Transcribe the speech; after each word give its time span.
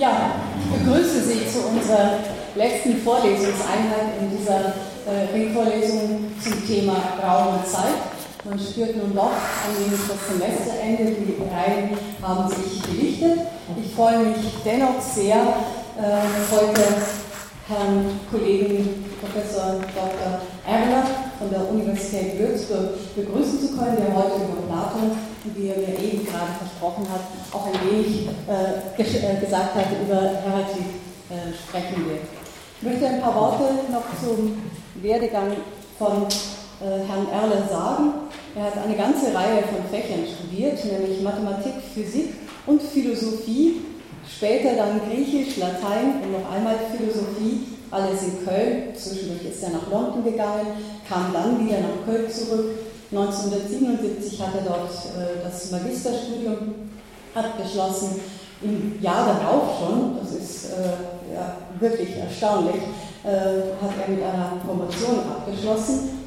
Ja, 0.00 0.32
ich 0.58 0.78
begrüße 0.78 1.20
Sie 1.24 1.46
zu 1.46 1.58
unserer 1.68 2.20
letzten 2.54 2.96
Vorlesungseinheit 3.02 4.16
in 4.18 4.34
dieser 4.34 4.72
äh, 5.04 5.30
Ringvorlesung 5.30 6.24
zum 6.42 6.66
Thema 6.66 6.96
Raum 7.22 7.58
und 7.58 7.68
Zeit. 7.68 8.00
Man 8.46 8.58
spürt 8.58 8.96
nun 8.96 9.14
doch 9.14 9.30
ein 9.30 9.76
wenig 9.76 10.00
das 10.08 10.16
Semesterende, 10.26 11.20
die 11.20 11.36
Reihen 11.52 11.90
haben 12.22 12.48
sich 12.48 12.82
gelichtet. 12.82 13.40
Ich 13.78 13.94
freue 13.94 14.20
mich 14.20 14.38
dennoch 14.64 15.02
sehr, 15.02 15.36
äh, 15.36 16.50
heute 16.50 16.80
Herrn 17.68 18.20
Kollegen 18.30 19.04
Professor 19.20 19.80
Dr. 19.94 20.40
Erler 20.66 21.04
von 21.38 21.50
der 21.50 21.68
Universität 21.68 22.38
Würzburg 22.38 23.14
begrüßen 23.14 23.60
zu 23.60 23.76
können, 23.76 23.98
der 23.98 24.16
heute 24.16 24.36
über 24.36 24.66
Platon, 24.66 25.10
wie 25.44 25.68
er 25.68 25.76
mir 25.76 25.98
eben 25.98 26.26
gerade 26.26 26.52
versprochen 26.58 27.06
hat, 27.10 27.20
auch 27.52 27.66
ein 27.66 27.90
wenig 27.90 28.28
äh, 28.48 29.02
äh, 29.02 29.40
gesagt 29.40 29.74
hat, 29.74 29.86
über 30.02 30.20
Heraklit 30.20 30.86
äh, 31.30 31.52
sprechen 31.56 32.06
wird. 32.06 32.20
Ich 32.80 32.88
möchte 32.88 33.06
ein 33.06 33.20
paar 33.20 33.34
Worte 33.34 33.64
noch 33.90 34.04
zum 34.22 34.56
Werdegang 35.02 35.52
von 35.98 36.24
äh, 36.24 37.06
Herrn 37.06 37.28
Erler 37.30 37.68
sagen. 37.68 38.12
Er 38.54 38.64
hat 38.64 38.84
eine 38.84 38.96
ganze 38.96 39.34
Reihe 39.34 39.62
von 39.62 39.84
Fächern 39.90 40.24
studiert, 40.26 40.84
nämlich 40.84 41.22
Mathematik, 41.22 41.74
Physik 41.94 42.34
und 42.66 42.82
Philosophie 42.82 43.80
Später 44.40 44.74
dann 44.76 45.00
Griechisch, 45.08 45.56
Latein 45.56 46.22
und 46.22 46.32
noch 46.32 46.50
einmal 46.50 46.76
Philosophie, 46.96 47.66
alles 47.90 48.22
in 48.22 48.44
Köln. 48.46 48.94
Zwischendurch 48.94 49.44
ist 49.44 49.62
er 49.62 49.70
nach 49.70 49.90
London 49.90 50.24
gegangen, 50.24 50.66
kam 51.08 51.32
dann 51.32 51.66
wieder 51.66 51.80
nach 51.80 52.06
Köln 52.06 52.30
zurück. 52.30 52.70
1977 53.12 54.40
hat 54.40 54.54
er 54.54 54.62
dort 54.62 54.90
äh, 54.90 55.42
das 55.42 55.70
Magisterstudium 55.72 56.74
abgeschlossen. 57.34 58.20
Im 58.62 59.02
Jahr 59.02 59.26
darauf 59.26 59.80
schon, 59.80 60.18
das 60.20 60.32
ist 60.32 60.66
äh, 60.66 61.34
ja, 61.34 61.56
wirklich 61.80 62.16
erstaunlich, 62.16 62.82
äh, 63.24 63.74
hat 63.82 63.94
er 64.00 64.14
mit 64.14 64.22
einer 64.22 64.52
Promotion 64.64 65.20
abgeschlossen. 65.28 66.20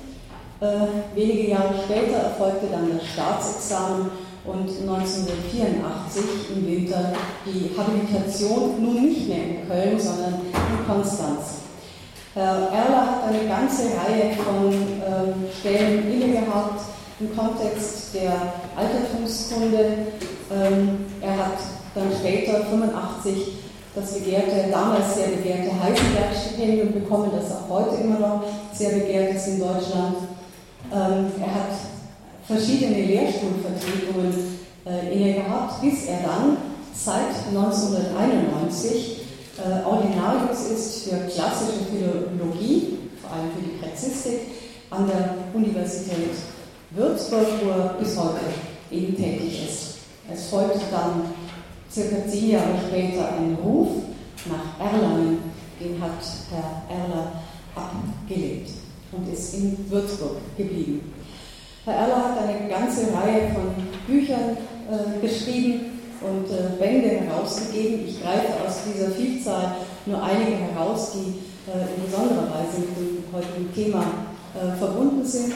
Wenige 1.14 1.50
Jahre 1.50 1.74
später 1.84 2.20
erfolgte 2.20 2.68
dann 2.72 2.98
das 2.98 3.06
Staatsexamen 3.06 4.10
und 4.46 4.70
1984 4.70 6.24
im 6.56 6.66
Winter 6.66 7.12
die 7.46 7.70
Habilitation 7.78 8.82
nun 8.82 9.04
nicht 9.04 9.28
mehr 9.28 9.44
in 9.44 9.68
Köln, 9.68 10.00
sondern 10.00 10.36
in 10.36 10.88
Konstanz. 10.88 11.63
Erler 12.40 13.06
hat 13.06 13.28
eine 13.28 13.48
ganze 13.48 13.84
Reihe 13.84 14.34
von 14.36 14.74
ähm, 14.74 15.46
Stellen 15.60 16.12
inne 16.12 16.42
gehabt 16.42 16.82
im 17.20 17.36
Kontext 17.36 18.16
der 18.16 18.34
Altertumskunde. 18.76 19.86
Ähm, 20.52 21.06
er 21.22 21.38
hat 21.38 21.58
dann 21.94 22.12
später, 22.20 22.66
85, 22.66 23.60
das 23.96 24.14
begehrte, 24.14 24.72
damals 24.72 25.16
sehr 25.16 25.28
begehrte 25.28 25.70
Heisenberg-Stipendium 25.80 26.94
bekommen, 26.94 27.32
das 27.36 27.52
auch 27.52 27.70
heute 27.70 28.02
immer 28.02 28.20
noch 28.20 28.44
sehr 28.74 28.90
begehrt 28.90 29.36
ist 29.36 29.48
in 29.48 29.60
Deutschland. 29.60 30.18
Ähm, 30.92 31.32
er 31.40 31.54
hat 31.54 31.70
verschiedene 32.48 33.06
Lehrstuhlvertretungen 33.06 34.58
äh, 34.88 35.14
inne 35.14 35.34
gehabt, 35.36 35.82
bis 35.82 36.06
er 36.06 36.22
dann 36.24 36.58
seit 36.96 37.48
1991 37.50 39.23
äh, 39.58 39.86
Ordinarius 39.86 40.72
ist 40.72 41.04
für 41.04 41.18
klassische 41.28 41.86
Philologie, 41.92 42.98
vor 43.22 43.32
allem 43.32 43.52
für 43.56 43.62
die 43.62 43.78
Präzistik, 43.78 44.40
an 44.90 45.08
der 45.08 45.36
Universität 45.54 46.32
Würzburg, 46.92 47.48
wo 47.64 47.70
er 47.72 47.96
bis 48.00 48.18
heute 48.18 48.40
eben 48.92 49.16
tätig 49.16 49.68
ist. 49.68 49.98
Es 50.32 50.50
folgt 50.50 50.80
dann 50.92 51.34
circa 51.92 52.28
zehn 52.28 52.52
Jahre 52.52 52.76
später 52.88 53.30
ein 53.30 53.58
Ruf 53.64 53.90
nach 54.46 54.86
Erlangen, 54.86 55.40
den 55.80 56.02
hat 56.02 56.12
Herr 56.52 56.96
Erler 56.96 57.32
abgelehnt 57.76 58.70
und 59.12 59.32
ist 59.32 59.54
in 59.56 59.78
Würzburg 59.90 60.38
geblieben. 60.58 61.14
Herr 61.86 61.96
Erler 61.96 62.24
hat 62.24 62.38
eine 62.40 62.70
ganze 62.70 63.14
Reihe 63.14 63.52
von 63.54 63.74
Büchern 64.08 64.58
äh, 64.90 65.26
geschrieben 65.26 65.94
und 66.24 66.50
äh, 66.50 66.80
Bände 66.80 67.10
herausgegeben. 67.10 68.08
Ich 68.08 68.22
greife 68.22 68.54
aus 68.66 68.78
dieser 68.88 69.12
Vielzahl 69.12 69.76
nur 70.06 70.22
einige 70.22 70.56
heraus, 70.56 71.12
die 71.14 71.40
äh, 71.70 71.96
in 71.96 72.06
besonderer 72.06 72.48
Weise 72.50 72.80
mit 72.80 72.98
dem 72.98 73.24
heutigen 73.34 73.74
Thema 73.74 74.04
äh, 74.56 74.78
verbunden 74.78 75.26
sind. 75.26 75.54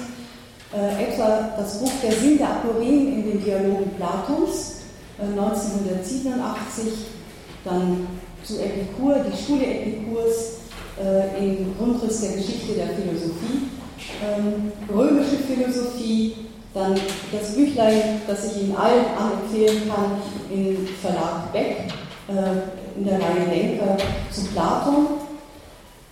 Äh, 0.73 1.11
etwa 1.11 1.49
das 1.57 1.79
Buch 1.79 1.91
Der 2.03 2.11
Sinn 2.11 2.37
der 2.37 2.49
Aporien 2.49 3.13
in 3.13 3.31
den 3.31 3.43
Dialogen 3.43 3.91
Platons 3.97 4.75
1987, 5.19 6.87
äh, 6.87 6.91
dann 7.63 8.07
zu 8.43 8.59
Epikur, 8.59 9.15
die 9.19 9.45
Schule 9.45 9.65
Epikurs 9.65 10.57
im 11.39 11.77
Grundriss 11.77 12.21
der 12.21 12.31
Geschichte 12.31 12.73
der 12.73 12.87
Philosophie 12.87 13.69
ähm, 14.23 14.71
römische 14.93 15.37
Philosophie, 15.37 16.33
dann 16.73 16.95
das 17.31 17.55
Büchlein, 17.55 18.21
das 18.27 18.45
ich 18.45 18.63
Ihnen 18.63 18.75
allen 18.75 19.05
anempfehlen 19.17 19.89
kann, 19.89 20.21
im 20.51 20.87
Verlag 21.01 21.51
Beck, 21.51 21.77
äh, 22.27 22.97
in 22.97 23.05
der 23.05 23.19
Reihe 23.19 23.47
Denker 23.49 23.97
zu 24.31 24.45
Platon. 24.45 25.07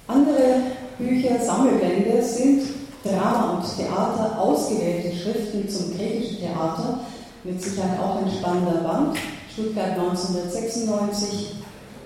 Andere 0.08 0.62
Bücher, 0.98 1.40
Sammelbände 1.40 2.22
sind 2.22 2.64
Drama 3.04 3.58
und 3.58 3.78
Theater, 3.78 4.40
ausgewählte 4.40 5.16
Schriften 5.16 5.70
zum 5.70 5.96
griechischen 5.96 6.40
Theater, 6.40 7.02
mit 7.44 7.62
Sicherheit 7.62 8.00
auch 8.00 8.18
ein 8.18 8.32
spannender 8.32 8.82
Band, 8.82 9.18
Stuttgart 9.52 9.92
1996, 9.92 11.56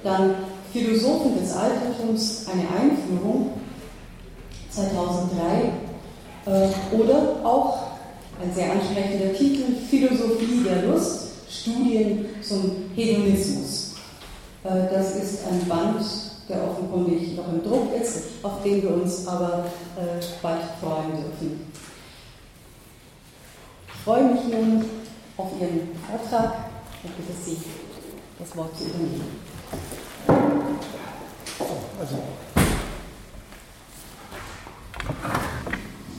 dann 0.03 0.35
Philosophen 0.72 1.40
des 1.40 1.56
Altertums, 1.56 2.46
eine 2.51 2.61
Einführung 2.61 3.51
2003 4.69 5.72
äh, 6.46 6.96
oder 6.96 7.44
auch 7.44 7.78
ein 8.41 8.53
sehr 8.53 8.72
ansprechender 8.72 9.34
Titel 9.34 9.75
Philosophie 9.90 10.63
der 10.63 10.84
Lust, 10.84 11.28
Studien 11.49 12.25
zum 12.41 12.91
Hedonismus. 12.95 13.95
Äh, 14.63 14.93
das 14.93 15.15
ist 15.15 15.47
ein 15.47 15.67
Band, 15.67 16.05
der 16.47 16.69
offenkundig 16.69 17.35
noch 17.35 17.47
im 17.51 17.63
Druck 17.63 17.93
ist, 17.99 18.43
auf 18.43 18.61
den 18.63 18.83
wir 18.83 18.93
uns 18.93 19.27
aber 19.27 19.65
äh, 19.97 20.23
bald 20.41 20.61
freuen 20.79 21.11
dürfen. 21.11 21.71
Ich 23.87 24.01
freue 24.03 24.23
mich 24.25 24.43
nun 24.45 24.85
auf 25.37 25.51
Ihren 25.59 25.89
Vortrag 26.07 26.53
und 27.03 27.17
bitte 27.17 27.33
Sie, 27.43 27.57
das 28.37 28.55
Wort 28.55 28.77
zu 28.77 28.85
übernehmen. 28.85 29.39
Also 31.99 32.16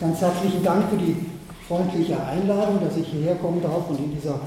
Ganz 0.00 0.18
herzlichen 0.20 0.64
Dank 0.64 0.88
für 0.88 0.97
die 0.97 1.26
freundliche 1.68 2.18
Einladung, 2.24 2.80
dass 2.82 2.97
ich 2.97 3.06
hierher 3.06 3.36
kommen 3.36 3.62
darf 3.62 3.88
und 3.91 3.98
in 3.98 4.14
dieser 4.14 4.41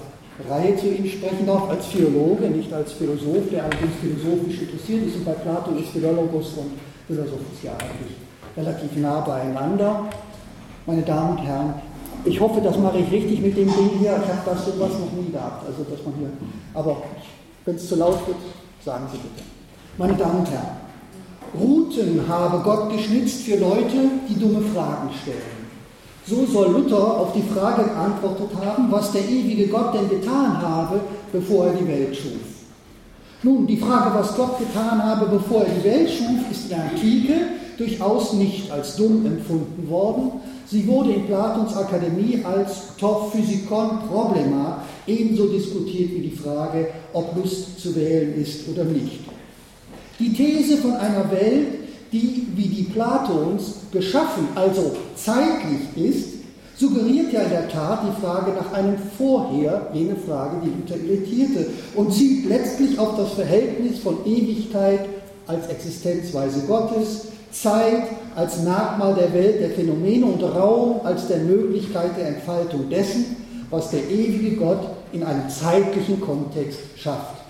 Reihe 0.50 0.76
zu 0.76 0.88
Ihnen 0.88 1.08
sprechen 1.08 1.46
darf, 1.46 1.70
als 1.70 1.86
Philologe, 1.88 2.48
nicht 2.50 2.74
als 2.74 2.94
Philosoph, 2.94 3.50
der 3.52 3.64
allerdings 3.64 3.94
philosophisch 4.02 4.62
interessiert 4.62 5.08
ist. 5.08 5.16
Und 5.18 5.26
bei 5.26 5.34
Plato 5.34 5.72
ist 5.72 5.90
Philologus 5.90 6.54
und 6.58 6.72
Philosophus 7.08 7.62
ja 7.62 7.72
eigentlich 7.74 8.18
relativ 8.58 8.96
nah 8.98 9.22
beieinander. 9.22 10.06
Meine 10.86 11.04
Damen 11.04 11.38
und 11.38 11.46
Herren, 11.46 11.76
ich 12.26 12.40
hoffe, 12.40 12.62
das 12.62 12.78
mache 12.78 13.00
ich 13.00 13.12
richtig 13.12 13.42
mit 13.42 13.56
dem 13.56 13.68
Ding 13.68 13.92
hier. 14.00 14.20
Ich 14.24 14.30
habe 14.30 14.42
das 14.46 14.66
sowas 14.66 14.92
noch 15.00 15.12
nie 15.12 15.32
gehabt. 15.32 15.68
Also, 15.68 15.84
dass 15.84 16.04
man 16.04 16.16
hier, 16.18 16.30
aber 16.74 17.04
wenn 17.66 17.76
es 17.76 17.88
zu 17.88 17.96
laut 17.96 18.28
wird, 18.28 18.38
sagen 18.84 19.06
Sie 19.12 19.18
bitte. 19.18 19.44
Meine 19.98 20.16
Damen 20.16 20.40
und 20.40 20.50
Herren, 20.50 20.84
Routen 21.60 22.28
habe 22.28 22.64
Gott 22.64 22.92
geschnitzt 22.92 23.44
für 23.44 23.58
Leute, 23.58 24.10
die 24.28 24.40
dumme 24.40 24.62
Fragen 24.74 25.10
stellen. 25.22 25.53
So 26.26 26.46
soll 26.46 26.72
Luther 26.72 27.20
auf 27.20 27.34
die 27.34 27.44
Frage 27.54 27.84
geantwortet 27.84 28.50
haben, 28.64 28.90
was 28.90 29.12
der 29.12 29.28
ewige 29.28 29.68
Gott 29.68 29.94
denn 29.94 30.10
getan 30.10 30.62
habe, 30.62 31.02
bevor 31.32 31.68
er 31.68 31.74
die 31.74 31.88
Welt 31.88 32.16
schuf. 32.16 32.54
Nun, 33.44 33.68
die 33.68 33.76
Frage, 33.76 34.16
was 34.18 34.36
Gott 34.38 34.58
getan 34.58 35.04
habe, 35.04 35.26
bevor 35.26 35.66
er 35.66 35.74
die 35.74 35.84
Welt 35.84 36.10
schuf, 36.10 36.50
ist 36.50 36.64
in 36.64 36.70
der 36.70 36.84
Antike 36.84 37.34
durchaus 37.78 38.34
nicht 38.34 38.72
als 38.72 38.96
dumm 38.96 39.26
empfunden 39.26 39.90
worden. 39.90 40.32
Sie 40.66 40.88
wurde 40.88 41.12
in 41.12 41.26
Platons 41.26 41.76
Akademie 41.76 42.42
als 42.46 42.96
to 42.98 43.30
physikon 43.34 44.00
problema 44.08 44.84
ebenso 45.06 45.48
diskutiert 45.48 46.12
wie 46.12 46.30
die 46.30 46.36
Frage, 46.36 46.88
ob 47.12 47.36
Lust 47.36 47.82
zu 47.82 47.94
wählen 47.96 48.42
ist 48.42 48.70
oder 48.70 48.86
nicht. 48.86 49.20
Die 50.20 50.32
These 50.32 50.78
von 50.78 50.94
einer 50.94 51.30
Welt, 51.32 51.83
die 52.14 52.48
wie 52.56 52.68
die 52.68 52.84
Platons 52.84 53.76
geschaffen, 53.92 54.48
also 54.56 54.96
zeitlich 55.16 55.82
ist, 55.96 56.30
suggeriert 56.78 57.34
ja 57.34 57.42
in 57.42 57.50
der 57.50 57.70
Tat 57.70 58.02
die 58.08 58.22
Frage 58.22 58.52
nach 58.52 58.72
einem 58.74 58.98
Vorher, 59.18 59.88
jene 59.94 60.16
Frage, 60.16 60.58
die 60.64 60.70
Luther 60.70 61.04
irritierte, 61.04 61.70
und 61.96 62.14
zielt 62.14 62.48
letztlich 62.48 62.98
auf 62.98 63.18
das 63.18 63.34
Verhältnis 63.34 64.00
von 64.00 64.26
Ewigkeit 64.26 65.02
als 65.48 65.68
Existenzweise 65.68 66.62
Gottes, 66.68 67.28
Zeit 67.52 68.04
als 68.36 68.64
Merkmal 68.64 69.14
der 69.14 69.34
Welt 69.34 69.62
der 69.62 69.70
Phänomene 69.72 70.26
und 70.26 70.42
Raum 70.44 71.02
als 71.04 71.28
der 71.28 71.40
Möglichkeit 71.40 72.18
der 72.18 72.30
Entfaltung 72.30 72.90
dessen, 72.90 73.36
was 73.70 73.92
der 73.92 74.10
ewige 74.10 74.56
Gott 74.56 74.82
in 75.12 75.24
einem 75.24 75.50
zeitlichen 75.50 76.20
Kontext 76.20 76.80
schafft. 76.96 77.43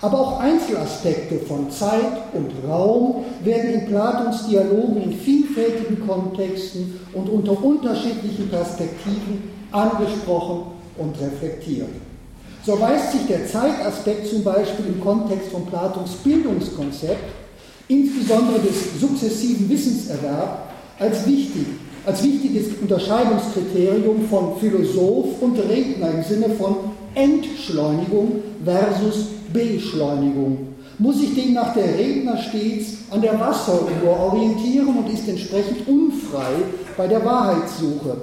Aber 0.00 0.20
auch 0.20 0.40
Einzelaspekte 0.40 1.38
von 1.38 1.70
Zeit 1.70 2.34
und 2.34 2.50
Raum 2.68 3.24
werden 3.42 3.74
in 3.74 3.86
Platons 3.86 4.46
Dialogen 4.48 5.02
in 5.02 5.12
vielfältigen 5.12 6.06
Kontexten 6.06 7.00
und 7.14 7.28
unter 7.28 7.62
unterschiedlichen 7.62 8.48
Perspektiven 8.50 9.50
angesprochen 9.72 10.72
und 10.98 11.20
reflektiert. 11.20 11.88
So 12.64 12.80
weist 12.80 13.12
sich 13.12 13.26
der 13.26 13.46
Zeitaspekt 13.46 14.26
zum 14.28 14.42
Beispiel 14.42 14.86
im 14.86 15.00
Kontext 15.00 15.50
von 15.50 15.66
Platons 15.66 16.12
Bildungskonzept, 16.24 17.32
insbesondere 17.88 18.60
des 18.60 19.00
sukzessiven 19.00 19.68
Wissenserwerbs, 19.68 20.62
als 20.98 21.26
wichtig, 21.26 21.66
als 22.06 22.22
wichtiges 22.22 22.66
Unterscheidungskriterium 22.80 24.28
von 24.28 24.56
Philosoph 24.60 25.40
und 25.40 25.58
Redner 25.58 26.10
im 26.10 26.22
Sinne 26.22 26.50
von 26.50 26.76
Entschleunigung 27.14 28.42
versus 28.64 29.26
Beschleunigung. 29.52 30.68
Muss 30.98 31.20
sich 31.20 31.34
demnach 31.34 31.74
der 31.74 31.98
Redner 31.98 32.36
stets 32.36 32.98
an 33.10 33.20
der 33.20 33.38
Wasseruhr 33.40 34.20
orientieren 34.20 34.96
und 34.96 35.12
ist 35.12 35.28
entsprechend 35.28 35.88
unfrei 35.88 36.52
bei 36.96 37.06
der 37.08 37.24
Wahrheitssuche. 37.24 38.16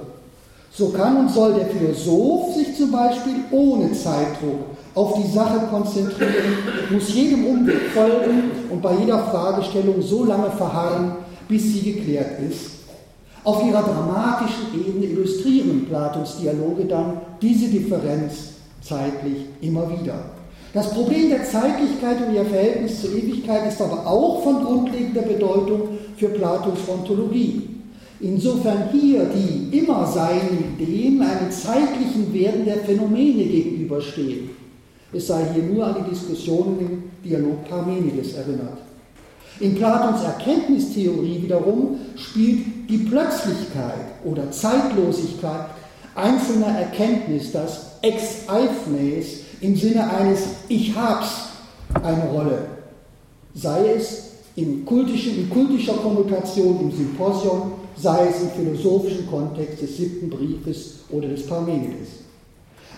So 0.74 0.88
kann 0.88 1.18
und 1.18 1.30
soll 1.30 1.54
der 1.54 1.66
Philosoph 1.66 2.54
sich 2.54 2.74
zum 2.76 2.92
Beispiel 2.92 3.34
ohne 3.50 3.92
Zeitdruck 3.92 4.64
auf 4.94 5.14
die 5.20 5.30
Sache 5.30 5.66
konzentrieren, 5.70 6.56
muss 6.90 7.12
jedem 7.12 7.46
Umweg 7.46 7.90
folgen 7.94 8.50
und 8.70 8.80
bei 8.80 8.94
jeder 8.94 9.18
Fragestellung 9.24 10.00
so 10.00 10.24
lange 10.24 10.50
verharren, 10.50 11.12
bis 11.48 11.62
sie 11.74 11.92
geklärt 11.92 12.40
ist. 12.48 12.81
Auf 13.44 13.64
ihrer 13.66 13.82
dramatischen 13.82 14.66
Ebene 14.72 15.06
illustrieren 15.06 15.86
Platons 15.88 16.38
Dialoge 16.38 16.84
dann 16.84 17.20
diese 17.40 17.68
Differenz 17.68 18.52
zeitlich 18.80 19.46
immer 19.60 19.90
wieder. 19.90 20.14
Das 20.72 20.90
Problem 20.94 21.28
der 21.28 21.44
Zeitlichkeit 21.44 22.26
und 22.26 22.34
ihr 22.34 22.44
Verhältnis 22.44 23.00
zur 23.00 23.10
Ewigkeit 23.10 23.66
ist 23.68 23.82
aber 23.82 24.06
auch 24.06 24.42
von 24.42 24.64
grundlegender 24.64 25.22
Bedeutung 25.22 25.88
für 26.16 26.28
Platons 26.28 26.78
Ontologie. 26.88 27.68
Insofern 28.20 28.88
hier 28.92 29.26
die 29.26 29.76
immer 29.76 30.06
seinen 30.06 30.76
Ideen 30.78 31.20
einem 31.20 31.50
zeitlichen 31.50 32.32
Werden 32.32 32.64
der 32.64 32.78
Phänomene 32.78 33.42
gegenüberstehen. 33.42 34.50
Es 35.12 35.26
sei 35.26 35.44
hier 35.52 35.64
nur 35.64 35.84
an 35.84 35.96
die 36.04 36.10
Diskussionen 36.10 36.78
im 36.78 37.02
Dialog 37.28 37.68
Parmenides 37.68 38.34
erinnert. 38.34 38.78
In 39.60 39.76
Platons 39.76 40.22
Erkenntnistheorie 40.22 41.42
wiederum 41.42 41.98
spielt 42.16 42.66
die 42.88 42.98
Plötzlichkeit 42.98 44.06
oder 44.24 44.50
Zeitlosigkeit 44.50 45.66
einzelner 46.14 46.78
Erkenntnis, 46.78 47.52
das 47.52 47.92
Ex 48.02 48.48
Eifnes 48.48 49.40
im 49.60 49.76
Sinne 49.76 50.10
eines 50.10 50.40
Ich 50.68 50.94
hab's 50.94 51.50
eine 52.02 52.24
Rolle. 52.24 52.66
Sei 53.54 53.94
es 53.96 54.30
in, 54.56 54.84
kultischen, 54.84 55.36
in 55.36 55.50
kultischer 55.50 55.94
Kommunikation 55.94 56.80
im 56.80 56.92
Symposion, 56.92 57.72
sei 57.96 58.28
es 58.28 58.42
im 58.42 58.50
philosophischen 58.50 59.26
Kontext 59.30 59.82
des 59.82 59.96
siebten 59.96 60.28
Briefes 60.28 61.00
oder 61.10 61.28
des 61.28 61.46
Parmenides. 61.46 62.08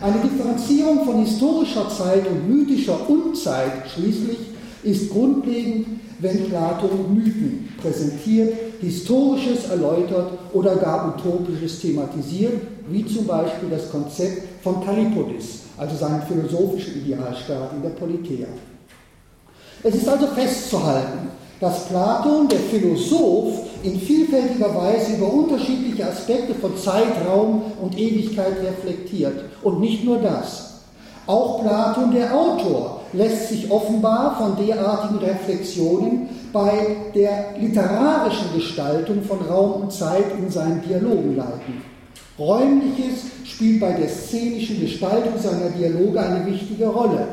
Eine 0.00 0.18
Differenzierung 0.18 1.04
von 1.04 1.24
historischer 1.24 1.88
Zeit 1.88 2.26
und 2.26 2.48
mythischer 2.48 3.08
Unzeit 3.08 3.88
schließlich 3.94 4.38
ist 4.82 5.10
grundlegend, 5.10 5.86
wenn 6.18 6.48
Platon 6.48 7.14
Mythen 7.14 7.68
präsentiert, 7.80 8.54
Historisches 8.80 9.68
erläutert 9.70 10.32
oder 10.52 10.76
gar 10.76 11.16
Utopisches 11.16 11.80
thematisiert, 11.80 12.60
wie 12.88 13.06
zum 13.06 13.26
Beispiel 13.26 13.70
das 13.70 13.90
Konzept 13.90 14.42
von 14.62 14.84
Kallipolis, 14.84 15.60
also 15.76 15.96
seinen 15.96 16.22
philosophischen 16.22 17.02
Idealstaat 17.02 17.72
in 17.74 17.82
der 17.82 17.90
Politeia. 17.90 18.48
Es 19.82 19.94
ist 19.94 20.08
also 20.08 20.26
festzuhalten, 20.28 21.28
dass 21.60 21.86
Platon, 21.86 22.48
der 22.48 22.58
Philosoph, 22.58 23.60
in 23.82 24.00
vielfältiger 24.00 24.74
Weise 24.74 25.16
über 25.16 25.32
unterschiedliche 25.32 26.06
Aspekte 26.06 26.54
von 26.54 26.76
Zeit, 26.76 27.26
Raum 27.26 27.62
und 27.80 27.98
Ewigkeit 27.98 28.56
reflektiert. 28.62 29.44
Und 29.62 29.80
nicht 29.80 30.04
nur 30.04 30.18
das. 30.18 30.80
Auch 31.26 31.62
Platon, 31.62 32.12
der 32.12 32.34
Autor, 32.34 32.93
lässt 33.16 33.48
sich 33.48 33.70
offenbar 33.70 34.36
von 34.36 34.66
derartigen 34.66 35.18
Reflexionen 35.18 36.28
bei 36.52 36.96
der 37.14 37.54
literarischen 37.58 38.54
Gestaltung 38.54 39.22
von 39.22 39.40
Raum 39.40 39.82
und 39.82 39.92
Zeit 39.92 40.24
in 40.38 40.50
seinen 40.50 40.82
Dialogen 40.82 41.36
leiten. 41.36 41.82
Räumliches 42.38 43.26
spielt 43.44 43.80
bei 43.80 43.92
der 43.92 44.08
szenischen 44.08 44.80
Gestaltung 44.80 45.34
seiner 45.40 45.70
Dialoge 45.70 46.20
eine 46.20 46.46
wichtige 46.46 46.88
Rolle. 46.88 47.28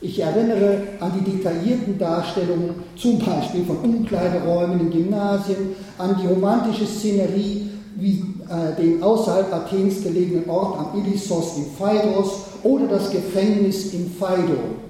Ich 0.00 0.18
erinnere 0.18 0.82
an 0.98 1.12
die 1.14 1.30
detaillierten 1.30 1.98
Darstellungen, 1.98 2.70
zum 2.96 3.18
Beispiel 3.18 3.64
von 3.64 3.76
Umkleideräumen 3.78 4.80
in 4.80 4.90
Gymnasien, 4.90 5.76
an 5.98 6.16
die 6.20 6.26
romantische 6.26 6.86
Szenerie 6.86 7.68
wie 7.96 8.24
äh, 8.48 8.80
den 8.80 9.02
außerhalb 9.02 9.52
Athens 9.52 10.02
gelegenen 10.02 10.48
Ort 10.48 10.78
am 10.78 10.98
Ilissos 10.98 11.58
in 11.58 11.66
Phaedros 11.78 12.40
oder 12.62 12.86
das 12.86 13.10
Gefängnis 13.10 13.92
in 13.92 14.10
Phaedo. 14.10 14.89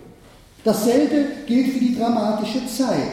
Dasselbe 0.64 1.24
gilt 1.46 1.72
für 1.72 1.80
die 1.80 1.96
dramatische 1.96 2.66
Zeit. 2.66 3.12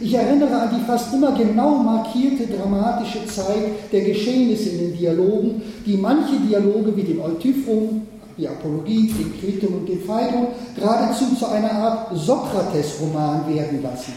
Ich 0.00 0.12
erinnere 0.12 0.54
an 0.54 0.70
die 0.76 0.84
fast 0.84 1.14
immer 1.14 1.32
genau 1.32 1.76
markierte 1.76 2.46
dramatische 2.46 3.24
Zeit 3.26 3.92
der 3.92 4.00
Geschehnisse 4.02 4.70
in 4.70 4.78
den 4.78 4.98
Dialogen, 4.98 5.62
die 5.86 5.96
manche 5.96 6.36
Dialoge 6.36 6.96
wie 6.96 7.02
den 7.02 7.20
Eutyphron 7.20 8.02
die 8.36 8.48
Apologie, 8.48 9.12
den 9.12 9.40
Kriton 9.40 9.80
und 9.80 9.88
den 9.88 10.00
Phaidon, 10.02 10.48
geradezu 10.76 11.36
zu 11.38 11.46
einer 11.46 11.70
Art 11.70 12.08
Sokrates-Roman 12.16 13.54
werden 13.54 13.82
lassen. 13.82 14.12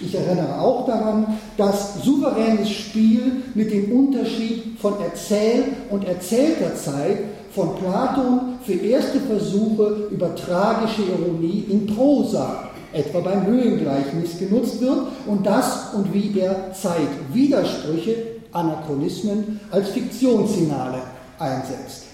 Ich 0.00 0.14
erinnere 0.14 0.60
auch 0.60 0.86
daran, 0.86 1.38
dass 1.56 2.02
souveränes 2.02 2.70
Spiel 2.70 3.42
mit 3.54 3.70
dem 3.70 3.92
Unterschied 3.92 4.78
von 4.78 4.94
Erzähl- 5.00 5.64
und 5.90 6.06
erzählter 6.06 6.74
Zeit 6.74 7.18
von 7.54 7.74
Platon 7.76 8.58
für 8.64 8.74
erste 8.74 9.20
Versuche 9.20 10.08
über 10.10 10.34
tragische 10.34 11.02
Ironie 11.02 11.64
in 11.70 11.86
Prosa, 11.86 12.68
etwa 12.92 13.20
beim 13.20 13.46
Höhengleichnis, 13.46 14.38
genutzt 14.38 14.80
wird 14.82 14.98
und 15.26 15.46
das 15.46 15.94
und 15.94 16.12
wie 16.12 16.38
er 16.38 16.72
Zeitwidersprüche, 16.74 18.36
Anachronismen 18.52 19.60
als 19.70 19.90
Fiktionssignale 19.90 20.98
einsetzt. 21.38 22.04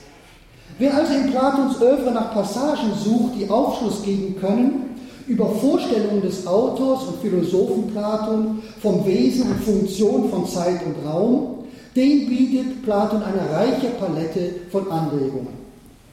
Wer 0.79 0.95
also 0.97 1.13
in 1.15 1.31
Platons 1.31 1.77
Övre 1.81 2.13
nach 2.13 2.33
Passagen 2.33 2.93
sucht, 3.05 3.35
die 3.39 3.49
Aufschluss 3.49 4.03
geben 4.03 4.37
können 4.41 4.92
über 5.27 5.47
Vorstellungen 5.47 6.23
des 6.23 6.47
Autors 6.47 7.05
und 7.05 7.21
Philosophen 7.21 7.89
Platon 7.93 8.63
vom 8.81 9.07
Wesen 9.07 9.51
und 9.51 9.63
Funktion 9.63 10.31
von 10.31 10.47
Zeit 10.47 10.81
und 10.85 11.09
Raum, 11.09 11.65
den 11.95 12.29
bietet 12.29 12.83
Platon 12.83 13.23
eine 13.23 13.51
reiche 13.51 13.89
Palette 13.99 14.55
von 14.71 14.91
Anregungen. 14.91 15.63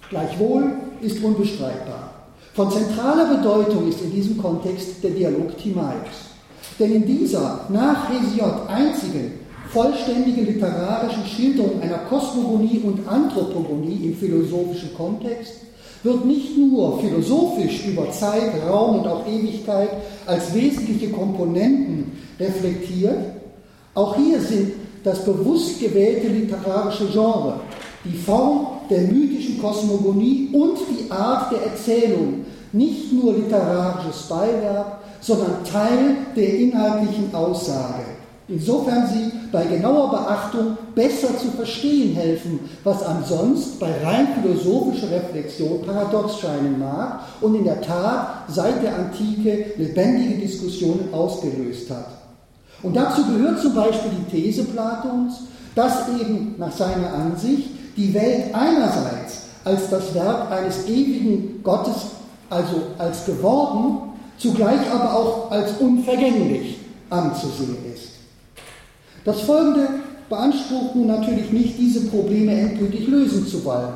Gleichwohl 0.09 0.73
ist 1.01 1.23
unbestreitbar. 1.23 2.13
Von 2.53 2.71
zentraler 2.71 3.37
Bedeutung 3.37 3.87
ist 3.87 4.01
in 4.01 4.11
diesem 4.11 4.37
Kontext 4.37 5.03
der 5.03 5.11
Dialog 5.11 5.57
Timaeus. 5.57 6.29
Denn 6.79 6.95
in 6.95 7.05
dieser 7.05 7.65
nach 7.69 8.09
Hesiod 8.09 8.67
einzigen 8.67 9.33
vollständige 9.69 10.41
literarische 10.41 11.25
Schilderung 11.25 11.81
einer 11.81 11.99
Kosmogonie 11.99 12.81
und 12.83 13.07
Anthropogonie 13.07 14.01
im 14.05 14.15
philosophischen 14.15 14.93
Kontext 14.95 15.68
wird 16.03 16.25
nicht 16.25 16.57
nur 16.57 16.99
philosophisch 16.99 17.85
über 17.87 18.09
Zeit, 18.11 18.53
Raum 18.67 18.99
und 18.99 19.07
auch 19.07 19.27
Ewigkeit 19.27 19.89
als 20.25 20.53
wesentliche 20.53 21.09
Komponenten 21.09 22.11
reflektiert, 22.39 23.17
auch 23.93 24.15
hier 24.15 24.39
sind 24.39 24.73
das 25.03 25.25
bewusst 25.25 25.79
gewählte 25.79 26.27
literarische 26.27 27.07
Genre, 27.07 27.59
die 28.05 28.17
Form 28.17 28.67
der 28.89 29.01
mythischen 29.01 29.61
Kosmogonie 29.61 30.49
und 30.53 30.77
die 30.89 31.11
Art 31.11 31.51
der 31.51 31.63
Erzählung 31.63 32.45
nicht 32.71 33.11
nur 33.11 33.33
literarisches 33.33 34.23
Beiwerk, 34.29 34.99
sondern 35.21 35.63
Teil 35.63 36.15
der 36.35 36.59
inhaltlichen 36.59 37.33
Aussage 37.33 38.18
insofern 38.49 39.07
sie 39.07 39.31
bei 39.51 39.63
genauer 39.65 40.09
Beachtung 40.11 40.77
besser 40.95 41.37
zu 41.37 41.51
verstehen 41.55 42.15
helfen, 42.15 42.59
was 42.83 43.03
ansonst 43.03 43.79
bei 43.79 43.91
rein 44.03 44.27
philosophischer 44.41 45.11
Reflexion 45.11 45.81
paradox 45.83 46.39
scheinen 46.39 46.79
mag 46.79 47.21
und 47.41 47.55
in 47.55 47.63
der 47.63 47.81
Tat 47.81 48.45
seit 48.47 48.81
der 48.83 48.95
Antike 48.95 49.73
lebendige 49.77 50.39
Diskussionen 50.39 51.13
ausgelöst 51.13 51.89
hat. 51.89 52.07
Und 52.81 52.95
dazu 52.95 53.23
gehört 53.25 53.59
zum 53.59 53.75
Beispiel 53.75 54.11
die 54.11 54.31
These 54.31 54.63
Platons, 54.63 55.41
dass 55.75 56.07
eben 56.09 56.55
nach 56.57 56.71
seiner 56.71 57.13
Ansicht 57.13 57.69
die 57.95 58.13
Welt 58.13 58.53
einerseits 58.53 59.43
als 59.65 59.89
das 59.89 60.13
Werk 60.15 60.51
eines 60.51 60.87
ewigen 60.87 61.61
Gottes, 61.63 62.07
also 62.49 62.81
als 62.97 63.25
geworden, 63.25 64.13
zugleich 64.37 64.79
aber 64.91 65.13
auch 65.13 65.51
als 65.51 65.73
unvergänglich 65.79 66.77
anzusehen 67.09 67.77
ist. 67.93 68.08
Das 69.29 69.41
Folgende 69.41 69.87
beansprucht 70.27 70.95
nun 70.95 71.05
natürlich 71.05 71.51
nicht, 71.51 71.77
diese 71.77 72.07
Probleme 72.07 72.51
endgültig 72.51 73.07
lösen 73.07 73.45
zu 73.45 73.63
wollen. 73.63 73.93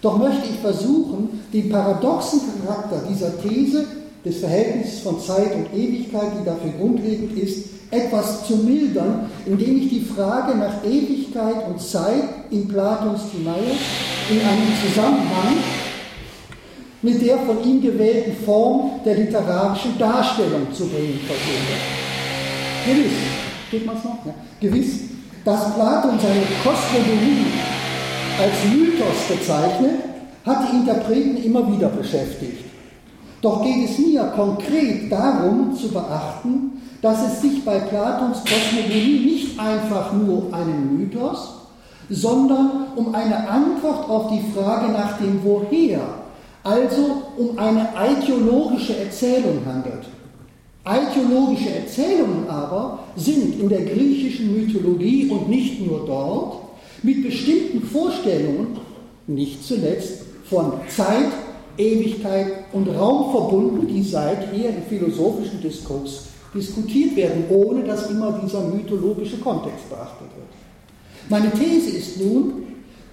Doch 0.00 0.16
möchte 0.16 0.46
ich 0.48 0.60
versuchen, 0.60 1.42
den 1.52 1.70
paradoxen 1.70 2.42
Charakter 2.64 3.02
dieser 3.10 3.36
These, 3.42 3.84
des 4.24 4.38
Verhältnisses 4.38 5.00
von 5.00 5.18
Zeit 5.18 5.56
und 5.56 5.76
Ewigkeit, 5.76 6.28
die 6.40 6.44
dafür 6.44 6.70
grundlegend 6.78 7.36
ist, 7.36 7.66
etwas 7.90 8.46
zu 8.46 8.58
mildern, 8.58 9.28
indem 9.44 9.76
ich 9.78 9.88
die 9.88 10.02
Frage 10.02 10.56
nach 10.56 10.84
Ewigkeit 10.84 11.68
und 11.68 11.80
Zeit 11.80 12.22
in 12.52 12.68
Platons 12.68 13.22
Timaeus 13.32 13.80
in 14.30 14.38
einen 14.38 14.72
Zusammenhang 14.86 15.56
mit 17.02 17.26
der 17.26 17.38
von 17.38 17.64
ihm 17.64 17.82
gewählten 17.82 18.36
Form 18.44 19.00
der 19.04 19.16
literarischen 19.16 19.98
Darstellung 19.98 20.72
zu 20.72 20.86
bringen 20.86 21.18
versuche. 21.26 21.76
Gewiss, 22.86 23.45
steht 23.68 23.86
man 23.86 23.96
es 23.96 24.04
noch? 24.04 24.24
Ja. 24.24 24.34
Gewiss, 24.60 25.00
dass 25.44 25.74
Platon 25.74 26.18
seine 26.20 26.42
Kosmologie 26.62 27.46
als 28.40 28.72
Mythos 28.72 29.28
bezeichnet, 29.28 30.00
hat 30.44 30.68
die 30.70 30.76
Interpreten 30.76 31.36
immer 31.42 31.72
wieder 31.72 31.88
beschäftigt. 31.88 32.64
Doch 33.42 33.62
geht 33.62 33.88
es 33.88 33.98
mir 33.98 34.24
konkret 34.34 35.10
darum 35.10 35.74
zu 35.74 35.88
beachten, 35.88 36.82
dass 37.02 37.26
es 37.26 37.42
sich 37.42 37.64
bei 37.64 37.78
Platons 37.78 38.38
Kosmologie 38.38 39.24
nicht 39.24 39.60
einfach 39.60 40.12
nur 40.12 40.46
um 40.46 40.54
einen 40.54 40.98
Mythos, 40.98 41.54
sondern 42.08 42.86
um 42.94 43.14
eine 43.14 43.48
Antwort 43.48 44.08
auf 44.08 44.30
die 44.32 44.42
Frage 44.52 44.92
nach 44.92 45.18
dem 45.18 45.42
Woher, 45.44 46.00
also 46.62 47.22
um 47.36 47.58
eine 47.58 47.88
ideologische 48.18 48.96
Erzählung 48.98 49.60
handelt. 49.66 50.06
Ideologische 50.86 51.70
Erzählungen 51.70 52.48
aber 52.48 53.00
sind 53.16 53.60
in 53.60 53.68
der 53.68 53.82
griechischen 53.82 54.54
Mythologie 54.54 55.28
und 55.28 55.48
nicht 55.48 55.84
nur 55.84 56.06
dort 56.06 56.62
mit 57.02 57.24
bestimmten 57.24 57.82
Vorstellungen, 57.82 58.78
nicht 59.26 59.66
zuletzt 59.66 60.22
von 60.44 60.74
Zeit, 60.88 61.32
Ewigkeit 61.76 62.46
und 62.72 62.88
Raum 62.88 63.32
verbunden, 63.32 63.88
die 63.88 64.02
seither 64.02 64.68
im 64.68 64.82
philosophischen 64.88 65.60
Diskurs 65.60 66.26
diskutiert 66.54 67.16
werden, 67.16 67.44
ohne 67.50 67.82
dass 67.82 68.08
immer 68.08 68.40
dieser 68.44 68.62
mythologische 68.68 69.38
Kontext 69.38 69.90
beachtet 69.90 70.28
wird. 70.36 70.48
Meine 71.28 71.50
These 71.50 71.96
ist 71.96 72.20
nun, 72.20 72.62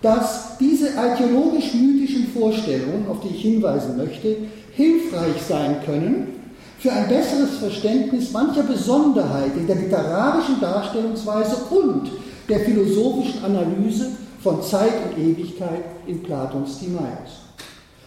dass 0.03 0.59
diese 0.59 0.95
archäologisch-mythischen 0.95 2.27
Vorstellungen, 2.27 3.07
auf 3.09 3.21
die 3.21 3.35
ich 3.35 3.41
hinweisen 3.41 3.97
möchte, 3.97 4.37
hilfreich 4.75 5.41
sein 5.47 5.77
können 5.83 6.42
für 6.83 6.91
ein 6.91 7.07
besseres 7.07 7.59
Verständnis 7.59 8.33
mancher 8.33 8.63
Besonderheit 8.63 9.55
in 9.55 9.65
der 9.65 9.77
literarischen 9.77 10.59
Darstellungsweise 10.59 11.55
und 11.69 12.11
der 12.49 12.59
philosophischen 12.59 13.45
Analyse 13.45 14.11
von 14.41 14.61
Zeit 14.61 14.91
und 15.05 15.17
Ewigkeit 15.17 15.85
in 16.05 16.21
Platons 16.21 16.79
Timaeus. 16.79 17.39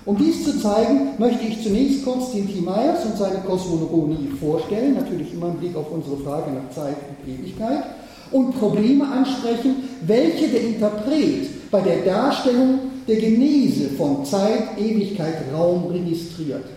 Um 0.05 0.19
dies 0.19 0.45
zu 0.45 0.61
zeigen, 0.61 1.13
möchte 1.17 1.47
ich 1.47 1.63
zunächst 1.63 2.05
kurz 2.05 2.33
den 2.33 2.53
Timaeus 2.53 3.07
und 3.07 3.17
seine 3.17 3.39
Kosmologie 3.39 4.29
vorstellen, 4.39 4.93
natürlich 4.93 5.33
immer 5.33 5.49
im 5.49 5.57
Blick 5.57 5.75
auf 5.75 5.91
unsere 5.91 6.19
Frage 6.19 6.51
nach 6.51 6.69
Zeit 6.69 6.97
und 7.09 7.33
Ewigkeit, 7.33 7.83
und 8.31 8.59
Probleme 8.59 9.11
ansprechen, 9.11 9.89
welche 10.03 10.49
der 10.49 10.61
Interpret 10.61 11.71
bei 11.71 11.81
der 11.81 12.05
Darstellung 12.05 12.81
der 13.09 13.17
Genese 13.17 13.89
von 13.97 14.23
Zeit, 14.27 14.79
Ewigkeit, 14.79 15.45
Raum 15.55 15.87
registriert. 15.87 16.76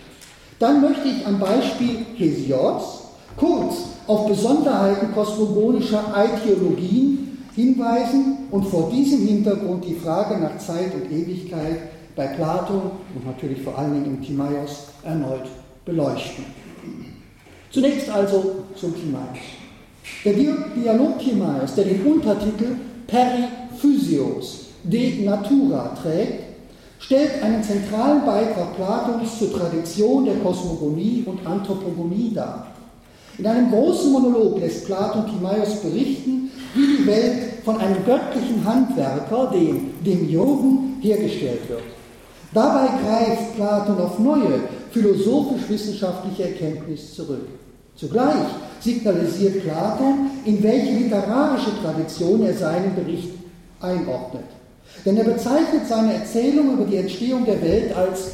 Dann 0.60 0.82
möchte 0.82 1.08
ich 1.08 1.26
am 1.26 1.40
Beispiel 1.40 2.06
Hesiods 2.16 3.00
kurz 3.38 3.76
auf 4.08 4.28
Besonderheiten 4.28 5.14
kosmogonischer 5.14 6.04
Ideologien 6.14 7.38
hinweisen 7.56 8.40
und 8.52 8.66
vor 8.66 8.92
diesem 8.92 9.26
Hintergrund 9.26 9.86
die 9.86 9.96
Frage 9.96 10.38
nach 10.38 10.58
Zeit 10.58 10.94
und 10.94 11.12
Ewigkeit 11.12 11.80
bei 12.16 12.28
Plato 12.28 12.92
und 13.16 13.26
natürlich 13.26 13.62
vor 13.62 13.78
allen 13.78 13.94
Dingen 13.94 14.18
im 14.18 14.22
Timaeus 14.22 14.88
erneut 15.04 15.48
beleuchten. 15.86 16.44
Zunächst 17.72 18.10
also 18.10 18.64
zum 18.76 18.94
Timaeus. 18.96 19.38
Der 20.26 20.34
Dialog 20.34 21.20
Timaeus, 21.20 21.76
der 21.76 21.86
den 21.86 22.04
Untertitel 22.04 22.76
Periphysios 23.08 24.66
de 24.84 25.24
Natura 25.24 25.96
trägt, 26.02 26.49
stellt 27.00 27.42
einen 27.42 27.64
zentralen 27.64 28.26
Beitrag 28.26 28.76
Platons 28.76 29.40
zur 29.40 29.54
Tradition 29.54 30.26
der 30.26 30.36
Kosmogonie 30.36 31.24
und 31.26 31.46
Anthropogonie 31.46 32.34
dar. 32.34 32.68
In 33.38 33.48
einem 33.48 33.72
großen 33.72 34.12
Monolog 34.12 34.60
lässt 34.60 34.86
Platon 34.86 35.26
Timaeus 35.26 35.78
berichten, 35.78 36.52
wie 36.76 36.98
die 36.98 37.08
Welt 37.08 37.64
von 37.64 37.78
einem 37.78 38.06
göttlichen 38.06 38.64
Handwerker, 38.66 39.50
dem 39.54 39.92
Demiurgen, 40.06 40.98
hergestellt 41.02 41.70
wird. 41.70 41.84
Dabei 42.54 42.88
greift 43.02 43.56
Platon 43.56 43.98
auf 43.98 44.20
neue 44.20 44.60
philosophisch-wissenschaftliche 44.92 46.44
Erkenntnis 46.44 47.16
zurück. 47.16 47.48
Zugleich 47.96 48.48
signalisiert 48.82 49.64
Platon, 49.64 50.32
in 50.46 50.62
welche 50.62 50.98
literarische 50.98 51.72
Tradition 51.82 52.44
er 52.44 52.54
seinen 52.54 52.96
Bericht 52.96 53.30
einordnet. 53.80 54.46
Denn 55.06 55.18
er 55.18 55.24
bezeichnet 55.24 55.88
seine 55.88 56.14
Erzählung 56.14 56.74
über 56.74 56.86
die 56.86 56.98
Entstehung 56.98 57.46
der 57.46 57.62
Welt 57.62 57.96
als 57.96 58.32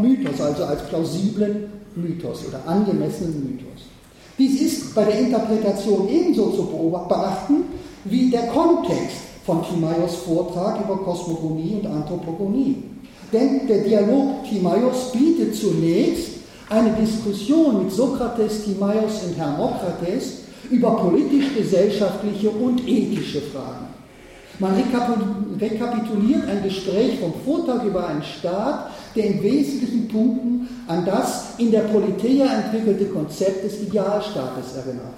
Mythos, 0.00 0.40
also 0.40 0.64
als 0.64 0.82
plausiblen 0.82 1.70
Mythos 1.96 2.44
oder 2.46 2.60
angemessenen 2.66 3.44
Mythos. 3.44 3.82
Dies 4.38 4.60
ist 4.60 4.94
bei 4.94 5.04
der 5.04 5.18
Interpretation 5.18 6.08
ebenso 6.08 6.50
zu 6.50 6.64
beachten 7.08 7.64
wie 8.04 8.30
der 8.30 8.46
Kontext 8.46 9.16
von 9.44 9.64
Timaeus 9.64 10.14
Vortrag 10.24 10.84
über 10.84 10.98
Kosmogonie 10.98 11.80
und 11.82 11.86
Anthropogonie. 11.86 12.84
Denn 13.32 13.66
der 13.66 13.82
Dialog 13.82 14.44
Timaeus 14.48 15.10
bietet 15.12 15.56
zunächst 15.56 16.28
eine 16.70 16.90
Diskussion 16.92 17.84
mit 17.84 17.92
Sokrates, 17.92 18.64
Timaeus 18.64 19.24
und 19.26 19.36
Hermokrates 19.36 20.42
über 20.70 20.90
politisch-gesellschaftliche 20.96 22.50
und 22.50 22.86
ethische 22.86 23.40
Fragen. 23.40 23.87
Man 24.60 24.74
rekapituliert 24.74 26.48
ein 26.48 26.64
Gespräch 26.64 27.20
vom 27.20 27.32
Vortag 27.44 27.84
über 27.84 28.08
einen 28.08 28.22
Staat, 28.22 28.90
der 29.14 29.24
in 29.26 29.42
wesentlichen 29.42 30.08
Punkten 30.08 30.68
an 30.88 31.04
das 31.04 31.54
in 31.58 31.70
der 31.70 31.82
Politeia 31.82 32.46
entwickelte 32.46 33.06
Konzept 33.06 33.64
des 33.64 33.82
Idealstaates 33.82 34.74
erinnert. 34.76 35.14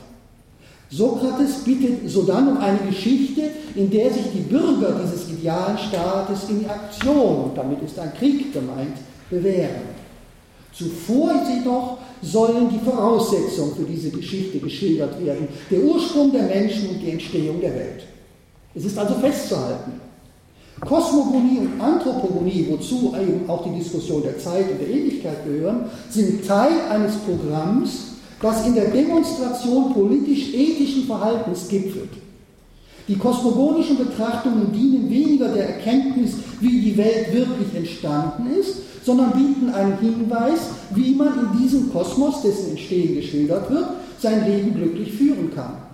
Sokrates 0.90 1.64
bittet 1.64 2.10
sodann 2.10 2.48
um 2.48 2.58
eine 2.58 2.80
Geschichte, 2.88 3.42
in 3.76 3.88
der 3.90 4.12
sich 4.12 4.24
die 4.34 4.40
Bürger 4.40 5.00
dieses 5.02 5.30
idealen 5.30 5.78
Staates 5.78 6.50
in 6.50 6.68
Aktion, 6.68 7.44
und 7.44 7.56
damit 7.56 7.80
ist 7.82 7.98
ein 7.98 8.12
Krieg 8.14 8.52
gemeint, 8.52 8.96
bewähren. 9.30 10.00
Zuvor 10.72 11.32
jedoch 11.48 11.98
sollen 12.22 12.68
die 12.70 12.84
Voraussetzungen 12.84 13.74
für 13.76 13.84
diese 13.84 14.10
Geschichte 14.10 14.58
geschildert 14.58 15.24
werden, 15.24 15.48
der 15.70 15.80
Ursprung 15.80 16.32
der 16.32 16.42
Menschen 16.42 16.90
und 16.90 17.00
die 17.00 17.12
Entstehung 17.12 17.60
der 17.60 17.74
Welt. 17.74 18.02
Es 18.74 18.84
ist 18.84 18.98
also 18.98 19.14
festzuhalten, 19.14 19.92
Kosmogonie 20.80 21.58
und 21.58 21.80
Anthropogonie, 21.80 22.66
wozu 22.70 23.12
eben 23.20 23.48
auch 23.48 23.64
die 23.64 23.78
Diskussion 23.78 24.22
der 24.22 24.38
Zeit 24.38 24.70
und 24.70 24.80
der 24.80 24.88
Ewigkeit 24.88 25.44
gehören, 25.44 25.84
sind 26.08 26.46
Teil 26.46 26.72
eines 26.90 27.16
Programms, 27.16 28.12
das 28.40 28.66
in 28.66 28.74
der 28.74 28.86
Demonstration 28.86 29.92
politisch-ethischen 29.92 31.04
Verhaltens 31.04 31.68
gipfelt. 31.68 32.10
Die 33.08 33.16
kosmogonischen 33.16 33.98
Betrachtungen 33.98 34.72
dienen 34.72 35.10
weniger 35.10 35.48
der 35.48 35.68
Erkenntnis, 35.68 36.34
wie 36.60 36.80
die 36.80 36.96
Welt 36.96 37.32
wirklich 37.32 37.74
entstanden 37.74 38.46
ist, 38.58 38.76
sondern 39.04 39.32
bieten 39.32 39.70
einen 39.70 39.98
Hinweis, 39.98 40.60
wie 40.94 41.14
man 41.14 41.28
in 41.28 41.62
diesem 41.62 41.92
Kosmos, 41.92 42.42
dessen 42.42 42.70
Entstehen 42.70 43.16
geschildert 43.16 43.70
wird, 43.70 43.86
sein 44.18 44.46
Leben 44.46 44.74
glücklich 44.74 45.12
führen 45.12 45.50
kann. 45.54 45.89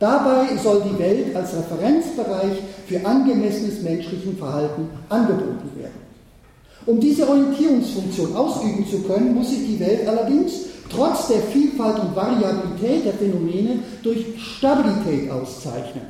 Dabei 0.00 0.56
soll 0.56 0.82
die 0.82 0.98
Welt 0.98 1.36
als 1.36 1.50
Referenzbereich 1.54 2.56
für 2.86 3.06
angemessenes 3.06 3.82
menschlichen 3.82 4.36
Verhalten 4.38 4.88
angeboten 5.10 5.70
werden. 5.76 6.00
Um 6.86 6.98
diese 6.98 7.28
Orientierungsfunktion 7.28 8.34
ausüben 8.34 8.86
zu 8.90 9.00
können, 9.02 9.34
muss 9.34 9.50
sich 9.50 9.66
die 9.66 9.78
Welt 9.78 10.08
allerdings 10.08 10.52
trotz 10.88 11.28
der 11.28 11.42
Vielfalt 11.42 11.98
und 12.00 12.16
Variabilität 12.16 13.04
der 13.04 13.12
Phänomene 13.12 13.80
durch 14.02 14.24
Stabilität 14.38 15.30
auszeichnen. 15.30 16.06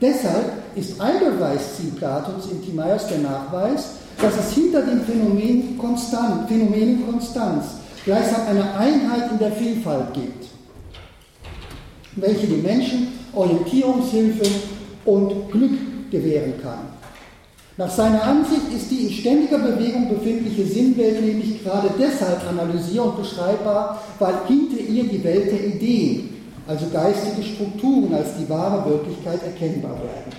Deshalb 0.00 0.52
ist 0.74 0.98
ein 0.98 1.20
Beweisziel 1.20 1.90
Platons 1.90 2.46
in 2.50 2.64
Timaeus 2.64 3.06
der 3.08 3.18
Nachweis, 3.18 3.90
dass 4.22 4.38
es 4.38 4.54
hinter 4.54 4.80
den 4.80 5.02
Phänomenen, 5.02 5.76
Konstant, 5.76 6.48
Phänomenen 6.48 7.06
Konstanz 7.06 7.66
gleichsam 8.06 8.40
eine 8.48 8.74
Einheit 8.74 9.30
in 9.30 9.38
der 9.38 9.52
Vielfalt 9.52 10.14
gibt, 10.14 10.39
welche 12.16 12.46
den 12.46 12.62
Menschen 12.62 13.08
Orientierungshilfe 13.32 14.50
und 15.04 15.50
Glück 15.50 16.10
gewähren 16.10 16.54
kann. 16.62 17.00
Nach 17.76 17.90
seiner 17.90 18.22
Ansicht 18.22 18.72
ist 18.76 18.90
die 18.90 19.06
in 19.06 19.10
ständiger 19.10 19.58
Bewegung 19.58 20.08
befindliche 20.08 20.66
Sinnwelt 20.66 21.24
nämlich 21.24 21.62
gerade 21.62 21.88
deshalb 21.98 22.46
analysier- 22.48 23.04
und 23.04 23.16
beschreibbar, 23.18 24.02
weil 24.18 24.34
hinter 24.48 24.80
ihr 24.80 25.04
die 25.04 25.24
Welt 25.24 25.50
der 25.50 25.66
Ideen, 25.66 26.28
also 26.66 26.86
geistige 26.92 27.42
Strukturen, 27.42 28.12
als 28.12 28.36
die 28.38 28.48
wahre 28.50 28.90
Wirklichkeit 28.90 29.42
erkennbar 29.44 29.94
werden. 29.96 30.32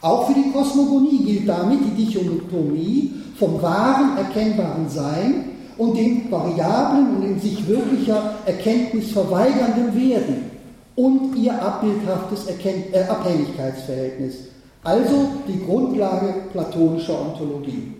Auch 0.00 0.28
für 0.28 0.34
die 0.34 0.52
Kosmogonie 0.52 1.24
gilt 1.24 1.48
damit 1.48 1.80
die 1.80 2.04
Dichotomie 2.04 3.12
vom 3.36 3.60
wahren, 3.60 4.16
erkennbaren 4.18 4.88
Sein 4.88 5.44
und 5.76 5.96
dem 5.96 6.30
variablen 6.30 7.16
und 7.16 7.22
in 7.24 7.40
sich 7.40 7.66
wirklicher 7.66 8.34
Erkenntnis 8.46 9.10
verweigernden 9.10 9.94
Werden 9.94 10.53
und 10.96 11.34
ihr 11.36 11.60
abbildhaftes 11.60 12.46
Erkennt 12.46 12.94
äh, 12.94 13.02
Abhängigkeitsverhältnis, 13.04 14.34
also 14.82 15.28
die 15.48 15.64
Grundlage 15.64 16.34
platonischer 16.52 17.20
Ontologie. 17.20 17.94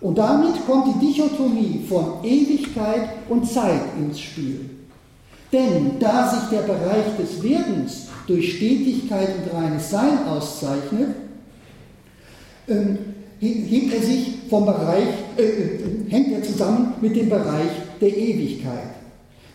Und 0.00 0.16
damit 0.16 0.66
kommt 0.66 0.86
die 0.94 1.06
Dichotomie 1.06 1.84
von 1.88 2.24
Ewigkeit 2.24 3.10
und 3.28 3.46
Zeit 3.46 3.82
ins 3.98 4.18
Spiel. 4.18 4.70
Denn 5.52 5.98
da 5.98 6.28
sich 6.28 6.48
der 6.50 6.62
Bereich 6.62 7.16
des 7.18 7.42
Werdens 7.42 8.06
durch 8.26 8.56
Stetigkeit 8.56 9.28
und 9.36 9.58
reines 9.58 9.90
Sein 9.90 10.26
auszeichnet, 10.26 11.08
ähm, 12.68 12.98
hängt 13.40 13.92
er 13.92 14.02
sich 14.02 14.34
vom 14.48 14.64
Bereich, 14.64 15.08
äh, 15.36 15.42
äh, 15.42 15.78
hängt 16.08 16.32
er 16.32 16.42
zusammen 16.42 16.94
mit 17.00 17.16
dem 17.16 17.28
Bereich 17.28 17.70
der 18.00 18.16
Ewigkeit. 18.16 18.89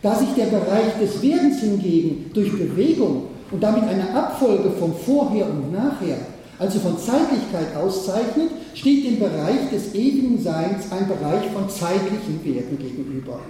Da 0.06 0.14
sich 0.14 0.34
der 0.36 0.46
Bereich 0.46 1.00
des 1.00 1.20
Werdens 1.20 1.58
hingegen 1.58 2.30
durch 2.32 2.52
Bewegung 2.52 3.22
und 3.50 3.60
damit 3.60 3.82
eine 3.88 4.14
Abfolge 4.14 4.70
von 4.78 4.94
Vorher 4.94 5.46
und 5.50 5.72
Nachher, 5.72 6.18
also 6.60 6.78
von 6.78 6.96
Zeitlichkeit 6.96 7.74
auszeichnet, 7.76 8.50
steht 8.74 9.04
dem 9.04 9.18
Bereich 9.18 9.68
des 9.72 9.96
ewigen 9.96 10.40
Seins 10.40 10.92
ein 10.92 11.08
Bereich 11.08 11.50
von 11.52 11.68
zeitlichen 11.68 12.38
Werten 12.44 12.78
gegenüber. 12.78 13.40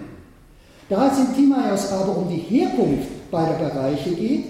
Da 0.88 1.12
es 1.12 1.18
in 1.18 1.34
Timaeus 1.34 1.92
aber 1.92 2.16
um 2.16 2.30
die 2.30 2.40
Herkunft 2.40 3.30
beider 3.30 3.58
Bereiche 3.58 4.12
geht, 4.12 4.44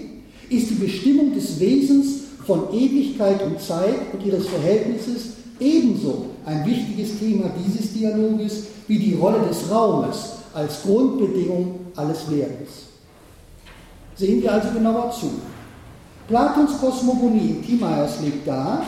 ist 0.47 0.69
die 0.69 0.75
Bestimmung 0.75 1.33
des 1.33 1.59
Wesens 1.59 2.21
von 2.45 2.71
Ewigkeit 2.71 3.43
und 3.43 3.59
Zeit 3.59 4.13
und 4.13 4.25
ihres 4.25 4.47
Verhältnisses 4.47 5.31
ebenso 5.59 6.27
ein 6.45 6.65
wichtiges 6.65 7.19
Thema 7.19 7.51
dieses 7.65 7.91
Dialoges 7.91 8.63
wie 8.87 8.97
die 8.97 9.15
Rolle 9.15 9.45
des 9.49 9.69
Raumes 9.69 10.37
als 10.53 10.83
Grundbedingung 10.83 11.76
alles 11.97 12.29
Werdens. 12.29 12.87
Sehen 14.15 14.41
wir 14.41 14.53
also 14.53 14.69
genauer 14.69 15.11
zu. 15.11 15.31
Platons 16.27 16.79
Kosmogonie 16.79 17.61
Timaeus 17.65 18.19
legt 18.21 18.47
dar, 18.47 18.83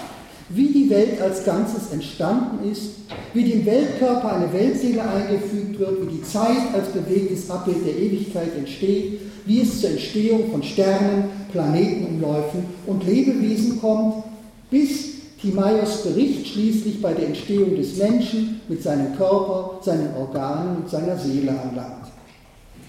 wie 0.49 0.67
die 0.67 0.89
Welt 0.89 1.21
als 1.21 1.45
Ganzes 1.45 1.91
entstanden 1.91 2.69
ist, 2.69 2.95
wie 3.33 3.43
dem 3.43 3.65
Weltkörper 3.65 4.33
eine 4.33 4.51
Weltseele 4.51 5.03
eingefügt 5.03 5.79
wird, 5.79 6.01
wie 6.01 6.17
die 6.17 6.23
Zeit 6.23 6.73
als 6.73 6.89
bewegtes 6.89 7.49
Abbild 7.49 7.85
der 7.85 7.97
Ewigkeit 7.97 8.55
entsteht, 8.57 9.21
wie 9.45 9.61
es 9.61 9.79
zur 9.79 9.91
Entstehung 9.91 10.51
von 10.51 10.63
Sternen, 10.63 11.25
Planetenumläufen 11.51 12.65
und 12.87 13.05
Lebewesen 13.05 13.79
kommt, 13.79 14.23
bis 14.71 15.09
Timaeus 15.39 16.03
Bericht 16.03 16.47
schließlich 16.47 17.01
bei 17.01 17.13
der 17.13 17.27
Entstehung 17.27 17.75
des 17.75 17.95
Menschen 17.97 18.59
mit 18.67 18.83
seinem 18.83 19.15
Körper, 19.15 19.79
seinen 19.81 20.13
Organen 20.17 20.77
und 20.77 20.89
seiner 20.89 21.17
Seele 21.17 21.51
anlangt. 21.51 22.08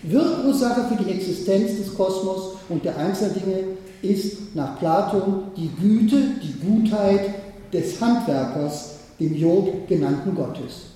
Wirkursache 0.02 0.84
für 0.84 1.02
die 1.02 1.10
Existenz 1.10 1.76
des 1.76 1.94
Kosmos 1.94 2.54
und 2.70 2.84
der 2.84 2.96
Einzeldinge 2.96 3.64
ist 4.00 4.54
nach 4.54 4.78
Platon 4.78 5.42
die 5.56 5.68
Güte, 5.68 6.16
die 6.42 6.54
Gutheit 6.66 7.34
des 7.72 8.00
Handwerkers, 8.00 8.94
dem 9.18 9.34
Jod 9.34 9.86
genannten 9.88 10.34
Gottes. 10.34 10.86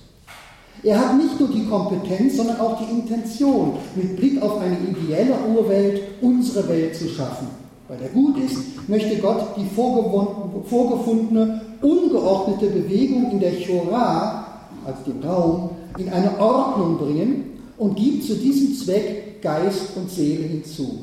Er 0.81 0.99
hat 0.99 1.17
nicht 1.17 1.39
nur 1.39 1.49
die 1.49 1.65
Kompetenz, 1.67 2.37
sondern 2.37 2.59
auch 2.59 2.79
die 2.79 2.91
Intention, 2.91 3.73
mit 3.95 4.15
Blick 4.17 4.41
auf 4.41 4.59
eine 4.59 4.77
ideelle 4.77 5.35
Urwelt 5.55 6.01
unsere 6.21 6.67
Welt 6.67 6.95
zu 6.95 7.07
schaffen. 7.07 7.47
Weil 7.87 8.01
er 8.01 8.09
gut 8.09 8.37
ist, 8.39 8.57
möchte 8.87 9.17
Gott 9.17 9.55
die 9.55 9.67
vorgefundene, 9.75 11.61
ungeordnete 11.81 12.67
Bewegung 12.67 13.31
in 13.31 13.39
der 13.39 13.53
Chora, 13.53 14.47
also 14.83 15.11
dem 15.11 15.21
Raum, 15.21 15.69
in 15.97 16.09
eine 16.09 16.39
Ordnung 16.39 16.97
bringen 16.97 17.54
und 17.77 17.95
gibt 17.95 18.23
zu 18.23 18.35
diesem 18.35 18.75
Zweck 18.75 19.41
Geist 19.41 19.95
und 19.95 20.09
Seele 20.09 20.43
hinzu. 20.43 21.01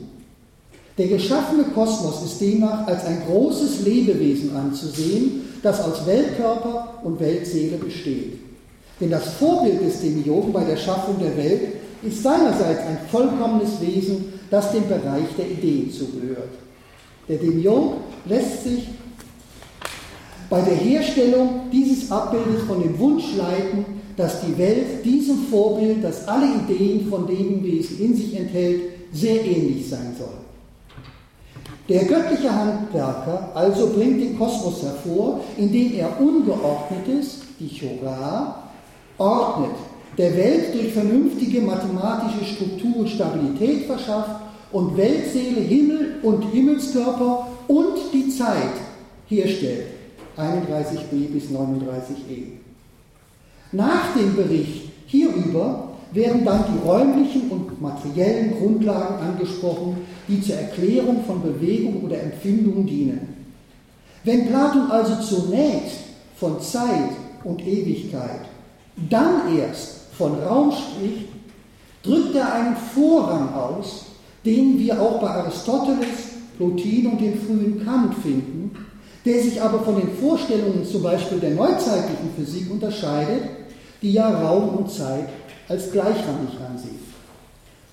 Der 0.98 1.06
geschaffene 1.06 1.64
Kosmos 1.74 2.22
ist 2.24 2.40
demnach 2.40 2.86
als 2.86 3.04
ein 3.06 3.22
großes 3.26 3.80
Lebewesen 3.82 4.54
anzusehen, 4.54 5.42
das 5.62 5.80
aus 5.80 6.06
Weltkörper 6.06 7.00
und 7.02 7.18
Weltseele 7.20 7.76
besteht. 7.76 8.38
Denn 9.00 9.10
das 9.10 9.34
Vorbild 9.34 9.80
des 9.80 10.00
Demiurgen 10.00 10.52
bei 10.52 10.64
der 10.64 10.76
Schaffung 10.76 11.18
der 11.18 11.36
Welt 11.36 11.62
ist 12.02 12.22
seinerseits 12.22 12.80
ein 12.80 12.98
vollkommenes 13.10 13.80
Wesen, 13.80 14.34
das 14.50 14.72
dem 14.72 14.86
Bereich 14.86 15.28
der 15.38 15.50
Ideen 15.50 15.90
zugehört. 15.90 16.50
Der 17.28 17.38
Demiurg 17.38 17.94
lässt 18.26 18.64
sich 18.64 18.88
bei 20.50 20.60
der 20.60 20.74
Herstellung 20.74 21.70
dieses 21.72 22.10
Abbildes 22.10 22.64
von 22.66 22.82
dem 22.82 22.98
Wunsch 22.98 23.34
leiten, 23.36 24.01
dass 24.22 24.40
die 24.40 24.56
Welt 24.56 25.04
diesem 25.04 25.36
Vorbild, 25.50 26.04
das 26.04 26.28
alle 26.28 26.46
Ideen 26.46 27.08
von 27.10 27.26
Lebewesen 27.26 27.98
in 27.98 28.16
sich 28.16 28.38
enthält, 28.38 28.80
sehr 29.12 29.44
ähnlich 29.44 29.90
sein 29.90 30.14
soll. 30.16 30.28
Der 31.88 32.04
göttliche 32.04 32.54
Handwerker 32.54 33.50
also 33.52 33.88
bringt 33.88 34.20
den 34.20 34.38
Kosmos 34.38 34.80
hervor, 34.84 35.40
indem 35.56 35.94
er 35.94 36.20
Ungeordnetes, 36.20 37.40
die 37.58 37.68
Chora, 37.76 38.62
ordnet, 39.18 39.74
der 40.16 40.36
Welt 40.36 40.72
durch 40.72 40.92
vernünftige 40.92 41.60
mathematische 41.60 42.44
Struktur 42.44 42.98
und 42.98 43.08
Stabilität 43.08 43.86
verschafft 43.86 44.40
und 44.70 44.96
Weltseele, 44.96 45.60
Himmel 45.62 46.20
und 46.22 46.42
Himmelskörper 46.42 47.48
und 47.66 47.96
die 48.12 48.28
Zeit 48.28 48.74
herstellt. 49.26 49.86
31b 50.36 51.32
bis 51.32 51.44
39e. 51.50 52.61
Nach 53.72 54.14
dem 54.14 54.36
Bericht 54.36 54.90
hierüber 55.06 55.88
werden 56.12 56.44
dann 56.44 56.64
die 56.68 56.86
räumlichen 56.86 57.50
und 57.50 57.80
materiellen 57.80 58.58
Grundlagen 58.58 59.14
angesprochen, 59.14 59.96
die 60.28 60.42
zur 60.42 60.56
Erklärung 60.56 61.24
von 61.24 61.42
Bewegung 61.42 62.02
oder 62.04 62.20
Empfindung 62.20 62.86
dienen. 62.86 63.34
Wenn 64.24 64.46
Platon 64.46 64.90
also 64.90 65.14
zunächst 65.22 66.00
von 66.36 66.60
Zeit 66.60 67.10
und 67.44 67.66
Ewigkeit, 67.66 68.42
dann 69.08 69.56
erst 69.56 70.02
von 70.16 70.34
Raum 70.34 70.70
spricht, 70.72 71.28
drückt 72.02 72.34
er 72.36 72.52
einen 72.52 72.76
Vorrang 72.76 73.54
aus, 73.54 74.06
den 74.44 74.78
wir 74.78 75.00
auch 75.00 75.20
bei 75.20 75.28
Aristoteles, 75.28 76.32
Plotin 76.58 77.06
und 77.06 77.20
dem 77.20 77.40
frühen 77.40 77.82
Kant 77.84 78.14
finden, 78.22 78.70
der 79.24 79.42
sich 79.42 79.60
aber 79.62 79.80
von 79.80 79.96
den 79.96 80.10
Vorstellungen 80.20 80.84
zum 80.84 81.02
Beispiel 81.02 81.38
der 81.38 81.52
neuzeitlichen 81.52 82.30
Physik 82.36 82.70
unterscheidet, 82.70 83.61
die 84.02 84.12
ja 84.12 84.28
Raum 84.28 84.76
und 84.76 84.90
Zeit 84.90 85.28
als 85.68 85.90
gleichrangig 85.92 86.58
ansieht. 86.68 87.00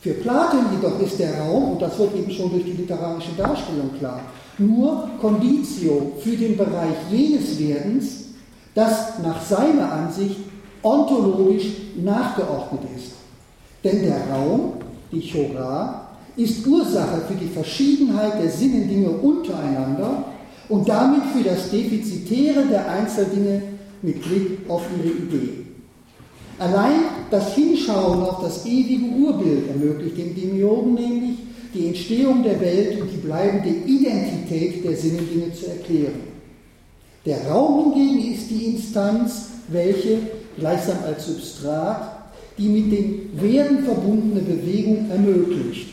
Für 0.01 0.13
Platon 0.13 0.65
jedoch 0.73 0.99
ist 1.01 1.19
der 1.19 1.39
Raum, 1.39 1.73
und 1.73 1.81
das 1.81 1.97
wird 1.99 2.15
eben 2.15 2.31
schon 2.31 2.51
durch 2.51 2.63
die 2.63 2.71
literarische 2.71 3.31
Darstellung 3.37 3.91
klar, 3.99 4.21
nur 4.57 5.09
Conditio 5.21 6.13
für 6.19 6.35
den 6.35 6.57
Bereich 6.57 6.95
jenes 7.11 7.59
Werdens, 7.59 8.25
das 8.73 9.19
nach 9.21 9.41
seiner 9.41 9.91
Ansicht 9.91 10.37
ontologisch 10.81 11.67
nachgeordnet 11.97 12.81
ist. 12.95 13.11
Denn 13.83 14.03
der 14.03 14.21
Raum, 14.33 14.73
die 15.11 15.29
Chora, 15.29 16.07
ist 16.35 16.65
Ursache 16.65 17.21
für 17.27 17.35
die 17.35 17.49
Verschiedenheit 17.49 18.41
der 18.41 18.49
Sinnendinge 18.49 19.09
untereinander 19.09 20.23
und 20.69 20.87
damit 20.87 21.23
für 21.35 21.43
das 21.43 21.69
Defizitäre 21.69 22.65
der 22.67 22.89
Einzeldinge 22.89 23.61
mit 24.01 24.21
Blick 24.21 24.59
auf 24.69 24.83
ihre 24.97 25.09
Idee. 25.09 25.58
Allein 26.59 26.99
das 27.31 27.55
Hinschauen 27.55 28.21
auf 28.21 28.41
das 28.41 28.65
ewige 28.65 29.15
Urbild 29.15 29.69
ermöglicht 29.69 30.17
dem 30.17 30.35
Demiurgen 30.35 30.93
nämlich, 30.93 31.37
die 31.73 31.87
Entstehung 31.87 32.43
der 32.43 32.59
Welt 32.59 32.99
und 32.99 33.09
die 33.11 33.17
bleibende 33.17 33.69
Identität 33.69 34.83
der 34.83 34.97
Sinnendinge 34.97 35.53
zu 35.53 35.67
erklären. 35.67 36.21
Der 37.25 37.47
Raum 37.47 37.93
hingegen 37.93 38.33
ist 38.33 38.49
die 38.49 38.65
Instanz, 38.65 39.49
welche, 39.69 40.17
gleichsam 40.57 40.97
als 41.05 41.27
Substrat, 41.27 42.33
die 42.57 42.67
mit 42.67 42.91
dem 42.91 43.41
Werden 43.41 43.85
verbundene 43.85 44.41
Bewegung 44.41 45.09
ermöglicht 45.09 45.89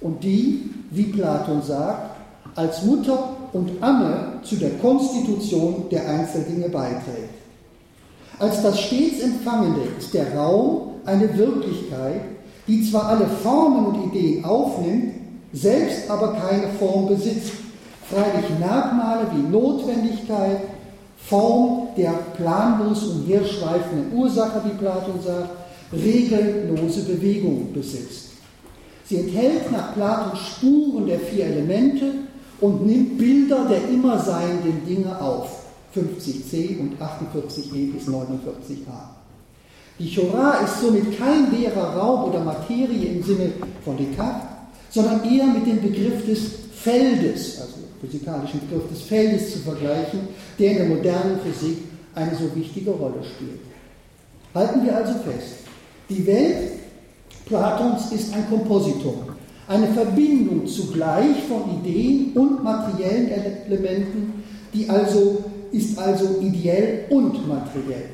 und 0.00 0.22
die, 0.22 0.70
wie 0.90 1.04
Platon 1.04 1.60
sagt, 1.60 2.16
als 2.54 2.84
Mutter 2.84 3.36
und 3.52 3.70
Amme 3.82 4.40
zu 4.44 4.56
der 4.56 4.70
Konstitution 4.78 5.86
der 5.90 6.08
Einzeldinge 6.08 6.68
beiträgt. 6.68 7.43
Als 8.38 8.62
das 8.62 8.80
stets 8.80 9.20
Empfangende 9.22 9.82
ist 9.98 10.12
der 10.12 10.34
Raum 10.34 10.94
eine 11.04 11.36
Wirklichkeit, 11.36 12.22
die 12.66 12.82
zwar 12.90 13.06
alle 13.06 13.26
Formen 13.26 13.86
und 13.86 14.14
Ideen 14.14 14.44
aufnimmt, 14.44 15.14
selbst 15.52 16.10
aber 16.10 16.32
keine 16.32 16.68
Form 16.78 17.08
besitzt, 17.08 17.52
freilich 18.08 18.50
Merkmale 18.58 19.26
wie 19.34 19.50
Notwendigkeit, 19.50 20.62
Form 21.16 21.88
der 21.96 22.12
planlos 22.36 23.04
umherschweifenden 23.04 24.12
Ursache, 24.12 24.62
wie 24.64 24.76
Platon 24.76 25.20
sagt, 25.24 25.50
regellose 25.92 27.02
Bewegung 27.02 27.72
besitzt. 27.72 28.30
Sie 29.06 29.18
enthält 29.18 29.70
nach 29.70 29.94
Platon 29.94 30.36
Spuren 30.36 31.06
der 31.06 31.20
vier 31.20 31.46
Elemente 31.46 32.06
und 32.60 32.86
nimmt 32.86 33.18
Bilder 33.18 33.66
der 33.68 33.88
immer 33.88 34.18
seienden 34.18 34.82
Dinge 34.86 35.20
auf. 35.20 35.63
50c 35.94 36.80
und 36.80 37.00
48e 37.00 37.92
bis 37.92 38.08
49a. 38.08 39.14
Die 39.98 40.12
Chora 40.12 40.58
ist 40.64 40.80
somit 40.80 41.16
kein 41.16 41.52
leerer 41.52 41.96
Raum 41.96 42.30
oder 42.30 42.40
Materie 42.40 43.12
im 43.12 43.22
Sinne 43.22 43.52
von 43.84 43.96
Descartes, 43.96 44.48
sondern 44.90 45.24
eher 45.24 45.46
mit 45.46 45.66
dem 45.66 45.80
Begriff 45.80 46.26
des 46.26 46.40
Feldes, 46.74 47.60
also 47.60 47.74
physikalischen 48.00 48.60
Begriff 48.60 48.88
des 48.90 49.02
Feldes 49.02 49.52
zu 49.52 49.58
vergleichen, 49.60 50.20
der 50.58 50.72
in 50.72 50.76
der 50.78 50.86
modernen 50.88 51.40
Physik 51.40 51.78
eine 52.14 52.34
so 52.34 52.54
wichtige 52.56 52.90
Rolle 52.90 53.22
spielt. 53.22 53.60
Halten 54.54 54.84
wir 54.84 54.96
also 54.96 55.14
fest, 55.20 55.64
die 56.08 56.26
Welt 56.26 56.72
Platons 57.46 58.12
ist 58.12 58.34
ein 58.34 58.48
Kompositum, 58.48 59.22
eine 59.68 59.88
Verbindung 59.88 60.66
zugleich 60.66 61.42
von 61.48 61.78
Ideen 61.78 62.32
und 62.34 62.64
materiellen 62.64 63.30
Elementen, 63.66 64.44
die 64.72 64.88
also 64.88 65.44
ist 65.74 65.98
also 65.98 66.38
ideell 66.40 67.06
und 67.10 67.48
materiell. 67.48 68.10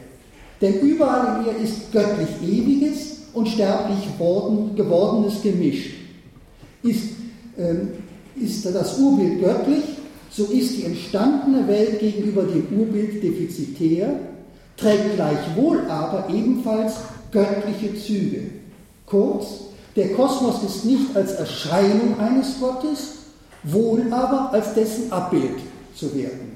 Denn 0.61 0.81
überall 0.81 1.41
in 1.41 1.47
ihr 1.47 1.65
ist 1.65 1.93
göttlich 1.93 2.29
ewiges 2.43 3.19
und 3.35 3.49
sterblich 3.49 4.09
worden, 4.19 4.75
gewordenes 4.75 5.43
Gemisch. 5.43 5.91
Ist, 6.83 7.11
ähm, 7.59 7.91
ist 8.41 8.65
das 8.65 8.99
Urbild 8.99 9.41
göttlich, 9.41 9.85
so 10.31 10.45
ist 10.45 10.79
die 10.79 10.85
entstandene 10.85 11.69
Welt 11.69 12.01
gegenüber 12.01 12.45
dem 12.45 12.67
Urbild 12.79 13.23
defizitär, 13.23 14.21
trägt 14.77 15.17
gleichwohl 15.17 15.81
aber 15.89 16.29
ebenfalls 16.33 16.95
göttliche 17.31 17.95
Züge. 17.95 18.43
Kurz, 19.05 19.47
der 19.97 20.15
Kosmos 20.15 20.63
ist 20.63 20.85
nicht 20.87 21.15
als 21.15 21.33
Erscheinung 21.33 22.19
eines 22.19 22.59
Gottes, 22.59 23.17
wohl 23.65 24.11
aber 24.11 24.53
als 24.53 24.73
dessen 24.73 25.13
Abbild 25.13 25.59
zu 25.95 26.15
werden. 26.15 26.50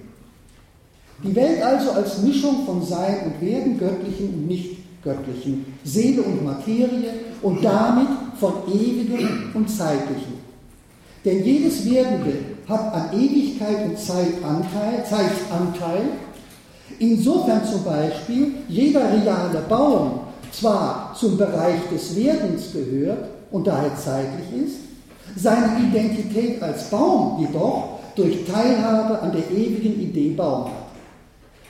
Die 1.25 1.35
Welt 1.35 1.63
also 1.63 1.93
als 1.93 2.23
Mischung 2.23 2.67
von 2.67 2.85
Sein 2.85 3.17
und 3.25 3.41
Werden, 3.41 3.79
göttlichen 3.79 4.29
und 4.35 4.47
nicht 4.47 4.77
göttlichen, 5.03 5.65
Seele 5.83 6.23
und 6.23 6.45
Materie 6.45 7.15
und 7.41 7.65
damit 7.65 8.09
von 8.39 8.53
ewigem 8.69 9.51
und 9.55 9.69
zeitlichem. 9.71 10.35
Denn 11.25 11.43
jedes 11.43 11.91
Werdende 11.91 12.35
hat 12.69 12.93
an 12.93 13.19
Ewigkeit 13.19 13.87
und 13.87 13.99
Zeitanteil, 13.99 15.05
Zeitanteil. 15.09 16.03
Insofern 16.99 17.65
zum 17.65 17.85
Beispiel 17.85 18.55
jeder 18.69 19.11
reale 19.11 19.63
Baum 19.67 20.21
zwar 20.53 21.15
zum 21.19 21.39
Bereich 21.39 21.89
des 21.91 22.15
Werdens 22.17 22.73
gehört 22.73 23.29
und 23.51 23.67
daher 23.67 23.97
zeitlich 23.97 24.67
ist, 24.67 24.77
seine 25.37 25.79
Identität 25.89 26.63
als 26.63 26.91
Baum 26.91 27.41
jedoch 27.41 28.01
durch 28.15 28.45
Teilhabe 28.45 29.21
an 29.21 29.33
der 29.33 29.51
ewigen 29.51 30.01
Idee 30.01 30.31
Baum 30.31 30.67
hat. 30.67 30.84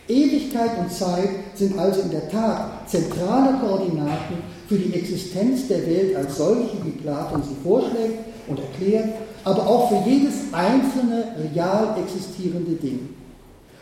Ewigkeit 0.09 0.79
und 0.79 0.93
Zeit 0.93 1.31
sind 1.55 1.79
also 1.79 2.03
in 2.03 2.11
der 2.11 2.29
Tat 2.29 2.89
zentrale 2.89 3.59
Koordinaten 3.59 4.37
für 4.69 4.77
die 4.77 4.95
Existenz 4.95 5.69
der 5.69 5.87
Welt 5.87 6.17
als 6.17 6.37
solche, 6.37 6.77
wie 6.85 6.91
Platon 6.91 7.43
sie 7.43 7.57
vorschlägt 7.63 8.19
und 8.47 8.59
erklärt, 8.59 9.09
aber 9.45 9.67
auch 9.67 9.89
für 9.89 10.11
jedes 10.11 10.35
einzelne 10.53 11.35
real 11.55 11.97
existierende 12.03 12.73
Ding. 12.73 13.11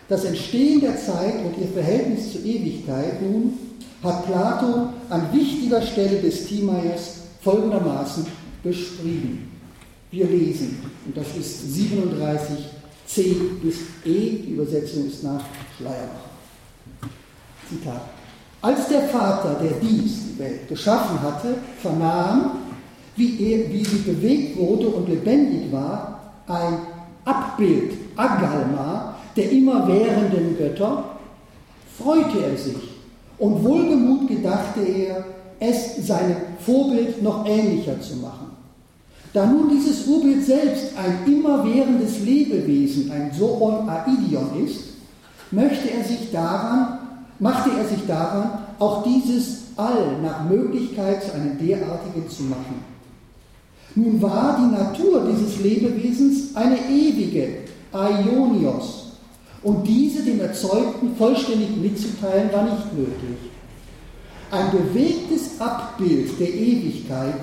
Das 0.09 0.25
Entstehen 0.25 0.81
der 0.81 0.97
Zeit 0.97 1.45
und 1.45 1.61
ihr 1.61 1.69
Verhältnis 1.69 2.33
zur 2.33 2.45
Ewigkeit 2.45 3.23
nun 3.23 3.55
hat 4.03 4.27
Plato 4.27 4.91
an 5.09 5.33
wichtiger 5.33 5.81
Stelle 5.81 6.21
des 6.21 6.47
Timaeus 6.47 7.23
folgendermaßen 7.41 8.27
beschrieben. 8.63 9.51
Wir 10.11 10.27
lesen, 10.27 10.79
und 11.07 11.17
das 11.17 11.27
ist 11.39 11.73
37c 13.15 13.61
bis 13.63 13.77
e, 14.05 14.39
die 14.39 14.53
Übersetzung 14.55 15.07
ist 15.07 15.23
nach 15.23 15.43
Schleierbach. 15.77 16.31
Zitat. 17.69 18.03
Als 18.61 18.89
der 18.89 19.03
Vater, 19.09 19.57
der 19.61 19.73
dies, 19.81 20.35
die 20.35 20.39
Welt, 20.39 20.69
geschaffen 20.69 21.21
hatte, 21.21 21.57
vernahm, 21.81 22.59
wie, 23.17 23.53
er, 23.53 23.73
wie 23.73 23.85
sie 23.85 23.99
bewegt 23.99 24.57
wurde 24.59 24.87
und 24.87 25.09
lebendig 25.09 25.71
war, 25.73 26.21
ein 26.47 26.79
Abbild, 27.25 27.93
Agalma, 28.17 29.17
der 29.37 29.51
immerwährenden 29.51 30.57
Götter, 30.57 31.17
freute 31.99 32.39
er 32.39 32.57
sich 32.57 32.93
und 33.39 33.65
wohlgemut 33.65 34.29
gedachte 34.29 34.81
er, 34.81 35.25
es 35.59 36.07
seinem 36.07 36.37
Vorbild 36.61 37.23
noch 37.23 37.47
ähnlicher 37.47 38.01
zu 38.01 38.17
machen. 38.17 38.52
Da 39.33 39.47
nun 39.47 39.71
dieses 39.71 40.07
Urbild 40.07 40.45
selbst 40.45 40.93
ein 40.97 41.31
immerwährendes 41.33 42.21
Lebewesen, 42.21 43.11
ein 43.11 43.33
Zoon 43.33 43.89
Aidion 43.89 44.65
ist, 44.67 44.81
möchte 45.51 45.91
er 45.91 46.05
sich 46.05 46.31
daran, 46.31 46.99
machte 47.39 47.71
er 47.79 47.89
sich 47.89 48.07
daran, 48.07 48.59
auch 48.79 49.03
dieses 49.05 49.63
All 49.77 50.21
nach 50.23 50.45
Möglichkeit 50.45 51.23
zu 51.23 51.33
einem 51.33 51.59
derartigen 51.59 52.29
zu 52.29 52.43
machen. 52.45 52.85
Nun 53.95 54.21
war 54.21 54.59
die 54.59 54.75
Natur 54.75 55.31
dieses 55.31 55.61
Lebewesens 55.61 56.55
eine 56.55 56.77
ewige, 56.91 57.57
Aionios, 57.93 59.13
und 59.63 59.87
diese 59.87 60.23
dem 60.23 60.41
Erzeugten 60.41 61.15
vollständig 61.17 61.77
mitzuteilen 61.77 62.53
war 62.53 62.65
nicht 62.65 62.93
möglich. 62.95 63.39
Ein 64.51 64.71
bewegtes 64.71 65.61
Abbild 65.61 66.39
der 66.39 66.53
Ewigkeit 66.53 67.35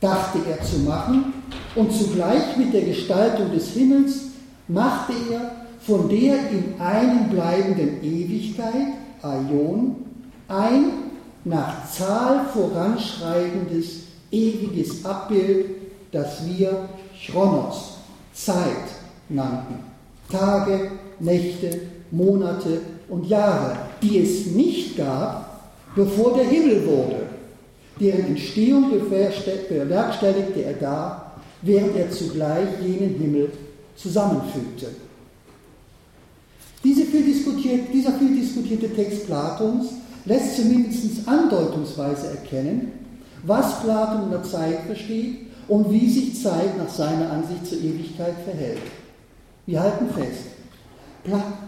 dachte 0.00 0.38
er 0.48 0.62
zu 0.62 0.78
machen 0.80 1.32
und 1.74 1.92
zugleich 1.92 2.56
mit 2.56 2.72
der 2.72 2.82
Gestaltung 2.82 3.52
des 3.52 3.70
Himmels 3.70 4.20
machte 4.68 5.12
er 5.32 5.52
von 5.80 6.08
der 6.08 6.50
in 6.50 6.80
einem 6.80 7.30
bleibenden 7.30 8.02
Ewigkeit, 8.02 8.94
Aion, 9.22 9.96
ein 10.48 10.90
nach 11.44 11.90
Zahl 11.90 12.46
voranschreitendes 12.52 14.02
ewiges 14.30 15.04
Abbild, 15.04 15.66
das 16.12 16.46
wir 16.46 16.88
Chronos, 17.26 17.98
Zeit 18.32 18.86
nannten. 19.28 19.76
Tage, 20.30 20.92
Nächte, 21.20 21.80
Monate 22.10 22.80
und 23.08 23.26
Jahre, 23.26 23.76
die 24.02 24.18
es 24.18 24.46
nicht 24.46 24.96
gab, 24.96 25.72
bevor 25.94 26.34
der 26.36 26.44
Himmel 26.44 26.86
wurde. 26.86 27.37
Deren 28.00 28.26
Entstehung 28.26 28.90
bewerkstelligte 28.90 30.62
er 30.62 30.74
da, 30.74 31.32
während 31.62 31.96
er 31.96 32.10
zugleich 32.10 32.68
jenen 32.80 33.14
Himmel 33.18 33.50
zusammenfügte. 33.96 34.86
Diese 36.84 37.04
viel 37.04 37.22
dieser 37.92 38.12
viel 38.12 38.36
diskutierte 38.36 38.94
Text 38.94 39.26
Platons 39.26 39.88
lässt 40.24 40.56
zumindest 40.56 41.26
andeutungsweise 41.26 42.28
erkennen, 42.28 42.92
was 43.42 43.80
Platon 43.82 44.24
in 44.24 44.30
der 44.30 44.44
Zeit 44.44 44.80
versteht 44.86 45.38
und 45.66 45.90
wie 45.90 46.08
sich 46.08 46.40
Zeit 46.40 46.78
nach 46.78 46.88
seiner 46.88 47.30
Ansicht 47.30 47.66
zur 47.66 47.78
Ewigkeit 47.78 48.34
verhält. 48.44 48.82
Wir 49.66 49.80
halten 49.80 50.06
fest, 50.14 50.44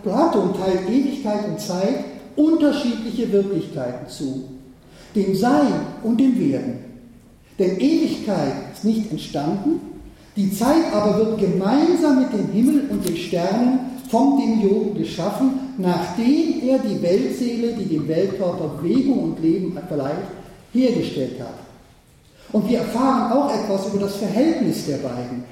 Platon 0.02 0.54
teilt 0.54 0.88
Ewigkeit 0.88 1.48
und 1.48 1.60
Zeit 1.60 2.04
unterschiedliche 2.36 3.30
Wirklichkeiten 3.32 4.08
zu, 4.08 4.48
dem 5.14 5.34
Sein 5.34 5.72
und 6.02 6.18
dem 6.18 6.38
Werden. 6.38 6.78
Denn 7.58 7.78
Ewigkeit 7.78 8.52
ist 8.72 8.84
nicht 8.84 9.10
entstanden, 9.10 9.80
die 10.36 10.52
Zeit 10.52 10.92
aber 10.92 11.18
wird 11.18 11.38
gemeinsam 11.38 12.20
mit 12.20 12.32
dem 12.32 12.50
Himmel 12.52 12.84
und 12.88 13.06
den 13.06 13.16
Sternen 13.16 13.80
vom 14.08 14.38
Demiurgen 14.38 14.94
geschaffen, 14.94 15.50
nachdem 15.76 16.68
er 16.68 16.78
die 16.78 17.02
Weltseele, 17.02 17.74
die 17.74 17.84
dem 17.84 18.08
Weltkörper 18.08 18.68
Bewegung 18.80 19.24
und 19.24 19.42
Leben 19.42 19.76
verleiht, 19.86 20.16
hergestellt 20.72 21.40
hat. 21.40 21.54
Und 22.52 22.68
wir 22.68 22.78
erfahren 22.78 23.32
auch 23.32 23.52
etwas 23.52 23.88
über 23.88 24.04
das 24.04 24.16
Verhältnis 24.16 24.86
der 24.86 24.96
beiden. 24.96 25.44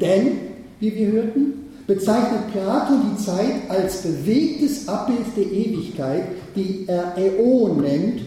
Denn, 0.00 0.38
wie 0.80 0.94
wir 0.94 1.12
hörten, 1.12 1.52
bezeichnet 1.86 2.52
Plato 2.52 2.94
die 3.10 3.22
Zeit 3.22 3.68
als 3.68 4.02
bewegtes 4.02 4.88
Abbild 4.88 5.26
der 5.36 5.44
Ewigkeit, 5.44 6.24
die 6.54 6.84
er 6.86 7.16
Äon 7.16 7.80
nennt, 7.80 8.20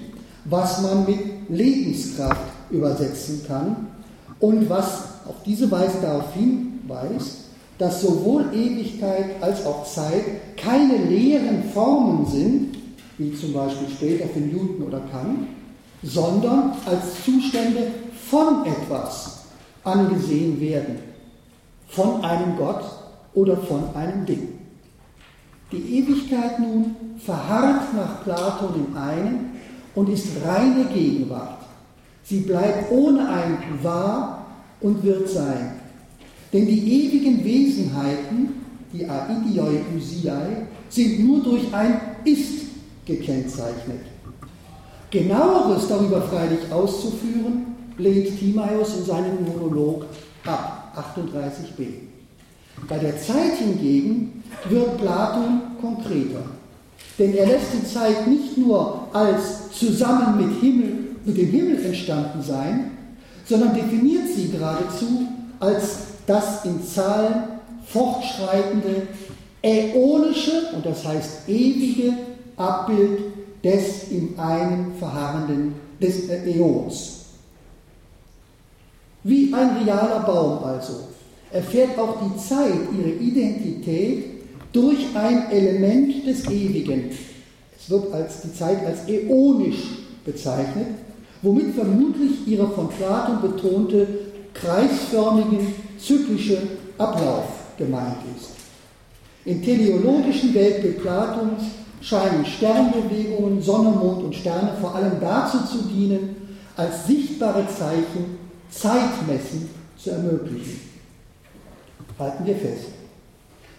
was 0.46 0.82
man 0.82 1.06
mit 1.06 1.50
Lebenskraft 1.50 2.42
übersetzen 2.70 3.44
kann 3.48 3.88
und 4.40 4.70
was 4.70 5.04
auf 5.28 5.36
diese 5.46 5.70
Weise 5.72 5.98
darauf 6.02 6.34
hinweist, 6.34 7.46
dass 7.78 8.02
sowohl 8.02 8.46
Ewigkeit 8.54 9.42
als 9.42 9.66
auch 9.66 9.86
Zeit 9.86 10.24
keine 10.56 10.98
leeren 10.98 11.64
Formen 11.74 12.26
sind, 12.26 12.78
wie 13.18 13.34
zum 13.34 13.54
Beispiel 13.54 13.90
später 13.90 14.28
für 14.28 14.40
Newton 14.40 14.84
oder 14.88 15.02
Kant, 15.12 15.48
sondern 16.04 16.74
als 16.86 17.24
Zustände 17.24 17.88
von 18.30 18.66
etwas 18.66 19.40
angesehen 19.84 20.60
werden, 20.60 21.00
von 21.88 22.24
einem 22.24 22.56
Gott 22.58 22.84
oder 23.34 23.58
von 23.58 23.96
einem 23.96 24.26
Ding. 24.26 24.60
Die 25.72 26.00
Ewigkeit 26.00 26.60
nun 26.60 26.96
verharrt 27.18 27.94
nach 27.96 28.24
Platon 28.24 28.76
im 28.76 28.98
einen 28.98 29.55
und 29.96 30.10
ist 30.10 30.28
reine 30.46 30.86
Gegenwart. 30.86 31.60
Sie 32.24 32.42
bleibt 32.42 32.92
ohne 32.92 33.28
ein 33.28 33.58
Wahr 33.82 34.46
und 34.82 35.04
wird 35.04 35.30
sein. 35.30 35.80
Denn 36.52 36.68
die 36.68 37.06
ewigen 37.06 37.44
Wesenheiten, 37.44 38.66
die 38.94 39.08
Aidioi 39.08 39.82
Usiai, 39.96 40.68
sind 40.90 41.26
nur 41.26 41.44
durch 41.44 41.74
ein 41.74 42.00
Ist 42.24 42.66
gekennzeichnet. 43.06 44.02
Genaueres 45.12 45.88
darüber 45.88 46.22
freilich 46.24 46.72
auszuführen, 46.72 47.76
lehnt 47.98 48.38
Timaeus 48.40 48.98
in 48.98 49.06
seinem 49.06 49.46
Monolog 49.46 50.06
ab, 50.46 50.94
38b. 51.16 51.86
Bei 52.88 52.98
der 52.98 53.18
Zeit 53.20 53.58
hingegen 53.58 54.44
wird 54.70 54.98
Platon 54.98 55.62
konkreter. 55.80 56.44
Denn 57.18 57.34
er 57.34 57.46
lässt 57.46 57.68
die 57.74 57.88
Zeit 57.88 58.28
nicht 58.28 58.58
nur 58.58 59.08
als 59.14 59.72
zusammen 59.72 60.38
mit, 60.38 60.60
Himmel, 60.60 61.16
mit 61.24 61.38
dem 61.38 61.50
Himmel 61.50 61.86
entstanden 61.86 62.42
sein, 62.42 62.92
sondern 63.46 63.74
definiert 63.74 64.28
sie 64.36 64.50
geradezu 64.50 65.28
als 65.60 65.98
das 66.28 66.66
in 66.66 66.84
Zahlen 66.84 67.44
fortschreitende, 67.86 69.08
äonische, 69.62 70.70
und 70.76 70.86
das 70.86 71.06
heißt 71.06 71.48
ewige 71.48 72.14
Abbild 72.58 73.20
des 73.64 74.12
in 74.12 74.38
einem 74.38 74.94
verharrenden, 75.00 75.76
des 76.02 76.30
Äons. 76.30 77.26
Wie 79.24 79.52
ein 79.54 79.84
realer 79.84 80.20
Baum 80.20 80.64
also 80.64 81.08
erfährt 81.52 81.98
auch 81.98 82.18
die 82.22 82.38
Zeit 82.38 82.74
ihre 82.96 83.10
Identität 83.10 84.35
durch 84.76 85.16
ein 85.16 85.50
Element 85.52 86.28
des 86.28 86.50
Ewigen. 86.50 87.12
Es 87.80 87.90
wird 87.90 88.12
als 88.14 88.42
die 88.42 88.54
Zeit 88.54 88.86
als 88.86 89.08
äonisch 89.08 89.78
bezeichnet, 90.26 90.88
womit 91.42 91.74
vermutlich 91.74 92.46
ihre 92.46 92.68
von 92.70 92.90
Platon 92.90 93.42
betonte 93.42 94.06
kreisförmige 94.54 95.66
zyklische 95.98 96.58
Ablauf 96.98 97.46
gemeint 97.78 98.18
ist. 98.36 98.50
Im 99.46 99.64
teleologischen 99.64 100.54
Weltbild 100.54 101.02
Platons 101.02 101.64
scheinen 102.02 102.46
Sternbewegungen, 102.46 103.62
Sonne, 103.62 103.92
Mond 103.92 104.24
und 104.26 104.36
Sterne 104.36 104.74
vor 104.82 104.96
allem 104.96 105.14
dazu 105.22 105.60
zu 105.66 105.88
dienen, 105.88 106.58
als 106.76 107.08
sichtbare 107.08 107.66
Zeichen 107.68 108.38
Zeitmessen 108.70 109.70
zu 109.98 110.10
ermöglichen. 110.10 110.82
Halten 112.20 112.46
wir 112.46 112.56
fest. 112.56 112.95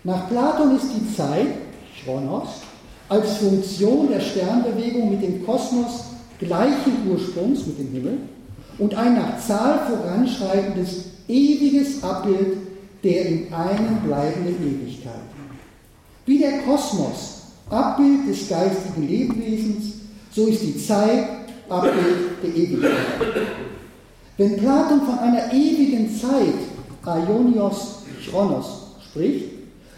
Nach 0.07 0.29
Platon 0.29 0.77
ist 0.77 0.87
die 0.95 1.17
Zeit, 1.17 1.49
Chronos, 2.05 2.49
als 3.09 3.39
Funktion 3.39 4.09
der 4.09 4.21
Sternbewegung 4.21 5.11
mit 5.11 5.21
dem 5.21 5.45
Kosmos 5.45 6.05
gleichen 6.39 7.11
Ursprungs, 7.11 7.67
mit 7.67 7.81
dem 7.81 7.91
Himmel, 7.91 8.19
und 8.79 8.95
ein 8.95 9.15
nach 9.15 9.37
Zahl 9.45 9.81
voranschreitendes 9.89 11.07
ewiges 11.27 12.05
Abbild 12.05 12.57
der 13.03 13.27
in 13.27 13.53
einem 13.53 14.01
bleibenden 14.05 14.55
Ewigkeit. 14.63 15.27
Wie 16.25 16.39
der 16.39 16.61
Kosmos 16.61 17.43
Abbild 17.69 18.29
des 18.29 18.49
geistigen 18.49 19.09
Lebewesens, 19.09 19.87
so 20.31 20.47
ist 20.47 20.63
die 20.63 20.79
Zeit 20.79 21.27
Abbild 21.69 22.45
der 22.45 22.55
Ewigkeit. 22.55 22.93
Wenn 24.37 24.57
Platon 24.57 25.01
von 25.01 25.19
einer 25.19 25.53
ewigen 25.53 26.17
Zeit, 26.17 26.55
Aionios 27.05 28.03
Chronos, 28.25 28.67
spricht, 29.11 29.56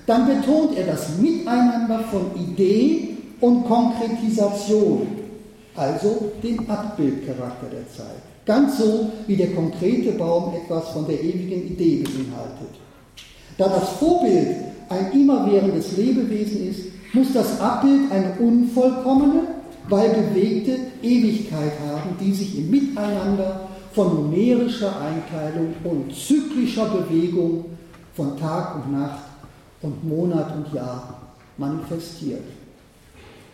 dann 0.08 0.26
betont 0.26 0.76
er 0.78 0.86
das 0.86 1.18
Miteinander 1.18 2.00
von 2.10 2.30
Idee 2.34 3.10
und 3.40 3.64
Konkretisation, 3.66 5.06
also 5.76 6.32
den 6.42 6.58
Abbildcharakter 6.68 7.66
der 7.70 7.86
Zeit. 7.94 8.22
Ganz 8.46 8.78
so, 8.78 9.10
wie 9.26 9.36
der 9.36 9.52
konkrete 9.52 10.12
Baum 10.12 10.54
etwas 10.54 10.88
von 10.88 11.06
der 11.06 11.22
ewigen 11.22 11.66
Idee 11.66 12.02
beinhaltet. 12.02 12.74
Da 13.58 13.68
das 13.68 13.90
Vorbild 13.98 14.56
ein 14.88 15.12
immerwährendes 15.12 15.94
Lebewesen 15.98 16.70
ist, 16.70 16.80
muss 17.12 17.34
das 17.34 17.60
Abbild 17.60 18.10
eine 18.10 18.32
unvollkommene, 18.40 19.42
weil 19.90 20.08
bewegte 20.08 20.78
Ewigkeit 21.02 21.72
haben, 21.86 22.16
die 22.18 22.32
sich 22.32 22.58
im 22.58 22.70
Miteinander 22.70 23.68
von 23.92 24.14
numerischer 24.14 24.92
Einteilung 25.00 25.74
und 25.84 26.14
zyklischer 26.14 26.86
Bewegung 26.86 27.66
von 28.14 28.38
Tag 28.38 28.76
und 28.76 28.92
Nacht 28.92 29.37
und 29.82 30.04
Monat 30.06 30.56
und 30.56 30.72
Jahr 30.72 31.20
manifestiert. 31.56 32.44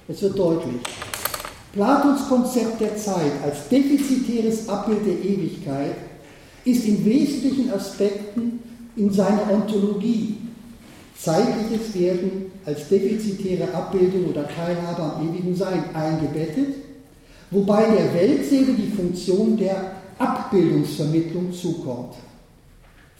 Es 0.09 0.23
wird 0.23 0.39
deutlich, 0.39 0.81
Platons 1.73 2.29
Konzept 2.29 2.81
der 2.81 2.97
Zeit 2.97 3.33
als 3.43 3.69
defizitäres 3.69 4.69
Abbild 4.69 5.07
der 5.07 5.25
Ewigkeit 5.25 5.97
ist 6.65 6.85
in 6.87 7.05
wesentlichen 7.05 7.73
Aspekten 7.73 8.61
in 8.97 9.11
seiner 9.11 9.51
Ontologie 9.53 10.37
zeitliches 11.19 11.95
Werden 11.95 12.53
als 12.65 12.89
defizitäre 12.89 13.73
Abbildung 13.75 14.27
oder 14.27 14.47
Teilhabe 14.49 15.03
am 15.03 15.29
ewigen 15.29 15.55
Sein 15.55 15.95
eingebettet, 15.95 16.75
wobei 17.51 17.85
der 17.85 18.15
Weltseele 18.15 18.75
die 18.75 18.95
Funktion 18.95 19.57
der 19.57 19.93
Abbildungsvermittlung 20.19 21.53
zukommt. 21.53 22.15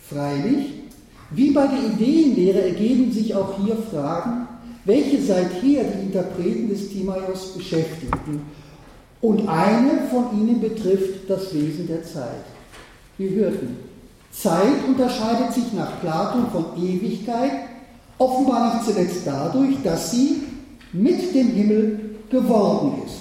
Freilich, 0.09 0.84
wie 1.35 1.51
bei 1.51 1.67
der 1.67 1.85
Ideenlehre 1.93 2.63
ergeben 2.63 3.11
sich 3.13 3.35
auch 3.35 3.59
hier 3.65 3.77
Fragen, 3.91 4.47
welche 4.85 5.21
seither 5.21 5.85
die 5.85 6.07
Interpreten 6.07 6.69
des 6.69 6.91
Timaios 6.91 7.55
beschäftigten. 7.57 8.43
Und 9.21 9.49
eine 9.49 10.07
von 10.11 10.27
ihnen 10.39 10.61
betrifft 10.61 11.29
das 11.29 11.55
Wesen 11.55 11.87
der 11.87 12.05
Zeit. 12.05 12.45
Wir 13.17 13.31
hörten, 13.31 13.77
Zeit 14.31 14.85
unterscheidet 14.87 15.53
sich 15.53 15.73
nach 15.73 16.01
Platon 16.01 16.47
von 16.53 16.65
Ewigkeit 16.77 17.53
offenbar 18.19 18.75
nicht 18.75 18.87
zuletzt 18.87 19.23
dadurch, 19.25 19.77
dass 19.83 20.11
sie 20.11 20.43
mit 20.93 21.35
dem 21.35 21.49
Himmel 21.49 22.17
geworden 22.31 23.03
ist. 23.07 23.17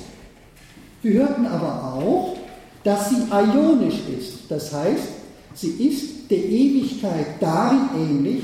Wir 1.01 1.21
hörten 1.21 1.45
aber 1.45 1.95
auch, 1.95 2.37
dass 2.83 3.09
sie 3.09 3.23
ionisch 3.31 3.99
ist, 4.19 4.39
das 4.49 4.73
heißt, 4.73 5.07
sie 5.53 5.69
ist 5.69 6.12
der 6.29 6.37
Ewigkeit 6.37 7.27
darin 7.39 7.89
ähnlich, 7.97 8.43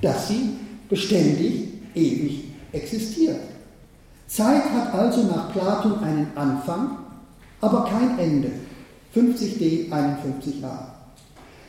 dass 0.00 0.28
sie 0.28 0.50
beständig, 0.88 1.68
ewig 1.94 2.44
existiert. 2.72 3.40
Zeit 4.26 4.64
hat 4.64 4.94
also 4.94 5.22
nach 5.22 5.52
Platon 5.52 5.98
einen 6.00 6.28
Anfang, 6.34 6.98
aber 7.60 7.84
kein 7.84 8.18
Ende. 8.18 8.50
50d, 9.14 9.90
51a. 9.90 10.94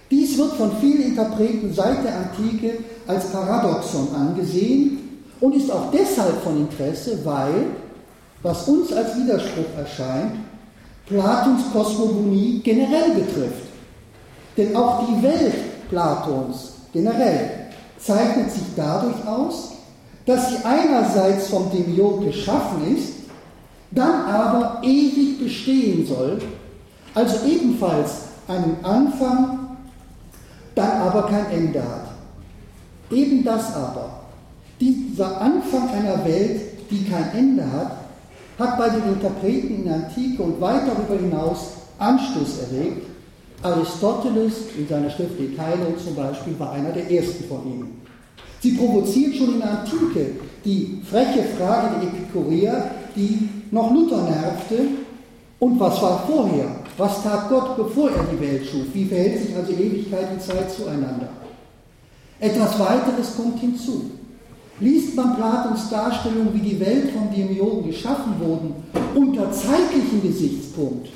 Dies 0.09 0.37
wird 0.37 0.53
von 0.53 0.71
vielen 0.79 1.01
Interpreten 1.01 1.73
seit 1.73 2.03
der 2.03 2.17
Antike 2.17 2.77
als 3.07 3.31
Paradoxon 3.31 4.07
angesehen 4.15 4.99
und 5.39 5.55
ist 5.55 5.71
auch 5.71 5.91
deshalb 5.91 6.41
von 6.43 6.57
Interesse, 6.57 7.19
weil, 7.23 7.67
was 8.41 8.67
uns 8.67 8.91
als 8.93 9.15
Widerspruch 9.17 9.77
erscheint, 9.77 10.37
Platons 11.07 11.63
Kosmogonie 11.71 12.61
generell 12.63 13.11
betrifft. 13.13 13.64
Denn 14.57 14.75
auch 14.75 15.05
die 15.07 15.21
Welt 15.23 15.89
Platons 15.89 16.73
generell 16.93 17.49
zeichnet 17.97 18.51
sich 18.51 18.63
dadurch 18.75 19.27
aus, 19.27 19.71
dass 20.25 20.49
sie 20.49 20.57
einerseits 20.63 21.47
vom 21.49 21.69
Demiurg 21.71 22.23
geschaffen 22.23 22.95
ist, 22.95 23.13
dann 23.91 24.25
aber 24.25 24.81
ewig 24.83 25.39
bestehen 25.39 26.05
soll, 26.05 26.39
also 27.13 27.45
ebenfalls 27.45 28.11
einen 28.47 28.77
Anfang 28.83 29.65
dann 30.73 31.01
aber 31.01 31.23
kein 31.27 31.49
Ende 31.51 31.79
hat. 31.79 32.07
Eben 33.11 33.43
das 33.43 33.73
aber, 33.73 34.21
dieser 34.79 35.39
Anfang 35.39 35.89
einer 35.89 36.23
Welt, 36.25 36.89
die 36.89 37.05
kein 37.05 37.31
Ende 37.33 37.63
hat, 37.71 37.91
hat 38.59 38.77
bei 38.77 38.89
den 38.89 39.13
Interpreten 39.13 39.75
in 39.75 39.85
der 39.85 39.95
Antike 39.95 40.43
und 40.43 40.59
weit 40.59 40.81
darüber 40.87 41.21
hinaus 41.21 41.59
Anstoß 41.97 42.59
erregt. 42.69 43.07
Aristoteles 43.65 44.53
in 44.77 44.87
seiner 44.87 45.09
Schrift 45.09 45.39
Die 45.39 45.55
Teilung 45.55 45.97
zum 45.97 46.15
Beispiel 46.15 46.53
war 46.59 46.73
einer 46.73 46.91
der 46.91 47.09
ersten 47.09 47.45
von 47.45 47.65
ihnen. 47.65 48.01
Sie 48.61 48.73
provoziert 48.73 49.35
schon 49.35 49.55
in 49.55 49.59
der 49.59 49.79
Antike 49.79 50.31
die 50.63 51.01
freche 51.03 51.43
Frage 51.57 51.95
der 51.95 52.09
Epikureer, 52.09 52.91
die 53.15 53.49
noch 53.71 53.91
Luther 53.91 54.21
nervte. 54.23 54.87
Und 55.59 55.79
was 55.79 56.01
war 56.01 56.25
vorher? 56.27 56.67
Was 56.97 57.23
tat 57.23 57.49
Gott, 57.49 57.75
bevor 57.75 58.09
er 58.11 58.25
die 58.31 58.39
Welt 58.39 58.65
schuf? 58.65 58.85
Wie 58.93 59.05
verhält 59.05 59.41
sich 59.41 59.55
also 59.55 59.71
Ewigkeit 59.71 60.31
und 60.31 60.41
Zeit 60.41 60.71
zueinander? 60.71 61.29
Etwas 62.39 62.79
weiteres 62.79 63.35
kommt 63.35 63.59
hinzu. 63.59 64.11
Liest 64.79 65.15
man 65.15 65.37
Platons 65.37 65.89
Darstellung, 65.89 66.49
wie 66.53 66.59
die 66.69 66.79
Welt 66.79 67.11
von 67.11 67.33
Demiurgen 67.33 67.87
geschaffen 67.87 68.33
wurden, 68.39 68.75
unter 69.15 69.51
zeitlichem 69.51 70.21
Gesichtspunkt, 70.21 71.07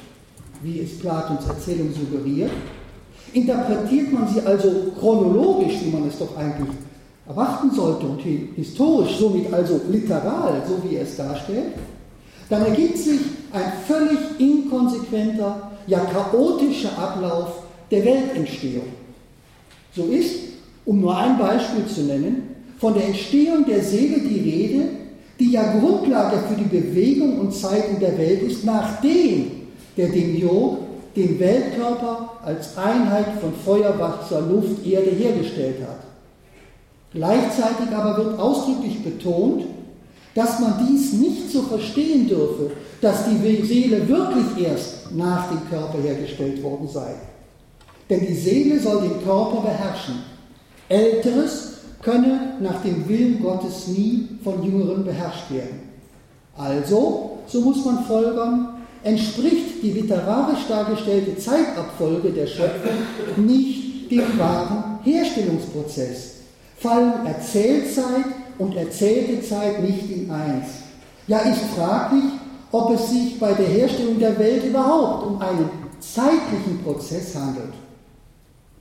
wie 0.61 0.79
es 0.81 0.99
Platons 0.99 1.45
Erzählung 1.47 1.89
suggeriert, 1.93 2.51
interpretiert 3.33 4.11
man 4.11 4.27
sie 4.27 4.41
also 4.41 4.91
chronologisch, 4.99 5.75
wie 5.83 5.91
man 5.91 6.07
es 6.07 6.17
doch 6.17 6.35
eigentlich 6.37 6.69
erwarten 7.27 7.71
sollte 7.71 8.07
und 8.07 8.21
historisch, 8.21 9.17
somit 9.19 9.53
also 9.53 9.81
literal, 9.89 10.63
so 10.67 10.81
wie 10.83 10.95
er 10.95 11.03
es 11.03 11.15
darstellt, 11.15 11.73
dann 12.49 12.65
ergibt 12.65 12.97
sich 12.97 13.19
ein 13.51 13.71
völlig 13.87 14.19
inkonsequenter 14.39 15.71
ja 15.85 15.99
chaotischer 15.99 16.97
Ablauf 16.97 17.63
der 17.91 18.05
Weltentstehung. 18.05 18.87
So 19.95 20.05
ist, 20.05 20.35
um 20.85 21.01
nur 21.01 21.15
ein 21.17 21.37
Beispiel 21.37 21.85
zu 21.85 22.01
nennen, 22.01 22.55
von 22.79 22.93
der 22.93 23.05
Entstehung 23.05 23.65
der 23.65 23.83
Seele 23.83 24.19
die 24.19 24.39
Rede, 24.39 24.83
die 25.39 25.51
ja 25.51 25.79
Grundlage 25.79 26.37
für 26.47 26.55
die 26.55 26.77
Bewegung 26.77 27.39
und 27.39 27.53
Zeit 27.53 27.89
in 27.89 27.99
der 27.99 28.17
Welt 28.17 28.41
ist, 28.41 28.65
nachdem 28.65 29.58
der 29.99 30.07
Demiurg 30.07 30.77
den 31.13 31.37
Weltkörper 31.39 32.37
als 32.45 32.77
Einheit 32.77 33.25
von 33.41 33.53
Feuer, 33.53 33.99
Wasser, 33.99 34.39
Luft, 34.41 34.85
Erde 34.87 35.09
hergestellt 35.09 35.81
hat. 35.81 35.99
Gleichzeitig 37.11 37.93
aber 37.93 38.15
wird 38.17 38.39
ausdrücklich 38.39 39.03
betont, 39.03 39.65
dass 40.35 40.59
man 40.61 40.87
dies 40.87 41.13
nicht 41.13 41.51
so 41.51 41.63
verstehen 41.63 42.29
dürfe, 42.29 42.71
dass 43.01 43.25
die 43.25 43.65
Seele 43.65 44.07
wirklich 44.07 44.65
erst 44.65 45.13
nach 45.13 45.49
dem 45.49 45.69
Körper 45.69 45.97
hergestellt 45.97 46.63
worden 46.63 46.87
sei. 46.87 47.15
Denn 48.09 48.25
die 48.25 48.35
Seele 48.35 48.79
soll 48.79 49.01
den 49.01 49.21
Körper 49.21 49.61
beherrschen. 49.61 50.15
Älteres 50.87 51.73
könne 52.01 52.53
nach 52.61 52.81
dem 52.83 53.09
Willen 53.09 53.43
Gottes 53.43 53.87
nie 53.87 54.29
von 54.43 54.63
Jüngeren 54.63 55.03
beherrscht 55.03 55.51
werden. 55.51 55.89
Also, 56.55 57.39
so 57.47 57.61
muss 57.61 57.83
man 57.83 58.05
folgern, 58.05 58.78
entspricht 59.03 59.81
die 59.81 59.91
literarisch 59.91 60.67
dargestellte 60.67 61.37
Zeitabfolge 61.37 62.31
der 62.31 62.47
Schöpfung 62.47 63.45
nicht 63.45 64.11
dem 64.11 64.37
wahren 64.37 64.99
Herstellungsprozess, 65.03 66.35
fallen 66.77 67.25
Erzählzeit 67.25 68.25
und 68.57 68.75
erzählte 68.75 69.41
Zeit 69.41 69.81
nicht 69.81 70.09
in 70.11 70.29
eins. 70.29 70.67
Ja, 71.27 71.39
ist 71.39 71.61
fraglich, 71.77 72.23
ob 72.71 72.93
es 72.93 73.09
sich 73.09 73.39
bei 73.39 73.53
der 73.53 73.67
Herstellung 73.67 74.19
der 74.19 74.37
Welt 74.37 74.63
überhaupt 74.65 75.27
um 75.27 75.41
einen 75.41 75.69
zeitlichen 75.99 76.83
Prozess 76.83 77.35
handelt. 77.35 77.73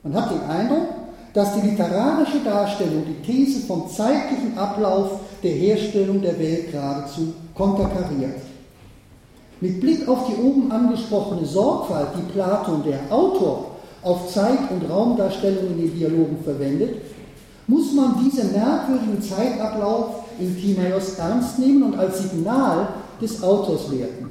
Man 0.03 0.15
hat 0.15 0.31
den 0.31 0.43
Eindruck, 0.49 0.89
dass 1.35 1.55
die 1.55 1.69
literarische 1.69 2.41
Darstellung 2.45 3.05
die 3.07 3.23
These 3.27 3.67
vom 3.67 3.89
zeitlichen 3.89 4.57
Ablauf 4.57 5.21
der 5.43 5.53
Herstellung 5.53 6.21
der 6.21 6.39
Welt 6.39 6.73
geradezu 6.73 7.35
konterkariert. 7.55 8.41
Mit 9.61 9.81
Blick 9.81 10.07
auf 10.09 10.27
die 10.29 10.41
oben 10.41 10.71
angesprochene 10.71 11.45
Sorgfalt, 11.45 12.09
die 12.17 12.33
Platon, 12.33 12.83
der 12.85 13.01
Autor, 13.11 13.73
auf 14.03 14.33
Zeit- 14.33 14.71
und 14.71 14.89
Raumdarstellungen 14.89 15.73
in 15.73 15.79
den 15.79 15.99
Dialogen 15.99 16.39
verwendet, 16.45 17.03
muss 17.67 17.93
man 17.93 18.25
diesen 18.25 18.53
merkwürdigen 18.53 19.21
Zeitablauf 19.21 20.25
in 20.39 20.57
Timaeus 20.57 21.19
ernst 21.19 21.59
nehmen 21.59 21.83
und 21.83 21.99
als 21.99 22.23
Signal 22.23 22.89
des 23.21 23.43
Autors 23.43 23.91
werten. 23.91 24.31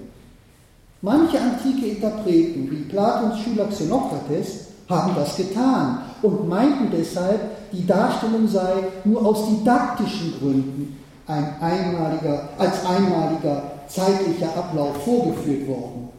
Manche 1.01 1.39
antike 1.39 1.85
Interpreten, 1.85 2.71
wie 2.71 2.89
Platons 2.89 3.39
Schüler 3.39 3.67
Xenokrates, 3.67 4.67
haben 4.89 5.11
das 5.15 5.35
getan 5.35 5.99
und 6.21 6.47
meinten 6.47 6.89
deshalb, 6.91 7.71
die 7.71 7.85
Darstellung 7.85 8.47
sei 8.47 8.73
nur 9.03 9.23
aus 9.25 9.47
didaktischen 9.49 10.33
Gründen 10.39 10.97
ein 11.27 11.55
einmaliger, 11.59 12.49
als 12.57 12.85
einmaliger 12.85 13.76
zeitlicher 13.87 14.55
Ablauf 14.55 15.03
vorgeführt 15.03 15.67
worden. 15.67 16.09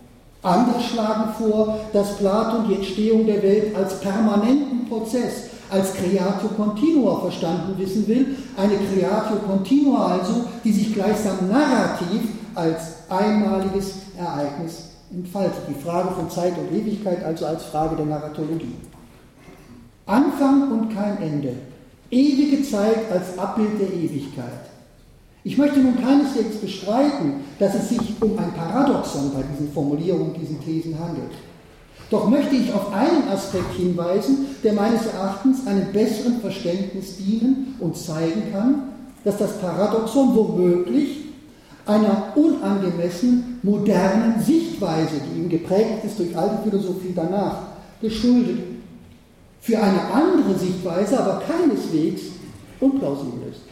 Andere 0.42 0.80
schlagen 0.80 1.34
vor, 1.38 1.78
dass 1.92 2.16
Platon 2.16 2.68
die 2.68 2.74
Entstehung 2.76 3.26
der 3.26 3.42
Welt 3.42 3.74
als 3.74 4.00
permanenten 4.00 4.88
Prozess, 4.88 5.48
als 5.70 5.92
Creatio 5.94 6.48
Continua 6.56 7.20
verstanden 7.20 7.76
wissen 7.76 8.06
will, 8.06 8.36
eine 8.56 8.74
Creatio 8.76 9.36
Continua 9.46 10.18
also, 10.18 10.44
die 10.64 10.72
sich 10.72 10.94
gleichsam 10.94 11.48
narrativ 11.50 12.22
als 12.54 12.80
einmaliges 13.08 13.94
Ereignis 14.16 14.90
entfaltet. 15.12 15.62
Die 15.68 15.82
Frage 15.82 16.10
von 16.14 16.30
Zeit 16.30 16.54
und 16.56 16.72
Ewigkeit 16.72 17.24
also 17.24 17.46
als 17.46 17.64
Frage 17.64 17.96
der 17.96 18.06
Narratologie. 18.06 18.76
Anfang 20.06 20.70
und 20.70 20.94
kein 20.94 21.20
Ende. 21.20 21.54
Ewige 22.10 22.62
Zeit 22.62 23.10
als 23.12 23.38
Abbild 23.38 23.78
der 23.78 23.92
Ewigkeit. 23.92 24.67
Ich 25.44 25.56
möchte 25.56 25.78
nun 25.78 26.00
keineswegs 26.00 26.56
bestreiten, 26.56 27.44
dass 27.58 27.74
es 27.74 27.90
sich 27.90 28.00
um 28.20 28.38
ein 28.38 28.52
Paradoxon 28.54 29.32
bei 29.32 29.42
diesen 29.52 29.72
Formulierungen, 29.72 30.34
diesen 30.34 30.62
Thesen 30.62 30.98
handelt. 30.98 31.30
Doch 32.10 32.28
möchte 32.28 32.56
ich 32.56 32.72
auf 32.72 32.92
einen 32.92 33.28
Aspekt 33.28 33.74
hinweisen, 33.76 34.46
der 34.64 34.72
meines 34.72 35.06
Erachtens 35.06 35.66
einem 35.66 35.92
besseren 35.92 36.40
Verständnis 36.40 37.16
dienen 37.18 37.76
und 37.80 37.96
zeigen 37.96 38.50
kann, 38.52 38.82
dass 39.24 39.36
das 39.36 39.58
Paradoxon 39.58 40.34
womöglich 40.34 41.18
einer 41.86 42.32
unangemessen 42.34 43.60
modernen 43.62 44.40
Sichtweise, 44.40 45.16
die 45.24 45.40
ihm 45.40 45.48
geprägt 45.48 46.04
ist 46.04 46.18
durch 46.18 46.36
alte 46.36 46.62
Philosophie 46.64 47.12
danach, 47.14 47.62
geschuldet. 48.00 48.58
Für 49.60 49.78
eine 49.78 50.00
andere 50.12 50.58
Sichtweise 50.58 51.18
aber 51.18 51.42
keineswegs 51.42 52.22
unplausibel 52.80 53.48
ist. 53.50 53.67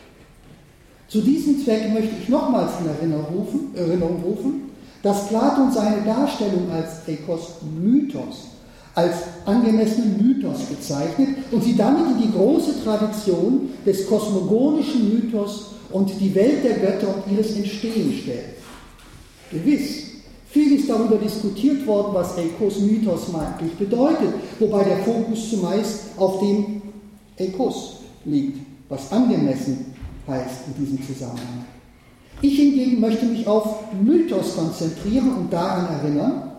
Zu 1.08 1.20
diesem 1.20 1.62
Zweck 1.64 1.92
möchte 1.92 2.14
ich 2.20 2.28
nochmals 2.28 2.72
in 2.80 2.88
Erinnerung 2.88 3.36
rufen, 3.36 3.74
Erinnerung 3.74 4.22
rufen 4.24 4.66
dass 5.06 5.28
Platon 5.28 5.70
seine 5.70 6.02
Darstellung 6.02 6.68
als 6.72 7.06
Eikos 7.06 7.58
Mythos, 7.80 8.48
als 8.92 9.14
angemessenen 9.44 10.16
Mythos 10.20 10.62
bezeichnet 10.64 11.28
und 11.52 11.62
sie 11.62 11.76
damit 11.76 12.06
in 12.10 12.22
die 12.22 12.32
große 12.32 12.82
Tradition 12.82 13.70
des 13.86 14.04
kosmogonischen 14.08 15.14
Mythos 15.14 15.74
und 15.92 16.10
die 16.20 16.34
Welt 16.34 16.64
der 16.64 16.78
Götter 16.78 17.14
und 17.14 17.32
ihres 17.32 17.54
Entstehen 17.54 18.18
stellt. 18.20 18.56
Gewiss, 19.52 20.06
viel 20.50 20.72
ist 20.72 20.90
darüber 20.90 21.18
diskutiert 21.18 21.86
worden, 21.86 22.12
was 22.12 22.36
Eikos 22.36 22.80
Mythos 22.80 23.32
eigentlich 23.32 23.74
bedeutet, 23.74 24.34
wobei 24.58 24.82
der 24.82 24.98
Fokus 24.98 25.50
zumeist 25.50 26.00
auf 26.16 26.40
dem 26.40 26.82
Eikos 27.38 27.98
liegt, 28.24 28.58
was 28.88 29.12
angemessen 29.12 29.94
heißt 30.28 30.66
in 30.66 30.84
diesem 30.84 31.06
Zusammenhang. 31.06 31.64
Ich 32.42 32.56
hingegen 32.56 33.00
möchte 33.00 33.26
mich 33.26 33.46
auf 33.46 33.84
Mythos 34.02 34.56
konzentrieren 34.56 35.32
und 35.36 35.52
daran 35.52 35.88
erinnern, 36.00 36.52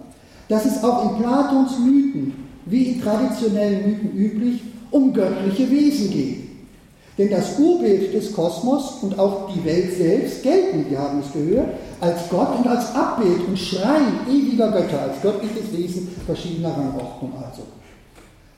dass 0.49 0.65
es 0.65 0.84
auch 0.84 1.12
in 1.12 1.21
Platons 1.21 1.77
Mythen, 1.80 2.34
wie 2.65 2.84
in 2.84 3.01
traditionellen 3.01 3.91
Mythen 3.91 4.12
üblich, 4.13 4.62
um 4.91 5.13
göttliche 5.13 5.69
Wesen 5.69 6.10
geht. 6.10 6.47
Denn 7.17 7.30
das 7.32 7.58
Urbild 7.58 8.13
des 8.13 8.32
Kosmos 8.32 8.99
und 9.01 9.17
auch 9.17 9.51
die 9.51 9.63
Welt 9.65 9.97
selbst 9.97 10.43
gelten, 10.43 10.86
wir 10.89 10.99
haben 10.99 11.19
es 11.19 11.34
gehört, 11.34 11.69
als 11.99 12.30
Gott 12.30 12.60
und 12.60 12.67
als 12.67 12.93
Abbild 12.93 13.47
und 13.47 13.58
Schrein 13.58 14.19
ewiger 14.30 14.71
Götter, 14.71 15.01
als 15.01 15.21
göttliches 15.21 15.75
Wesen 15.75 16.10
verschiedener 16.25 16.77
Rangordnung 16.77 17.34
also. 17.36 17.63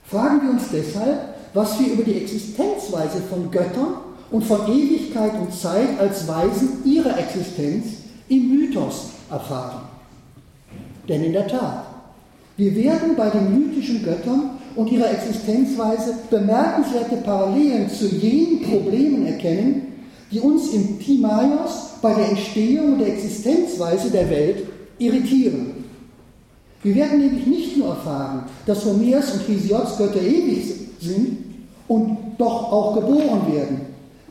Fragen 0.04 0.42
wir 0.42 0.52
uns 0.52 0.64
deshalb, 0.72 1.20
was 1.54 1.80
wir 1.80 1.94
über 1.94 2.04
die 2.04 2.22
Existenzweise 2.22 3.22
von 3.30 3.50
Göttern 3.50 3.96
und 4.32 4.44
von 4.44 4.68
Ewigkeit 4.68 5.34
und 5.40 5.54
Zeit 5.54 6.00
als 6.00 6.28
Weisen 6.28 6.84
ihrer 6.86 7.18
Existenz 7.18 7.86
im 8.28 8.50
Mythos 8.50 9.10
erfahren. 9.30 9.82
Denn 11.08 11.24
in 11.24 11.34
der 11.34 11.48
Tat, 11.48 11.86
wir 12.58 12.76
werden 12.76 13.16
bei 13.16 13.30
den 13.30 13.58
mythischen 13.58 14.04
Göttern 14.04 14.52
und 14.76 14.92
ihrer 14.92 15.12
Existenzweise 15.12 16.14
bemerkenswerte 16.30 17.18
Parallelen 17.18 17.90
zu 17.90 18.08
jenen 18.08 18.62
Problemen 18.62 19.26
erkennen, 19.26 19.94
die 20.32 20.40
uns 20.40 20.74
im 20.74 21.00
Timaios 21.00 21.90
bei 22.02 22.14
der 22.14 22.30
Entstehung 22.30 22.94
und 22.94 23.00
der 23.00 23.14
Existenzweise 23.14 24.12
der 24.12 24.30
Welt 24.30 24.64
irritieren. 25.00 25.86
Wir 26.84 26.96
werden 26.96 27.20
nämlich 27.20 27.48
nicht 27.48 27.78
nur 27.78 27.90
erfahren, 27.90 28.44
dass 28.66 28.86
Homers 28.86 29.34
und 29.34 29.48
Hesiods 29.48 29.98
Götter 29.98 30.22
ewig 30.22 30.64
sind 31.02 31.38
und 31.88 32.18
doch 32.38 32.72
auch 32.72 32.96
geboren 32.96 33.54
werden, 33.54 33.82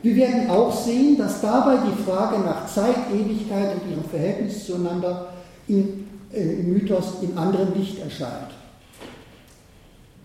wir 0.01 0.15
werden 0.15 0.49
auch 0.49 0.73
sehen, 0.73 1.17
dass 1.17 1.41
dabei 1.41 1.77
die 1.77 2.03
Frage 2.03 2.39
nach 2.39 2.65
Zeit, 2.67 2.95
Ewigkeit 3.13 3.75
und 3.75 3.91
ihrem 3.91 4.03
Verhältnis 4.03 4.65
zueinander 4.65 5.33
in, 5.67 6.07
äh, 6.33 6.41
im 6.41 6.73
Mythos 6.73 7.15
in 7.21 7.37
anderem 7.37 7.73
Licht 7.75 7.99
erscheint. 7.99 8.51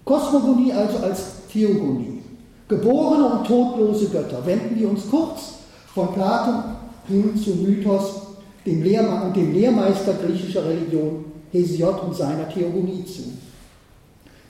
Kosmogonie 0.04 0.72
also 0.72 0.98
als 0.98 1.46
Theogonie. 1.50 2.20
Geborene 2.68 3.26
und 3.26 3.46
todlose 3.46 4.08
Götter. 4.08 4.44
Wenden 4.46 4.78
wir 4.78 4.88
uns 4.88 5.08
kurz 5.10 5.54
von 5.94 6.12
Platon 6.12 6.62
hin 7.08 7.37
zum 7.37 7.62
Mythos, 7.62 8.22
dem, 8.64 8.83
Lehrma 8.83 9.29
dem 9.31 9.52
Lehrmeister 9.52 10.14
griechischer 10.14 10.64
Religion 10.64 11.25
Hesiod 11.52 12.02
und 12.02 12.14
seiner 12.14 12.48
Theogonie 12.48 13.04
zu. 13.04 13.22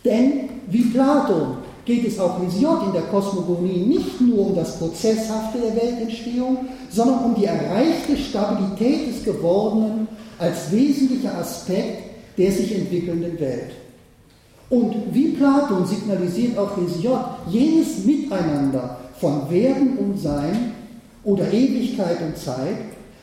Denn 0.05 0.49
wie 0.69 0.83
Platon 0.85 1.59
geht 1.85 2.07
es 2.07 2.19
auch 2.19 2.41
Hesiod 2.41 2.87
in 2.87 2.93
der 2.93 3.03
Kosmogonie 3.03 3.87
nicht 3.87 4.21
nur 4.21 4.47
um 4.47 4.57
das 4.57 4.79
Prozesshafte 4.79 5.59
der 5.59 5.77
Weltentstehung, 5.77 6.67
sondern 6.91 7.25
um 7.25 7.35
die 7.35 7.45
erreichte 7.45 8.17
Stabilität 8.17 9.09
des 9.09 9.25
Gewordenen 9.25 10.09
als 10.39 10.71
wesentlicher 10.73 11.37
Aspekt 11.39 12.15
der 12.37 12.51
sich 12.51 12.75
entwickelnden 12.75 13.39
Welt. 13.39 13.73
Und 14.71 14.95
wie 15.13 15.29
Platon 15.29 15.87
signalisiert 15.87 16.59
auch 16.59 16.77
Hesiod 16.77 17.21
jenes 17.49 18.05
Miteinander 18.05 18.99
von 19.21 19.49
Werden 19.51 19.99
und 19.99 20.19
Sein 20.19 20.73
oder 21.23 21.53
Ewigkeit 21.53 22.21
und 22.23 22.37
Zeit, 22.37 22.77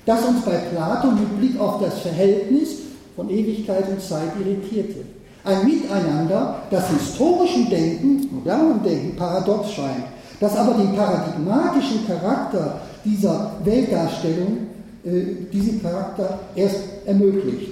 das 0.06 0.26
uns 0.26 0.42
bei 0.46 0.56
Platon 0.56 1.16
mit 1.16 1.40
Blick 1.40 1.60
auf 1.60 1.82
das 1.82 2.00
Verhältnis 2.00 2.78
von 3.16 3.30
Ewigkeit 3.30 3.90
und 3.90 4.02
Zeit 4.02 4.32
irritierte. 4.40 5.06
Ein 5.44 5.66
Miteinander, 5.66 6.62
das 6.70 6.90
historischem 6.90 7.70
Denken, 7.70 8.30
modernem 8.32 8.84
Denken 8.84 9.16
paradox 9.16 9.72
scheint, 9.72 10.06
das 10.40 10.56
aber 10.56 10.76
den 10.76 10.96
paradigmatischen 10.96 12.06
Charakter 12.06 12.82
dieser 13.04 13.54
Weltdarstellung 13.64 14.58
äh, 15.04 15.48
diesen 15.52 15.82
Charakter 15.82 16.40
erst 16.56 16.78
ermöglicht. 17.06 17.72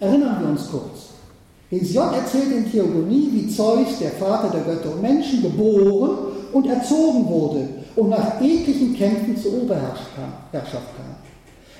Erinnern 0.00 0.40
wir 0.40 0.48
uns 0.48 0.70
kurz. 0.70 1.10
Hesiod 1.68 2.14
erzählt 2.14 2.52
in 2.52 2.70
Theogonie, 2.70 3.30
wie 3.32 3.48
Zeus, 3.48 3.98
der 4.00 4.10
Vater 4.10 4.50
der 4.50 4.62
Götter 4.62 4.92
und 4.92 5.02
Menschen, 5.02 5.42
geboren 5.42 6.32
und 6.52 6.66
erzogen 6.66 7.26
wurde 7.26 7.68
und 7.96 8.10
nach 8.10 8.40
ekligen 8.40 8.94
Kämpfen 8.94 9.36
zur 9.36 9.62
Oberherrschaft 9.62 10.16
kam. 10.16 10.32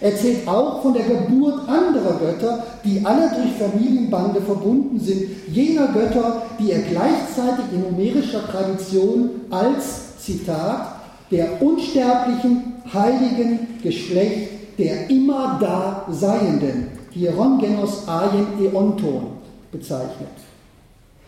Er 0.03 0.11
erzählt 0.11 0.49
auch 0.49 0.83
von 0.83 0.95
der 0.95 1.05
Geburt 1.05 1.69
anderer 1.69 2.19
Götter, 2.19 2.65
die 2.85 3.07
alle 3.07 3.31
durch 3.31 3.53
Familienbande 3.57 4.41
verbunden 4.41 4.99
sind, 4.99 5.29
jener 5.47 5.87
Götter, 5.93 6.43
die 6.59 6.73
er 6.73 6.81
gleichzeitig 6.81 7.67
in 7.73 7.83
numerischer 7.83 8.45
Tradition 8.49 9.31
als, 9.51 10.19
Zitat, 10.19 10.97
der 11.31 11.63
unsterblichen, 11.63 12.75
heiligen 12.93 13.81
Geschlecht 13.83 14.51
der 14.79 15.09
immer 15.09 15.59
da 15.61 16.07
Seienden, 16.11 16.89
Hierongenos 17.11 18.09
Aien 18.09 18.47
Eonton, 18.61 19.27
bezeichnet. 19.71 20.29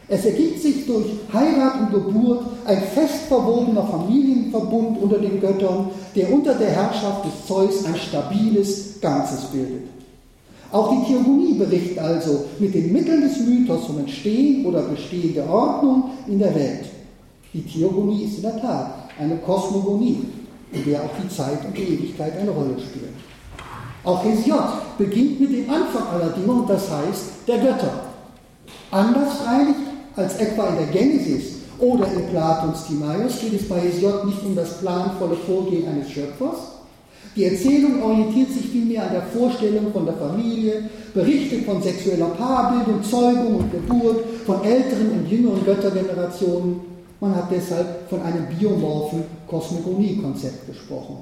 Es 0.09 0.25
ergibt 0.27 0.61
sich 0.61 0.87
durch 0.87 1.07
Heirat 1.33 1.81
und 1.81 1.93
Geburt 1.93 2.45
ein 2.67 2.83
fest 2.95 3.25
verwobener 3.29 3.85
Familienverbund 3.85 5.01
unter 5.01 5.19
den 5.19 5.41
Göttern, 5.41 5.91
der 6.15 6.31
unter 6.33 6.55
der 6.55 6.71
Herrschaft 6.71 7.25
des 7.25 7.47
Zeus 7.47 7.85
ein 7.87 7.97
stabiles 7.97 9.01
Ganzes 9.01 9.47
bildet. 9.47 9.89
Auch 10.71 10.91
die 10.91 11.13
Theogonie 11.13 11.55
berichtet 11.55 11.99
also 12.01 12.47
mit 12.59 12.75
den 12.75 12.93
Mitteln 12.93 13.23
des 13.23 13.39
Mythos 13.41 13.87
vom 13.87 14.01
Entstehen 14.01 14.67
oder 14.67 14.83
Bestehen 14.83 15.33
der 15.33 15.49
Ordnung 15.49 16.11
in 16.27 16.39
der 16.39 16.55
Welt. 16.55 16.87
Die 17.53 17.63
Theogonie 17.63 18.25
ist 18.25 18.39
in 18.39 18.43
der 18.43 18.61
Tat 18.61 19.09
eine 19.19 19.37
Kosmogonie, 19.37 20.25
in 20.73 20.85
der 20.85 21.03
auch 21.03 21.11
die 21.23 21.29
Zeit 21.29 21.65
und 21.65 21.77
die 21.79 21.83
Ewigkeit 21.83 22.37
eine 22.39 22.51
Rolle 22.51 22.75
spielen. 22.79 23.15
Auch 24.03 24.23
Hesiod 24.25 24.99
beginnt 24.99 25.41
mit 25.41 25.53
dem 25.53 25.71
Anfang 25.71 26.09
aller 26.09 26.31
Dinge 26.31 26.53
und 26.53 26.69
das 26.69 26.91
heißt 26.91 27.25
der 27.47 27.59
Götter. 27.59 28.01
Anders 28.91 29.35
freilich 29.39 29.77
als 30.17 30.37
etwa 30.37 30.69
in 30.69 30.77
der 30.77 30.87
Genesis 30.87 31.55
oder 31.79 32.07
in 32.13 32.29
Platons 32.31 32.87
Timaeus 32.87 33.41
geht 33.41 33.61
es 33.61 33.69
bei 33.69 33.81
Hesiod 33.81 34.27
nicht 34.27 34.45
um 34.45 34.55
das 34.55 34.79
planvolle 34.79 35.37
Vorgehen 35.37 35.89
eines 35.89 36.11
Schöpfers. 36.11 36.75
Die 37.37 37.45
Erzählung 37.45 38.01
orientiert 38.01 38.51
sich 38.53 38.69
vielmehr 38.69 39.05
an 39.07 39.13
der 39.13 39.23
Vorstellung 39.23 39.93
von 39.93 40.05
der 40.05 40.15
Familie, 40.15 40.89
berichtet 41.13 41.65
von 41.65 41.83
sexueller 41.83 42.29
Paarbildung, 42.29 43.03
Zeugung 43.03 43.57
und 43.57 43.73
Geburt, 43.73 44.25
von 44.47 44.63
älteren 44.63 45.11
und 45.11 45.29
jüngeren 45.29 45.65
Göttergenerationen. 45.65 46.81
Man 47.21 47.35
hat 47.35 47.51
deshalb 47.51 48.09
von 48.09 48.23
einem 48.23 48.47
biomorphen 48.57 49.25
Kosmogonie-Konzept 49.49 50.67
gesprochen. 50.69 51.17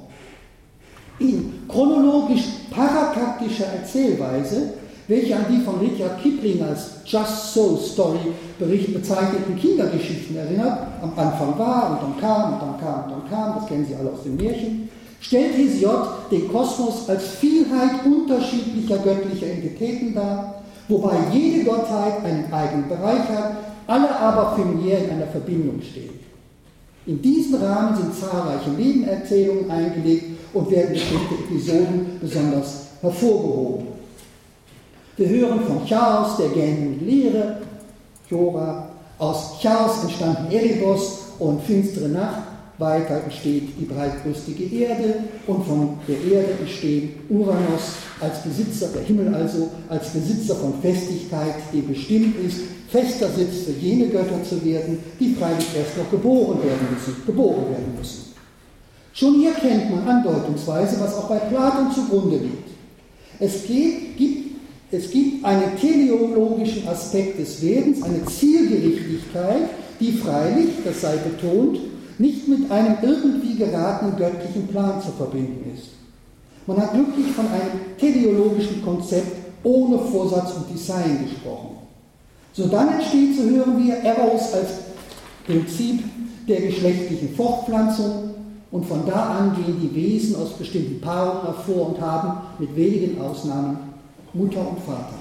In 1.17 1.53
chronologisch 1.67 2.43
parataktischer 2.69 3.65
Erzählweise 3.65 4.73
welche 5.07 5.35
an 5.35 5.45
die 5.49 5.61
von 5.61 5.79
Richard 5.79 6.21
Kipling 6.21 6.63
als 6.63 6.91
Just 7.05 7.53
So 7.53 7.77
Story 7.77 8.19
Bericht 8.57 8.93
bezeichneten 8.93 9.57
Kindergeschichten 9.57 10.37
erinnert, 10.37 10.79
am 11.01 11.11
Anfang 11.17 11.57
war 11.57 11.91
und 11.91 12.01
dann 12.01 12.19
kam 12.19 12.53
und 12.53 12.61
dann 12.61 12.79
kam 12.79 13.03
und 13.05 13.11
dann 13.11 13.29
kam, 13.29 13.55
das 13.59 13.67
kennen 13.67 13.85
Sie 13.85 13.95
alle 13.95 14.11
aus 14.11 14.23
dem 14.23 14.37
Märchen, 14.37 14.89
stellt 15.19 15.57
Hesiod 15.57 16.31
den 16.31 16.47
Kosmos 16.51 17.09
als 17.09 17.23
Vielheit 17.39 18.05
unterschiedlicher 18.05 18.97
göttlicher 18.97 19.47
Entitäten 19.47 20.13
dar, 20.13 20.63
wobei 20.87 21.15
jede 21.33 21.65
Gottheit 21.65 22.23
einen 22.23 22.51
eigenen 22.51 22.87
Bereich 22.87 23.27
hat, 23.29 23.57
alle 23.87 24.17
aber 24.17 24.55
familiär 24.55 25.03
in 25.03 25.11
einer 25.11 25.27
Verbindung 25.27 25.81
stehen. 25.81 26.23
In 27.05 27.21
diesen 27.21 27.55
Rahmen 27.55 27.97
sind 27.97 28.15
zahlreiche 28.15 28.69
Nebenerzählungen 28.69 29.69
eingelegt 29.69 30.39
und 30.53 30.71
werden 30.71 30.93
bestimmte 30.93 31.33
Episoden 31.35 32.17
besonders 32.21 32.87
hervorgehoben. 33.01 33.92
Wir 35.15 35.29
hören 35.29 35.59
von 35.59 35.87
Chaos, 35.87 36.37
der 36.37 36.49
gähnenden 36.49 37.05
Leere, 37.05 37.57
Jora. 38.29 38.89
Aus 39.19 39.59
Chaos 39.61 40.03
entstanden 40.03 40.51
Erebos 40.51 41.19
und 41.37 41.61
finstere 41.61 42.09
Nacht. 42.09 42.41
Weiter 42.79 43.21
entsteht 43.23 43.79
die 43.79 43.85
breitbrüstige 43.85 44.63
Erde 44.75 45.15
und 45.45 45.63
von 45.67 45.99
der 46.07 46.15
Erde 46.15 46.53
entsteht 46.59 47.11
Uranus 47.29 47.93
als 48.19 48.41
Besitzer, 48.41 48.87
der 48.87 49.03
Himmel 49.03 49.35
also, 49.35 49.69
als 49.87 50.09
Besitzer 50.09 50.55
von 50.55 50.81
Festigkeit, 50.81 51.53
die 51.71 51.81
bestimmt 51.81 52.35
ist, 52.43 52.61
fester 52.89 53.29
Sitz 53.29 53.65
für 53.65 53.79
jene 53.79 54.07
Götter 54.07 54.43
zu 54.43 54.65
werden, 54.65 54.97
die 55.19 55.35
freilich 55.35 55.67
erst 55.77 55.95
noch 55.95 56.09
geboren 56.09 56.57
werden 56.63 56.87
müssen, 56.91 57.23
geboren 57.27 57.69
werden 57.69 57.93
müssen. 57.95 58.33
Schon 59.13 59.35
hier 59.35 59.53
kennt 59.53 59.91
man 59.91 60.07
andeutungsweise, 60.07 60.99
was 60.99 61.15
auch 61.15 61.29
bei 61.29 61.37
Platon 61.37 61.91
zugrunde 61.91 62.37
liegt. 62.37 62.69
Es 63.39 63.67
geht, 63.67 64.17
gibt 64.17 64.52
es 64.93 65.09
gibt 65.09 65.43
einen 65.43 65.75
teleologischen 65.79 66.87
Aspekt 66.87 67.39
des 67.39 67.61
Werdens, 67.63 68.03
eine 68.03 68.23
Zielgerichtigkeit, 68.25 69.69
die 69.99 70.11
freilich, 70.11 70.69
das 70.85 71.01
sei 71.01 71.17
betont, 71.17 71.79
nicht 72.19 72.47
mit 72.47 72.69
einem 72.69 72.97
irgendwie 73.01 73.55
geratenen 73.55 74.15
göttlichen 74.15 74.67
Plan 74.67 75.01
zu 75.01 75.11
verbinden 75.11 75.71
ist. 75.75 75.87
Man 76.67 76.77
hat 76.77 76.93
glücklich 76.93 77.27
von 77.35 77.47
einem 77.47 77.97
teleologischen 77.97 78.83
Konzept 78.83 79.35
ohne 79.63 79.97
Vorsatz 79.97 80.53
und 80.57 80.69
Design 80.71 81.27
gesprochen. 81.27 81.77
So 82.53 82.67
dann 82.67 82.93
entsteht, 82.93 83.35
so 83.35 83.43
hören 83.43 83.83
wir, 83.83 83.95
Eros 83.95 84.53
als 84.53 84.69
Prinzip 85.47 86.03
der 86.47 86.61
geschlechtlichen 86.61 87.33
Fortpflanzung 87.35 88.29
und 88.71 88.85
von 88.85 89.05
da 89.07 89.37
an 89.39 89.55
gehen 89.55 89.79
die 89.81 89.95
Wesen 89.95 90.35
aus 90.35 90.53
bestimmten 90.53 91.01
Paaren 91.01 91.41
hervor 91.43 91.89
und 91.89 92.01
haben 92.01 92.41
mit 92.59 92.75
wenigen 92.75 93.19
Ausnahmen 93.19 93.93
Mutter 94.33 94.67
und 94.67 94.79
Vater. 94.79 95.13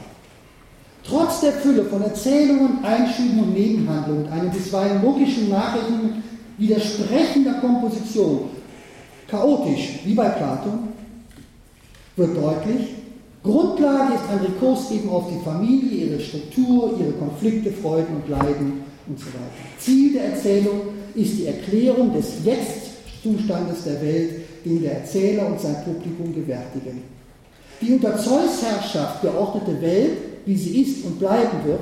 Trotz 1.05 1.41
der 1.41 1.53
Fülle 1.53 1.85
von 1.85 2.03
Erzählungen, 2.03 2.83
Einschüben 2.85 3.41
und 3.41 3.55
Nebenhandlungen, 3.55 4.29
einem 4.29 4.51
bisweilen 4.51 5.03
logischen 5.03 5.51
Nachrichten 5.51 6.23
widersprechender 6.59 7.55
Komposition, 7.55 8.51
chaotisch 9.29 10.01
wie 10.05 10.15
bei 10.15 10.29
Platon, 10.29 10.89
wird 12.17 12.37
deutlich, 12.37 12.89
Grundlage 13.43 14.15
ist 14.15 14.31
ein 14.31 14.39
Rekurs 14.39 14.91
eben 14.93 15.09
auf 15.09 15.25
die 15.29 15.45
Familie, 15.45 16.07
ihre 16.07 16.21
Struktur, 16.21 16.95
ihre 17.01 17.13
Konflikte, 17.13 17.73
Freuden 17.73 18.17
und 18.17 18.29
Leiden 18.29 18.85
und 19.09 19.19
so 19.19 19.27
weiter. 19.27 19.79
Ziel 19.79 20.13
der 20.13 20.27
Erzählung 20.27 20.81
ist 21.15 21.39
die 21.39 21.47
Erklärung 21.47 22.13
des 22.15 22.45
Jetzt-Zustandes 22.45 23.83
der 23.85 24.01
Welt, 24.01 24.31
den 24.65 24.83
der 24.83 25.01
Erzähler 25.01 25.49
und 25.49 25.61
sein 25.61 25.77
Publikum 25.85 26.33
gewärtigen 26.33 27.03
die 27.83 27.93
unter 27.93 28.16
Zeus 28.16 28.62
Herrschaft 28.62 29.22
geordnete 29.22 29.80
Welt, 29.83 30.12
wie 30.47 30.57
sie 30.57 30.83
ist 30.83 31.05
und 31.05 31.18
bleiben 31.18 31.64
wird. 31.64 31.80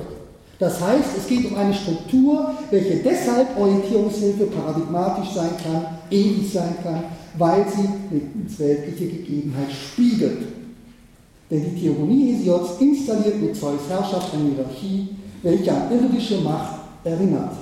Das 0.58 0.80
heißt, 0.80 1.16
es 1.16 1.26
geht 1.26 1.50
um 1.50 1.56
eine 1.56 1.72
Struktur, 1.72 2.54
welche 2.70 2.96
deshalb 2.96 3.58
Orientierungshilfe 3.58 4.46
paradigmatisch 4.46 5.30
sein 5.34 5.50
kann, 5.62 5.86
ewig 6.10 6.52
sein 6.52 6.74
kann, 6.82 7.04
weil 7.38 7.64
sie 7.74 7.88
mit 8.14 8.58
weltliche 8.58 9.06
Gegebenheit 9.06 9.70
spiegelt. 9.72 10.42
Denn 11.50 11.64
die 11.64 11.80
Theogonie 11.80 12.32
Hesiods 12.32 12.80
installiert 12.80 13.40
mit 13.40 13.56
Zeus 13.56 13.80
Herrschaft 13.88 14.34
eine 14.34 14.50
Hierarchie, 14.50 15.08
welche 15.42 15.72
an 15.72 15.90
irdische 15.90 16.38
Macht 16.38 16.80
erinnert. 17.04 17.56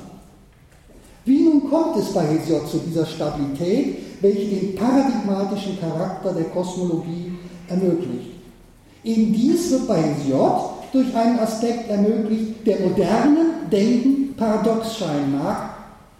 Wie 1.25 1.43
nun 1.43 1.69
kommt 1.71 1.97
es 1.99 2.13
bei 2.13 2.27
Hesiod 2.27 2.69
zu 2.69 2.79
dieser 2.79 3.07
Stabilität, 3.07 3.99
welche 4.21 4.47
den 4.47 4.75
paradigmatischen 4.75 5.79
Charakter 5.79 6.33
der 6.33 6.45
Kosmologie 6.45 7.28
ermöglicht. 7.69 8.31
Eben 9.05 9.33
dies 9.33 9.71
wird 9.71 9.89
bei 9.89 10.01
J 10.29 10.61
durch 10.93 11.15
einen 11.15 11.39
Aspekt 11.39 11.91
ermöglicht, 11.91 12.67
der 12.67 12.81
modernen 12.81 13.71
Denken 13.71 14.35
paradox 14.37 14.97
scheinen 14.97 15.39
mag, 15.39 15.71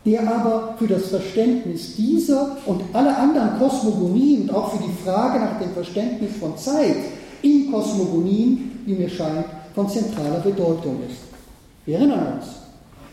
der 0.05 0.23
aber 0.23 0.75
für 0.79 0.87
das 0.87 1.09
Verständnis 1.09 1.97
dieser 1.97 2.57
und 2.67 2.83
aller 2.93 3.17
anderen 3.19 3.59
Kosmogonien 3.59 4.43
und 4.43 4.55
auch 4.55 4.73
für 4.73 4.83
die 4.83 5.05
Frage 5.05 5.41
nach 5.41 5.59
dem 5.59 5.73
Verständnis 5.73 6.37
von 6.39 6.57
Zeit 6.57 6.97
in 7.43 7.71
Kosmogonien, 7.71 8.83
wie 8.85 8.95
mir 8.95 9.09
scheint, 9.09 9.47
von 9.75 9.89
zentraler 9.89 10.41
Bedeutung 10.41 11.01
ist. 11.09 11.21
Wir 11.85 11.99
erinnern 11.99 12.35
uns, 12.39 12.47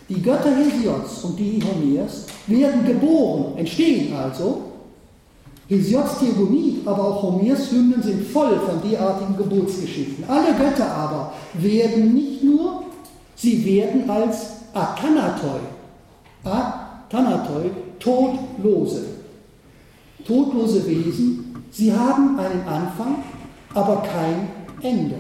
die 0.10 0.22
Götter 0.22 0.56
Hesiods 0.56 1.24
und 1.24 1.40
die 1.40 1.62
Homers 1.64 2.26
werden 2.48 2.86
geboren, 2.86 3.58
entstehen 3.58 4.14
also 4.16 4.62
Hesiods 5.68 6.20
Theogonie, 6.20 6.82
aber 6.86 7.04
auch 7.04 7.24
Homers 7.24 7.72
Hymnen 7.72 8.02
sind 8.02 8.28
voll 8.28 8.60
von 8.60 8.88
derartigen 8.88 9.36
Geburtsgeschichten. 9.36 10.24
Alle 10.28 10.54
Götter 10.54 10.92
aber 10.92 11.34
werden 11.56 12.14
nicht 12.14 12.44
nur, 12.44 12.84
sie 13.36 13.66
werden 13.66 14.08
als 14.10 14.52
Athanatoi, 14.74 15.60
Athanatoi, 16.44 17.72
Todlose, 18.00 19.06
todlose 20.28 20.86
Wesen. 20.86 21.56
Sie 21.72 21.92
haben 21.92 22.38
einen 22.38 22.68
Anfang, 22.68 23.16
aber 23.74 24.04
kein 24.04 24.48
Ende. 24.82 25.16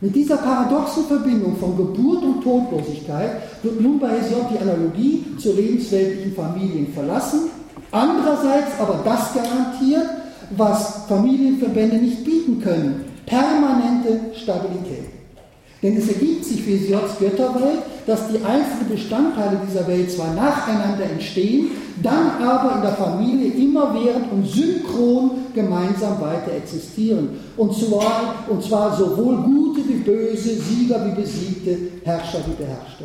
Mit 0.00 0.14
dieser 0.14 0.36
paradoxen 0.38 1.04
Verbindung 1.04 1.56
von 1.56 1.76
Geburt 1.76 2.22
und 2.22 2.42
Todlosigkeit 2.42 3.42
wird 3.62 3.80
nun 3.80 3.98
bei 3.98 4.10
Hesiod 4.10 4.46
die 4.52 4.58
Analogie 4.58 5.26
zur 5.38 5.54
lebensweltlichen 5.54 6.34
Familien 6.34 6.92
verlassen 6.94 7.50
Andererseits 7.90 8.78
aber 8.78 9.00
das 9.04 9.34
garantiert, 9.34 10.06
was 10.56 11.06
Familienverbände 11.08 11.96
nicht 11.96 12.24
bieten 12.24 12.60
können, 12.60 13.04
permanente 13.26 14.34
Stabilität. 14.34 15.18
Denn 15.82 15.96
es 15.96 16.08
ergibt 16.08 16.44
sich 16.44 16.62
für 16.62 16.76
Siots 16.76 17.18
Götterwelt, 17.20 17.78
dass 18.06 18.28
die 18.28 18.44
einzelnen 18.44 18.88
Bestandteile 18.90 19.60
dieser 19.68 19.86
Welt 19.86 20.10
zwar 20.10 20.34
nacheinander 20.34 21.04
entstehen, 21.04 21.68
dann 22.02 22.42
aber 22.42 22.76
in 22.76 22.82
der 22.82 22.94
Familie 22.94 23.52
immerwährend 23.52 24.32
und 24.32 24.46
synchron 24.48 25.30
gemeinsam 25.54 26.20
weiter 26.20 26.52
existieren. 26.56 27.30
Und 27.56 27.74
zwar, 27.74 28.34
und 28.48 28.62
zwar 28.62 28.96
sowohl 28.96 29.36
gute 29.36 29.88
wie 29.88 29.98
böse, 29.98 30.56
Sieger 30.56 31.04
wie 31.06 31.20
Besiegte, 31.20 31.78
Herrscher 32.02 32.40
wie 32.46 32.54
Beherrschte. 32.54 33.04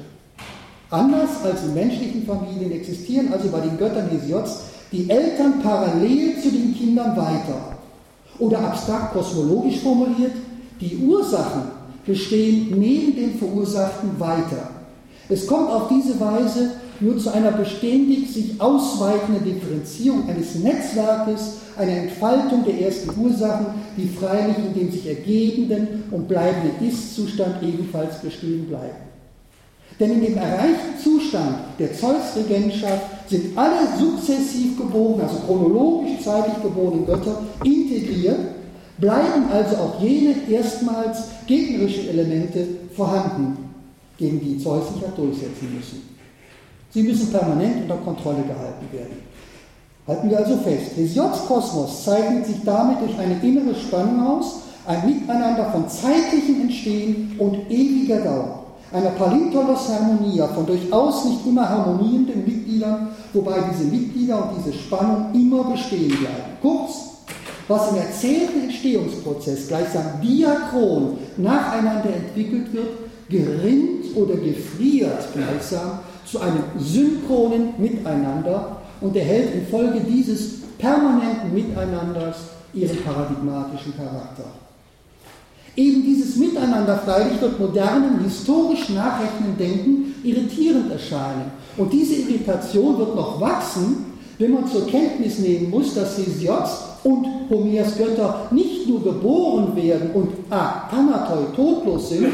Anders 0.90 1.44
als 1.44 1.64
in 1.64 1.74
menschlichen 1.74 2.26
Familien 2.26 2.72
existieren 2.72 3.34
also 3.34 3.50
bei 3.50 3.60
den 3.60 3.78
Göttern 3.78 4.10
Hesiods 4.10 4.62
die 4.94 5.10
Eltern 5.10 5.62
parallel 5.62 6.40
zu 6.40 6.52
den 6.52 6.76
Kindern 6.76 7.18
weiter. 7.18 7.76
Oder 8.40 8.60
abstrakt 8.60 9.14
kosmologisch 9.14 9.80
formuliert, 9.80 10.34
die 10.80 10.98
Ursachen 10.98 11.64
bestehen 12.06 12.76
neben 12.78 13.16
den 13.16 13.38
Verursachten 13.38 14.20
weiter. 14.20 14.70
Es 15.30 15.48
kommt 15.48 15.70
auf 15.70 15.88
diese 15.88 16.20
Weise 16.20 16.72
nur 17.00 17.18
zu 17.18 17.34
einer 17.34 17.52
beständig 17.52 18.30
sich 18.32 18.60
ausweitenden 18.62 19.44
Differenzierung 19.44 20.30
eines 20.30 20.56
Netzwerkes, 20.56 21.58
einer 21.78 21.92
Entfaltung 21.92 22.64
der 22.64 22.82
ersten 22.82 23.20
Ursachen, 23.20 23.68
die 23.98 24.08
freilich 24.08 24.58
in 24.58 24.74
dem 24.74 24.92
sich 24.92 25.08
ergebenden 25.08 26.04
und 26.12 26.28
bleibenden 26.28 26.88
Ist-Zustand 26.88 27.64
ebenfalls 27.64 28.20
bestehen 28.20 28.68
bleiben. 28.68 29.04
Denn 30.00 30.12
in 30.12 30.22
dem 30.22 30.38
erreichten 30.38 31.00
Zustand 31.02 31.58
der 31.80 31.94
Zeus-Regentschaft 31.94 33.06
sind 33.30 33.58
alle 33.58 33.88
sukzessiv 33.98 34.78
geborenen, 34.78 35.22
also 35.22 35.38
chronologisch 35.46 36.24
zeitlich 36.24 36.62
geborenen 36.62 37.06
Götter 37.06 37.42
integriert 37.64 38.40
bleiben 38.98 39.52
also 39.52 39.76
auch 39.78 40.02
jene 40.02 40.36
erstmals 40.50 41.24
gegnerischen 41.48 42.10
Elemente 42.10 42.68
vorhanden, 42.96 43.58
gegen 44.18 44.40
die 44.40 44.58
Zeus 44.58 44.94
sich 44.94 45.06
hat 45.06 45.18
durchsetzen 45.18 45.76
müssen. 45.76 46.10
Sie 46.92 47.04
müssen 47.04 47.32
permanent 47.32 47.82
unter 47.84 47.98
Kontrolle 47.98 48.44
gehalten 48.44 48.86
werden. 48.92 49.34
Halten 50.08 50.30
wir 50.30 50.38
also 50.38 50.58
fest, 50.58 50.96
Hesiods 50.96 51.46
Kosmos 51.48 52.04
zeichnet 52.04 52.46
sich 52.46 52.58
damit 52.64 53.02
durch 53.02 53.18
eine 53.18 53.42
innere 53.42 53.74
Spannung 53.74 54.26
aus, 54.28 54.60
ein 54.86 55.06
Miteinander 55.06 55.72
von 55.72 55.88
zeitlichem 55.88 56.62
Entstehen 56.62 57.36
und 57.40 57.56
ewiger 57.70 58.20
Dauer. 58.20 58.63
Einer 58.94 59.10
Palintolos 59.10 59.90
Harmonia 59.90 60.48
von 60.50 60.68
durchaus 60.68 61.26
nicht 61.26 61.48
immer 61.48 61.68
harmonienden 61.68 62.46
Mitgliedern, 62.46 63.08
wobei 63.34 63.56
diese 63.72 63.86
Mitglieder 63.86 64.38
und 64.38 64.58
diese 64.60 64.78
Spannung 64.78 65.34
immer 65.34 65.64
bestehen 65.64 66.10
bleiben. 66.10 66.58
Kurz, 66.62 66.92
was 67.68 67.90
im 67.90 67.98
erzählten 67.98 68.66
Entstehungsprozess 68.66 69.68
gleichsam 69.68 70.22
diachron 70.22 71.18
nacheinander 71.38 72.16
entwickelt 72.16 72.72
wird, 72.72 72.90
gerinnt 73.30 74.16
oder 74.16 74.36
gefriert 74.36 75.28
gleichsam 75.34 76.00
zu 76.24 76.40
einem 76.40 76.64
synchronen 76.78 77.74
Miteinander 77.80 78.78
und 79.02 79.16
erhält 79.16 79.56
infolge 79.56 80.02
dieses 80.02 80.62
permanenten 80.78 81.52
Miteinanders 81.52 82.38
ihren 82.76 82.98
paradigmatischen 83.04 83.98
Charakter. 83.98 84.63
Eben 85.76 86.04
dieses 86.04 86.36
Miteinander 86.36 86.98
freilich 86.98 87.42
wird 87.42 87.60
modernem, 87.60 88.20
historisch 88.24 88.90
nachrechnenden 88.90 89.58
Denken 89.58 90.16
irritierend 90.24 90.92
erscheinen. 90.92 91.52
Und 91.78 91.92
diese 91.92 92.16
Irritation 92.16 92.98
wird 93.00 93.16
noch 93.16 93.42
wachsen, 93.42 94.14
wenn 94.38 94.54
man 94.54 94.68
zur 94.68 94.86
Kenntnis 94.88 95.40
nehmen 95.40 95.72
muss, 95.72 95.96
dass 95.96 96.18
Hesiods 96.18 96.84
und 97.04 97.28
Homers 97.50 97.98
Götter 97.98 98.48
nicht 98.52 98.88
nur 98.88 99.04
geboren 99.04 99.76
werden 99.76 100.12
und 100.14 100.30
a, 100.50 100.88
Thanatoi 100.90 101.56
todlos 101.56 102.10
sind, 102.10 102.28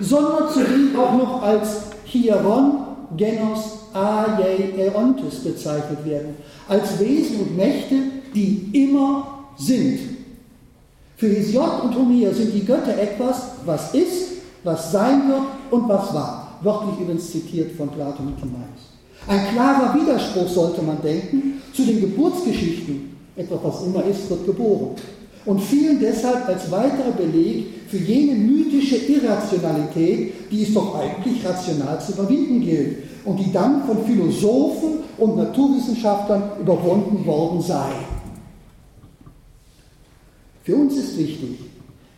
sondern 0.00 0.48
zudem 0.52 0.98
auch 0.98 1.16
noch 1.16 1.42
als 1.42 1.82
Hieron, 2.04 2.78
Genos, 3.16 3.78
Aie, 3.92 4.72
Eontes 4.78 5.40
bezeichnet 5.40 6.04
werden, 6.04 6.36
als 6.68 6.98
Wesen 6.98 7.40
und 7.40 7.56
Mächte, 7.56 7.96
die 8.34 8.70
immer 8.72 9.44
sind. 9.56 10.19
Für 11.20 11.28
Hesiod 11.28 11.84
und 11.84 11.94
Homer 11.96 12.32
sind 12.32 12.54
die 12.54 12.64
Götter 12.64 12.96
etwas, 12.98 13.42
was 13.66 13.92
ist, 13.92 14.38
was 14.64 14.90
sein 14.90 15.28
wird 15.28 15.42
und 15.70 15.86
was 15.86 16.14
war. 16.14 16.58
Wörtlich 16.62 16.98
übrigens 16.98 17.30
zitiert 17.30 17.72
von 17.72 17.90
Platon 17.90 18.28
und 18.28 18.38
Timaeus. 18.38 18.88
Ein 19.28 19.52
klarer 19.52 19.94
Widerspruch 19.94 20.48
sollte 20.48 20.80
man 20.80 20.96
denken 21.02 21.60
zu 21.74 21.84
den 21.84 22.00
Geburtsgeschichten 22.00 23.14
etwas, 23.36 23.58
was 23.62 23.82
immer 23.84 24.02
ist, 24.06 24.30
wird 24.30 24.46
geboren. 24.46 24.96
Und 25.44 25.60
fielen 25.60 26.00
deshalb 26.00 26.48
als 26.48 26.70
weiterer 26.70 27.12
Beleg 27.12 27.66
für 27.88 27.98
jene 27.98 28.36
mythische 28.36 28.96
Irrationalität, 28.96 30.50
die 30.50 30.62
es 30.62 30.72
doch 30.72 30.94
eigentlich 30.98 31.46
rational 31.46 32.00
zu 32.00 32.12
überwinden 32.12 32.62
gilt 32.62 32.96
und 33.26 33.36
die 33.36 33.52
dann 33.52 33.84
von 33.84 34.06
Philosophen 34.06 35.00
und 35.18 35.36
Naturwissenschaftlern 35.36 36.44
überwunden 36.62 37.26
worden 37.26 37.60
sei. 37.60 37.92
Für 40.62 40.76
uns 40.76 40.96
ist 40.96 41.18
wichtig, 41.18 41.58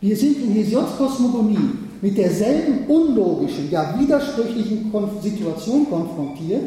wir 0.01 0.17
sind 0.17 0.43
in 0.43 0.51
Hesiods 0.51 0.97
Kosmogonie 0.97 1.57
mit 2.01 2.17
derselben 2.17 2.85
unlogischen, 2.87 3.71
ja 3.71 3.97
widersprüchlichen 3.97 4.91
Situation 5.21 5.89
konfrontiert, 5.89 6.63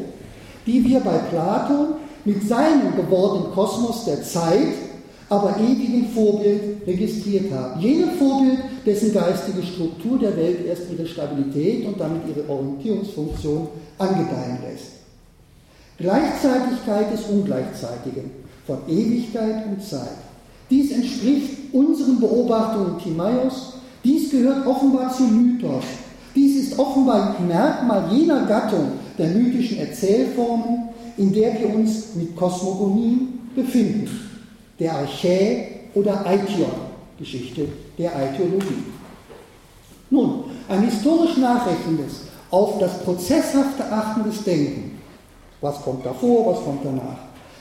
die 0.66 0.83
wir 0.83 1.01
bei 1.01 1.18
Platon 1.31 1.89
mit 2.24 2.49
seinem 2.49 2.97
gewordenen 2.97 3.53
Kosmos 3.53 4.07
der 4.07 4.22
Zeit, 4.22 4.74
aber 5.29 5.57
ewigen 5.59 6.09
Vorbild 6.14 6.87
registriert 6.87 7.53
haben. 7.53 7.81
Jenem 7.81 8.12
Vorbild, 8.12 8.59
dessen 8.87 9.12
geistige 9.12 9.62
Struktur 9.62 10.18
der 10.18 10.37
Welt 10.37 10.64
erst 10.66 10.85
ihre 10.91 11.07
Stabilität 11.07 11.87
und 11.87 12.01
damit 12.01 12.22
ihre 12.29 12.49
Orientierungsfunktion 12.49 13.68
angedeihen 13.99 14.59
lässt. 14.66 14.93
Gleichzeitigkeit 15.99 17.12
des 17.12 17.27
Ungleichzeitigen, 17.27 18.31
von 18.66 18.79
Ewigkeit 18.89 19.66
und 19.66 19.83
Zeit. 19.83 20.26
Dies 20.69 20.91
entspricht 20.91 21.73
unseren 21.73 22.19
Beobachtungen 22.21 22.99
Timaeus, 22.99 23.75
dies 24.03 24.31
gehört 24.31 24.67
offenbar 24.67 25.12
zu 25.14 25.25
Mythos, 25.25 25.85
dies 26.35 26.57
ist 26.64 26.79
offenbar 26.79 27.37
ein 27.39 27.47
Merkmal 27.47 28.12
jener 28.12 28.47
Gattung 28.47 28.93
der 29.17 29.29
mythischen 29.29 29.79
Erzählformen, 29.79 30.89
in 31.17 31.33
der 31.33 31.59
wir 31.59 31.75
uns 31.75 32.14
mit 32.14 32.37
Kosmogonie 32.37 33.29
befinden, 33.55 34.09
der 34.79 34.93
Archä 34.97 35.69
oder 35.95 36.27
Aition-Geschichte 36.27 37.69
der 37.97 38.14
Aitiologie. 38.14 38.85
Nun, 40.11 40.45
ein 40.69 40.85
historisch 40.85 41.37
nachrechendes, 41.39 42.23
auf 42.51 42.79
das 42.79 43.03
prozesshafte 43.03 43.91
achtendes 43.91 44.45
Denken, 44.45 44.99
was 45.61 45.81
kommt 45.83 46.05
davor, 46.05 46.55
was 46.55 46.64
kommt 46.64 46.85
danach, 46.85 47.19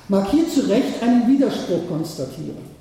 mag 0.10 0.30
hier 0.30 0.48
zu 0.48 0.62
Recht 0.68 1.02
einen 1.02 1.28
Widerspruch 1.28 1.88
konstatieren. 1.88 2.75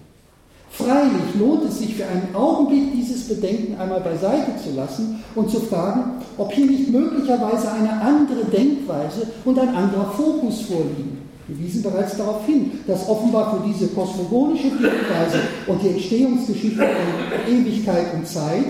Freilich 0.77 1.39
lohnt 1.39 1.65
es 1.69 1.79
sich 1.79 1.95
für 1.95 2.05
einen 2.05 2.35
Augenblick, 2.35 2.93
dieses 2.93 3.29
Bedenken 3.29 3.81
einmal 3.81 4.01
beiseite 4.01 4.53
zu 4.63 4.75
lassen 4.75 5.23
und 5.37 5.49
zu 5.49 5.61
fragen, 5.61 6.23
ob 6.37 6.53
hier 6.53 6.67
nicht 6.67 6.91
möglicherweise 6.91 7.71
eine 7.71 7.93
andere 7.93 8.45
Denkweise 8.45 9.29
und 9.45 9.57
ein 9.57 9.69
anderer 9.69 10.11
Fokus 10.11 10.63
vorliegen. 10.63 11.19
Wir 11.47 11.59
wiesen 11.59 11.83
bereits 11.83 12.17
darauf 12.17 12.45
hin, 12.47 12.73
dass 12.89 13.09
offenbar 13.09 13.55
für 13.55 13.69
diese 13.69 13.87
kosmogonische 13.89 14.71
Denkweise 14.71 15.41
und 15.69 15.81
die 15.81 15.91
Entstehungsgeschichte 15.91 16.77
von 16.77 17.55
Ewigkeit 17.55 18.15
und 18.15 18.27
Zeit 18.27 18.65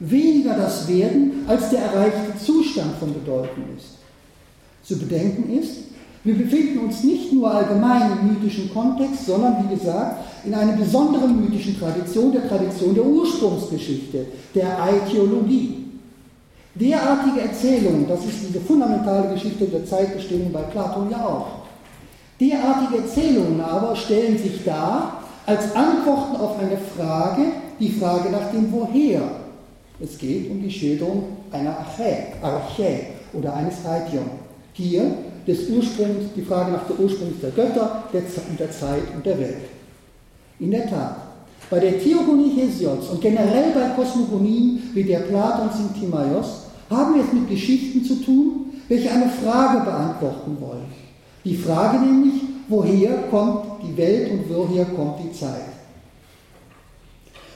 weniger 0.00 0.54
das 0.54 0.88
Werden 0.88 1.44
als 1.46 1.70
der 1.70 1.80
erreichte 1.80 2.44
Zustand 2.44 2.96
von 2.98 3.14
Bedeutung 3.14 3.64
ist. 3.76 3.98
Zu 4.82 4.98
bedenken 4.98 5.56
ist, 5.56 5.93
wir 6.24 6.38
befinden 6.38 6.78
uns 6.78 7.04
nicht 7.04 7.32
nur 7.34 7.54
allgemein 7.54 8.12
im 8.12 8.28
mythischen 8.28 8.72
Kontext, 8.72 9.26
sondern 9.26 9.62
wie 9.62 9.74
gesagt 9.74 10.24
in 10.46 10.54
einer 10.54 10.72
besonderen 10.72 11.38
mythischen 11.38 11.78
Tradition, 11.78 12.32
der 12.32 12.48
Tradition 12.48 12.94
der 12.94 13.04
Ursprungsgeschichte, 13.04 14.26
der 14.54 14.82
Aitiologie. 14.82 15.84
Derartige 16.74 17.42
Erzählungen, 17.42 18.08
das 18.08 18.24
ist 18.24 18.48
diese 18.48 18.60
fundamentale 18.60 19.34
Geschichte 19.34 19.66
der 19.66 19.84
Zeitbestimmung 19.84 20.50
bei 20.50 20.62
Platon 20.62 21.10
ja 21.10 21.24
auch. 21.24 21.46
Derartige 22.40 23.02
Erzählungen 23.02 23.60
aber 23.60 23.94
stellen 23.94 24.38
sich 24.38 24.64
dar 24.64 25.24
als 25.46 25.76
Antworten 25.76 26.36
auf 26.36 26.58
eine 26.58 26.78
Frage, 26.96 27.42
die 27.78 27.90
Frage 27.90 28.30
nach 28.30 28.50
dem 28.50 28.72
Woher. 28.72 29.22
Es 30.00 30.18
geht 30.18 30.50
um 30.50 30.62
die 30.62 30.70
Schilderung 30.70 31.24
einer 31.52 31.78
Archä, 31.78 32.32
Archä 32.42 33.00
oder 33.34 33.54
eines 33.54 33.84
Aithion. 33.86 34.24
Hier 34.72 35.12
des 35.46 35.68
Ursprungs, 35.68 36.32
die 36.34 36.42
Frage 36.42 36.72
nach 36.72 36.86
der 36.86 36.98
Ursprungs 36.98 37.40
der 37.42 37.50
Götter, 37.50 38.04
der, 38.12 38.22
der 38.58 38.70
Zeit 38.70 39.02
und 39.14 39.24
der 39.24 39.38
Welt. 39.38 39.64
In 40.58 40.70
der 40.70 40.88
Tat, 40.88 41.16
bei 41.70 41.80
der 41.80 41.98
Theogonie 41.98 42.50
Hesiods 42.50 43.08
und 43.08 43.20
generell 43.20 43.72
bei 43.74 43.88
Kosmogonien 43.96 44.90
wie 44.94 45.04
der 45.04 45.20
Platons 45.20 45.74
in 45.80 46.00
Timaeus 46.00 46.64
haben 46.90 47.14
wir 47.14 47.24
es 47.24 47.32
mit 47.32 47.48
Geschichten 47.48 48.04
zu 48.04 48.16
tun, 48.16 48.66
welche 48.88 49.10
eine 49.10 49.28
Frage 49.28 49.84
beantworten 49.84 50.56
wollen. 50.60 50.92
Die 51.44 51.56
Frage 51.56 51.98
nämlich, 51.98 52.42
woher 52.68 53.14
kommt 53.30 53.82
die 53.82 53.96
Welt 53.96 54.30
und 54.30 54.44
woher 54.48 54.84
kommt 54.84 55.20
die 55.24 55.32
Zeit? 55.32 55.74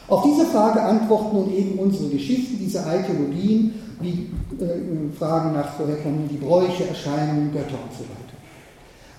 Auf 0.09 0.23
diese 0.23 0.47
Frage 0.47 0.83
antworten 0.83 1.37
nun 1.37 1.55
eben 1.55 1.79
unsere 1.79 2.09
Geschichten, 2.09 2.59
diese 2.59 2.85
Archäologien, 2.85 3.75
wie 4.01 4.31
äh, 4.61 5.17
Fragen 5.19 5.55
nach 5.55 5.79
woher 5.79 5.97
kommen 5.97 6.29
die 6.31 6.37
Bräuche, 6.37 6.89
Erscheinungen, 6.89 7.53
Götter 7.53 7.79
und 7.83 7.93
so 7.93 8.05
weiter. 8.05 8.29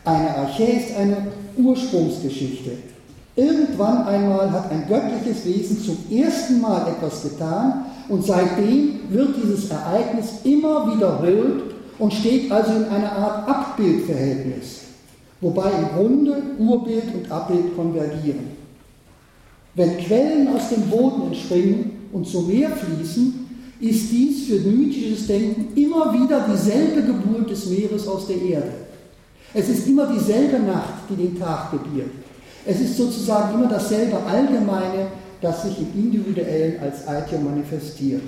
Eine 0.06 0.36
Archä 0.36 0.64
ist 0.64 0.96
eine 0.96 1.28
Ursprungsgeschichte. 1.58 2.72
Irgendwann 3.36 4.06
einmal 4.06 4.52
hat 4.52 4.72
ein 4.72 4.86
göttliches 4.88 5.46
Wesen 5.46 5.80
zum 5.82 5.98
ersten 6.12 6.62
Mal 6.62 6.88
etwas 6.90 7.24
getan 7.24 7.86
und 8.10 8.26
seitdem 8.26 9.00
wird 9.10 9.36
dieses 9.42 9.70
Ereignis 9.70 10.40
immer 10.44 10.94
wiederholt 10.94 11.76
und 12.00 12.14
steht 12.14 12.52
also 12.52 12.74
in 12.74 12.86
einer 12.86 13.12
Art 13.12 13.48
Abbildverhältnis, 13.48 14.82
wobei 15.42 15.70
im 15.72 15.96
Grunde 15.96 16.42
Urbild 16.58 17.14
und 17.14 17.32
Abbild 17.32 17.76
konvergieren. 17.76 18.58
Wenn 19.76 19.98
Quellen 19.98 20.48
aus 20.50 20.70
dem 20.70 20.90
Boden 20.90 21.28
entspringen 21.28 21.92
und 22.12 22.28
zum 22.28 22.48
Meer 22.48 22.72
fließen, 22.72 23.39
ist 23.80 24.12
dies 24.12 24.48
für 24.48 24.60
mythisches 24.60 25.28
Denken 25.28 25.78
immer 25.80 26.14
wieder 26.14 26.46
dieselbe 26.52 27.02
Geburt 27.02 27.50
des 27.50 27.68
Meeres 27.68 28.08
aus 28.08 28.28
der 28.28 28.42
Erde. 28.42 28.72
Es 29.54 29.70
ist 29.70 29.88
immer 29.88 30.08
dieselbe 30.08 30.60
Nacht, 30.60 31.10
die 31.10 31.16
den 31.16 31.40
Tag 31.40 31.72
gebiert. 31.72 32.10
Es 32.66 32.80
ist 32.82 32.98
sozusagen 32.98 33.56
immer 33.56 33.70
dasselbe 33.70 34.18
Allgemeine, 34.18 35.08
das 35.42 35.64
sich 35.64 35.78
im 35.80 35.88
Individuellen 35.96 36.80
als 36.82 37.08
Aitio 37.08 37.40
manifestiert. 37.40 38.22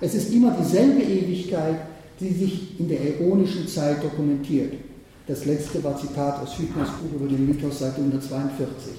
Es 0.00 0.14
ist 0.14 0.32
immer 0.32 0.56
dieselbe 0.58 1.02
Ewigkeit, 1.02 1.80
die 2.20 2.32
sich 2.32 2.78
in 2.78 2.88
der 2.88 3.00
äonischen 3.00 3.66
Zeit 3.66 4.02
dokumentiert. 4.02 4.74
Das 5.26 5.44
letzte 5.44 5.82
war 5.82 5.98
Zitat 5.98 6.42
aus 6.42 6.58
Hübners 6.58 6.88
Buch 6.88 7.20
über 7.20 7.28
den 7.28 7.46
Mythos 7.46 7.80
Seite 7.80 7.96
142. 7.96 8.92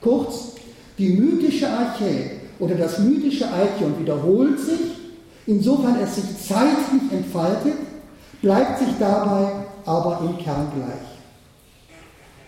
Kurz, 0.00 0.52
die 0.98 1.10
mythische 1.10 1.68
Archä 1.68 2.30
oder 2.58 2.74
das 2.74 2.98
mythische 3.00 3.46
Aikion 3.52 3.98
wiederholt 3.98 4.58
sich, 4.58 4.99
insofern 5.50 5.96
es 6.00 6.14
sich 6.14 6.46
zeitlich 6.46 7.12
entfaltet, 7.12 7.74
bleibt 8.40 8.78
sich 8.78 8.94
dabei 8.98 9.48
aber 9.84 10.20
im 10.24 10.38
Kern 10.38 10.68
gleich. 10.74 11.08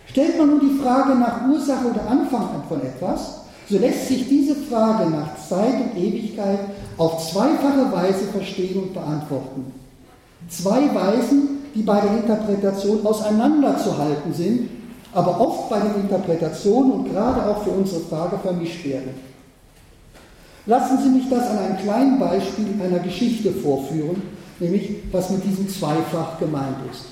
Stellt 0.07 0.39
man 0.39 0.49
nun 0.49 0.61
die 0.61 0.83
Frage 0.83 1.15
nach 1.15 1.49
Ursache 1.49 1.87
oder 1.87 2.07
Anfang 2.09 2.49
von 2.69 2.81
etwas, 2.83 3.41
so 3.69 3.79
lässt 3.79 4.09
sich 4.09 4.29
diese 4.29 4.55
Frage 4.55 5.11
nach 5.11 5.37
Zeit 5.49 5.75
und 5.81 5.97
Ewigkeit 5.97 6.59
auf 6.99 7.31
zweifache 7.31 7.91
Weise 7.91 8.27
verstehen 8.27 8.83
und 8.83 8.95
beantworten. 8.95 9.73
Zwei 10.49 10.95
Weisen, 10.95 11.65
die 11.75 11.83
bei 11.83 12.01
der 12.01 12.13
Interpretation 12.19 13.05
auseinanderzuhalten 13.07 14.35
sind, 14.35 14.69
aber 15.15 15.41
oft 15.41 15.71
bei 15.71 15.81
den 15.81 16.03
Interpretationen 16.03 16.93
und 16.93 17.11
gerade 17.11 17.47
auch 17.47 17.63
für 17.63 17.71
unsere 17.71 18.01
Frage 18.01 18.39
vermischt 18.39 18.85
werden. 18.85 19.32
Lassen 20.67 20.99
Sie 21.03 21.09
mich 21.09 21.29
das 21.29 21.51
an 21.51 21.59
einem 21.59 21.79
kleinen 21.79 22.19
Beispiel 22.21 22.67
einer 22.81 23.01
Geschichte 23.01 23.51
vorführen, 23.51 24.23
nämlich 24.61 24.91
was 25.11 25.31
mit 25.31 25.45
diesem 25.45 25.69
Zweifach 25.69 26.39
gemeint 26.39 26.77
ist. 26.91 27.07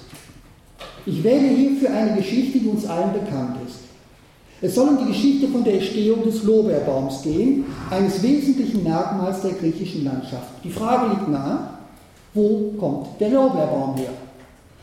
Ich 1.05 1.25
wähle 1.25 1.49
hierfür 1.49 1.91
eine 1.91 2.17
Geschichte, 2.17 2.61
die 2.61 2.69
uns 2.69 2.87
allen 2.87 3.13
bekannt 3.13 3.57
ist. 3.67 3.79
Es 4.63 4.75
soll 4.75 4.89
um 4.89 4.99
die 4.99 5.13
Geschichte 5.13 5.49
von 5.49 5.65
der 5.65 5.75
Entstehung 5.75 6.23
des 6.23 6.45
Lorbeerbaums 6.45 7.23
gehen, 7.23 7.65
eines 7.91 8.23
wesentlichen 8.23 8.85
Merkmals 8.85 9.41
der 9.41 9.53
griechischen 9.53 10.05
Landschaft. 10.05 10.63
Die 10.63 10.71
Frage 10.71 11.11
liegt 11.11 11.29
nahe, 11.29 11.71
wo 12.35 12.75
kommt 12.79 13.21
der 13.21 13.31
Lorbeerbaum 13.31 13.97
her? 13.97 14.11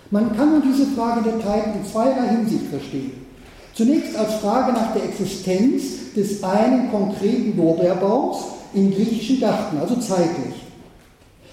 Man 0.09 0.36
kann 0.36 0.51
nun 0.51 0.63
diese 0.63 0.88
Frage 0.88 1.22
der 1.22 1.39
Zeit 1.39 1.76
in 1.76 1.86
zweierlei 1.86 2.30
Hinsicht 2.30 2.65
verstehen. 2.70 3.11
Zunächst 3.74 4.18
als 4.18 4.36
Frage 4.36 4.74
nach 4.74 4.93
der 4.93 5.03
Existenz 5.03 6.13
des 6.15 6.43
einen 6.43 6.89
konkreten 6.89 7.55
Lorbeerbaums 7.55 8.38
im 8.78 8.93
griechischen 8.93 9.39
Garten, 9.39 9.78
also 9.80 9.95
zeitlich. 9.95 10.53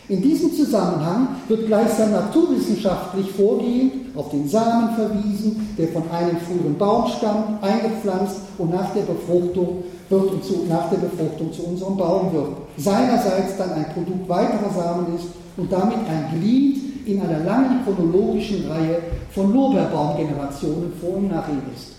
In 0.09 0.21
diesem 0.21 0.53
Zusammenhang 0.53 1.29
wird 1.49 1.67
gleichsam 1.67 2.13
naturwissenschaftlich 2.13 3.31
vorgehend 3.31 4.15
auf 4.15 4.29
den 4.31 4.47
Samen 4.47 4.95
verwiesen, 4.95 5.75
der 5.79 5.89
von 5.89 6.03
einem 6.11 6.37
früheren 6.41 6.77
Baum 6.77 7.09
stammt, 7.09 7.63
eingepflanzt 7.63 8.37
und 8.59 8.71
nach 8.71 8.93
der 8.93 9.03
Befruchtung 9.03 9.85
wird 10.11 10.31
und 10.31 10.45
zu, 10.45 10.67
nach 10.69 10.91
der 10.91 10.99
Befruchtung 10.99 11.51
zu 11.55 11.63
unserem 11.63 11.97
Baum 11.97 12.35
wird. 12.35 12.49
Seinerseits 12.77 13.57
dann 13.57 13.73
ein 13.73 13.87
Produkt 13.95 14.29
weiterer 14.29 14.71
Samen 14.77 15.17
ist 15.17 15.29
und 15.57 15.73
damit 15.73 15.97
ein 16.07 16.39
Glied 16.39 17.09
in 17.09 17.23
einer 17.23 17.43
langen 17.43 17.83
chronologischen 17.85 18.71
Reihe 18.71 18.99
von 19.31 19.55
Lorbeerbaumgenerationen 19.55 20.93
vor 21.01 21.17
und 21.17 21.31
nach 21.31 21.49
ihm 21.49 21.63
ist. 21.75 21.94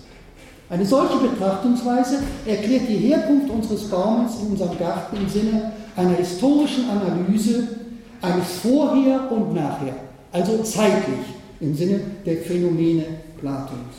Eine 0.70 0.86
solche 0.86 1.18
Betrachtungsweise 1.18 2.20
erklärt 2.46 2.90
die 2.90 2.98
Herkunft 2.98 3.50
unseres 3.50 3.84
Baumes 3.84 4.32
in 4.42 4.48
unserem 4.48 4.78
Garten 4.80 5.18
im 5.18 5.30
Sinne 5.30 5.74
einer 5.96 6.16
historischen 6.16 6.86
Analyse 6.90 7.68
eines 8.22 8.48
Vorher 8.64 9.32
und 9.32 9.54
Nachher, 9.54 9.96
also 10.32 10.64
zeitlich 10.64 11.20
im 11.60 11.76
Sinne 11.76 12.00
der 12.26 12.38
Phänomene 12.38 13.06
Platons. 13.40 13.96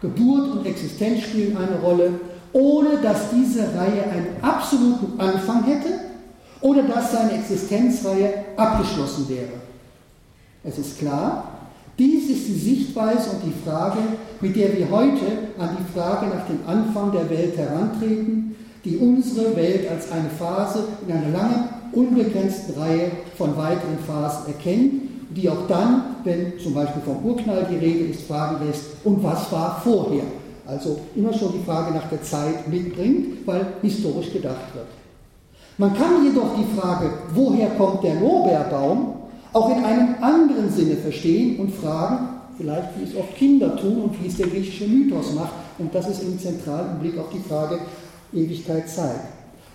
Geburt 0.00 0.50
und 0.52 0.66
Existenz 0.66 1.24
spielen 1.24 1.56
eine 1.56 1.80
Rolle, 1.80 2.12
ohne 2.52 2.98
dass 3.02 3.30
diese 3.30 3.62
Reihe 3.62 4.04
einen 4.04 4.36
absoluten 4.42 5.20
Anfang 5.20 5.64
hätte 5.64 5.92
oder 6.60 6.82
dass 6.84 7.12
seine 7.12 7.32
Existenzreihe 7.32 8.32
abgeschlossen 8.56 9.28
wäre. 9.28 9.60
Es 10.62 10.78
ist 10.78 10.98
klar, 10.98 11.59
dies 12.00 12.30
ist 12.30 12.48
die 12.48 12.54
Sichtweise 12.54 13.30
und 13.30 13.42
die 13.44 13.68
Frage, 13.68 13.98
mit 14.40 14.56
der 14.56 14.74
wir 14.76 14.90
heute 14.90 15.26
an 15.58 15.76
die 15.78 15.92
Frage 15.92 16.26
nach 16.28 16.46
dem 16.46 16.60
Anfang 16.66 17.12
der 17.12 17.28
Welt 17.28 17.58
herantreten, 17.58 18.56
die 18.86 18.96
unsere 18.96 19.54
Welt 19.54 19.88
als 19.90 20.10
eine 20.10 20.30
Phase 20.30 20.84
in 21.06 21.12
einer 21.12 21.28
langen, 21.28 21.68
unbegrenzten 21.92 22.74
Reihe 22.80 23.10
von 23.36 23.54
weiteren 23.54 23.98
Phasen 24.06 24.46
erkennt, 24.46 24.92
die 25.36 25.50
auch 25.50 25.66
dann, 25.68 26.16
wenn 26.24 26.58
zum 26.58 26.72
Beispiel 26.72 27.02
vom 27.02 27.22
Urknall 27.22 27.66
die 27.70 27.76
Rede 27.76 28.06
ist, 28.06 28.22
fragen 28.22 28.66
lässt, 28.66 28.84
und 29.04 29.22
was 29.22 29.52
war 29.52 29.82
vorher? 29.84 30.24
Also 30.66 31.00
immer 31.14 31.34
schon 31.34 31.52
die 31.52 31.64
Frage 31.64 31.92
nach 31.92 32.08
der 32.08 32.22
Zeit 32.22 32.66
mitbringt, 32.66 33.46
weil 33.46 33.66
historisch 33.82 34.32
gedacht 34.32 34.74
wird. 34.74 34.86
Man 35.76 35.94
kann 35.94 36.24
jedoch 36.24 36.56
die 36.56 36.78
Frage, 36.78 37.10
woher 37.34 37.68
kommt 37.70 38.02
der 38.04 38.14
Lorbeerbaum, 38.14 39.19
auch 39.52 39.76
in 39.76 39.84
einem 39.84 40.14
anderen 40.20 40.70
Sinne 40.70 40.96
verstehen 40.96 41.58
und 41.58 41.74
fragen, 41.74 42.28
vielleicht 42.56 42.98
wie 42.98 43.04
es 43.04 43.16
oft 43.16 43.34
Kinder 43.36 43.76
tun 43.76 44.02
und 44.02 44.22
wie 44.22 44.28
es 44.28 44.36
der 44.36 44.46
griechische 44.46 44.86
Mythos 44.86 45.34
macht. 45.34 45.52
Und 45.78 45.94
das 45.94 46.08
ist 46.08 46.22
im 46.22 46.38
zentralen 46.38 46.98
Blick 47.00 47.18
auf 47.18 47.30
die 47.32 47.40
Frage 47.48 47.78
Ewigkeit, 48.32 48.88
Zeit. 48.88 49.20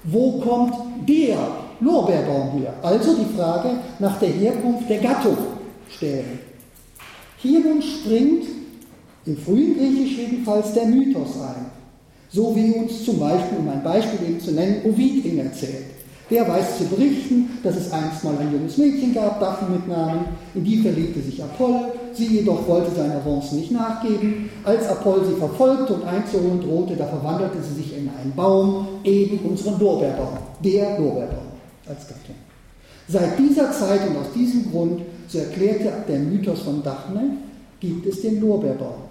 Wo 0.03 0.39
kommt 0.39 0.73
der 1.07 1.37
Lorbeerbaum 1.81 2.59
her? 2.59 2.73
Also 2.81 3.15
die 3.15 3.35
Frage 3.35 3.71
nach 3.99 4.19
der 4.19 4.29
Herkunft 4.29 4.89
der 4.89 4.99
Gattung 4.99 5.37
stellen. 5.89 6.39
Hier 7.37 7.59
nun 7.59 7.81
springt 7.81 8.45
im 9.25 9.37
frühen 9.37 9.77
Griechisch 9.77 10.17
jedenfalls 10.17 10.73
der 10.73 10.85
Mythos 10.85 11.41
ein. 11.41 11.65
So 12.29 12.55
wie 12.55 12.71
uns 12.71 13.03
zum 13.03 13.19
Beispiel, 13.19 13.57
um 13.57 13.69
ein 13.69 13.83
Beispiel 13.83 14.27
eben 14.27 14.39
zu 14.39 14.51
nennen, 14.51 14.81
Ovid 14.85 15.25
ihn 15.25 15.39
erzählt. 15.39 15.94
Der 16.29 16.47
weiß 16.47 16.79
zu 16.79 16.85
berichten, 16.85 17.59
dass 17.61 17.75
es 17.75 17.91
einst 17.91 18.23
mal 18.23 18.35
ein 18.39 18.51
junges 18.51 18.77
Mädchen 18.77 19.13
gab, 19.13 19.39
Daphne 19.39 19.75
mit 19.75 19.87
Namen, 19.87 20.25
in 20.55 20.63
die 20.63 20.77
verliebte 20.77 21.21
sich 21.21 21.43
Apoll, 21.43 21.91
sie 22.13 22.25
jedoch 22.25 22.67
wollte 22.67 22.89
seiner 22.95 23.17
Avance 23.17 23.55
nicht 23.55 23.71
nachgeben. 23.71 24.49
Als 24.63 24.87
Apoll 24.87 25.23
sie 25.25 25.35
verfolgte 25.35 25.93
und 25.93 26.03
einzuholen 26.03 26.61
drohte, 26.61 26.95
da 26.95 27.05
verwandelte 27.05 27.57
sie 27.61 27.75
sich 27.75 27.95
in 27.95 28.09
einen 28.19 28.33
Baum, 28.35 28.87
eben 29.03 29.37
unseren 29.47 29.79
Lorbeerbaum, 29.79 30.37
der 30.63 30.97
Lorbeerbaum 30.97 31.45
als 31.87 32.07
Gattung. 32.07 32.35
Seit 33.07 33.37
dieser 33.37 33.71
Zeit 33.71 34.09
und 34.09 34.17
aus 34.17 34.33
diesem 34.33 34.71
Grund, 34.71 35.01
so 35.27 35.37
erklärte 35.37 35.91
der 36.07 36.19
Mythos 36.19 36.61
von 36.61 36.81
Daphne, 36.81 37.37
gibt 37.79 38.07
es 38.07 38.21
den 38.21 38.41
Lorbeerbaum. 38.41 39.05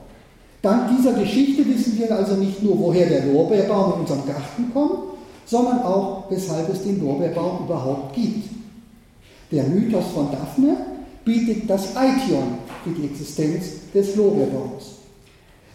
Dank 0.62 0.90
dieser 0.98 1.12
Geschichte 1.12 1.64
wissen 1.64 1.96
wir 1.96 2.10
also 2.10 2.34
nicht 2.34 2.60
nur, 2.60 2.76
woher 2.78 3.06
der 3.06 3.26
Lorbeerbaum 3.26 3.92
in 3.92 4.00
unserem 4.00 4.26
Garten 4.26 4.72
kommt, 4.72 5.13
sondern 5.46 5.82
auch, 5.82 6.24
weshalb 6.30 6.68
es 6.70 6.82
den 6.82 7.04
Lorbeerbaum 7.04 7.64
überhaupt 7.64 8.14
gibt. 8.14 8.48
Der 9.50 9.64
Mythos 9.64 10.06
von 10.14 10.30
Daphne 10.30 10.76
bietet 11.24 11.68
das 11.68 11.96
Aition 11.96 12.58
für 12.82 12.90
die 12.90 13.06
Existenz 13.06 13.66
des 13.94 14.16
Lorbeerbaums. 14.16 14.94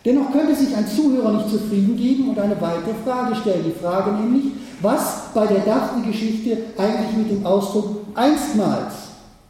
Dennoch 0.05 0.31
könnte 0.31 0.55
sich 0.55 0.75
ein 0.75 0.87
Zuhörer 0.87 1.33
nicht 1.33 1.49
zufrieden 1.49 1.97
geben 1.97 2.29
und 2.29 2.39
eine 2.39 2.59
weitere 2.61 2.93
Frage 3.03 3.35
stellen. 3.35 3.65
Die 3.65 3.79
Frage 3.79 4.11
nämlich, 4.11 4.53
was 4.81 5.33
bei 5.33 5.45
der 5.45 5.59
Daphne-Geschichte 5.59 6.57
eigentlich 6.77 7.17
mit 7.17 7.31
dem 7.31 7.45
Ausdruck 7.45 7.97
einstmals 8.15 8.93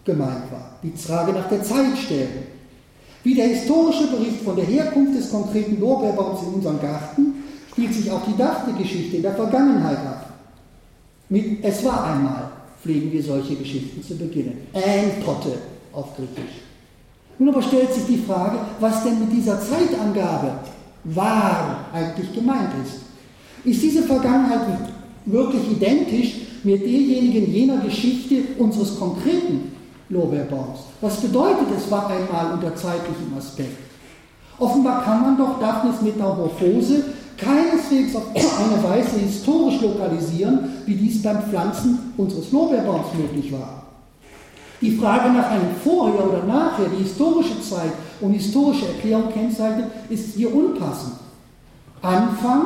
gemeint 0.06 0.52
war. 0.52 0.72
Die 0.82 0.92
Frage 0.92 1.34
nach 1.34 1.48
der 1.50 1.64
Zeit 1.64 1.98
stellen. 1.98 2.48
Wie 3.24 3.36
der 3.36 3.48
historische 3.48 4.08
Bericht 4.08 4.42
von 4.44 4.56
der 4.56 4.66
Herkunft 4.66 5.18
des 5.18 5.30
konkreten 5.30 5.80
Lorbeerbaums 5.80 6.42
in 6.44 6.54
unserem 6.56 6.82
Garten 6.82 7.39
spielt 7.80 7.94
sich 7.94 8.12
auch 8.12 8.26
die 8.26 8.36
Daphne-Geschichte 8.38 9.18
in 9.18 9.22
der 9.22 9.36
Vergangenheit 9.36 10.00
ab. 10.00 10.34
Mit 11.30 11.64
Es 11.64 11.84
war 11.86 12.14
einmal 12.14 12.52
pflegen 12.82 13.12
wir 13.12 13.24
solche 13.24 13.56
Geschichten 13.56 14.04
zu 14.04 14.18
beginnen. 14.18 14.68
Ein 14.74 15.24
Potte 15.24 15.54
auf 15.94 16.16
Griechisch. 16.16 16.64
Nun 17.38 17.50
aber 17.50 17.62
stellt 17.62 17.94
sich 17.94 18.06
die 18.06 18.18
Frage, 18.18 18.58
was 18.80 19.04
denn 19.04 19.20
mit 19.20 19.32
dieser 19.32 19.60
Zeitangabe 19.62 20.60
war 21.06 21.86
eigentlich 21.94 22.34
gemeint 22.34 22.72
ist. 22.84 23.02
Ist 23.64 23.82
diese 23.82 24.04
Vergangenheit 24.04 24.62
wirklich 25.26 25.72
identisch 25.72 26.36
mit 26.64 26.82
derjenigen 26.82 27.54
jener 27.54 27.78
Geschichte 27.78 28.44
unseres 28.58 28.98
konkreten 29.00 29.72
Lorbeerbaums. 30.10 30.80
Was 31.00 31.22
bedeutet 31.22 31.68
es 31.78 31.90
war 31.90 32.10
einmal 32.10 32.54
unter 32.54 32.76
zeitlichem 32.76 33.38
Aspekt? 33.38 33.78
Offenbar 34.58 35.04
kann 35.04 35.22
man 35.22 35.38
doch 35.38 35.60
Daphnes 35.60 36.02
Metamorphose 36.02 37.04
keineswegs 37.40 38.16
auf 38.16 38.28
eine 38.36 38.84
Weise 38.84 39.20
historisch 39.20 39.82
lokalisieren, 39.82 40.60
wie 40.86 40.96
dies 40.96 41.22
beim 41.22 41.42
Pflanzen 41.44 42.14
unseres 42.18 42.52
Lorbeerbaums 42.52 43.14
möglich 43.18 43.52
war. 43.52 43.84
Die 44.82 44.96
Frage 44.96 45.34
nach 45.34 45.50
einem 45.52 45.76
Vorher 45.84 46.26
oder 46.26 46.44
Nachher, 46.46 46.86
die 46.90 47.04
historische 47.04 47.62
Zeit 47.62 47.92
und 48.22 48.34
historische 48.34 48.88
Erklärung 48.88 49.32
kennzeichnet, 49.34 49.88
ist 50.10 50.36
hier 50.36 50.54
unpassend. 50.54 51.14
Anfang 52.02 52.62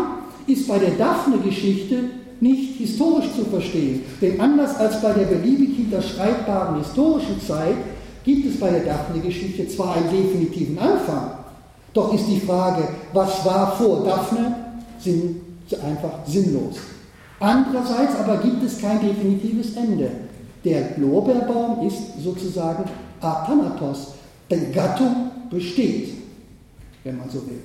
ist 0.46 0.68
bei 0.68 0.78
der 0.78 0.92
Daphne-Geschichte 0.92 2.12
nicht 2.40 2.78
historisch 2.78 3.32
zu 3.36 3.46
verstehen, 3.46 4.02
denn 4.22 4.40
anders 4.40 4.76
als 4.76 5.02
bei 5.02 5.14
der 5.14 5.26
beliebig 5.26 5.76
hinterschreibbaren 5.78 6.78
historischen 6.78 7.42
Zeit 7.42 7.76
gibt 8.24 8.46
es 8.46 8.60
bei 8.60 8.70
der 8.70 8.82
Daphne-Geschichte 8.82 9.68
zwar 9.68 9.96
einen 9.96 10.12
definitiven 10.12 10.78
Anfang, 10.78 11.32
doch 11.94 12.14
ist 12.14 12.28
die 12.28 12.40
Frage, 12.40 12.88
was 13.14 13.46
war 13.46 13.76
vor 13.78 14.04
Daphne, 14.04 14.63
sind 15.04 15.42
einfach 15.84 16.26
sinnlos. 16.26 16.78
Andererseits 17.40 18.16
aber 18.16 18.38
gibt 18.38 18.64
es 18.64 18.80
kein 18.80 19.02
definitives 19.02 19.76
Ende. 19.76 20.10
Der 20.64 20.98
Lorbeerbaum 20.98 21.86
ist 21.86 22.24
sozusagen 22.24 22.86
Athanatos, 23.20 24.14
denn 24.50 24.72
Gattung 24.72 25.32
besteht, 25.50 26.14
wenn 27.04 27.18
man 27.18 27.30
so 27.30 27.46
will. 27.46 27.60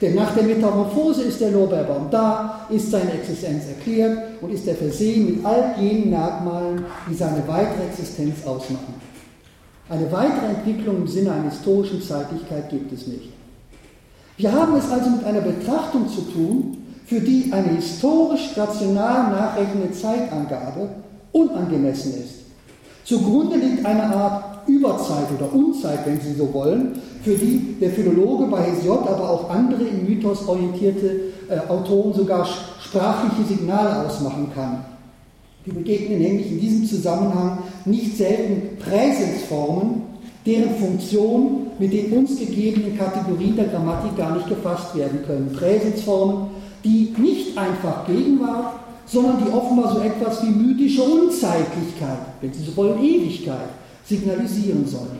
Denn 0.00 0.14
nach 0.14 0.34
der 0.34 0.44
Metamorphose 0.44 1.22
ist 1.22 1.40
der 1.40 1.50
Lorbeerbaum 1.50 2.08
da, 2.10 2.66
ist 2.68 2.90
seine 2.90 3.12
Existenz 3.12 3.64
erklärt 3.68 4.18
und 4.40 4.52
ist 4.52 4.66
er 4.66 4.74
versehen 4.74 5.26
mit 5.26 5.44
all 5.44 5.74
jenen 5.80 6.10
Merkmalen, 6.10 6.84
die 7.08 7.14
seine 7.14 7.46
weitere 7.46 7.84
Existenz 7.86 8.44
ausmachen. 8.44 8.94
Eine 9.88 10.10
weitere 10.10 10.46
Entwicklung 10.46 10.96
im 10.96 11.08
Sinne 11.08 11.32
einer 11.32 11.50
historischen 11.50 12.02
Zeitlichkeit 12.02 12.70
gibt 12.70 12.92
es 12.92 13.06
nicht. 13.06 13.33
Wir 14.36 14.52
haben 14.52 14.76
es 14.76 14.90
also 14.90 15.10
mit 15.10 15.24
einer 15.24 15.40
Betrachtung 15.40 16.08
zu 16.08 16.22
tun, 16.22 16.78
für 17.06 17.20
die 17.20 17.52
eine 17.52 17.76
historisch 17.76 18.56
rational 18.56 19.30
nachrechnende 19.30 19.92
Zeitangabe 19.92 20.88
unangemessen 21.32 22.14
ist. 22.14 22.44
Zugrunde 23.04 23.56
liegt 23.56 23.84
eine 23.84 24.04
Art 24.04 24.66
Überzeit 24.66 25.26
oder 25.36 25.52
Unzeit, 25.52 26.00
wenn 26.06 26.20
Sie 26.20 26.32
so 26.32 26.52
wollen, 26.54 26.98
für 27.22 27.36
die 27.36 27.76
der 27.80 27.90
Philologe 27.90 28.46
bei 28.46 28.62
Hesiod, 28.62 29.06
aber 29.06 29.28
auch 29.30 29.50
andere 29.50 29.84
im 29.84 30.06
Mythos 30.06 30.48
orientierte 30.48 31.20
äh, 31.48 31.58
Autoren 31.68 32.14
sogar 32.14 32.46
sprachliche 32.80 33.44
Signale 33.46 34.06
ausmachen 34.06 34.50
kann. 34.54 34.84
Wir 35.64 35.74
begegnen 35.74 36.18
nämlich 36.18 36.50
in 36.50 36.60
diesem 36.60 36.86
Zusammenhang 36.86 37.58
nicht 37.84 38.16
selten 38.16 38.78
Präsensformen, 38.78 40.02
deren 40.46 40.76
Funktion 40.76 41.68
mit 41.78 41.92
den 41.92 42.12
uns 42.12 42.38
gegebenen 42.38 42.98
Kategorien 42.98 43.56
der 43.56 43.66
Grammatik 43.66 44.16
gar 44.16 44.36
nicht 44.36 44.48
gefasst 44.48 44.94
werden 44.94 45.20
können. 45.26 45.52
Präsensformen, 45.52 46.48
die 46.84 47.14
nicht 47.16 47.56
einfach 47.56 48.06
Gegenwart, 48.06 48.74
sondern 49.06 49.44
die 49.44 49.50
offenbar 49.50 49.94
so 49.94 50.00
etwas 50.00 50.42
wie 50.42 50.50
mythische 50.50 51.02
Unzeitlichkeit, 51.02 52.18
wenn 52.40 52.52
Sie 52.52 52.64
so 52.64 52.76
wollen, 52.76 53.02
Ewigkeit, 53.02 53.68
signalisieren 54.04 54.86
sollen. 54.86 55.18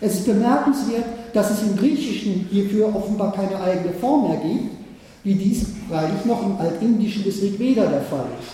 Es 0.00 0.14
ist 0.14 0.26
bemerkenswert, 0.26 1.04
dass 1.32 1.50
es 1.50 1.62
im 1.62 1.76
Griechischen 1.76 2.46
hierfür 2.50 2.94
offenbar 2.94 3.32
keine 3.32 3.58
eigene 3.60 3.94
Form 3.94 4.28
mehr 4.28 4.38
gibt, 4.38 4.76
wie 5.24 5.34
dies 5.34 5.66
freilich 5.88 6.24
noch 6.26 6.44
im 6.44 6.56
Altindischen 6.58 7.24
des 7.24 7.40
Rigveda 7.42 7.86
der 7.86 8.02
Fall 8.02 8.26
ist. 8.40 8.52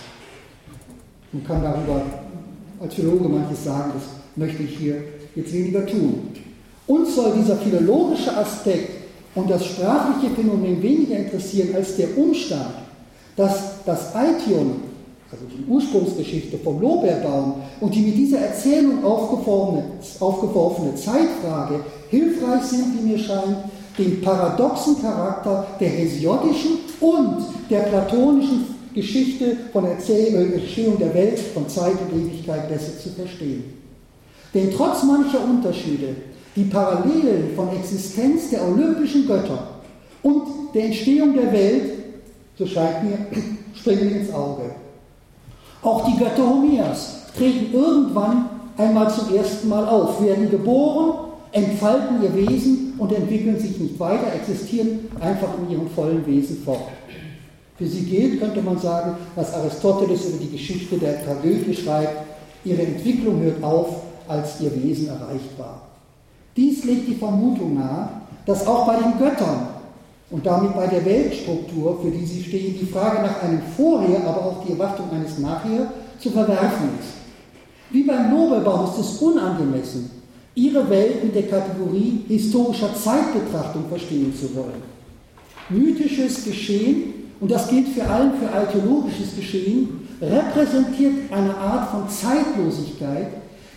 Man 1.33 1.43
kann 1.43 1.61
darüber 1.61 2.01
als 2.79 2.93
Philologe 2.93 3.27
manches 3.27 3.63
sagen, 3.63 3.91
das 3.93 4.03
möchte 4.35 4.63
ich 4.63 4.77
hier 4.77 5.03
jetzt 5.35 5.53
weniger 5.53 5.85
tun. 5.85 6.29
Uns 6.87 7.15
soll 7.15 7.33
dieser 7.39 7.57
philologische 7.57 8.35
Aspekt 8.35 8.89
und 9.35 9.49
das 9.49 9.65
sprachliche 9.65 10.33
Phänomen 10.35 10.81
weniger 10.81 11.17
interessieren 11.17 11.75
als 11.75 11.95
der 11.95 12.17
Umstand, 12.17 12.73
dass 13.35 13.83
das 13.85 14.13
Aition, 14.13 14.81
also 15.31 15.45
die 15.45 15.65
Ursprungsgeschichte 15.67 16.57
vom 16.59 16.79
Lorbeerbaum 16.79 17.55
und 17.79 17.95
die 17.95 18.01
mit 18.01 18.15
dieser 18.15 18.39
Erzählung 18.39 19.03
aufgeworfene, 19.03 19.85
aufgeworfene 20.19 20.95
Zeitfrage 20.95 21.79
hilfreich 22.09 22.63
sind, 22.63 22.99
wie 22.99 23.09
mir 23.09 23.17
scheint, 23.17 23.57
den 23.97 24.21
paradoxen 24.21 25.01
Charakter 25.01 25.65
der 25.79 25.89
hesiodischen 25.89 26.79
und 26.99 27.37
der 27.69 27.81
platonischen 27.81 28.65
Geschichte 28.93 29.57
von 29.71 29.85
Erzählung, 29.85 30.53
äh, 30.53 30.97
der 30.99 31.13
Welt, 31.13 31.39
von 31.39 31.67
Zeit 31.67 31.93
und 31.93 32.19
Ewigkeit 32.19 32.69
besser 32.69 32.99
zu 32.99 33.09
verstehen. 33.09 33.82
Denn 34.53 34.71
trotz 34.75 35.03
mancher 35.03 35.43
Unterschiede, 35.43 36.15
die 36.55 36.65
Parallelen 36.65 37.55
von 37.55 37.69
Existenz 37.75 38.49
der 38.51 38.67
olympischen 38.67 39.25
Götter 39.25 39.67
und 40.21 40.43
der 40.73 40.85
Entstehung 40.85 41.33
der 41.33 41.51
Welt 41.51 42.03
so 42.57 42.65
scheint 42.65 43.03
mir, 43.03 43.17
springen 43.73 44.15
ins 44.15 44.33
Auge. 44.33 44.75
Auch 45.81 46.05
die 46.05 46.17
Götter 46.17 46.47
Homers 46.47 47.23
treten 47.37 47.73
irgendwann 47.73 48.49
einmal 48.77 49.11
zum 49.11 49.35
ersten 49.35 49.69
Mal 49.69 49.85
auf, 49.85 50.23
werden 50.23 50.49
geboren, 50.49 51.31
entfalten 51.51 52.21
ihr 52.23 52.33
Wesen 52.35 52.93
und 52.97 53.11
entwickeln 53.11 53.59
sich 53.59 53.77
nicht 53.79 53.99
weiter, 53.99 54.33
existieren 54.33 55.07
einfach 55.19 55.49
in 55.59 55.71
ihrem 55.71 55.89
vollen 55.89 56.25
Wesen 56.25 56.57
fort. 56.63 56.89
Für 57.77 57.85
sie 57.85 58.03
gilt, 58.03 58.39
könnte 58.39 58.61
man 58.61 58.77
sagen, 58.77 59.15
was 59.35 59.53
Aristoteles 59.53 60.25
über 60.27 60.37
die 60.37 60.51
Geschichte 60.51 60.97
der 60.97 61.23
Tragödie 61.25 61.75
schreibt, 61.75 62.25
ihre 62.63 62.83
Entwicklung 62.83 63.41
hört 63.41 63.63
auf, 63.63 64.02
als 64.27 64.59
ihr 64.61 64.71
Wesen 64.83 65.07
erreicht 65.07 65.57
war. 65.57 65.81
Dies 66.55 66.83
legt 66.83 67.07
die 67.07 67.15
Vermutung 67.15 67.75
nahe, 67.75 68.09
dass 68.45 68.67
auch 68.67 68.85
bei 68.85 68.95
den 68.97 69.17
Göttern 69.17 69.67
und 70.29 70.45
damit 70.45 70.75
bei 70.75 70.87
der 70.87 71.05
Weltstruktur, 71.05 71.99
für 72.01 72.11
die 72.11 72.25
sie 72.25 72.43
stehen, 72.43 72.75
die 72.79 72.85
Frage 72.85 73.21
nach 73.21 73.41
einem 73.43 73.61
Vorher, 73.75 74.27
aber 74.27 74.45
auch 74.45 74.65
die 74.65 74.71
Erwartung 74.71 75.11
eines 75.11 75.37
Nachher 75.37 75.91
zu 76.19 76.29
verwerfen 76.29 76.89
ist. 76.99 77.13
Wie 77.91 78.03
beim 78.03 78.31
Nobelbaum 78.31 78.85
ist 78.85 78.99
es 78.99 79.17
unangemessen, 79.21 80.09
ihre 80.55 80.89
Welt 80.89 81.23
mit 81.23 81.35
der 81.35 81.47
Kategorie 81.47 82.23
historischer 82.27 82.93
Zeitbetrachtung 82.95 83.85
verstehen 83.89 84.33
zu 84.35 84.55
wollen. 84.55 84.81
Mythisches 85.69 86.43
Geschehen, 86.43 87.13
und 87.39 87.51
das 87.51 87.69
gilt 87.69 87.89
für 87.89 88.03
allem 88.03 88.33
für 88.33 88.51
archäologisches 88.51 89.35
Geschehen, 89.35 90.07
repräsentiert 90.21 91.31
eine 91.31 91.55
Art 91.55 91.91
von 91.91 92.09
Zeitlosigkeit, 92.09 93.27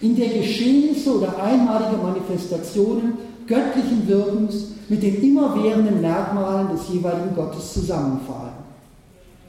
in 0.00 0.16
der 0.16 0.28
Geschehnisse 0.28 1.16
oder 1.18 1.42
einmalige 1.42 1.96
Manifestationen 2.02 3.14
göttlichen 3.46 4.06
Wirkens 4.06 4.68
mit 4.88 5.02
den 5.02 5.22
immerwährenden 5.22 6.00
Merkmalen 6.00 6.68
des 6.70 6.88
jeweiligen 6.88 7.34
Gottes 7.34 7.72
zusammenfallen. 7.72 8.54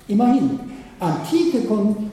Immerhin, 0.08 0.60
antike 1.00 1.62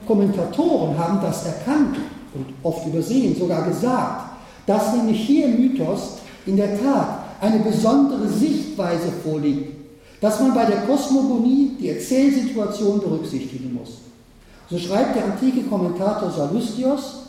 Kommentatoren 0.05 0.97
haben 0.97 1.19
das 1.21 1.45
erkannt 1.45 1.97
und 2.33 2.45
oft 2.63 2.85
übersehen, 2.85 3.35
sogar 3.35 3.67
gesagt, 3.67 4.35
dass 4.65 4.95
nämlich 4.95 5.21
hier 5.21 5.45
im 5.47 5.59
Mythos 5.59 6.17
in 6.45 6.57
der 6.57 6.79
Tat 6.79 7.19
eine 7.41 7.59
besondere 7.59 8.27
Sichtweise 8.27 9.09
vorliegt, 9.23 9.75
dass 10.21 10.39
man 10.39 10.53
bei 10.53 10.65
der 10.65 10.81
Kosmogonie 10.81 11.71
die 11.79 11.89
Erzählsituation 11.89 12.99
berücksichtigen 12.99 13.73
muss. 13.73 13.99
So 14.69 14.77
schreibt 14.77 15.15
der 15.15 15.25
antike 15.25 15.63
Kommentator 15.63 16.31
Salustios, 16.31 17.24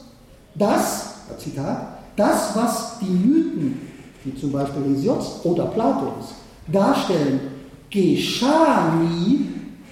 dass, 0.58 1.14
Zitat, 1.38 1.98
das, 2.16 2.54
was 2.54 2.98
die 3.00 3.10
Mythen 3.10 3.80
wie 4.24 4.34
zum 4.34 4.52
Beispiel 4.52 4.94
Hesiods 4.94 5.40
oder 5.44 5.66
Platons, 5.66 6.34
darstellen, 6.72 7.40
geschah 7.90 8.94
nie, 8.96 9.48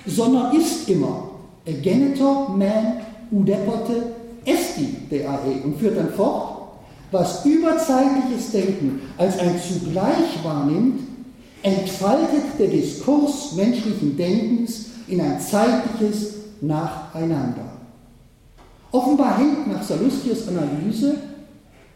sondern 0.06 0.56
ist 0.56 0.88
immer. 0.88 1.30
Egenetor 1.64 2.50
man 2.50 3.00
udepote 3.30 4.14
esti 4.44 4.96
deae 5.10 5.62
und 5.64 5.78
führt 5.78 5.96
dann 5.96 6.12
fort, 6.12 6.54
was 7.10 7.44
überzeitliches 7.44 8.50
Denken 8.50 9.00
als 9.16 9.38
ein 9.38 9.58
zugleich 9.60 10.42
wahrnimmt, 10.42 11.00
entfaltet 11.62 12.58
der 12.58 12.68
Diskurs 12.68 13.52
menschlichen 13.52 14.16
Denkens 14.16 14.86
in 15.06 15.20
ein 15.20 15.40
zeitliches 15.40 16.34
Nacheinander. 16.60 17.73
Offenbar 18.94 19.38
hängt 19.38 19.66
nach 19.66 19.82
Salustius 19.82 20.46
Analyse, 20.46 21.16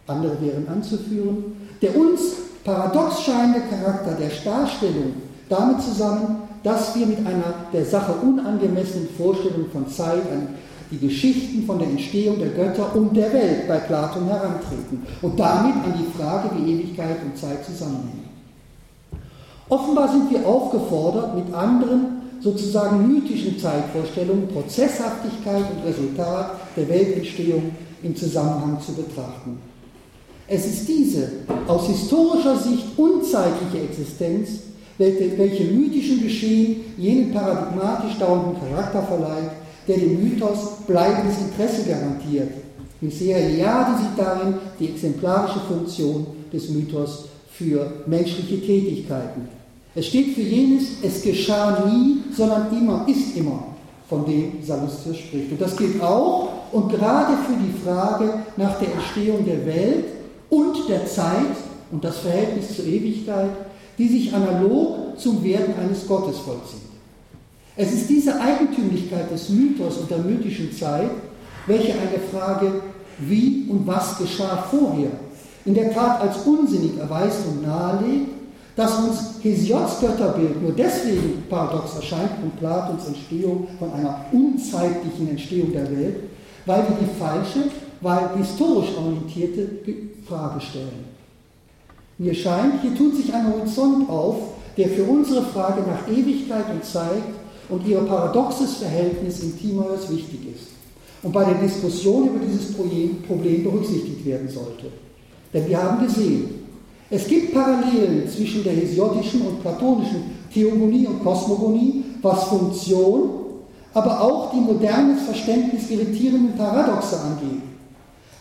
andere 0.08 0.36
wären 0.40 0.66
anzuführen, 0.66 1.68
der 1.80 1.96
uns 1.96 2.20
paradox 2.64 3.22
scheinende 3.22 3.60
Charakter 3.70 4.16
der 4.16 4.30
Darstellung 4.44 5.12
damit 5.48 5.80
zusammen, 5.80 6.38
dass 6.64 6.96
wir 6.96 7.06
mit 7.06 7.18
einer 7.18 7.54
der 7.72 7.84
Sache 7.84 8.14
unangemessenen 8.14 9.10
Vorstellung 9.16 9.66
von 9.72 9.88
Zeit 9.88 10.24
an 10.32 10.48
die 10.90 10.98
Geschichten 10.98 11.64
von 11.66 11.78
der 11.78 11.86
Entstehung 11.86 12.40
der 12.40 12.48
Götter 12.48 12.92
und 12.96 13.16
der 13.16 13.32
Welt 13.32 13.68
bei 13.68 13.76
Platon 13.76 14.24
herantreten 14.24 15.06
und 15.22 15.38
damit 15.38 15.76
an 15.76 15.94
die 15.96 16.18
Frage, 16.18 16.50
wie 16.56 16.72
Ewigkeit 16.72 17.18
und 17.24 17.38
Zeit 17.38 17.64
zusammenhängen. 17.64 18.28
Offenbar 19.68 20.08
sind 20.08 20.32
wir 20.32 20.44
aufgefordert, 20.44 21.36
mit 21.36 21.54
anderen 21.54 22.17
sozusagen 22.40 23.06
mythischen 23.06 23.58
Zeitvorstellungen 23.58 24.48
Prozesshaftigkeit 24.48 25.64
und 25.70 25.84
Resultat 25.84 26.52
der 26.76 26.88
Weltentstehung 26.88 27.72
im 28.02 28.14
Zusammenhang 28.14 28.78
zu 28.80 28.92
betrachten. 28.92 29.58
Es 30.46 30.66
ist 30.66 30.88
diese 30.88 31.30
aus 31.66 31.86
historischer 31.86 32.56
Sicht 32.56 32.84
unzeitliche 32.96 33.84
Existenz, 33.84 34.60
welche 34.96 35.64
mythischen 35.64 36.22
Geschehen 36.22 36.76
jenen 36.96 37.32
paradigmatisch 37.32 38.18
dauernden 38.18 38.58
Charakter 38.60 39.02
verleiht, 39.02 39.50
der 39.86 39.98
dem 39.98 40.22
Mythos 40.22 40.78
bleibendes 40.86 41.36
Interesse 41.38 41.88
garantiert. 41.88 42.50
Misea 43.00 43.36
Eliade 43.36 43.98
sieht 43.98 44.18
darin 44.18 44.54
die 44.80 44.88
exemplarische 44.88 45.60
Funktion 45.60 46.26
des 46.52 46.68
Mythos 46.70 47.26
für 47.52 48.02
menschliche 48.06 48.60
Tätigkeiten. 48.60 49.57
Es 49.98 50.06
steht 50.06 50.36
für 50.36 50.42
jenes, 50.42 51.02
es 51.02 51.22
geschah 51.22 51.84
nie, 51.84 52.18
sondern 52.32 52.68
immer, 52.70 53.04
ist 53.08 53.36
immer, 53.36 53.64
von 54.08 54.24
dem 54.24 54.62
Sallustius 54.64 55.18
spricht. 55.18 55.50
Und 55.50 55.60
das 55.60 55.76
gilt 55.76 56.00
auch 56.00 56.50
und 56.70 56.88
gerade 56.88 57.32
für 57.38 57.56
die 57.56 57.84
Frage 57.84 58.32
nach 58.56 58.78
der 58.78 58.92
Entstehung 58.92 59.44
der 59.44 59.66
Welt 59.66 60.04
und 60.50 60.88
der 60.88 61.04
Zeit 61.06 61.56
und 61.90 62.04
das 62.04 62.18
Verhältnis 62.18 62.76
zur 62.76 62.84
Ewigkeit, 62.84 63.50
die 63.98 64.06
sich 64.06 64.32
analog 64.32 65.18
zum 65.18 65.42
Werden 65.42 65.74
eines 65.82 66.06
Gottes 66.06 66.38
vollzieht. 66.38 66.78
Es 67.74 67.92
ist 67.92 68.08
diese 68.08 68.40
Eigentümlichkeit 68.40 69.28
des 69.32 69.48
Mythos 69.48 69.96
und 69.96 70.08
der 70.08 70.18
mythischen 70.18 70.72
Zeit, 70.72 71.10
welche 71.66 71.94
eine 71.94 72.20
Frage, 72.32 72.82
wie 73.18 73.66
und 73.68 73.84
was 73.84 74.16
geschah 74.18 74.64
vorher, 74.70 75.10
in 75.64 75.74
der 75.74 75.92
Tat 75.92 76.20
als 76.20 76.36
unsinnig 76.46 76.96
erweist 76.98 77.40
und 77.48 77.66
nahelegt, 77.66 78.37
dass 78.78 78.96
uns 78.96 79.34
Hesiods 79.42 79.98
Götterbild 79.98 80.62
nur 80.62 80.70
deswegen 80.70 81.42
paradox 81.50 81.96
erscheint 81.96 82.30
und 82.44 82.56
Platons 82.60 83.08
Entstehung 83.08 83.66
von 83.76 83.92
einer 83.92 84.24
unzeitlichen 84.30 85.30
Entstehung 85.30 85.72
der 85.72 85.90
Welt, 85.90 86.14
weil 86.64 86.84
wir 86.84 86.96
die 87.00 87.18
falsche, 87.18 87.72
weil 88.00 88.36
historisch 88.36 88.90
orientierte 88.96 89.68
Frage 90.28 90.60
stellen. 90.60 91.06
Mir 92.18 92.32
scheint, 92.32 92.80
hier 92.80 92.94
tut 92.94 93.16
sich 93.16 93.34
ein 93.34 93.52
Horizont 93.52 94.08
auf, 94.08 94.36
der 94.76 94.90
für 94.90 95.02
unsere 95.02 95.42
Frage 95.42 95.82
nach 95.82 96.06
Ewigkeit 96.08 96.70
und 96.72 96.84
Zeit 96.84 97.24
und 97.68 97.84
ihr 97.84 97.98
paradoxes 97.98 98.76
Verhältnis 98.76 99.42
in 99.42 99.58
Timaeus 99.58 100.08
wichtig 100.08 100.54
ist 100.54 100.68
und 101.24 101.32
bei 101.32 101.44
der 101.44 101.60
Diskussion 101.60 102.28
über 102.28 102.46
dieses 102.46 102.74
Problem 102.74 103.64
berücksichtigt 103.64 104.24
werden 104.24 104.48
sollte. 104.48 104.86
Denn 105.52 105.66
wir 105.66 105.82
haben 105.82 106.06
gesehen, 106.06 106.57
es 107.10 107.26
gibt 107.26 107.54
Parallelen 107.54 108.28
zwischen 108.28 108.62
der 108.64 108.74
hesiodischen 108.74 109.42
und 109.42 109.62
platonischen 109.62 110.38
Theogonie 110.52 111.06
und 111.06 111.22
Kosmogonie, 111.24 112.04
was 112.20 112.44
Funktion, 112.44 113.30
aber 113.94 114.20
auch 114.20 114.52
die 114.52 114.60
modernes 114.60 115.22
Verständnis 115.22 115.90
irritierenden 115.90 116.56
Paradoxe 116.56 117.18
angeht. 117.18 117.62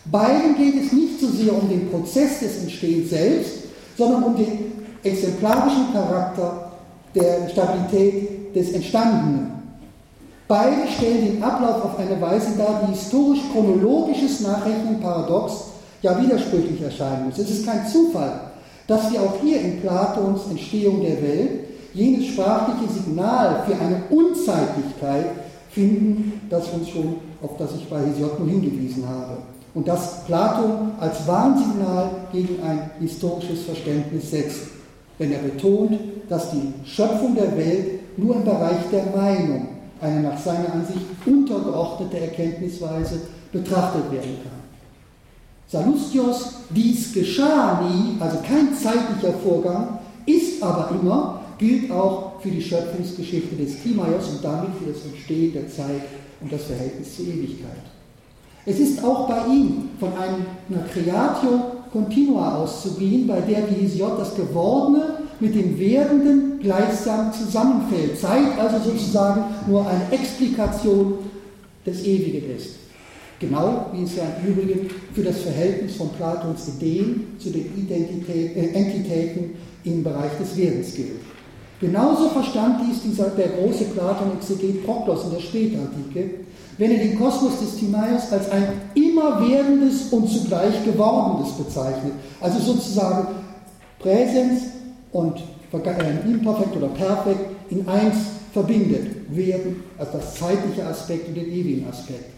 Beiden 0.04 0.56
geht 0.56 0.84
es 0.84 0.92
nicht 0.92 1.20
so 1.20 1.28
sehr 1.28 1.52
um 1.52 1.68
den 1.68 1.90
Prozess 1.90 2.40
des 2.40 2.62
Entstehens 2.62 3.10
selbst, 3.10 3.52
sondern 3.96 4.22
um 4.22 4.36
den 4.36 4.72
exemplarischen 5.02 5.92
Charakter 5.92 6.72
der 7.14 7.48
Stabilität 7.48 8.54
des 8.54 8.72
Entstandenen. 8.72 9.52
Beide 10.46 10.88
stellen 10.96 11.26
den 11.26 11.42
Ablauf 11.42 11.84
auf 11.84 11.98
eine 11.98 12.20
Weise 12.20 12.56
dar, 12.56 12.82
die 12.86 12.92
historisch-chronologisches 12.92 14.40
Nachrechnen 14.40 15.00
paradox, 15.00 15.64
ja 16.00 16.20
widersprüchlich 16.22 16.80
erscheinen 16.80 17.26
muss. 17.26 17.38
Es 17.38 17.50
ist 17.50 17.66
kein 17.66 17.86
Zufall, 17.86 18.47
dass 18.88 19.12
wir 19.12 19.20
auch 19.20 19.40
hier 19.42 19.60
in 19.60 19.80
Platons 19.80 20.40
Entstehung 20.50 21.02
der 21.02 21.22
Welt 21.22 21.50
jenes 21.94 22.26
sprachliche 22.26 22.92
Signal 22.92 23.62
für 23.66 23.74
eine 23.74 24.02
Unzeitlichkeit 24.10 25.26
finden, 25.70 26.40
das 26.50 26.68
uns 26.70 26.88
schon, 26.88 27.16
auf 27.42 27.56
das 27.58 27.74
ich 27.76 27.88
bei 27.88 28.00
Hesiod 28.00 28.40
nun 28.40 28.48
hingewiesen 28.48 29.06
habe. 29.06 29.38
Und 29.74 29.86
das 29.86 30.24
Platon 30.24 30.92
als 30.98 31.26
Warnsignal 31.28 32.10
gegen 32.32 32.62
ein 32.62 32.90
historisches 32.98 33.62
Verständnis 33.62 34.30
setzt, 34.30 34.60
wenn 35.18 35.32
er 35.32 35.40
betont, 35.40 35.98
dass 36.28 36.50
die 36.50 36.72
Schöpfung 36.84 37.34
der 37.34 37.56
Welt 37.56 38.00
nur 38.16 38.36
im 38.36 38.44
Bereich 38.44 38.88
der 38.90 39.04
Meinung, 39.14 39.68
eine 40.00 40.20
nach 40.20 40.38
seiner 40.38 40.72
Ansicht 40.72 41.04
untergeordnete 41.26 42.20
Erkenntnisweise, 42.20 43.20
betrachtet 43.52 44.10
werden 44.10 44.38
kann. 44.42 44.57
Salustios, 45.70 46.52
dies 46.70 47.12
geschah 47.12 47.82
nie, 47.82 48.16
also 48.20 48.38
kein 48.38 48.74
zeitlicher 48.74 49.34
Vorgang, 49.44 49.98
ist 50.24 50.62
aber 50.62 50.90
immer, 50.98 51.40
gilt 51.58 51.90
auch 51.90 52.40
für 52.40 52.50
die 52.50 52.62
Schöpfungsgeschichte 52.62 53.54
des 53.56 53.82
Timaeus 53.82 54.28
und 54.30 54.42
damit 54.44 54.70
für 54.78 54.90
das 54.90 55.04
Entstehen 55.04 55.52
der 55.52 55.68
Zeit 55.68 56.02
und 56.40 56.50
das 56.50 56.64
Verhältnis 56.64 57.16
zur 57.16 57.26
Ewigkeit. 57.26 57.82
Es 58.64 58.78
ist 58.78 59.04
auch 59.04 59.28
bei 59.28 59.46
ihm 59.46 59.90
von 60.00 60.10
einer 60.12 60.84
Creatio 60.92 61.78
Continua 61.92 62.56
auszugehen, 62.56 63.26
bei 63.26 63.40
der 63.40 63.68
wie 63.70 63.82
Hesiod 63.82 64.18
das 64.18 64.34
Gewordene 64.34 65.18
mit 65.40 65.54
dem 65.54 65.78
Werdenden 65.78 66.60
gleichsam 66.60 67.32
zusammenfällt. 67.32 68.18
Zeit 68.18 68.58
also 68.58 68.90
sozusagen 68.90 69.44
nur 69.66 69.86
eine 69.86 70.12
Explikation 70.12 71.14
des 71.84 72.04
Ewigen 72.04 72.56
ist. 72.56 72.77
Genau 73.40 73.86
wie 73.92 74.02
es 74.02 74.16
ja 74.16 74.24
im 74.42 74.52
Übrigen 74.52 74.90
für 75.14 75.22
das 75.22 75.38
Verhältnis 75.38 75.94
von 75.94 76.10
Platons 76.10 76.68
Ideen 76.68 77.36
zu 77.38 77.50
den 77.50 77.66
Identität, 77.76 78.56
äh, 78.56 78.72
Entitäten 78.72 79.50
im 79.84 80.02
Bereich 80.02 80.32
des 80.40 80.56
Werdens 80.56 80.94
gilt. 80.94 81.20
Genauso 81.80 82.30
verstand 82.30 82.80
dies 82.88 83.02
dieser, 83.02 83.30
der 83.30 83.48
große 83.50 83.84
Platon-Exeget 83.84 84.84
Proklos 84.84 85.24
in 85.24 85.30
der 85.30 85.40
Spätantike, 85.40 86.30
wenn 86.76 86.90
er 86.90 86.98
den 86.98 87.16
Kosmos 87.16 87.60
des 87.60 87.76
Timaeus 87.76 88.32
als 88.32 88.50
ein 88.50 88.64
immerwerdendes 88.94 90.08
und 90.10 90.28
zugleich 90.28 90.84
gewordenes 90.84 91.52
bezeichnet. 91.52 92.14
Also 92.40 92.58
sozusagen 92.58 93.28
Präsens 94.00 94.62
und 95.12 95.38
äh, 95.72 96.28
Imperfekt 96.28 96.76
oder 96.76 96.88
Perfekt 96.88 97.50
in 97.70 97.86
eins 97.86 98.16
verbindet. 98.52 99.06
Werden, 99.30 99.84
also 99.98 100.12
das 100.18 100.34
zeitliche 100.36 100.84
Aspekt 100.86 101.28
und 101.28 101.36
den 101.36 101.52
ewigen 101.52 101.86
Aspekt. 101.88 102.37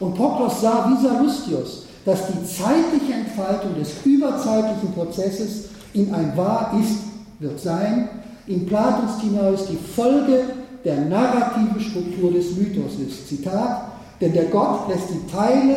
Und 0.00 0.14
Proklos 0.14 0.60
sah 0.60 0.90
wie 0.90 1.06
Sallustius, 1.06 1.84
dass 2.04 2.20
die 2.28 2.44
zeitliche 2.44 3.12
Entfaltung 3.12 3.74
des 3.74 3.90
überzeitlichen 4.04 4.92
Prozesses 4.94 5.64
in 5.92 6.14
ein 6.14 6.36
Wahr 6.36 6.74
ist, 6.80 7.00
wird 7.40 7.60
sein, 7.60 8.08
in 8.46 8.66
Platons 8.66 9.18
Timaeus 9.20 9.66
die 9.66 9.76
Folge 9.76 10.44
der 10.84 11.00
narrativen 11.02 11.80
Struktur 11.80 12.32
des 12.32 12.56
Mythos 12.56 12.94
ist. 13.06 13.28
Zitat, 13.28 13.82
denn 14.20 14.32
der 14.32 14.46
Gott 14.46 14.88
lässt 14.88 15.10
die 15.10 15.30
Teile 15.30 15.76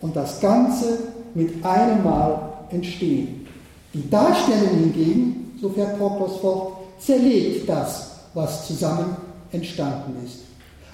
und 0.00 0.16
das 0.16 0.40
Ganze 0.40 0.98
mit 1.34 1.64
einem 1.64 2.02
Mal 2.02 2.52
entstehen. 2.70 3.46
Die 3.92 4.08
Darstellung 4.08 4.70
hingegen, 4.70 5.58
so 5.60 5.68
fährt 5.68 5.98
Proklos 5.98 6.38
fort, 6.40 6.72
zerlegt 6.98 7.68
das, 7.68 8.10
was 8.34 8.66
zusammen 8.66 9.16
entstanden 9.52 10.16
ist. 10.24 10.38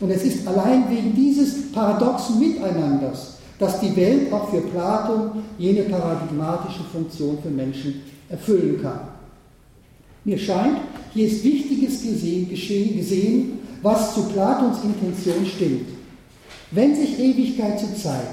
Und 0.01 0.11
es 0.11 0.23
ist 0.23 0.47
allein 0.47 0.89
wegen 0.89 1.15
dieses 1.15 1.73
paradoxen 1.73 2.39
Miteinanders, 2.39 3.35
dass 3.59 3.81
die 3.81 3.95
Welt 3.97 4.33
auch 4.33 4.49
für 4.51 4.61
Platon 4.61 5.43
jene 5.59 5.83
paradigmatische 5.83 6.85
Funktion 6.93 7.39
für 7.43 7.51
Menschen 7.51 8.03
erfüllen 8.29 8.81
kann. 8.81 9.01
Mir 10.25 10.39
scheint, 10.39 10.79
hier 11.15 11.27
ist 11.27 11.43
Wichtiges 11.43 12.03
gesehen, 12.03 12.49
gesehen, 12.49 13.59
was 13.83 14.15
zu 14.15 14.25
Platons 14.25 14.79
Intention 14.85 15.47
stimmt. 15.47 15.89
Wenn 16.71 16.95
sich 16.95 17.19
Ewigkeit 17.19 17.81
zu 17.81 17.95
Zeit 17.97 18.29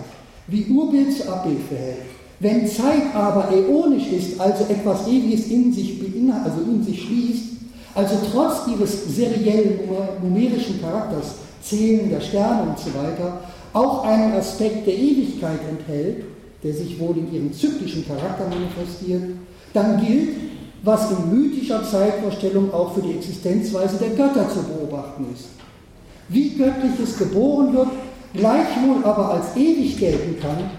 wie 0.48 0.66
Urbild 0.66 1.18
zu 1.18 1.28
Abbild 1.32 1.62
verhält, 1.68 2.06
wenn 2.40 2.68
Zeit 2.68 3.16
aber 3.16 3.50
äonisch 3.52 4.08
ist, 4.12 4.40
also 4.40 4.66
etwas 4.66 5.08
Ewiges 5.08 5.48
in 5.48 5.72
sich, 5.72 6.00
also 6.44 6.62
in 6.70 6.84
sich 6.84 7.02
schließt, 7.02 7.44
also 7.96 8.16
trotz 8.32 8.68
ihres 8.68 9.16
seriellen 9.16 9.80
numerischen 10.22 10.82
Charakters 10.82 11.36
Zählen 11.68 12.10
der 12.10 12.22
Sterne 12.22 12.70
und 12.70 12.80
so 12.80 12.94
weiter, 12.94 13.42
auch 13.74 14.06
einen 14.06 14.34
Aspekt 14.34 14.86
der 14.86 14.96
Ewigkeit 14.96 15.60
enthält, 15.70 16.24
der 16.64 16.74
sich 16.74 17.00
wohl 17.00 17.18
in 17.18 17.34
ihrem 17.34 17.54
zyklischen 17.54 18.08
Charakter 18.08 18.48
manifestiert, 18.48 19.24
dann 19.74 20.06
gilt, 20.06 20.30
was 20.84 21.12
in 21.12 21.30
mythischer 21.32 21.84
Zeitvorstellung 21.84 22.72
auch 22.72 22.94
für 22.94 23.02
die 23.02 23.14
Existenzweise 23.14 23.98
der 23.98 24.10
Götter 24.10 24.48
zu 24.50 24.62
beobachten 24.64 25.26
ist. 25.34 25.46
Wie 26.30 26.52
Göttliches 26.52 27.18
geboren 27.18 27.74
wird, 27.74 27.90
gleichwohl 28.34 29.04
aber 29.04 29.34
als 29.34 29.56
ewig 29.56 29.98
gelten 29.98 30.40
kann, 30.40 30.70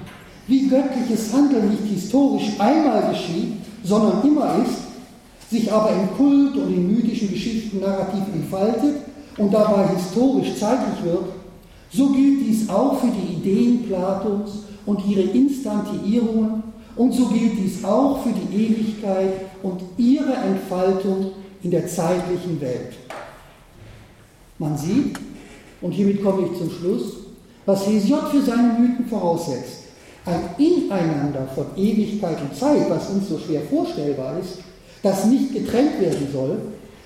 wie 0.47 0.69
göttliches 0.69 1.33
Handeln 1.33 1.71
nicht 1.71 1.93
historisch 1.93 2.53
einmal 2.59 3.11
geschieht, 3.11 3.55
sondern 3.83 4.23
immer 4.27 4.57
ist, 4.65 5.51
sich 5.51 5.73
aber 5.73 5.91
im 5.91 6.17
Kult 6.17 6.57
und 6.57 6.73
in 6.73 6.95
mythischen 6.95 7.31
Geschichten 7.31 7.81
narrativ 7.81 8.23
entfaltet 8.33 8.95
und 9.37 9.53
dabei 9.53 9.89
historisch 9.89 10.59
zeitlich 10.59 11.05
wird, 11.05 11.25
so 11.93 12.11
gilt 12.11 12.41
dies 12.41 12.69
auch 12.69 12.99
für 12.99 13.09
die 13.09 13.35
Ideen 13.35 13.85
Platons 13.87 14.65
und 14.85 15.05
ihre 15.07 15.23
Instantiierungen 15.23 16.63
und 16.97 17.13
so 17.13 17.27
gilt 17.27 17.59
dies 17.59 17.85
auch 17.85 18.23
für 18.23 18.31
die 18.31 18.57
Ewigkeit 18.57 19.33
und 19.63 19.83
ihre 19.97 20.33
Entfaltung 20.33 21.33
in 21.63 21.71
der 21.71 21.87
zeitlichen 21.87 22.61
Welt. 22.61 22.95
Man 24.59 24.77
sieht, 24.77 25.19
und 25.83 25.93
hiermit 25.93 26.23
komme 26.23 26.47
ich 26.47 26.59
zum 26.59 26.71
Schluss, 26.71 27.13
was 27.67 27.87
Hesiod 27.87 28.29
für 28.29 28.43
seine 28.43 28.79
Mythen 28.79 29.07
voraussetzt. 29.07 29.85
Ein 30.25 30.41
Ineinander 30.59 31.47
von 31.55 31.67
Ewigkeit 31.77 32.41
und 32.41 32.57
Zeit, 32.57 32.89
was 32.89 33.11
uns 33.11 33.29
so 33.29 33.39
schwer 33.39 33.61
vorstellbar 33.63 34.39
ist, 34.39 34.59
das 35.03 35.27
nicht 35.27 35.53
getrennt 35.53 36.01
werden 36.01 36.29
soll, 36.33 36.59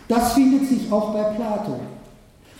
das 0.08 0.32
findet 0.32 0.68
sich 0.68 0.90
auch 0.90 1.12
bei 1.12 1.22
Plato. 1.22 1.78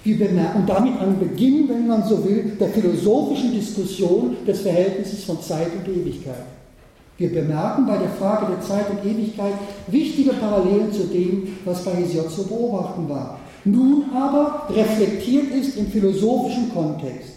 Und 0.05 0.69
damit 0.69 0.99
an 0.99 1.19
Beginn, 1.19 1.69
wenn 1.69 1.87
man 1.87 2.03
so 2.09 2.25
will, 2.25 2.57
der 2.59 2.69
philosophischen 2.69 3.53
Diskussion 3.53 4.37
des 4.47 4.61
Verhältnisses 4.61 5.25
von 5.25 5.41
Zeit 5.43 5.69
und 5.77 5.93
Ewigkeit. 5.95 6.47
Wir 7.19 7.31
bemerken 7.31 7.87
bei 7.87 7.99
der 7.99 8.09
Frage 8.09 8.47
der 8.47 8.63
Zeit 8.63 8.87
und 8.89 9.05
Ewigkeit 9.05 9.53
wichtige 9.89 10.31
Parallelen 10.31 10.91
zu 10.91 11.05
dem, 11.05 11.59
was 11.67 11.85
bei 11.85 11.93
Hesiod 11.93 12.31
zu 12.31 12.47
beobachten 12.47 13.11
war. 13.11 13.39
Nun 13.67 14.05
aber 14.15 14.69
reflektiert 14.75 15.53
ist 15.53 15.77
im 15.77 15.89
philosophischen 15.89 16.73
Kontext. 16.73 17.33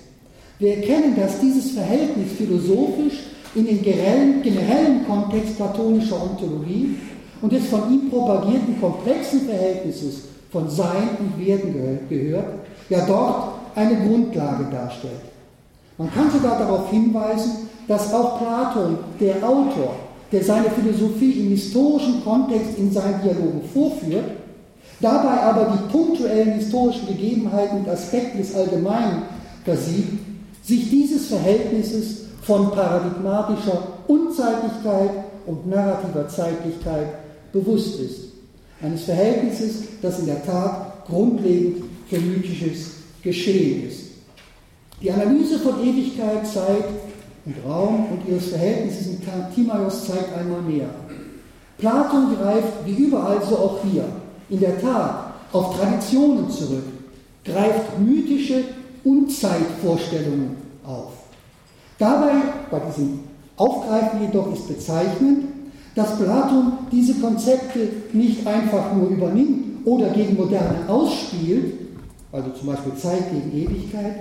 Wir 0.57 0.77
erkennen, 0.77 1.17
dass 1.17 1.41
dieses 1.41 1.71
Verhältnis 1.71 2.31
philosophisch 2.37 3.23
in 3.55 3.65
den 3.65 3.81
generellen 3.81 5.05
Kontext 5.05 5.57
platonischer 5.57 6.23
Ontologie 6.23 6.95
und 7.41 7.51
des 7.51 7.65
von 7.65 7.93
ihm 7.93 8.09
propagierten 8.09 8.79
komplexen 8.79 9.41
Verhältnisses 9.41 10.32
von 10.53 10.69
Sein 10.69 11.17
und 11.19 11.45
Werden 11.45 12.07
gehört, 12.07 12.45
ja 12.87 13.05
dort 13.05 13.53
eine 13.75 14.07
Grundlage 14.07 14.65
darstellt. 14.71 15.33
Man 15.97 16.13
kann 16.13 16.31
sogar 16.31 16.59
darauf 16.59 16.89
hinweisen, 16.89 17.69
dass 17.87 18.13
auch 18.13 18.39
Platon, 18.39 18.97
der 19.19 19.37
Autor, 19.37 19.95
der 20.31 20.43
seine 20.43 20.69
Philosophie 20.69 21.31
im 21.41 21.49
historischen 21.49 22.23
Kontext 22.23 22.77
in 22.77 22.91
seinen 22.91 23.21
Dialogen 23.21 23.61
vorführt, 23.73 24.25
dabei 25.01 25.41
aber 25.41 25.73
die 25.73 25.91
punktuellen 25.91 26.53
historischen 26.53 27.07
Gegebenheiten 27.07 27.79
und 27.79 27.89
Aspekte 27.89 28.37
des 28.37 28.55
Allgemeinen 28.55 29.23
versieht, 29.65 30.19
sich 30.63 30.89
dieses 30.89 31.27
Verhältnisses 31.27 32.21
von 32.41 32.71
paradigmatischer 32.71 33.87
Unzeitlichkeit 34.07 35.11
und 35.45 35.67
narrativer 35.67 36.27
Zeitlichkeit 36.27 37.07
bewusst 37.51 37.99
ist. 37.99 38.32
Eines 38.83 39.03
Verhältnisses, 39.03 39.83
das 40.01 40.19
in 40.19 40.25
der 40.25 40.45
Tat 40.45 41.05
grundlegend 41.07 41.85
für 42.09 42.19
mythisches 42.19 42.91
Geschehen 43.23 43.87
ist. 43.87 44.01
Die 45.01 45.09
Analyse 45.09 45.57
von 45.59 45.81
Ewigkeit, 45.81 46.45
Zeit 46.45 46.85
und 47.45 47.55
Raum 47.65 48.07
und 48.11 48.29
ihres 48.29 48.49
Verhältnisses 48.49 49.07
in 49.07 49.19
Timaios 49.55 50.05
zeigt 50.05 50.37
einmal 50.37 50.61
mehr. 50.61 50.89
Platon 51.77 52.35
greift 52.35 52.85
wie 52.85 53.03
überall 53.03 53.41
so 53.41 53.57
auch 53.57 53.79
hier 53.89 54.05
in 54.49 54.59
der 54.59 54.79
Tat 54.81 55.33
auf 55.53 55.77
Traditionen 55.77 56.49
zurück, 56.49 56.83
greift 57.45 57.99
mythische 57.99 58.65
Unzeitvorstellungen 59.05 60.57
auf. 60.83 61.13
Dabei, 61.97 62.33
bei 62.69 62.79
diesem 62.79 63.19
Aufgreifen 63.55 64.21
jedoch, 64.21 64.51
ist 64.53 64.67
bezeichnend, 64.67 65.52
dass 65.95 66.17
Platon 66.17 66.73
diese 66.91 67.15
Konzepte 67.15 67.89
nicht 68.13 68.45
einfach 68.47 68.95
nur 68.95 69.09
übernimmt 69.09 69.85
oder 69.85 70.09
gegen 70.09 70.35
Moderne 70.35 70.87
ausspielt, 70.87 71.73
also 72.31 72.49
zum 72.51 72.67
Beispiel 72.67 72.95
Zeit 72.95 73.31
gegen 73.31 73.55
Ewigkeit, 73.55 74.15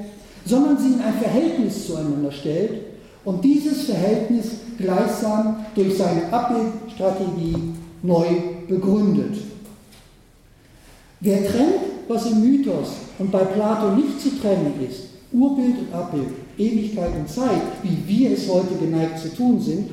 sondern 0.44 0.76
sie 0.76 0.94
in 0.94 1.00
ein 1.00 1.14
Verhältnis 1.14 1.86
zueinander 1.86 2.32
stellt 2.32 2.82
und 3.24 3.42
dieses 3.44 3.84
Verhältnis 3.84 4.46
gleichsam 4.76 5.64
durch 5.74 5.96
seine 5.96 6.32
Abbildstrategie 6.32 7.56
neu 8.02 8.26
begründet. 8.68 9.36
Wer 11.20 11.46
trennt, 11.46 11.80
was 12.08 12.30
im 12.30 12.40
Mythos 12.40 12.88
und 13.18 13.30
bei 13.30 13.44
Plato 13.44 13.92
nicht 13.94 14.20
zu 14.20 14.40
trennen 14.40 14.74
ist, 14.86 15.04
Urbild 15.32 15.78
und 15.78 15.94
Abbild, 15.94 16.28
Ewigkeit 16.58 17.10
und 17.16 17.28
Zeit, 17.28 17.62
wie 17.82 17.96
wir 18.06 18.32
es 18.32 18.48
heute 18.48 18.74
geneigt 18.74 19.18
zu 19.20 19.34
tun 19.34 19.60
sind, 19.60 19.90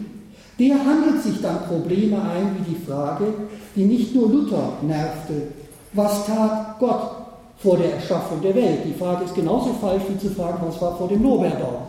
der 0.60 0.86
handelt 0.86 1.24
sich 1.24 1.42
dann 1.42 1.66
Probleme 1.68 2.18
ein 2.22 2.58
wie 2.58 2.74
die 2.74 2.86
Frage, 2.86 3.26
die 3.76 3.86
nicht 3.86 4.14
nur 4.14 4.30
Luther 4.30 4.74
nervte, 4.82 5.34
was 5.94 6.26
tat 6.26 6.78
Gott 6.80 7.12
vor 7.58 7.78
der 7.78 7.94
Erschaffung 7.94 8.42
der 8.42 8.56
Welt? 8.56 8.80
Die 8.86 8.94
Frage 8.94 9.26
ist 9.26 9.36
genauso 9.36 9.74
falsch 9.82 10.04
wie 10.10 10.18
zu 10.18 10.30
fragen, 10.34 10.60
was 10.66 10.82
war 10.82 10.98
vor 10.98 11.08
dem 11.08 11.22
Nobelbaum 11.22 11.88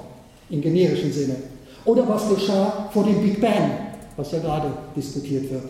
im 0.51 0.61
generischen 0.61 1.12
Sinne. 1.12 1.37
Oder 1.85 2.09
was 2.09 2.29
geschah 2.29 2.89
vor 2.93 3.05
dem 3.05 3.21
Big 3.23 3.41
Bang, 3.41 3.71
was 4.16 4.33
ja 4.33 4.39
gerade 4.39 4.73
diskutiert 4.95 5.51
wird. 5.51 5.64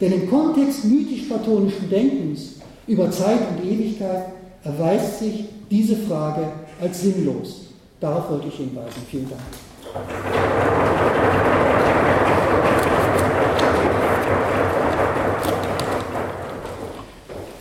Denn 0.00 0.12
im 0.12 0.28
Kontext 0.28 0.84
mythisch-platonischen 0.84 1.88
Denkens 1.88 2.56
über 2.86 3.10
Zeit 3.10 3.38
und 3.50 3.64
Ewigkeit 3.64 4.26
erweist 4.64 5.20
sich 5.20 5.44
diese 5.70 5.96
Frage 5.96 6.48
als 6.80 7.02
sinnlos. 7.02 7.66
Darauf 8.00 8.28
wollte 8.30 8.48
ich 8.48 8.54
hinweisen. 8.54 9.02
Vielen 9.08 9.28
Dank. 9.30 9.40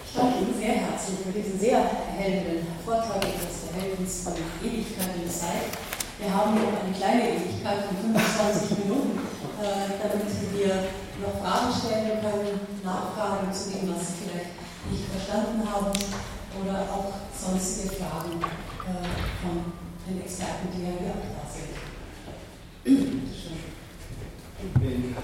Ich 0.05 0.15
danke 0.15 0.37
Ihnen 0.39 0.55
sehr 0.59 0.73
herzlich 0.73 1.17
für 1.23 1.31
diesen 1.37 1.59
sehr 1.59 1.77
erhellenden 1.77 2.65
Vortrag 2.83 3.17
über 3.17 3.51
Verhältnis 4.01 4.23
von 4.23 4.33
Ewigkeit 4.65 5.15
und 5.15 5.31
Zeit. 5.31 5.69
Wir 6.17 6.33
haben 6.33 6.55
noch 6.55 6.81
eine 6.81 6.93
kleine 6.93 7.37
Ewigkeit 7.37 7.85
von 7.85 7.97
25 7.97 8.77
Minuten, 8.85 9.19
äh, 9.61 9.97
damit 10.01 10.25
wir 10.53 10.89
noch 11.21 11.41
Fragen 11.41 11.73
stellen 11.73 12.21
können, 12.21 12.59
Nachfragen 12.83 13.53
zu 13.53 13.69
dem, 13.71 13.93
was 13.93 14.07
Sie 14.07 14.25
vielleicht 14.25 14.53
nicht 14.89 15.05
verstanden 15.09 15.61
haben 15.65 15.93
oder 16.61 16.81
auch 16.89 17.13
sonstige 17.33 17.95
Fragen 17.95 18.41
äh, 18.41 19.05
von 19.41 19.73
den 20.07 20.21
Experten, 20.21 20.69
die 20.73 20.83
ja 20.83 20.93
hier 20.97 21.13
auch 21.13 21.29
da 21.37 21.45
sind. 21.49 21.77
Wenn 24.81 25.15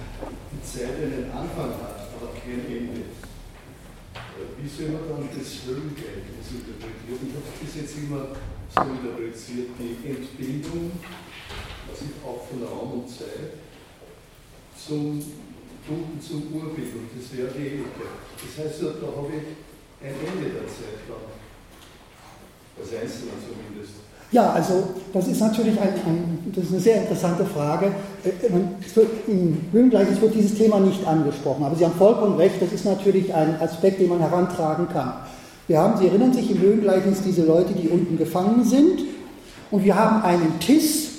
die 0.51 0.63
Zeit 0.63 0.97
einen 0.97 1.31
Anfang 1.31 1.77
hat, 1.81 2.09
aber 2.13 2.33
kein 2.33 2.65
Ende, 2.65 3.01
äh, 3.01 4.49
wie 4.57 4.69
soll 4.69 4.89
man 4.89 5.09
dann 5.09 5.29
das 5.29 5.65
Höhlengleichnis 5.65 6.57
interpretieren? 6.57 7.21
Ich 7.21 7.33
habe 7.37 7.45
es 7.53 7.59
bis 7.61 7.81
jetzt 7.81 7.97
immer 7.97 8.33
so 8.73 8.81
interpretiert, 8.81 9.69
die 9.79 10.09
Entbildung, 10.09 10.91
also 11.89 12.05
auch 12.25 12.45
von 12.47 12.63
Raum 12.63 13.03
und 13.03 13.09
Zeit, 13.09 13.59
zum 14.75 15.19
Dunkel, 15.87 16.19
zum 16.19 16.43
Urbild, 16.53 16.93
und 16.95 17.09
das 17.15 17.37
wäre 17.37 17.49
die 17.51 17.79
Ewigkeit. 17.79 18.19
Das 18.35 18.65
heißt, 18.65 18.83
da 18.83 19.07
habe 19.07 19.31
ich 19.31 20.05
ein 20.05 20.13
Ende 20.13 20.49
der 20.51 20.67
Zeit 20.67 21.07
dann. 21.07 21.31
Als 22.79 22.89
Einzelner 22.93 23.33
zumindest. 23.41 23.93
Ja, 24.31 24.51
also 24.51 24.89
das 25.13 25.27
ist 25.27 25.39
natürlich 25.39 25.79
ein, 25.79 25.93
ein, 26.05 26.51
das 26.53 26.65
ist 26.65 26.71
eine 26.73 26.81
sehr 26.81 27.01
interessante 27.01 27.45
Frage. 27.45 27.87
Äh, 28.23 28.95
wird, 28.95 29.07
Im 29.27 29.65
Höhengleichnis 29.71 30.21
wird 30.21 30.35
dieses 30.35 30.57
Thema 30.57 30.79
nicht 30.81 31.05
angesprochen, 31.07 31.63
aber 31.63 31.75
Sie 31.75 31.85
haben 31.85 31.95
vollkommen 31.97 32.35
recht, 32.35 32.61
das 32.61 32.73
ist 32.73 32.85
natürlich 32.85 33.33
ein 33.33 33.59
Aspekt, 33.61 33.99
den 33.99 34.09
man 34.09 34.19
herantragen 34.19 34.89
kann. 34.89 35.13
Wir 35.67 35.79
haben, 35.79 35.99
Sie 35.99 36.07
erinnern 36.07 36.33
sich 36.33 36.49
im 36.49 36.59
Höhengleichnis 36.59 37.21
diese 37.25 37.45
Leute, 37.45 37.73
die 37.73 37.89
unten 37.89 38.17
gefangen 38.17 38.63
sind 38.63 39.03
und 39.69 39.83
wir 39.83 39.95
haben 39.95 40.21
einen 40.23 40.59
Tis, 40.59 41.09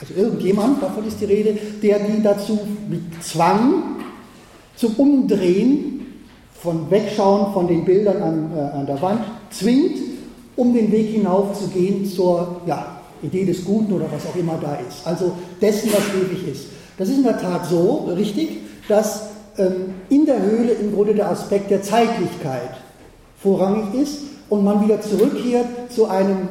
also 0.00 0.14
irgendjemand, 0.14 0.82
davon 0.82 1.06
ist 1.06 1.20
die 1.20 1.26
Rede, 1.26 1.56
der 1.82 2.00
die 2.00 2.20
dazu 2.20 2.58
mit 2.88 3.22
Zwang 3.22 3.82
zum 4.74 4.94
Umdrehen 4.94 6.06
von 6.60 6.90
Wegschauen 6.90 7.52
von 7.52 7.68
den 7.68 7.84
Bildern 7.84 8.22
an, 8.22 8.50
äh, 8.56 8.60
an 8.60 8.86
der 8.86 9.00
Wand 9.00 9.20
zwingt, 9.50 9.98
um 10.56 10.74
den 10.74 10.90
Weg 10.90 11.10
hinauf 11.10 11.58
zu 11.58 11.68
gehen 11.68 12.04
zur 12.04 12.62
ja, 12.66 13.00
Idee 13.22 13.44
des 13.44 13.64
Guten 13.64 13.92
oder 13.92 14.06
was 14.10 14.26
auch 14.26 14.36
immer 14.36 14.58
da 14.60 14.76
ist. 14.76 15.06
Also 15.06 15.32
dessen, 15.60 15.90
was 15.92 16.02
ewig 16.08 16.48
ist. 16.48 16.66
Das 16.98 17.08
ist 17.08 17.18
in 17.18 17.24
der 17.24 17.38
Tat 17.38 17.66
so, 17.66 18.10
richtig, 18.16 18.58
dass 18.88 19.28
ähm, 19.56 19.94
in 20.08 20.26
der 20.26 20.42
Höhle 20.42 20.72
im 20.72 20.92
Grunde 20.92 21.14
der 21.14 21.30
Aspekt 21.30 21.70
der 21.70 21.82
Zeitlichkeit 21.82 22.70
vorrangig 23.44 23.94
ist 23.94 24.22
und 24.48 24.64
man 24.64 24.82
wieder 24.82 25.00
zurückkehrt 25.00 25.92
zu 25.92 26.08
einem 26.08 26.48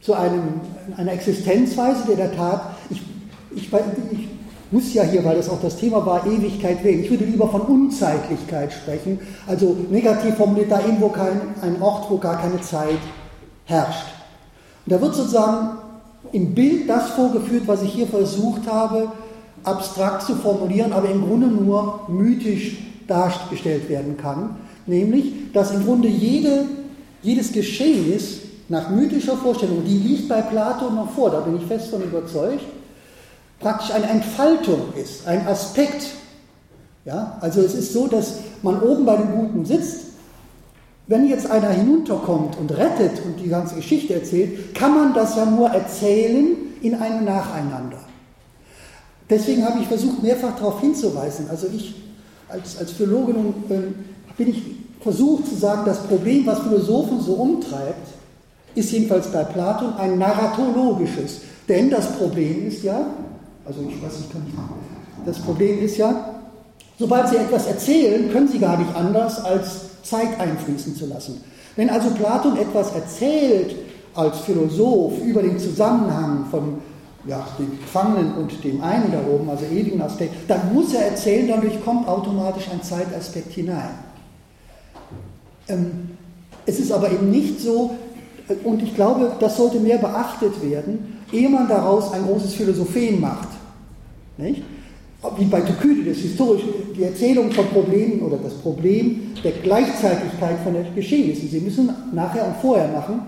zu 0.00 0.14
einem, 0.14 0.60
einer 0.96 1.12
Existenzweise, 1.12 2.02
der 2.08 2.16
der 2.16 2.34
Tat, 2.34 2.74
ich, 2.90 3.00
ich, 3.54 3.72
ich 4.10 4.28
muss 4.72 4.92
ja 4.94 5.04
hier, 5.04 5.24
weil 5.24 5.36
das 5.36 5.48
auch 5.48 5.60
das 5.62 5.76
Thema 5.76 6.04
war, 6.04 6.26
Ewigkeit 6.26 6.82
wählen. 6.82 7.04
Ich 7.04 7.10
würde 7.10 7.24
lieber 7.24 7.48
von 7.48 7.60
Unzeitlichkeit 7.60 8.72
sprechen, 8.72 9.20
also 9.46 9.76
negativ 9.90 10.34
formuliert 10.34 10.72
da 10.72 10.80
irgendwo 10.80 11.08
kein, 11.08 11.40
ein 11.60 11.80
Ort, 11.80 12.10
wo 12.10 12.18
gar 12.18 12.40
keine 12.40 12.60
Zeit 12.60 12.98
herrscht. 13.66 14.06
Und 14.84 14.92
da 14.92 15.00
wird 15.00 15.14
sozusagen 15.14 15.78
im 16.32 16.54
Bild 16.54 16.88
das 16.88 17.10
vorgeführt, 17.10 17.64
was 17.66 17.82
ich 17.82 17.92
hier 17.92 18.08
versucht 18.08 18.66
habe, 18.66 19.12
abstrakt 19.62 20.22
zu 20.22 20.34
formulieren, 20.34 20.92
aber 20.92 21.08
im 21.10 21.24
Grunde 21.24 21.46
nur 21.46 22.00
mythisch 22.08 22.78
dargestellt 23.06 23.88
werden 23.88 24.16
kann, 24.16 24.56
nämlich, 24.86 25.52
dass 25.52 25.72
im 25.72 25.84
Grunde 25.84 26.08
jede, 26.08 26.66
jedes 27.22 27.52
Geschehnis 27.52 28.38
nach 28.68 28.90
mythischer 28.90 29.36
Vorstellung, 29.36 29.84
die 29.84 29.98
liegt 29.98 30.28
bei 30.28 30.40
Plato 30.40 30.90
noch 30.90 31.10
vor, 31.12 31.30
da 31.30 31.40
bin 31.40 31.56
ich 31.56 31.66
fest 31.66 31.88
von 31.88 32.02
überzeugt, 32.02 32.64
praktisch 33.60 33.92
eine 33.92 34.06
Entfaltung 34.06 34.92
ist, 35.00 35.26
ein 35.26 35.46
Aspekt. 35.46 36.06
Ja, 37.04 37.36
also 37.40 37.60
es 37.60 37.74
ist 37.74 37.92
so, 37.92 38.06
dass 38.06 38.38
man 38.62 38.80
oben 38.80 39.04
bei 39.04 39.16
den 39.16 39.32
Guten 39.32 39.64
sitzt 39.64 40.12
Wenn 41.08 41.28
jetzt 41.28 41.50
einer 41.50 41.70
hinunterkommt 41.70 42.56
und 42.58 42.70
rettet 42.70 43.20
und 43.24 43.40
die 43.40 43.48
ganze 43.48 43.74
Geschichte 43.74 44.14
erzählt, 44.14 44.74
kann 44.74 44.94
man 44.94 45.12
das 45.12 45.36
ja 45.36 45.44
nur 45.44 45.68
erzählen 45.68 46.56
in 46.80 46.94
einem 46.94 47.24
Nacheinander. 47.24 47.98
Deswegen 49.28 49.64
habe 49.64 49.80
ich 49.80 49.88
versucht, 49.88 50.22
mehrfach 50.22 50.56
darauf 50.56 50.80
hinzuweisen. 50.80 51.46
Also 51.50 51.66
ich 51.74 51.94
als, 52.48 52.78
als 52.78 52.92
Philologin 52.92 53.54
bin 54.36 54.50
ich 54.50 54.62
versucht 55.00 55.48
zu 55.48 55.56
sagen, 55.56 55.82
das 55.84 56.02
Problem, 56.04 56.46
was 56.46 56.60
Philosophen 56.60 57.20
so 57.20 57.32
umtreibt, 57.32 58.08
ist 58.74 58.90
jedenfalls 58.92 59.28
bei 59.28 59.44
Platon 59.44 59.94
ein 59.98 60.18
narratologisches. 60.18 61.42
Denn 61.68 61.90
das 61.90 62.12
Problem 62.12 62.66
ist 62.66 62.82
ja, 62.82 63.06
also 63.64 63.80
ich 63.80 64.02
weiß, 64.02 64.20
ich 64.20 64.32
kann 64.32 64.42
nicht, 64.44 64.56
das 65.26 65.38
Problem 65.38 65.80
ist 65.80 65.96
ja, 65.96 66.34
sobald 66.98 67.28
sie 67.28 67.36
etwas 67.36 67.66
erzählen, 67.66 68.30
können 68.30 68.48
sie 68.48 68.58
gar 68.58 68.78
nicht 68.78 68.94
anders, 68.94 69.44
als 69.44 70.02
Zeit 70.02 70.38
einfließen 70.40 70.96
zu 70.96 71.06
lassen. 71.06 71.40
Wenn 71.76 71.90
also 71.90 72.10
Platon 72.10 72.56
etwas 72.56 72.92
erzählt 72.94 73.76
als 74.14 74.40
Philosoph 74.40 75.18
über 75.24 75.42
den 75.42 75.58
Zusammenhang 75.58 76.46
von 76.50 76.78
ja, 77.26 77.46
dem 77.58 77.78
Gefangenen 77.78 78.34
und 78.34 78.64
dem 78.64 78.82
einen 78.82 79.12
da 79.12 79.20
oben, 79.32 79.48
also 79.48 79.64
ewigen 79.64 80.02
Aspekt, 80.02 80.34
dann 80.48 80.74
muss 80.74 80.92
er 80.92 81.06
erzählen, 81.06 81.48
dadurch 81.48 81.82
kommt 81.84 82.08
automatisch 82.08 82.68
ein 82.70 82.82
Zeitaspekt 82.82 83.52
hinein. 83.52 84.11
Ähm, 85.68 86.10
es 86.66 86.78
ist 86.78 86.92
aber 86.92 87.10
eben 87.10 87.30
nicht 87.30 87.60
so, 87.60 87.92
äh, 88.48 88.54
und 88.64 88.82
ich 88.82 88.94
glaube, 88.94 89.32
das 89.40 89.56
sollte 89.56 89.80
mehr 89.80 89.98
beachtet 89.98 90.62
werden, 90.62 91.18
ehe 91.32 91.48
man 91.48 91.68
daraus 91.68 92.12
ein 92.12 92.24
großes 92.24 92.54
Philosophen 92.54 93.20
macht. 93.20 93.48
Nicht? 94.36 94.62
Wie 95.38 95.44
bei 95.44 95.60
Thukydides, 95.60 96.18
historisch, 96.18 96.62
die 96.96 97.04
Erzählung 97.04 97.52
von 97.52 97.66
Problemen 97.68 98.22
oder 98.22 98.38
das 98.38 98.54
Problem 98.54 99.32
der 99.44 99.52
Gleichzeitigkeit 99.52 100.58
von 100.64 100.74
der 100.74 100.82
Geschehnissen. 100.94 101.48
Sie 101.48 101.60
müssen 101.60 101.90
nachher 102.12 102.44
und 102.44 102.56
vorher 102.56 102.88
machen 102.88 103.22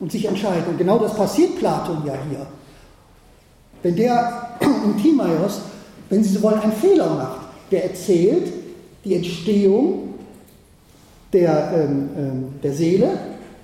und 0.00 0.10
sich 0.10 0.24
entscheiden. 0.26 0.64
Und 0.68 0.78
genau 0.78 0.98
das 0.98 1.14
passiert 1.14 1.58
Platon 1.58 2.02
ja 2.06 2.14
hier. 2.30 2.46
Wenn 3.82 3.96
der 3.96 4.56
in 4.84 4.96
Timaeus, 4.96 5.60
wenn 6.08 6.24
Sie 6.24 6.30
so 6.30 6.42
wollen, 6.42 6.60
einen 6.60 6.72
Fehler 6.72 7.14
macht, 7.14 7.40
der 7.70 7.84
erzählt 7.84 8.50
die 9.04 9.14
Entstehung 9.14 10.13
der, 11.34 11.72
ähm, 11.74 12.08
ähm, 12.16 12.54
der 12.62 12.72
Seele 12.72 13.10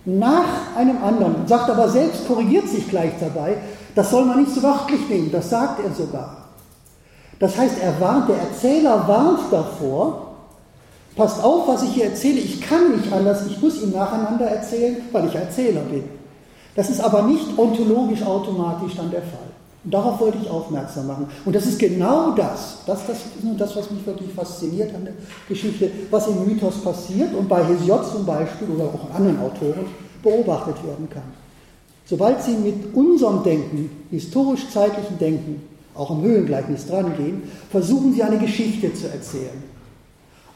nach 0.04 0.76
einem 0.76 1.02
anderen, 1.02 1.46
sagt 1.46 1.70
aber 1.70 1.88
selbst, 1.88 2.26
korrigiert 2.26 2.68
sich 2.68 2.88
gleich 2.88 3.12
dabei, 3.20 3.56
das 3.94 4.10
soll 4.10 4.24
man 4.24 4.40
nicht 4.40 4.52
so 4.54 4.62
wörtlich 4.62 5.08
nehmen, 5.08 5.30
das 5.30 5.50
sagt 5.50 5.80
er 5.84 5.92
sogar. 5.92 6.48
Das 7.38 7.56
heißt, 7.56 7.76
er 7.82 7.98
warnt, 8.00 8.28
der 8.28 8.36
Erzähler 8.36 9.06
warnt 9.06 9.40
davor, 9.50 10.32
passt 11.16 11.42
auf, 11.42 11.68
was 11.68 11.82
ich 11.84 11.90
hier 11.90 12.06
erzähle, 12.06 12.40
ich 12.40 12.60
kann 12.60 12.96
nicht 12.96 13.12
anders, 13.12 13.46
ich 13.46 13.60
muss 13.62 13.82
ihm 13.82 13.92
nacheinander 13.92 14.46
erzählen, 14.46 14.96
weil 15.12 15.26
ich 15.26 15.34
Erzähler 15.34 15.82
bin. 15.82 16.04
Das 16.74 16.90
ist 16.90 17.00
aber 17.00 17.22
nicht 17.22 17.58
ontologisch 17.58 18.22
automatisch 18.22 18.96
dann 18.96 19.10
der 19.10 19.22
Fall. 19.22 19.49
Und 19.82 19.94
darauf 19.94 20.20
wollte 20.20 20.38
ich 20.42 20.50
aufmerksam 20.50 21.06
machen. 21.06 21.26
Und 21.44 21.56
das 21.56 21.66
ist 21.66 21.78
genau 21.78 22.32
das, 22.32 22.78
das, 22.86 23.06
das 23.06 23.18
das, 23.56 23.76
was 23.76 23.90
mich 23.90 24.04
wirklich 24.04 24.30
fasziniert 24.32 24.94
an 24.94 25.04
der 25.04 25.14
Geschichte, 25.48 25.90
was 26.10 26.28
im 26.28 26.44
Mythos 26.46 26.82
passiert 26.82 27.34
und 27.34 27.48
bei 27.48 27.64
Hesiod 27.64 28.06
zum 28.06 28.26
Beispiel 28.26 28.68
oder 28.68 28.84
auch 28.84 29.14
anderen 29.14 29.40
Autoren 29.40 29.86
beobachtet 30.22 30.76
werden 30.84 31.08
kann. 31.08 31.22
Sobald 32.04 32.42
Sie 32.42 32.56
mit 32.56 32.94
unserem 32.94 33.42
Denken, 33.42 33.90
historisch-zeitlichen 34.10 35.16
Denken, 35.18 35.62
auch 35.94 36.10
im 36.10 36.22
Höhlengleichnis 36.22 36.86
drangehen, 36.86 37.42
versuchen 37.70 38.12
Sie 38.12 38.22
eine 38.22 38.38
Geschichte 38.38 38.92
zu 38.92 39.08
erzählen. 39.08 39.69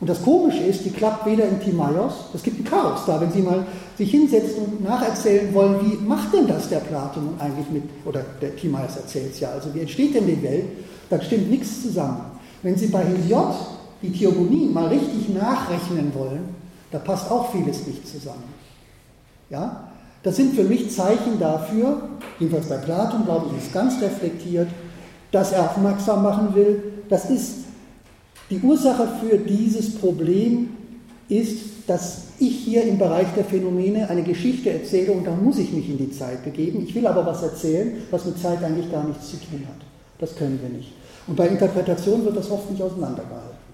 Und 0.05 0.11
das 0.11 0.21
Komische 0.23 0.63
ist, 0.65 0.85
die 0.85 0.91
klappt 0.91 1.25
weder 1.25 1.49
in 1.49 1.59
Timaios, 1.59 2.13
es 2.35 2.43
gibt 2.43 2.61
ein 2.61 2.65
Chaos 2.65 3.07
da, 3.07 3.19
wenn 3.23 3.33
Sie 3.33 3.41
mal 3.41 3.65
sich 3.97 4.11
hinsetzen 4.11 4.63
und 4.63 4.85
nacherzählen 4.85 5.55
wollen, 5.55 5.77
wie 5.81 5.97
macht 6.07 6.31
denn 6.35 6.47
das 6.47 6.69
der 6.69 6.81
Platon 6.81 7.31
eigentlich 7.39 7.71
mit, 7.71 7.85
oder 8.05 8.21
der 8.43 8.55
Timaios 8.55 8.99
erzählt 8.99 9.33
es 9.33 9.41
ja, 9.41 9.49
also 9.49 9.75
wie 9.75 9.81
entsteht 9.81 10.15
denn 10.15 10.27
die 10.27 10.43
Welt, 10.43 10.67
dann 11.09 11.23
stimmt 11.23 11.49
nichts 11.49 11.81
zusammen. 11.81 12.21
Wenn 12.63 12.77
Sie 12.77 12.89
bei 12.89 13.03
Hesiod 13.03 13.55
die 14.03 14.13
Theogonie 14.13 14.67
mal 14.67 14.89
richtig 14.89 15.31
nachrechnen 15.31 16.13
wollen, 16.15 16.51
da 16.91 16.99
passt 16.99 17.31
auch 17.31 17.51
vieles 17.51 17.87
nicht 17.87 18.07
zusammen. 18.07 18.45
Ja? 19.49 19.89
Das 20.23 20.37
sind 20.37 20.55
für 20.55 20.65
mich 20.65 20.95
Zeichen 20.95 21.41
dafür, 21.41 22.11
jedenfalls 22.39 22.67
bei 22.67 22.77
Platon, 22.77 23.25
glaube 23.25 23.47
ich, 23.51 23.65
ist 23.65 23.73
ganz 23.73 24.03
reflektiert, 24.03 24.69
dass 25.33 25.53
er 25.53 25.71
aufmerksam 25.71 26.23
machen 26.23 26.55
will, 26.55 26.83
das 27.09 27.31
ist 27.31 27.64
die 28.51 28.61
Ursache 28.61 29.09
für 29.21 29.39
dieses 29.39 29.95
Problem 29.95 30.71
ist, 31.29 31.75
dass 31.87 32.25
ich 32.39 32.57
hier 32.59 32.83
im 32.85 32.99
Bereich 32.99 33.29
der 33.37 33.45
Phänomene 33.45 34.09
eine 34.09 34.23
Geschichte 34.23 34.71
erzähle 34.71 35.13
und 35.13 35.25
da 35.25 35.35
muss 35.35 35.59
ich 35.59 35.73
mich 35.73 35.89
in 35.89 35.99
die 35.99 36.11
Zeit 36.11 36.43
begeben. 36.45 36.85
Ich 36.87 36.95
will 36.95 37.07
aber 37.07 37.25
was 37.27 37.43
erzählen, 37.43 38.03
was 38.11 38.25
mit 38.25 38.39
Zeit 38.39 38.63
eigentlich 38.63 38.91
gar 38.91 39.05
nichts 39.05 39.31
zu 39.31 39.37
tun 39.37 39.67
hat. 39.67 39.85
Das 40.19 40.35
können 40.37 40.59
wir 40.63 40.69
nicht. 40.71 40.93
Und 41.27 41.37
bei 41.37 41.49
Interpretation 41.49 42.25
wird 42.25 42.37
das 42.37 42.51
oft 42.51 42.71
nicht 42.71 42.83
auseinandergehalten. 42.83 43.65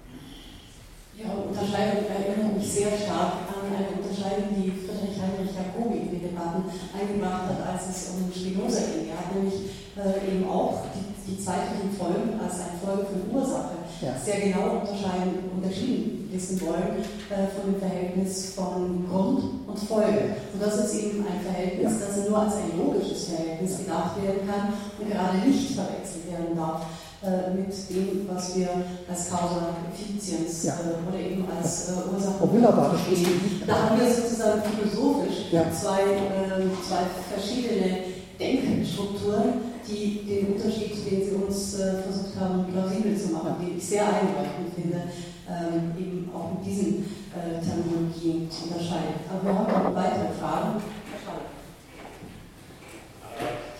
Ja, 1.21 1.37
Unterscheidung 1.37 2.09
erinnert 2.09 2.57
mich 2.57 2.67
sehr 2.67 2.97
stark 2.97 3.45
an 3.45 3.69
eine 3.69 3.93
Unterscheidung, 3.93 4.57
die 4.57 4.71
Friedrich 4.73 5.21
Heinrich 5.21 5.53
Jacobi 5.53 6.09
in 6.09 6.09
den 6.17 6.33
Debatten 6.33 6.65
eingebracht 6.97 7.45
hat, 7.45 7.61
als 7.61 7.93
es 7.93 8.17
um 8.17 8.31
Spinoza 8.33 8.81
ging. 8.89 9.13
Er 9.13 9.21
hat 9.21 9.29
nämlich 9.35 9.69
äh, 9.93 10.17
eben 10.25 10.49
auch 10.49 10.81
die, 10.95 11.00
die 11.31 11.39
zeitlichen 11.39 11.95
Folgen 11.97 12.39
als 12.43 12.59
eine 12.59 12.75
Folge 12.83 13.07
von 13.07 13.23
Ursache 13.31 13.79
ja. 14.01 14.11
sehr 14.19 14.41
genau 14.41 14.83
unterscheiden, 14.83 15.47
unterschieden 15.55 16.29
wissen 16.31 16.61
wollen 16.61 17.03
äh, 17.29 17.47
von 17.55 17.71
dem 17.71 17.79
Verhältnis 17.79 18.53
von 18.55 19.05
Grund 19.09 19.67
und 19.67 19.79
Folge. 19.79 20.35
Und 20.53 20.61
das 20.61 20.85
ist 20.85 20.95
eben 20.95 21.25
ein 21.25 21.39
Verhältnis, 21.43 21.91
ja. 21.99 22.07
das 22.07 22.29
nur 22.29 22.39
als 22.39 22.55
ein 22.55 22.71
logisches 22.77 23.29
Verhältnis 23.29 23.77
gedacht 23.79 24.21
werden 24.21 24.47
kann 24.47 24.73
und 24.99 25.11
gerade 25.11 25.37
nicht 25.47 25.75
verwechselt 25.75 26.31
werden 26.31 26.55
darf 26.55 26.83
äh, 27.23 27.53
mit 27.53 27.71
dem, 27.89 28.27
was 28.27 28.55
wir 28.55 28.69
als 29.09 29.29
Causa 29.29 29.75
Effizienz 29.93 30.63
ja. 30.63 30.73
äh, 30.73 31.07
oder 31.07 31.19
eben 31.19 31.45
als 31.55 31.89
äh, 31.89 32.13
Ursache 32.13 32.47
verstehen. 32.47 33.61
Da 33.67 33.89
haben 33.89 33.99
wir 33.99 34.11
sozusagen 34.11 34.61
philosophisch 34.63 35.51
zwei, 35.51 36.01
äh, 36.01 36.65
zwei 36.87 37.03
verschiedene 37.31 37.97
Denkstrukturen, 38.39 39.70
die 39.87 40.25
den 40.25 40.53
Unterschied, 40.53 40.93
den 41.09 41.25
Sie 41.25 41.35
uns 41.35 41.79
äh, 41.79 42.01
versucht 42.03 42.39
haben, 42.39 42.65
plausibel 42.71 43.17
zu 43.17 43.33
machen, 43.33 43.55
den 43.61 43.77
ich 43.77 43.83
sehr 43.83 44.05
einleuchtend 44.05 44.73
finde, 44.75 45.03
ähm, 45.49 45.91
eben 45.97 46.29
auch 46.33 46.53
mit 46.53 46.65
diesen 46.65 47.05
äh, 47.33 47.59
Terminologien 47.63 48.49
zu 48.49 48.69
unterscheiden. 48.69 49.25
Aber 49.29 49.43
wir 49.43 49.57
haben 49.57 49.83
noch 49.83 49.95
weitere 49.95 50.33
Fragen. 50.39 50.81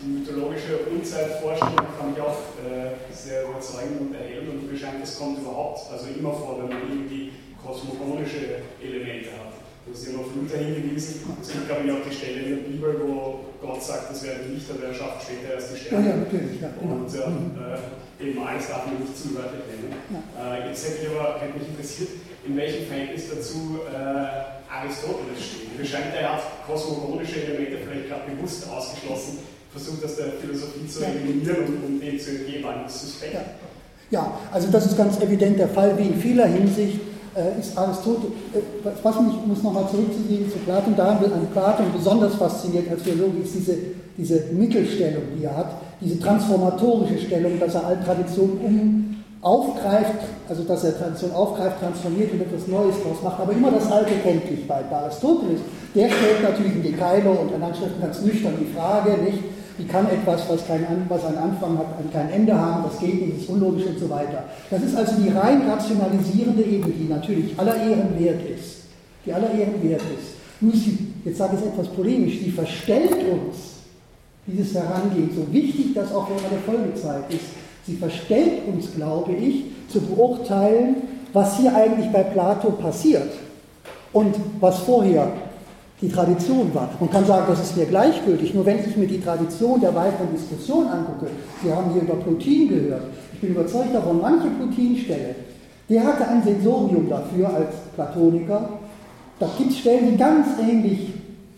Die 0.01 0.07
mythologische 0.07 0.89
Urzeitvorstellung 0.89 1.93
fand 1.93 2.17
ich 2.17 2.23
auch 2.23 2.57
äh, 2.57 2.97
sehr 3.13 3.45
überzeugend 3.45 4.01
und 4.01 4.15
erhellend 4.15 4.49
und 4.49 4.71
mir 4.71 4.75
scheint, 4.75 4.99
das 4.99 5.19
kommt 5.19 5.37
überhaupt, 5.37 5.91
also 5.91 6.07
immer 6.17 6.33
vor, 6.33 6.57
wenn 6.57 6.69
man 6.69 6.89
irgendwie 6.89 7.31
kosmogonische 7.63 8.65
Elemente 8.81 9.29
hat. 9.37 9.53
Du 9.85 9.93
hast 9.93 10.07
ja 10.07 10.13
noch 10.13 10.25
Luther 10.33 10.57
hingewiesen. 10.57 11.21
Es 11.39 11.51
gibt, 11.51 11.67
glaube 11.67 11.83
ich, 11.85 11.91
auch 11.91 12.01
die 12.09 12.15
Stelle 12.15 12.41
in 12.41 12.49
der 12.49 12.69
Bibel, 12.69 13.01
wo 13.05 13.50
Gott 13.61 13.83
sagt, 13.83 14.09
das 14.09 14.23
werden 14.23 14.53
Lichter, 14.55 14.73
der 14.73 14.93
schafft 14.93 15.21
später 15.21 15.53
erst 15.53 15.69
die 15.73 15.79
Sterne. 15.79 16.05
Ja, 16.05 16.11
ja, 16.11 16.17
natürlich. 16.17 16.61
Ja, 16.61 16.69
genau. 16.73 17.05
Und 17.05 17.13
äh, 17.13 17.29
mhm. 17.29 17.53
äh, 17.61 18.25
eben 18.25 18.41
alles 18.41 18.67
darf 18.67 18.85
man 18.87 18.97
nicht 18.97 19.13
zu 19.13 19.35
wörtlich. 19.37 19.61
Ja. 19.69 20.57
Äh, 20.57 20.67
jetzt 20.69 20.81
hätte, 20.81 21.05
mich 21.05 21.13
aber, 21.13 21.39
hätte 21.39 21.59
mich 21.59 21.69
interessiert, 21.69 22.09
in 22.41 22.57
welchem 22.57 22.87
Verhältnis 22.87 23.29
dazu 23.29 23.85
äh, 23.85 24.65
Aristoteles 24.65 25.37
steht. 25.37 25.77
Mir 25.77 25.85
scheint, 25.85 26.09
er 26.17 26.41
hat 26.41 26.43
kosmogonische 26.65 27.45
Elemente 27.45 27.85
vielleicht 27.85 28.09
gerade 28.09 28.33
bewusst 28.33 28.65
ausgeschlossen, 28.65 29.45
versucht 29.69 30.03
das 30.03 30.17
der 30.17 30.41
Philosophie 30.41 30.87
zu 30.89 31.05
eliminieren 31.05 31.65
und, 31.69 31.83
und 31.85 31.99
dem 32.01 32.17
zu 32.17 32.31
entgehen, 32.31 32.65
als 32.65 33.01
suspekt. 33.01 33.35
Ja. 33.35 33.45
ja, 34.09 34.39
also 34.51 34.71
das 34.71 34.87
ist 34.87 34.97
ganz 34.97 35.21
evident 35.21 35.59
der 35.59 35.69
Fall, 35.69 35.95
wie 35.99 36.07
in 36.07 36.19
vieler 36.19 36.47
Hinsicht 36.47 36.99
ist 37.59 37.77
Aristoteles, 37.77 38.33
äh, 38.53 38.89
was 39.03 39.21
mich, 39.21 39.35
um 39.43 39.51
es 39.51 39.63
nochmal 39.63 39.87
zurückzugehen 39.89 40.51
zu 40.51 40.57
Platon, 40.59 40.95
da 40.97 41.19
wird 41.21 41.33
an 41.33 41.47
Platon 41.53 41.85
besonders 41.95 42.35
fasziniert 42.35 42.89
als 42.91 43.03
Theologe, 43.03 43.39
ist 43.43 43.55
diese, 43.55 43.77
diese 44.17 44.43
Mittelstellung, 44.53 45.23
die 45.37 45.45
er 45.45 45.55
hat, 45.55 45.71
diese 46.01 46.19
transformatorische 46.19 47.19
Stellung, 47.19 47.59
dass 47.59 47.75
er 47.75 47.85
alle 47.85 48.03
Traditionen 48.03 48.57
um 48.59 49.11
aufgreift, 49.41 50.19
also 50.47 50.63
dass 50.63 50.83
er 50.83 50.97
Tradition 50.97 51.31
aufgreift, 51.31 51.79
transformiert 51.79 52.31
und 52.33 52.41
etwas 52.41 52.67
Neues 52.67 52.95
daraus 53.03 53.23
macht, 53.23 53.39
aber 53.39 53.53
immer 53.53 53.71
das 53.71 53.91
Alte 53.91 54.13
kenntlich 54.23 54.67
bei, 54.67 54.83
Aristoteles. 54.91 55.61
Der 55.95 56.09
stellt 56.09 56.43
natürlich 56.43 56.75
in 56.75 56.83
Dekailo 56.83 57.31
und 57.31 57.51
in 57.55 57.63
Anschriften 57.63 58.01
ganz 58.01 58.21
nüchtern 58.21 58.53
die 58.59 58.71
Frage, 58.73 59.17
nicht, 59.23 59.39
wie 59.77 59.85
kann 59.85 60.07
etwas, 60.07 60.41
was, 60.49 60.67
kein, 60.67 60.85
was 61.07 61.25
einen 61.25 61.37
Anfang 61.37 61.77
hat, 61.77 61.87
kein 62.11 62.29
Ende 62.29 62.59
haben, 62.59 62.83
das 62.83 62.99
geht 62.99 63.25
nicht, 63.25 63.41
ist 63.41 63.49
unlogisch 63.49 63.85
und 63.87 63.99
so 63.99 64.09
weiter. 64.09 64.43
Das 64.69 64.81
ist 64.83 64.95
also 64.95 65.13
die 65.21 65.29
rein 65.29 65.61
rationalisierende 65.67 66.63
Ebene, 66.63 66.93
die 66.93 67.07
natürlich 67.07 67.57
aller 67.57 67.75
Ehren 67.75 68.19
wert 68.19 68.41
ist. 68.49 68.81
Die 69.25 69.33
aller 69.33 69.51
Ehren 69.51 69.81
wert 69.81 70.01
ist. 70.01 70.35
Nur 70.59 70.73
sie, 70.73 70.97
jetzt 71.25 71.37
sage 71.37 71.55
ich 71.55 71.61
es 71.61 71.67
etwas 71.67 71.87
polemisch, 71.87 72.39
sie 72.43 72.51
verstellt 72.51 73.11
uns 73.31 73.71
dieses 74.45 74.75
Herangehen, 74.75 75.29
so 75.35 75.51
wichtig 75.53 75.93
das 75.93 76.13
auch 76.13 76.27
während 76.29 76.51
der 76.51 76.59
Folgezeit 76.59 77.23
ist, 77.29 77.45
sie 77.85 77.95
verstellt 77.95 78.67
uns, 78.71 78.93
glaube 78.95 79.33
ich, 79.33 79.65
zu 79.87 80.01
beurteilen, 80.01 80.95
was 81.33 81.57
hier 81.57 81.75
eigentlich 81.75 82.11
bei 82.11 82.23
Plato 82.23 82.71
passiert 82.71 83.31
und 84.13 84.35
was 84.59 84.79
vorher 84.79 85.31
die 86.01 86.09
Tradition 86.09 86.73
war. 86.73 86.89
Man 86.99 87.11
kann 87.11 87.25
sagen, 87.25 87.45
das 87.47 87.61
ist 87.61 87.77
mir 87.77 87.85
gleichgültig, 87.85 88.53
nur 88.53 88.65
wenn 88.65 88.79
ich 88.79 88.97
mir 88.97 89.07
die 89.07 89.21
Tradition 89.21 89.79
der 89.79 89.93
weiteren 89.93 90.31
Diskussion 90.33 90.87
angucke, 90.87 91.27
Sie 91.63 91.71
haben 91.71 91.91
hier 91.93 92.01
über 92.01 92.15
Plotin 92.15 92.69
gehört, 92.69 93.03
ich 93.33 93.39
bin 93.39 93.51
überzeugt 93.51 93.93
davon, 93.93 94.19
manche 94.19 94.47
Plotinstelle, 94.47 95.35
der 95.89 96.03
hatte 96.03 96.27
ein 96.27 96.43
Sensorium 96.43 97.07
dafür 97.07 97.53
als 97.53 97.75
Platoniker, 97.93 98.69
da 99.39 99.49
gibt 99.57 99.71
es 99.71 99.77
Stellen, 99.79 100.11
die 100.11 100.17
ganz 100.17 100.47
ähnlich 100.59 101.13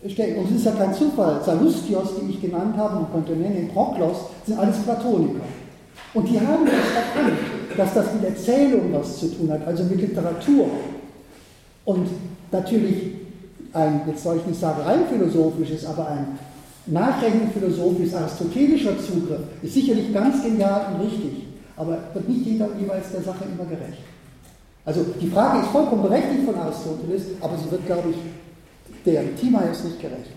stellen, 0.08 0.38
und 0.38 0.50
es 0.50 0.58
ist 0.58 0.66
ja 0.66 0.72
kein 0.72 0.94
Zufall, 0.94 1.42
Salustios, 1.46 2.10
die 2.22 2.32
ich 2.32 2.42
genannt 2.42 2.76
habe, 2.76 2.96
man 2.96 3.12
könnte 3.14 3.34
nennen, 3.34 3.70
Proklos, 3.74 4.18
sind 4.46 4.60
alles 4.60 4.78
Platoniker. 4.80 5.42
Und 6.14 6.30
die 6.30 6.40
haben 6.40 6.66
das 6.66 6.74
erkannt, 6.74 7.40
dass 7.78 7.94
das 7.94 8.14
mit 8.14 8.26
Erzählung 8.26 8.92
was 8.92 9.20
zu 9.20 9.28
tun 9.28 9.50
hat, 9.52 9.66
also 9.66 9.84
mit 9.86 10.02
Literatur. 10.02 10.66
Und 11.86 12.08
natürlich 12.52 13.23
ein, 13.74 14.02
jetzt 14.08 14.24
soll 14.24 14.38
ich 14.38 14.46
nicht 14.46 14.60
sagen 14.60 14.82
rein 14.82 15.06
philosophisches, 15.10 15.86
aber 15.86 16.08
ein 16.08 16.40
nachdenkend 16.86 17.54
philosophisches, 17.54 18.16
aristotelischer 18.16 18.98
Zugriff 19.00 19.42
ist 19.62 19.74
sicherlich 19.74 20.14
ganz 20.14 20.44
genial 20.44 20.94
und 20.94 21.06
richtig, 21.06 21.48
aber 21.78 21.98
wird 22.14 22.30
nicht 22.30 22.46
jeder 22.46 22.70
jeweils 22.80 23.12
der 23.12 23.22
Sache 23.22 23.46
immer 23.46 23.66
gerecht. 23.66 24.04
Also 24.86 25.06
die 25.20 25.30
Frage 25.30 25.62
ist 25.62 25.70
vollkommen 25.70 26.04
berechtigt 26.04 26.46
von 26.46 26.56
Aristoteles, 26.56 27.24
aber 27.40 27.58
sie 27.58 27.72
wird, 27.72 27.86
glaube 27.86 28.10
ich, 28.10 28.18
der 29.06 29.36
Timaeus 29.36 29.84
nicht 29.86 30.02
gerecht. 30.02 30.32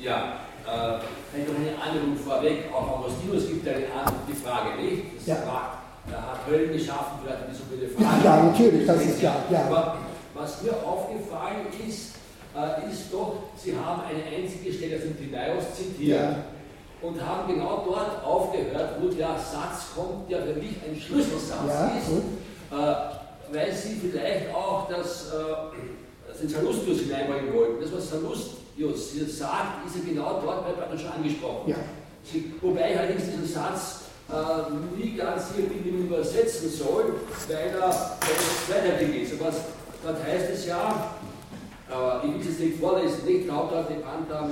Ja, 0.00 0.44
äh, 0.66 1.00
vielleicht 1.32 1.48
noch 1.48 1.58
eine 1.58 1.74
Anmerkung 1.82 2.16
vorweg. 2.16 2.70
Auch 2.72 3.00
Augustinus 3.00 3.48
gibt 3.48 3.66
eine 3.66 3.86
Antwort 3.86 4.06
auf 4.06 4.28
die 4.28 4.36
Frage 4.36 4.82
nicht. 4.82 5.02
Das 5.18 5.26
ja. 5.26 5.34
fragt, 5.36 5.78
er 6.12 6.22
hat 6.22 6.46
Höllen 6.46 6.72
geschaffen, 6.72 7.18
vielleicht 7.22 7.40
hat 7.40 7.56
so 7.56 7.64
viele 7.70 7.88
Fragen. 7.88 8.24
Ja, 8.24 8.36
ja, 8.36 8.44
natürlich, 8.44 8.86
das 8.86 9.02
ist 9.02 9.18
klar. 9.18 9.36
Ja. 9.50 9.64
Aber 9.66 9.96
was 10.44 10.62
mir 10.62 10.74
aufgefallen 10.86 11.66
ist, 11.88 12.12
äh, 12.54 12.92
ist 12.92 13.12
doch, 13.12 13.44
Sie 13.56 13.74
haben 13.74 14.02
eine 14.02 14.22
einzige 14.24 14.72
Stelle 14.72 14.98
von 14.98 15.16
Timaeus 15.16 15.64
zitiert. 15.74 16.20
Ja. 16.20 16.36
Und 17.02 17.20
haben 17.20 17.52
genau 17.52 17.84
dort 17.86 18.24
aufgehört, 18.24 18.94
wo 19.00 19.08
der 19.08 19.36
Satz 19.36 19.88
kommt, 19.94 20.30
der 20.30 20.42
für 20.42 20.54
mich 20.54 20.76
ein 20.86 20.98
Schlüsselsatz 20.98 21.68
ja, 21.68 21.92
ist, 21.98 22.08
äh, 22.70 23.54
weil 23.54 23.72
Sie 23.74 23.96
vielleicht 23.96 24.54
auch 24.54 24.88
das, 24.88 25.32
äh, 25.32 26.40
den 26.40 26.48
Salustius 26.48 27.00
hineinbringen 27.00 27.52
wollten. 27.52 27.82
Das, 27.82 27.92
was 27.92 28.08
Salustius 28.08 29.10
hier 29.12 29.28
sagt, 29.28 29.86
ist 29.86 29.96
ja 29.96 30.02
genau 30.06 30.40
dort 30.42 30.66
bei 30.66 30.72
Platon 30.72 30.98
schon 30.98 31.10
angesprochen. 31.10 31.70
Ja. 31.70 31.76
Sie, 32.22 32.54
wobei 32.62 32.98
allerdings 32.98 33.24
diesen 33.24 33.46
Satz 33.46 34.04
äh, 34.30 34.96
nie 34.96 35.14
ganz 35.14 35.48
hier 35.54 35.64
wie 35.68 35.90
man 35.90 36.06
übersetzen 36.06 36.70
soll, 36.70 37.16
weil 37.48 37.68
er, 37.68 37.80
weil 37.82 38.36
zweideutig 38.66 39.22
ist. 39.24 39.38
Aber 39.38 39.52
dort 40.04 40.22
heißt 40.24 40.50
es 40.52 40.66
ja, 40.66 41.16
äh, 41.90 42.26
ich 42.26 42.34
will 42.34 42.52
es 42.52 42.58
nicht 42.58 42.80
vorlesen, 42.80 43.24
nicht 43.26 43.46
lauter 43.46 43.86
die 43.88 44.00
Panta 44.00 44.48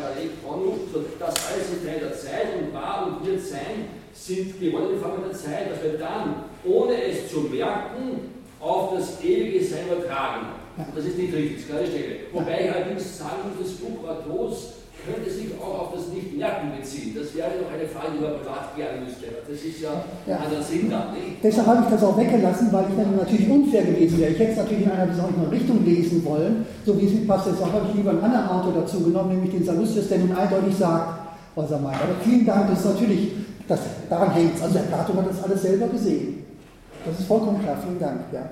so 0.93 1.05
das 1.19 1.35
alles 1.47 1.71
ist 1.71 1.87
Teil 1.87 2.01
der 2.01 2.17
Zeit 2.17 2.57
und 2.61 2.75
war 2.75 3.07
und 3.07 3.27
wird 3.27 3.41
sein, 3.41 4.01
sind 4.15 4.61
gewonnene 4.61 4.99
Formen 4.99 5.25
der 5.29 5.37
Zeit, 5.37 5.71
dass 5.71 5.83
wir 5.83 5.99
dann, 5.99 6.45
ohne 6.65 7.03
es 7.03 7.31
zu 7.31 7.41
merken, 7.41 8.33
auf 8.61 8.95
das 8.95 9.23
ewige 9.23 9.65
Sein 9.65 9.87
übertragen. 9.91 10.47
Das 10.95 11.05
ist 11.05 11.19
nicht 11.19 11.35
richtig, 11.35 11.69
keine 11.69 11.87
Stelle. 11.87 12.17
Wobei 12.33 12.65
ich 12.65 12.73
allerdings 12.73 13.19
sagen 13.19 13.51
muss, 13.59 13.69
das 13.69 13.79
Buch 13.79 14.09
Arthos 14.09 14.73
könnte 15.05 15.31
sich 15.31 15.51
auch 15.59 15.87
auf 15.87 15.91
das 15.95 16.09
Nicht-Merken 16.15 16.79
beziehen. 16.79 17.15
Das 17.19 17.35
wäre 17.35 17.59
doch 17.59 17.71
eine 17.75 17.87
Frage, 17.91 18.15
die 18.15 18.23
man 18.23 18.39
privat 18.39 18.75
klären 18.75 19.05
müsste. 19.05 19.27
Das 19.43 19.59
ist 19.59 19.81
ja, 19.83 20.05
ja. 20.27 20.39
ein 20.39 20.63
Sinn 20.63 20.91
da, 20.91 21.11
nicht? 21.11 21.43
Deshalb 21.43 21.67
habe 21.67 21.83
ich 21.83 21.91
das 21.91 22.03
auch 22.05 22.17
weggelassen, 22.17 22.73
weil 22.73 22.87
ich 22.89 22.97
dann 22.97 23.17
natürlich 23.17 23.49
unfair 23.51 23.83
gewesen 23.83 24.19
wäre. 24.19 24.31
Ich 24.31 24.39
hätte 24.39 24.53
es 24.53 24.59
natürlich 24.59 24.87
in 24.87 24.93
einer 24.93 25.07
besonderen 25.07 25.49
Richtung 25.51 25.85
lesen 25.85 26.25
wollen, 26.25 26.67
so 26.87 26.99
wie 27.01 27.07
es 27.07 27.13
mit 27.13 27.27
passt. 27.27 27.49
Deshalb 27.51 27.73
habe 27.73 27.87
ich 27.91 27.95
lieber 27.97 28.11
einen 28.11 28.23
anderen 28.23 28.49
Autor 28.49 28.73
dazu 28.83 29.01
genommen, 29.03 29.31
nämlich 29.35 29.51
den 29.51 29.65
Salustius, 29.65 30.09
der 30.09 30.19
nun 30.19 30.37
eindeutig 30.37 30.77
sagt, 30.77 31.35
was 31.55 31.71
er 31.71 31.79
meint. 31.79 32.01
Aber 32.01 32.15
vielen 32.23 32.47
Dank, 32.47 32.71
das 32.71 32.79
ist 32.79 32.87
natürlich, 32.87 33.33
das, 33.67 33.81
daran 34.09 34.31
hängt 34.33 34.55
es. 34.55 34.63
Also 34.63 34.75
der 34.75 34.87
Plato 34.87 35.15
hat 35.15 35.31
das 35.31 35.43
alles 35.43 35.63
selber 35.63 35.89
gesehen. 35.89 36.45
Das 37.05 37.19
ist 37.19 37.27
vollkommen 37.27 37.61
klar. 37.61 37.77
Vielen 37.83 37.99
Dank. 37.99 38.21
Ja. 38.33 38.47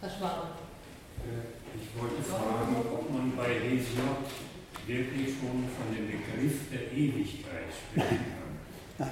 Herr 0.00 0.08
Schwaber. 0.08 0.56
Äh, 1.28 1.76
ich 1.76 1.92
wollte 2.00 2.22
fragen, 2.24 2.72
ob 2.88 3.12
man 3.12 3.32
bei 3.36 3.60
Hesiod 3.60 4.24
wirklich 4.86 5.34
schon 5.38 5.64
von 5.76 5.86
dem 5.94 6.06
Begriff 6.06 6.60
der 6.72 6.92
Ewigkeit 6.96 7.68
sprechen 7.70 8.24
kann. 8.98 9.08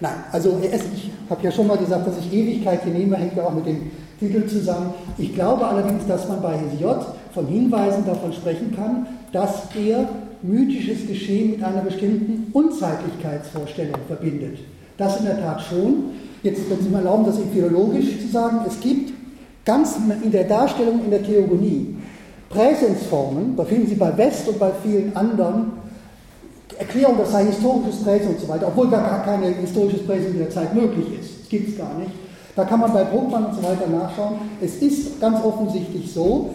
Nein. 0.00 0.14
Also 0.32 0.58
ich 0.62 1.10
habe 1.28 1.44
ja 1.44 1.52
schon 1.52 1.66
mal 1.66 1.76
gesagt, 1.76 2.06
dass 2.06 2.18
ich 2.18 2.32
Ewigkeit 2.32 2.82
hier 2.84 2.94
nehme, 2.94 3.16
hängt 3.16 3.36
ja 3.36 3.44
auch 3.44 3.54
mit 3.54 3.66
dem 3.66 3.90
Titel 4.18 4.46
zusammen. 4.46 4.94
Ich 5.18 5.34
glaube 5.34 5.66
allerdings, 5.66 6.06
dass 6.06 6.26
man 6.28 6.40
bei 6.40 6.56
Hesiod 6.56 7.06
von 7.34 7.46
Hinweisen 7.46 8.06
davon 8.06 8.32
sprechen 8.32 8.74
kann, 8.74 9.06
dass 9.32 9.64
er 9.76 10.08
mythisches 10.42 11.06
Geschehen 11.06 11.52
mit 11.52 11.62
einer 11.62 11.82
bestimmten 11.82 12.50
Unzeitlichkeitsvorstellung 12.52 14.00
verbindet. 14.06 14.58
Das 14.96 15.18
in 15.20 15.26
der 15.26 15.40
Tat 15.40 15.62
schon. 15.62 16.10
Jetzt, 16.42 16.70
wenn 16.70 16.80
Sie 16.80 16.88
mir 16.88 16.98
erlauben, 16.98 17.26
das 17.26 17.38
philologisch 17.52 18.20
zu 18.20 18.28
sagen, 18.28 18.60
es 18.66 18.80
gibt 18.80 19.12
ganz 19.66 19.96
in 20.22 20.30
der 20.30 20.44
Darstellung 20.44 21.04
in 21.04 21.10
der 21.10 21.22
Theogonie 21.22 21.96
Präsensformen, 22.50 23.56
da 23.56 23.64
finden 23.64 23.86
Sie 23.86 23.94
bei 23.94 24.16
West 24.18 24.48
und 24.48 24.58
bei 24.58 24.72
vielen 24.82 25.14
anderen 25.16 25.72
Erklärung, 26.78 27.18
das 27.18 27.30
sei 27.30 27.44
historisches 27.44 28.02
Präsen 28.02 28.30
und 28.30 28.40
so 28.40 28.48
weiter, 28.48 28.66
obwohl 28.66 28.90
gar 28.90 29.22
keine 29.24 29.46
historisches 29.46 30.04
Präsen 30.04 30.32
in 30.32 30.38
der 30.38 30.50
Zeit 30.50 30.74
möglich 30.74 31.20
ist. 31.20 31.40
Das 31.40 31.48
gibt 31.48 31.68
es 31.68 31.78
gar 31.78 31.94
nicht. 31.94 32.10
Da 32.56 32.64
kann 32.64 32.80
man 32.80 32.92
bei 32.92 33.04
Bruckmann 33.04 33.46
und 33.46 33.54
so 33.54 33.62
weiter 33.62 33.86
nachschauen. 33.86 34.34
Es 34.60 34.76
ist 34.76 35.20
ganz 35.20 35.42
offensichtlich 35.44 36.12
so, 36.12 36.50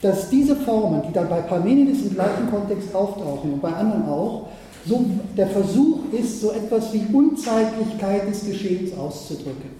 dass 0.00 0.30
diese 0.30 0.54
Formen, 0.54 1.02
die 1.08 1.12
dann 1.12 1.28
bei 1.28 1.40
Parmenides 1.40 2.02
im 2.02 2.14
gleichen 2.14 2.48
Kontext 2.50 2.94
auftauchen 2.94 3.54
und 3.54 3.62
bei 3.62 3.72
anderen 3.72 4.08
auch, 4.08 4.48
so 4.86 5.04
der 5.36 5.48
Versuch 5.48 6.12
ist, 6.12 6.42
so 6.42 6.52
etwas 6.52 6.92
wie 6.92 7.06
Unzeitlichkeit 7.12 8.28
des 8.28 8.46
Geschehens 8.46 8.96
auszudrücken. 8.96 9.70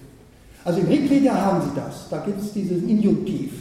Also 0.65 0.79
im 0.79 0.87
Rigveda 0.87 1.33
haben 1.33 1.61
Sie 1.61 1.79
das. 1.79 2.09
Da 2.09 2.17
gibt 2.25 2.41
es 2.41 2.51
dieses 2.51 2.83
Injunktiv. 2.83 3.51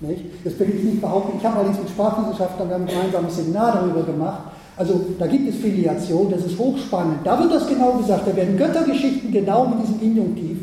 Nicht? 0.00 0.24
Das 0.44 0.58
will 0.58 0.74
ich 0.76 0.84
nicht 0.84 1.00
behaupten. 1.00 1.38
Ich 1.38 1.44
habe 1.44 1.58
allerdings 1.58 1.78
mit 1.78 1.88
Sprachwissenschaftlern 1.88 2.72
ein 2.72 2.86
gemeinsames 2.86 3.36
Seminar 3.36 3.72
darüber 3.72 4.02
gemacht. 4.02 4.40
Also 4.76 5.06
da 5.18 5.26
gibt 5.26 5.48
es 5.48 5.56
Filiation, 5.56 6.30
das 6.30 6.44
ist 6.44 6.58
hochspannend. 6.58 7.20
Da 7.24 7.38
wird 7.40 7.52
das 7.52 7.66
genau 7.66 7.92
gesagt. 7.92 8.28
Da 8.28 8.36
werden 8.36 8.58
Göttergeschichten 8.58 9.32
genau 9.32 9.66
mit 9.66 9.82
diesem 9.82 10.02
Injunktiv 10.02 10.58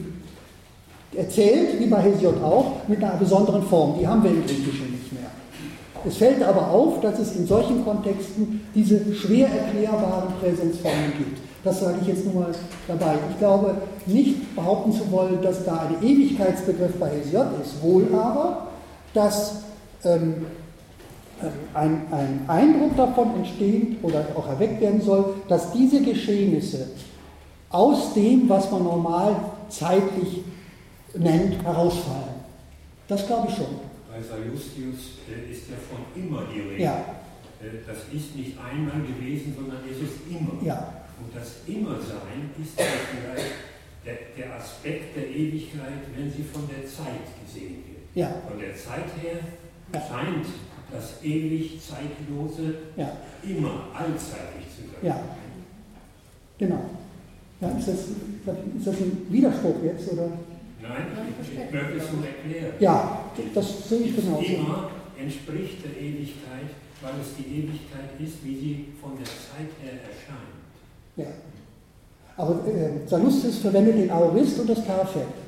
erzählt, 1.15 1.80
wie 1.80 1.88
bei 1.88 2.01
Hesiod 2.01 2.41
auch, 2.43 2.88
mit 2.88 3.03
einer 3.03 3.15
besonderen 3.15 3.64
Form. 3.64 3.95
Die 3.99 4.07
haben 4.07 4.23
wir 4.23 4.31
im 4.31 4.45
Griechischen 4.45 4.91
nicht 4.91 5.11
mehr. 5.14 5.30
Es 6.05 6.18
fällt 6.18 6.43
aber 6.43 6.69
auf, 6.69 7.01
dass 7.01 7.18
es 7.19 7.35
in 7.35 7.47
solchen 7.47 7.84
Kontexten 7.84 8.61
diese 8.76 9.14
schwer 9.15 9.47
erklärbaren 9.47 10.34
Präsenzformen 10.39 11.14
gibt. 11.18 11.39
Das 11.64 11.80
sage 11.80 11.99
ich 12.01 12.07
jetzt 12.07 12.26
nur 12.26 12.43
mal 12.43 12.51
dabei. 12.88 13.15
Ich 13.31 13.39
glaube 13.39 13.76
nicht 14.05 14.55
behaupten 14.55 14.91
zu 14.91 15.10
wollen, 15.11 15.41
dass 15.41 15.64
da 15.64 15.88
ein 15.88 16.05
Ewigkeitsbegriff 16.05 16.99
bei 16.99 17.10
Hesiod 17.10 17.47
ist. 17.64 17.81
Wohl 17.81 18.07
aber, 18.14 18.68
dass 19.14 19.64
ähm, 20.03 20.45
ähm, 21.41 21.52
ein, 21.73 22.07
ein 22.11 22.45
Eindruck 22.48 22.95
davon 22.95 23.35
entsteht 23.35 24.03
oder 24.03 24.26
auch 24.35 24.48
erweckt 24.48 24.81
werden 24.81 25.02
soll, 25.02 25.35
dass 25.48 25.72
diese 25.73 26.02
Geschehnisse 26.02 26.88
aus 27.69 28.14
dem, 28.14 28.48
was 28.48 28.69
man 28.72 28.84
normal 28.84 29.35
zeitlich 29.69 30.41
nennt, 31.15 31.64
herausfallen. 31.64 32.44
Das 33.07 33.26
glaube 33.27 33.48
ich 33.49 33.56
schon. 33.56 33.80
Bei 34.10 34.22
Salustius 34.22 35.19
äh, 35.27 35.52
ist 35.52 35.69
ja 35.69 35.76
von 35.90 36.06
immer 36.15 36.44
die 36.53 36.61
Rede. 36.61 36.84
Ja. 36.84 36.98
Äh, 37.60 37.81
das 37.85 37.98
ist 38.14 38.35
nicht 38.35 38.57
einmal 38.60 39.02
gewesen, 39.02 39.56
sondern 39.57 39.80
es 39.90 39.98
ist 39.98 40.22
immer. 40.30 40.64
Ja. 40.64 41.03
Und 41.19 41.35
das 41.35 41.65
Immersein 41.68 42.52
ist 42.61 42.80
ja 42.80 42.85
vielleicht 43.10 43.53
der, 44.06 44.18
der 44.38 44.56
Aspekt 44.56 45.15
der 45.15 45.30
Ewigkeit, 45.30 46.07
wenn 46.15 46.31
sie 46.31 46.44
von 46.44 46.68
der 46.68 46.85
Zeit 46.88 47.26
gesehen 47.44 47.84
wird. 47.88 47.93
Ja. 48.15 48.31
Von 48.48 48.60
der 48.60 48.76
Zeit 48.76 49.10
her 49.22 49.40
ja. 49.94 50.02
scheint 50.02 50.45
das 50.91 51.23
ewig 51.23 51.80
Zeitlose 51.81 52.76
ja. 52.95 53.11
immer 53.44 53.88
allzeitig 53.94 54.69
zu 54.76 54.81
sein. 54.84 55.02
Ja, 55.02 55.19
genau. 56.57 56.81
Ja, 57.60 57.69
ist, 57.69 57.88
das, 57.88 57.95
ist 57.95 58.85
das 58.85 58.95
ein 58.98 59.26
Widerspruch 59.30 59.84
jetzt? 59.84 60.11
Oder? 60.11 60.30
Nein, 60.81 61.07
ich, 61.41 61.52
ich 61.52 61.72
möchte 61.72 61.98
es 61.98 62.11
nur 62.11 62.26
erklären. 62.26 62.73
Ja, 62.80 63.26
das 63.56 63.90
sehe 63.90 63.99
ich 63.99 64.15
genauso. 64.15 64.44
Immer 64.44 64.91
entspricht 65.18 65.84
der 65.84 65.99
Ewigkeit, 65.99 66.69
weil 67.02 67.14
es 67.22 67.35
die 67.38 67.60
Ewigkeit 67.60 68.19
ist, 68.19 68.44
wie 68.44 68.56
sie 68.56 68.85
von 69.02 69.18
der 69.18 69.26
Zeit 69.26 69.72
her 69.81 69.94
erscheint. 70.03 70.53
Ja. 71.15 71.26
Aber 72.35 72.68
äh, 72.68 73.07
Salustis 73.07 73.60
verwendet 73.60 73.95
den 73.95 74.11
Aorist 74.11 74.60
und 74.60 74.69
das 74.69 74.84
Perfekt 74.84 75.43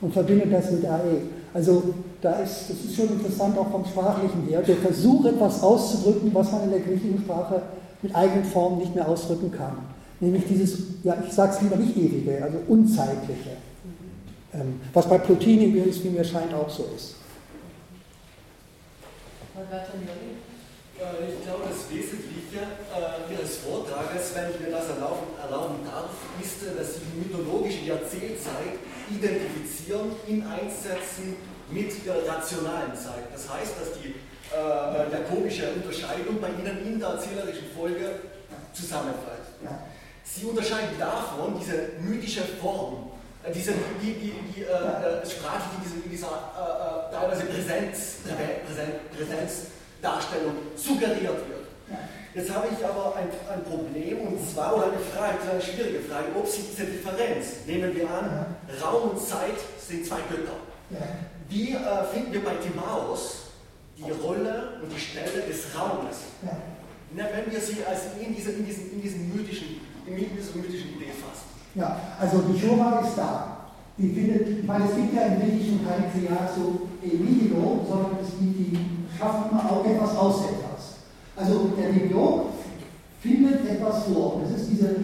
und 0.00 0.12
verbindet 0.12 0.52
das 0.52 0.70
mit 0.70 0.84
AE. 0.84 1.22
Also 1.54 1.94
da 2.20 2.40
ist, 2.40 2.68
das 2.68 2.76
ist 2.84 2.96
schon 2.96 3.08
interessant 3.08 3.56
auch 3.58 3.70
vom 3.70 3.84
Sprachlichen 3.84 4.46
her, 4.48 4.62
der 4.62 4.76
Versuch, 4.76 5.24
etwas 5.24 5.62
auszudrücken, 5.62 6.34
was 6.34 6.52
man 6.52 6.64
in 6.64 6.70
der 6.70 6.80
griechischen 6.80 7.20
Sprache 7.20 7.62
mit 8.02 8.14
eigenen 8.14 8.44
Formen 8.44 8.78
nicht 8.78 8.94
mehr 8.94 9.08
ausdrücken 9.08 9.50
kann. 9.50 9.78
Nämlich 10.20 10.44
dieses, 10.46 10.78
ja, 11.02 11.16
ich 11.26 11.32
sage 11.32 11.52
es 11.54 11.62
lieber 11.62 11.76
nicht 11.76 11.96
ewige, 11.96 12.42
also 12.42 12.58
unzeitliche. 12.68 13.50
Ähm, 14.54 14.80
was 14.92 15.06
bei 15.08 15.18
Plotin 15.18 15.62
übrigens, 15.62 16.02
wie 16.04 16.08
mir 16.08 16.24
scheint, 16.24 16.52
auch 16.54 16.68
so 16.70 16.84
ist. 16.94 17.16
Äh, 19.56 19.60
ich 20.96 21.44
glaube, 21.44 21.64
das 21.68 21.84
Wesentliche 21.92 22.64
äh, 22.88 23.32
Ihres 23.32 23.58
Vortrages, 23.58 24.32
wenn 24.34 24.50
ich 24.50 24.60
mir 24.60 24.72
das 24.72 24.88
erlauben, 24.88 25.36
erlauben 25.36 25.84
darf, 25.84 26.08
ist, 26.40 26.64
äh, 26.64 26.72
dass 26.72 26.96
Sie 26.96 27.00
die 27.12 27.28
mythologische 27.28 27.92
Erzählzeit 27.92 28.80
identifizieren 29.10 30.16
in 30.26 30.40
Einsätzen 30.46 31.36
mit 31.68 31.92
der 32.06 32.26
rationalen 32.26 32.96
Zeit. 32.96 33.28
Das 33.32 33.44
heißt, 33.44 33.76
dass 33.76 34.00
die 34.00 34.16
äh, 34.48 35.12
jakobische 35.12 35.68
Unterscheidung 35.74 36.40
bei 36.40 36.48
Ihnen 36.48 36.86
in 36.86 36.98
der 36.98 37.20
erzählerischen 37.20 37.68
Folge 37.76 38.20
zusammenfällt. 38.72 39.52
Sie 40.24 40.44
unterscheiden 40.44 40.98
davon 40.98 41.60
diese 41.60 42.00
mythische 42.00 42.42
Form, 42.60 43.10
äh, 43.44 43.52
diese, 43.52 43.72
die, 44.00 44.14
die, 44.14 44.32
die 44.54 44.62
äh, 44.62 44.64
äh 44.64 45.26
sprachlich 45.28 45.76
in 45.76 45.82
dieser, 45.84 46.04
in 46.04 46.10
dieser 46.10 46.32
äh, 46.32 47.12
teilweise 47.12 47.44
Präsenz, 47.44 48.24
Präsenz, 49.12 49.75
Präsenzdarstellung 50.06 50.54
suggeriert 50.76 51.48
wird. 51.48 51.66
Jetzt 52.34 52.54
habe 52.54 52.68
ich 52.70 52.84
aber 52.84 53.16
ein, 53.16 53.28
ein, 53.50 53.64
Problem 53.64 54.18
und 54.28 54.38
zwar, 54.46 54.76
oder 54.76 54.88
eine 54.88 54.98
Frage, 54.98 55.38
eine 55.50 55.60
schwierige 55.60 56.00
Frage, 56.00 56.26
ob 56.36 56.46
Sie 56.46 56.62
diese 56.70 56.84
Differenz, 56.84 57.64
nehmen 57.66 57.94
wir 57.94 58.04
an, 58.10 58.46
Raum 58.82 59.10
und 59.10 59.20
Zeit 59.20 59.56
sind 59.78 60.04
zwei 60.04 60.20
Götter. 60.28 60.60
Wie 61.48 61.72
äh, 61.72 62.04
finden 62.12 62.32
wir 62.32 62.44
bei 62.44 62.54
Timaus 62.56 63.52
die 63.96 64.10
Rolle 64.10 64.80
und 64.82 64.92
die 64.92 65.00
Stelle 65.00 65.46
des 65.48 65.74
Raumes? 65.74 66.16
Na, 67.14 67.24
wenn 67.32 67.50
wir 67.50 67.60
sie 67.60 67.78
als 67.88 68.02
in, 68.20 68.34
diese, 68.34 68.50
in, 68.50 68.66
diesen, 68.66 68.92
in, 68.92 69.00
diesen 69.00 69.34
mythischen, 69.34 69.80
in 70.06 70.16
dieser 70.16 70.56
mythischen 70.56 70.90
Idee 70.96 71.12
fassen. 71.12 71.46
Ja, 71.74 71.98
also 72.20 72.42
die 72.42 72.60
Shoah 72.60 73.00
ist 73.02 73.16
da. 73.16 73.56
Die 73.96 74.12
findet, 74.12 74.66
meine, 74.66 74.84
es 74.84 74.94
gibt 74.94 75.14
ja 75.14 75.22
im 75.22 75.40
Griechischen 75.40 75.80
kein 75.86 76.12
Creatio 76.12 76.88
Emilio, 77.02 77.86
sondern 77.88 78.18
es 78.22 78.28
gibt 78.38 78.58
die 78.58 78.95
schaffen 79.18 79.50
immer 79.50 79.70
auch 79.70 79.84
etwas 79.84 80.16
aus 80.16 80.42
etwas. 80.44 80.96
Also 81.36 81.70
der 81.76 81.92
Dialog 81.92 82.46
findet 83.20 83.68
etwas 83.68 84.04
vor. 84.04 84.40
Das 84.42 84.60
ist 84.60 84.70
diese 84.70 84.96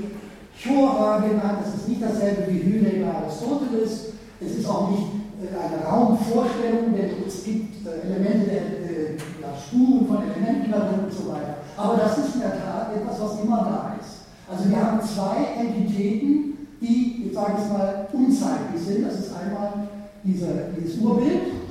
Shoah 0.57 1.21
genannt, 1.21 1.59
das 1.65 1.75
ist 1.75 1.89
nicht 1.89 2.03
dasselbe 2.03 2.47
wie 2.49 2.63
Hühner 2.63 3.07
bei 3.07 3.19
Aristoteles, 3.19 4.13
es 4.41 4.59
ist 4.59 4.69
auch 4.69 4.91
nicht 4.91 5.03
äh, 5.43 5.57
eine 5.57 5.85
Raumvorstellung, 5.85 6.95
denn 6.95 7.11
es 7.27 7.45
gibt 7.45 7.87
äh, 7.87 8.07
Elemente 8.07 8.47
der 8.47 8.63
äh, 8.63 9.17
ja, 9.41 9.51
Spuren 9.57 10.07
von 10.07 10.19
Elementen 10.23 10.73
und 10.73 11.13
so 11.13 11.33
weiter. 11.33 11.57
Aber 11.77 11.97
das 11.97 12.19
ist 12.19 12.35
in 12.35 12.41
der 12.43 12.63
Tat 12.63 12.95
etwas, 12.95 13.21
was 13.21 13.41
immer 13.41 13.59
da 13.59 13.97
ist. 14.01 14.23
Also 14.51 14.69
wir 14.69 14.77
haben 14.77 15.01
zwei 15.01 15.61
Entitäten, 15.61 16.69
die, 16.81 17.27
ich 17.27 17.35
sage 17.35 17.55
es 17.59 17.73
mal, 17.73 18.09
unzeitlich 18.13 18.83
sind. 18.85 19.07
Das 19.07 19.15
ist 19.15 19.31
einmal 19.35 19.89
diese, 20.23 20.71
dieses 20.79 21.01
Urbild, 21.01 21.62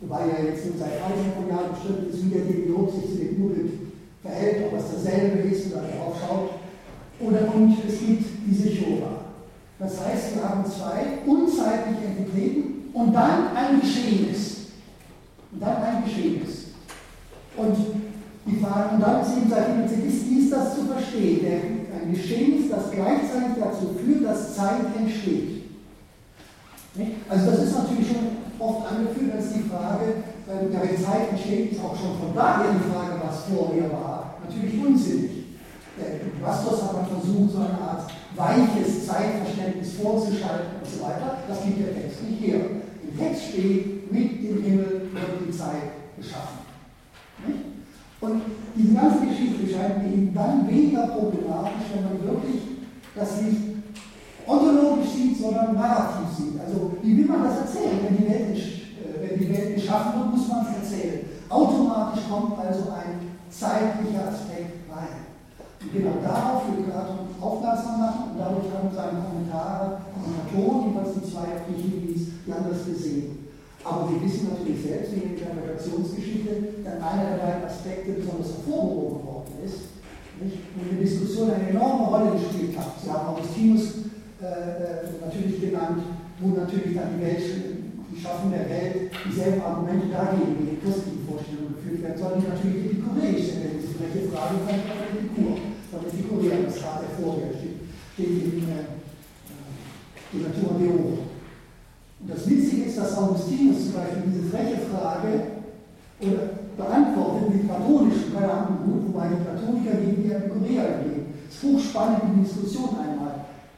wobei 0.00 0.20
ja 0.26 0.44
jetzt 0.44 0.66
nur 0.66 0.78
seit 0.78 1.00
tausend 1.00 1.34
von 1.34 1.48
Jahren 1.48 1.70
bestimmt 1.72 2.10
ist, 2.10 2.24
wie 2.24 2.30
der 2.30 2.44
Dialog 2.44 2.90
sich 2.90 3.10
zu 3.10 3.16
dem 3.16 3.42
Urbild 3.42 3.72
verhält, 4.22 4.64
ob 4.66 4.78
es 4.78 4.92
dasselbe 4.92 5.48
ist 5.48 5.72
oder 5.72 5.82
darauf 5.82 6.14
schaut. 6.20 6.50
Oder 7.20 7.54
und 7.54 7.76
es 7.86 7.98
gibt 7.98 8.24
diese 8.46 8.76
Shoah. 8.76 9.24
Das 9.78 9.92
heißt, 10.00 10.36
wir 10.36 10.48
haben 10.48 10.64
zwei 10.64 11.20
unzeitliche 11.26 12.04
Entitäten 12.16 12.90
und 12.92 13.12
dann 13.12 13.56
ein 13.56 13.80
Geschehnis. 13.80 14.56
Und 15.52 15.62
dann 15.62 15.82
ein 15.82 16.04
Geschehnis. 16.04 16.66
Und 17.56 17.76
die 18.46 18.56
Frage, 18.56 18.94
und 18.94 19.00
dann 19.00 19.22
ist 19.22 19.36
eben 19.36 19.50
seit 19.50 19.66
wie 20.28 20.38
ist 20.38 20.52
das 20.52 20.76
zu 20.76 20.84
verstehen? 20.84 21.40
Der, 21.42 21.56
ein 22.00 22.12
Geschehnis, 22.12 22.70
das 22.70 22.90
gleichzeitig 22.90 23.56
dazu 23.58 23.94
führt, 23.98 24.24
dass 24.24 24.54
Zeit 24.54 24.94
entsteht. 24.96 25.64
Also 27.28 27.50
das 27.50 27.62
ist 27.64 27.76
natürlich 27.76 28.08
schon 28.08 28.45
oft 28.58 28.90
angeführt 28.90 29.34
als 29.36 29.52
die 29.52 29.68
Frage, 29.68 30.22
äh, 30.48 30.72
ja, 30.72 30.80
wenn 30.82 31.02
Zeit 31.02 31.30
entsteht, 31.30 31.72
ist 31.72 31.80
auch 31.80 31.96
schon 31.96 32.18
von 32.18 32.34
daher 32.34 32.72
die 32.72 32.90
Frage, 32.90 33.20
was 33.22 33.44
vorher 33.50 33.90
war, 33.92 34.36
natürlich 34.44 34.80
unsinnig. 34.84 35.60
Äh, 35.98 36.42
Bastos 36.42 36.82
hat 36.82 36.92
man 36.92 37.06
versucht, 37.06 37.52
so 37.52 37.58
eine 37.58 37.80
Art 37.80 38.10
weiches 38.36 39.06
Zeitverständnis 39.06 39.94
vorzuschalten 39.94 40.80
und 40.80 40.88
so 40.88 41.02
weiter. 41.04 41.38
Das 41.48 41.64
gibt 41.64 41.80
der 41.80 41.94
Text 41.94 42.22
nicht 42.22 42.40
her. 42.42 42.60
Im 43.02 43.18
Text 43.18 43.42
steht, 43.48 44.12
mit 44.12 44.44
dem 44.44 44.62
Himmel 44.62 45.08
wird 45.12 45.48
die 45.48 45.56
Zeit 45.56 45.96
geschaffen. 46.18 46.66
Und 48.20 48.42
diese 48.74 48.94
ganze 48.94 49.26
Geschichte 49.26 49.72
scheint 49.72 50.02
mir 50.02 50.12
eben 50.12 50.34
dann 50.34 50.68
weniger 50.68 51.06
problematisch, 51.08 51.88
wenn 51.94 52.04
man 52.04 52.22
wirklich 52.22 52.62
das 53.14 53.42
nicht 53.42 53.85
ontologisch 54.46 55.10
sieht, 55.10 55.38
sondern 55.38 55.74
narrativ 55.74 56.28
sieht. 56.36 56.60
Also 56.60 56.92
wie 57.02 57.16
will 57.18 57.26
man 57.26 57.44
das 57.44 57.58
erzählen? 57.60 58.00
Wenn 58.02 58.16
die 58.16 58.28
Welt, 58.28 58.56
äh, 58.56 59.28
wenn 59.28 59.38
die 59.38 59.52
Welt 59.52 59.74
geschaffen 59.74 60.20
wird, 60.20 60.36
muss 60.36 60.48
man 60.48 60.66
es 60.66 60.82
erzählen. 60.82 61.20
Automatisch 61.48 62.24
kommt 62.28 62.58
also 62.58 62.90
ein 62.90 63.36
zeitlicher 63.50 64.28
Aspekt 64.28 64.90
rein. 64.90 65.26
Und 65.80 65.92
genau 65.92 66.18
darauf 66.22 66.66
will 66.66 66.82
Platon 66.84 67.30
aufmerksam 67.40 68.00
machen 68.00 68.32
und 68.32 68.38
dadurch 68.38 68.66
haben 68.74 68.90
seine 68.90 69.22
Kommentare, 69.22 70.02
Kommentatoren, 70.10 70.90
jeweils 70.90 71.14
die 71.14 71.30
zwei, 71.30 71.46
auf 71.54 71.66
die 71.68 71.78
hinwies, 71.78 72.42
die 72.46 72.52
anders 72.52 72.84
gesehen. 72.86 73.46
Aber 73.84 74.10
wir 74.10 74.18
wissen 74.18 74.50
natürlich 74.50 74.82
selbst, 74.82 75.14
wie 75.14 75.20
in 75.22 75.38
der 75.38 75.46
Interpretationsgeschichte 75.46 76.82
dann 76.82 76.98
einer 76.98 77.30
der 77.30 77.38
beiden 77.38 77.64
Aspekte 77.70 78.18
besonders 78.18 78.58
hervorgehoben 78.58 79.22
worden 79.22 79.54
ist. 79.62 79.94
Nicht? 80.42 80.58
Und 80.74 80.90
in 80.90 80.98
der 80.98 81.06
Diskussion 81.06 81.54
eine 81.54 81.70
enorme 81.70 82.04
Rolle 82.10 82.30
gespielt 82.34 82.76
hat. 82.76 82.98
Sie 82.98 83.08
haben 83.08 83.30
Augustinus 83.30 84.10
natürlich 84.40 85.60
genannt, 85.60 86.02
wo 86.40 86.48
natürlich 86.48 86.94
dann 86.94 87.16
die 87.16 87.24
Welt, 87.24 87.42
die 88.10 88.20
Schaffung 88.20 88.50
der 88.50 88.68
Welt, 88.68 89.10
dieselben 89.24 89.62
Argumente 89.62 90.08
dagegen 90.12 90.56
die 90.60 90.80
christlichen 90.80 91.24
Vorstellungen 91.26 91.74
geführt 91.76 92.02
werden 92.02 92.18
sollen, 92.18 92.40
die 92.40 92.48
natürlich 92.48 92.84
epikureisch 92.84 93.44
sind. 93.48 93.64
Wenn 93.64 93.80
diese 93.80 93.96
freche 93.96 94.28
Frage 94.28 94.54
kommt, 94.64 94.84
dann 94.84 95.08
Epikur. 95.08 95.56
Von 95.86 96.02
Epikureer, 96.02 96.66
das 96.66 96.82
Rat 96.82 97.00
der 97.06 97.14
Vorwehr 97.14 97.54
steht, 97.54 97.78
steht 98.14 98.42
in 98.42 98.66
äh, 98.68 98.98
die 100.32 100.42
Natur 100.42 100.76
Deorum. 100.76 101.18
Und 102.20 102.28
das 102.28 102.48
Witzige 102.48 102.90
ist, 102.90 102.98
dass 102.98 103.16
Augustinus 103.16 103.84
zum 103.86 103.92
Beispiel 103.94 104.22
diese 104.26 104.50
freche 104.50 104.78
Frage 104.90 105.62
oder 106.20 106.66
beantwortet 106.76 107.54
mit 107.54 107.68
platonischen 107.68 108.34
Gedankengut, 108.34 109.08
wobei 109.08 109.28
die 109.28 109.44
Platoniker 109.44 109.96
gegen 110.00 110.22
die 110.24 110.32
Epikureer 110.32 111.00
gehen. 111.04 111.26
Es 111.48 111.54
ist 111.54 111.62
hochspannend, 111.62 112.22
die 112.34 112.42
Diskussion 112.42 112.98
einmal 112.98 113.25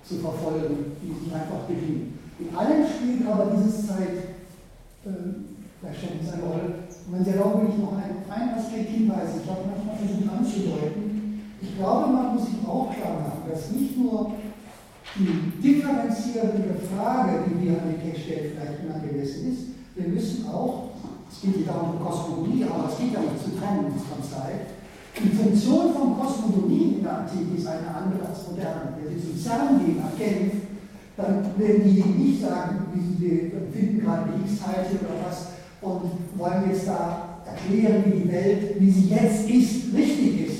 zu 0.08 0.16
verfolgen, 0.16 0.96
die 1.02 1.12
sich 1.12 1.34
einfach 1.34 1.66
bedienen. 1.68 2.18
In 2.40 2.56
allem 2.56 2.86
spielt 2.88 3.28
aber 3.28 3.52
dieses 3.52 3.86
Zeitverständnis 3.86 6.28
äh, 6.28 6.32
eine 6.32 6.42
Rolle. 6.42 6.88
Und 7.04 7.12
wenn 7.12 7.24
Sie 7.24 7.30
erlauben, 7.30 7.62
will 7.62 7.70
ich 7.76 7.82
noch 7.82 7.92
einen, 7.92 8.24
einen 8.24 8.54
Aspekt 8.56 8.88
hinweisen. 8.88 9.42
Ich 9.44 9.50
habe 9.50 9.68
manchmal 9.68 9.96
versucht 10.00 10.32
anzudeuten. 10.32 11.04
Ich 11.60 11.76
glaube, 11.76 12.12
man 12.12 12.34
muss 12.34 12.46
sich 12.46 12.56
auch 12.64 12.88
klar 12.94 13.20
machen, 13.20 13.42
dass 13.50 13.70
nicht 13.72 13.98
nur 13.98 14.32
die 15.16 15.60
differenzierende 15.60 16.76
Frage, 16.94 17.44
die 17.48 17.56
wir 17.64 17.72
an 17.82 17.88
den 17.90 18.00
Text 18.00 18.22
stellen, 18.24 18.52
vielleicht 18.54 18.84
unangemessen 18.84 19.52
ist. 19.52 19.62
Wir 19.96 20.08
müssen 20.08 20.48
auch, 20.48 20.90
es 21.30 21.40
geht 21.42 21.56
nicht 21.56 21.68
darum 21.68 21.98
Kosmologie, 21.98 22.64
aber 22.64 22.88
es 22.88 22.96
geht 22.98 23.18
nicht 23.18 23.44
zu 23.44 23.50
trennen 23.58 23.92
von 23.92 24.22
Zeit. 24.22 24.77
Die 25.16 25.36
Funktion 25.36 25.92
von 25.92 26.18
Kosmogonie 26.18 26.96
in 26.98 27.02
der 27.02 27.18
Antike 27.18 27.56
ist 27.56 27.66
eine 27.66 27.88
andere 27.88 28.28
als 28.28 28.46
moderne. 28.48 28.94
Wenn 29.02 29.18
Sie 29.18 29.32
gehen, 29.32 29.98
nach 29.98 30.16
Genf, 30.18 30.52
dann 31.16 31.44
werden 31.56 31.82
die 31.84 32.02
nicht 32.02 32.42
sagen, 32.42 32.86
wir 32.92 33.50
finden 33.72 34.00
gerade 34.00 34.30
die 34.30 34.52
X-Teilchen 34.52 35.00
oder 35.00 35.26
was 35.28 35.46
und 35.80 36.38
wollen 36.38 36.70
jetzt 36.70 36.86
da 36.86 37.40
erklären, 37.44 38.04
wie 38.06 38.20
die 38.20 38.32
Welt, 38.32 38.80
wie 38.80 38.90
sie 38.90 39.08
jetzt 39.08 39.48
ist, 39.48 39.94
richtig 39.94 40.48
ist 40.48 40.58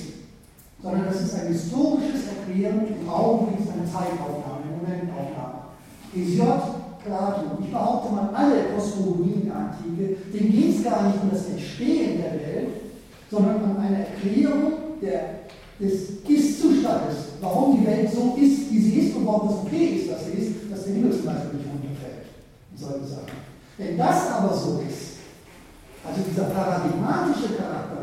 sondern 0.82 1.06
das 1.06 1.20
ist 1.22 1.34
ein 1.34 1.48
historisches 1.48 2.22
Erklären 2.28 2.86
im 2.86 3.08
Augenblick 3.08 3.66
eine 3.72 3.84
Zeitaufnahme, 3.84 4.62
eine 4.62 4.76
Momentaufnahme. 4.76 5.58
Hesiod, 6.14 7.04
Platon, 7.04 7.58
ich 7.60 7.70
behaupte 7.70 8.14
mal, 8.14 8.30
alle 8.34 8.74
Kosmogonien 8.74 9.46
der 9.46 9.56
Antike, 9.56 10.16
denen 10.32 10.52
geht 10.52 10.76
es 10.76 10.84
gar 10.84 11.08
nicht 11.08 11.22
um 11.22 11.30
das 11.30 11.48
Entstehen 11.48 12.22
der 12.22 12.32
Welt, 12.34 12.68
sondern 13.30 13.62
um 13.62 13.76
eine 13.78 14.06
Erklärung 14.06 14.72
der, 15.02 15.48
des 15.80 16.24
Ist-Zustandes, 16.28 17.38
warum 17.40 17.78
die 17.78 17.86
Welt 17.86 18.10
so 18.12 18.36
ist, 18.36 18.70
wie 18.70 18.80
sie 18.80 19.00
ist 19.00 19.16
und 19.16 19.26
warum 19.26 19.48
es 19.48 19.54
okay 19.66 20.00
ist, 20.00 20.10
dass 20.10 20.26
sie 20.26 20.32
ist, 20.32 20.70
dass 20.70 20.84
der 20.84 20.94
Himmel 20.94 21.10
nicht 21.10 21.24
runterfällt 21.24 22.26
und 22.72 22.78
solche. 22.78 23.32
Wenn 23.76 23.96
das 23.96 24.30
aber 24.30 24.54
so 24.54 24.80
ist, 24.88 25.18
also 26.04 26.20
dieser 26.28 26.44
paradigmatische 26.44 27.54
Charakter 27.56 27.98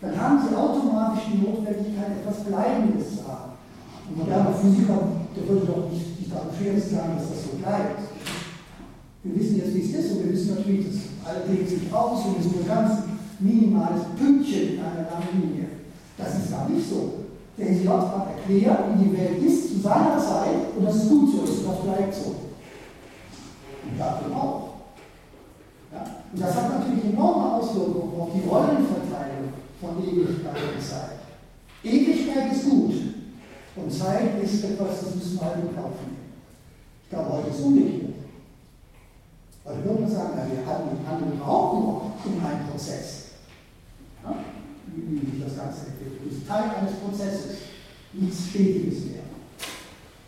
dann 0.00 0.14
haben 0.14 0.38
sie 0.38 0.54
automatisch 0.54 1.24
die 1.32 1.42
Notwendigkeit, 1.42 2.22
etwas 2.22 2.44
Bleibendes 2.44 3.16
zu 3.16 3.26
haben. 3.26 3.58
Und 4.08 4.18
moderne 4.18 4.54
Physiker, 4.54 5.26
der 5.34 5.48
würde 5.48 5.66
doch 5.66 5.90
nicht 5.90 6.16
sich 6.16 6.30
daran 6.30 6.54
scheren 6.54 6.78
sagen, 6.80 7.18
dass 7.18 7.30
das 7.30 7.42
so 7.50 7.58
bleibt. 7.58 8.00
Wir 9.24 9.34
wissen 9.34 9.56
jetzt, 9.58 9.74
wie 9.74 9.82
es 9.82 9.98
ist, 9.98 10.12
und 10.12 10.24
wir 10.24 10.32
wissen 10.32 10.54
natürlich, 10.54 10.86
dass 10.86 11.02
alle 11.26 11.50
legen 11.50 11.66
sich 11.66 11.92
aus 11.92 12.24
und 12.26 12.38
ist 12.38 12.46
ein 12.46 12.68
ganz 12.68 13.07
minimales 13.40 14.02
Pünktchen 14.16 14.74
in 14.74 14.80
einer 14.80 15.10
langen 15.10 15.40
Linie. 15.40 15.68
Das 16.16 16.34
ist 16.34 16.50
gar 16.50 16.68
nicht 16.68 16.88
so. 16.88 17.14
Der 17.56 17.66
Hesiod 17.66 18.00
hat 18.00 18.28
erklärt, 18.36 18.80
wie 18.94 19.04
die 19.04 19.16
Welt 19.16 19.42
ist 19.42 19.68
zu 19.68 19.80
seiner 19.80 20.18
Zeit 20.18 20.74
und 20.76 20.84
das 20.84 20.96
ist 20.96 21.08
gut 21.08 21.30
so 21.30 21.42
ist 21.42 21.66
das 21.66 21.80
bleibt 21.82 22.14
so. 22.14 22.34
Und 23.84 23.98
dafür 23.98 24.36
auch. 24.36 24.68
Ja? 25.92 26.04
Und 26.32 26.40
das 26.40 26.54
hat 26.54 26.78
natürlich 26.78 27.04
enorme 27.12 27.54
Auswirkungen 27.54 28.20
auf 28.20 28.28
die 28.34 28.48
Rollenverteilung 28.48 29.52
von 29.80 30.02
Ewigkeit 30.02 30.56
und 30.74 30.82
Zeit. 30.82 31.18
Ewigkeit 31.82 32.52
ist 32.52 32.68
gut 32.68 32.94
und 33.76 33.92
Zeit 33.92 34.42
ist 34.42 34.64
etwas, 34.64 35.00
das 35.00 35.14
müssen 35.14 35.38
wir 35.38 35.46
halt 35.46 35.56
in 35.56 35.74
Kauf 35.74 35.92
nehmen. 36.02 36.28
Ich 37.04 37.10
glaube, 37.10 37.32
heute 37.32 37.50
ist 37.50 37.60
umgekehrt. 37.60 38.14
Heute 39.64 39.84
würde 39.84 40.00
man 40.02 40.10
sagen, 40.10 40.32
wir 40.50 41.10
handeln 41.10 41.42
auch 41.42 41.72
nur 41.72 42.02
in 42.24 42.44
einem 42.44 42.68
Prozess. 42.68 43.17
Ja? 44.28 44.44
Wie 44.94 45.18
sich 45.18 45.44
das 45.44 45.56
Ganze 45.56 45.86
entwickelt. 45.86 46.20
Das 46.26 46.38
ist 46.38 46.48
Teil 46.48 46.70
eines 46.70 46.94
Prozesses, 47.00 47.56
nichts 48.12 48.48
Stetiges 48.50 49.04
mehr. 49.06 49.28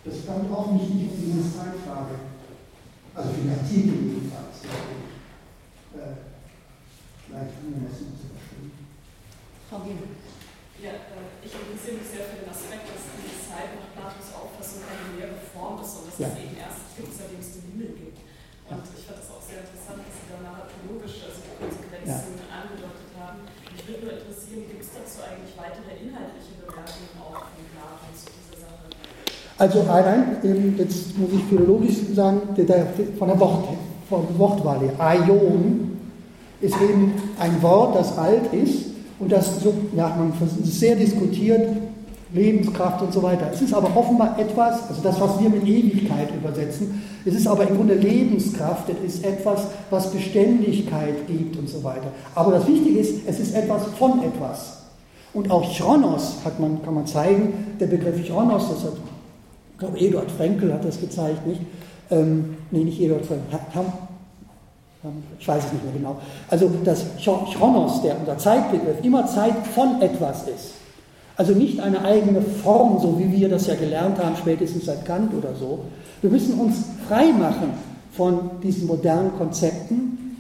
Das 0.05 0.27
kommt 0.27 0.53
auch 0.53 0.73
nicht, 0.73 0.91
um 0.91 1.11
diese 1.13 1.45
Zeitfrage. 1.45 2.17
Also 3.15 3.29
für 3.35 3.43
die 3.43 3.51
Artikel 3.51 3.97
jedenfalls. 4.01 4.65
Äh, 4.65 6.31
vielleicht 7.27 7.55
angemessen 7.59 8.15
zu 8.17 8.27
verstehen. 8.31 8.71
Frau 9.69 9.83
Giel. 9.85 9.99
Ja, 10.81 10.97
äh, 10.97 11.45
ich 11.45 11.53
interessiere 11.53 12.01
mich 12.01 12.09
sehr 12.09 12.25
für 12.31 12.41
den 12.41 12.49
Aspekt, 12.49 12.89
dass 12.89 13.05
die 13.13 13.37
Zeit 13.37 13.77
nach 13.77 13.93
Platos 13.93 14.33
Auffassung 14.33 14.87
eine 14.87 15.15
leere 15.19 15.37
Form 15.53 15.77
ist 15.83 15.95
und 16.01 16.09
dass 16.09 16.17
ja. 16.17 16.33
es 16.33 16.41
eben 16.41 16.57
erst 16.57 16.97
gibt, 16.97 17.13
seitdem 17.13 17.43
es 17.43 17.53
den 17.61 17.65
Himmel 17.75 17.93
gibt. 17.99 18.19
Und 18.71 18.87
ich 18.87 19.03
fand 19.03 19.19
das 19.19 19.31
auch 19.35 19.43
sehr 19.43 19.67
interessant, 19.67 19.99
dass 20.01 20.15
Sie 20.15 20.31
da 20.31 20.39
narratologisch, 20.41 21.27
also 21.27 21.43
die 21.43 21.59
Konsequenzen 21.59 22.39
ja. 22.39 22.55
angedeutet 22.55 22.87
haben. 22.87 22.90
Würde 23.91 24.07
nur 24.07 24.15
interessieren, 24.15 24.65
gibt 24.71 24.83
es 24.83 24.91
dazu 24.95 25.19
eigentlich 25.27 25.55
weitere 25.59 25.99
inhaltliche 25.99 26.55
Bemerkungen 26.63 27.11
auch 27.19 27.51
von 27.51 27.65
Plato 27.75 28.07
zu 28.15 28.31
dieser 28.31 28.57
Sache? 28.63 28.87
Also 29.59 29.83
nein, 29.83 30.77
jetzt 30.79 31.19
muss 31.19 31.31
ich 31.33 31.45
philologisch 31.45 31.97
sagen, 32.15 32.41
von 33.19 33.29
der 33.29 33.41
Wort, 33.41 33.69
von 34.09 34.39
Wortwahl 34.39 34.81
her, 34.81 34.95
Aion 34.99 35.99
ist 36.61 36.77
eben 36.81 37.15
ein 37.39 37.63
Wort, 37.63 37.97
das 37.97 38.17
alt 38.17 38.53
ist 38.53 38.87
und 39.19 39.33
das 39.33 39.61
so, 39.61 39.75
ja, 39.97 40.09
man 40.09 40.33
sehr 40.63 40.97
diskutiert, 40.97 41.77
Lebenskraft 42.33 43.03
und 43.03 43.13
so 43.13 43.23
weiter. 43.23 43.51
Es 43.53 43.61
ist 43.61 43.75
aber 43.75 43.95
offenbar 43.97 44.39
etwas, 44.39 44.89
also 44.89 45.03
das, 45.03 45.21
was 45.21 45.41
wir 45.41 45.51
mit 45.51 45.67
Ewigkeit 45.67 46.29
übersetzen, 46.35 47.03
es 47.25 47.35
ist 47.35 47.47
aber 47.47 47.69
im 47.69 47.77
Grunde 47.77 47.95
Lebenskraft, 47.95 48.89
es 48.89 49.15
ist 49.15 49.25
etwas, 49.25 49.67
was 49.91 50.11
Beständigkeit 50.11 51.27
gibt 51.27 51.57
und 51.57 51.69
so 51.69 51.83
weiter. 51.83 52.09
Aber 52.35 52.53
das 52.53 52.67
Wichtige 52.67 53.01
ist, 53.01 53.27
es 53.27 53.41
ist 53.41 53.55
etwas 53.55 53.85
von 53.99 54.23
etwas. 54.23 54.79
Und 55.33 55.51
auch 55.51 55.63
Chronos 55.77 56.37
hat 56.45 56.59
man, 56.59 56.83
kann 56.83 56.95
man 56.95 57.07
zeigen, 57.07 57.77
der 57.79 57.87
Begriff 57.87 58.27
Chronos, 58.27 58.69
das 58.69 58.85
hat, 58.85 58.93
ich 59.73 59.79
glaube, 59.79 59.99
Eduard 59.99 60.31
Frenkel 60.31 60.73
hat 60.73 60.85
das 60.85 61.01
gezeigt, 61.01 61.47
nicht? 61.47 61.61
Ähm, 62.11 62.57
nee, 62.71 62.85
nicht 62.85 63.01
Eduard 63.01 63.25
Frenkel, 63.27 63.47
ich 65.39 65.49
weiß 65.49 65.65
es 65.65 65.73
nicht 65.73 65.85
mehr 65.85 65.95
genau. 65.95 66.17
Also, 66.49 66.71
dass 66.85 67.05
Chronos, 67.23 68.03
der 68.03 68.19
unser 68.19 68.37
Zeitbegriff, 68.37 69.03
immer 69.03 69.27
Zeit 69.27 69.67
von 69.75 70.03
etwas 70.03 70.43
ist. 70.43 70.80
Also 71.41 71.55
nicht 71.55 71.81
eine 71.81 72.05
eigene 72.05 72.43
Form, 72.43 73.01
so 73.01 73.19
wie 73.19 73.33
wir 73.33 73.49
das 73.49 73.67
ja 73.67 73.75
gelernt 73.75 74.23
haben, 74.23 74.37
spätestens 74.37 74.85
seit 74.85 75.07
Kant 75.07 75.33
oder 75.33 75.55
so. 75.55 75.87
Wir 76.21 76.29
müssen 76.29 76.61
uns 76.61 76.85
frei 77.09 77.33
machen 77.33 77.71
von 78.13 78.51
diesen 78.63 78.87
modernen 78.87 79.33
Konzepten, 79.39 80.37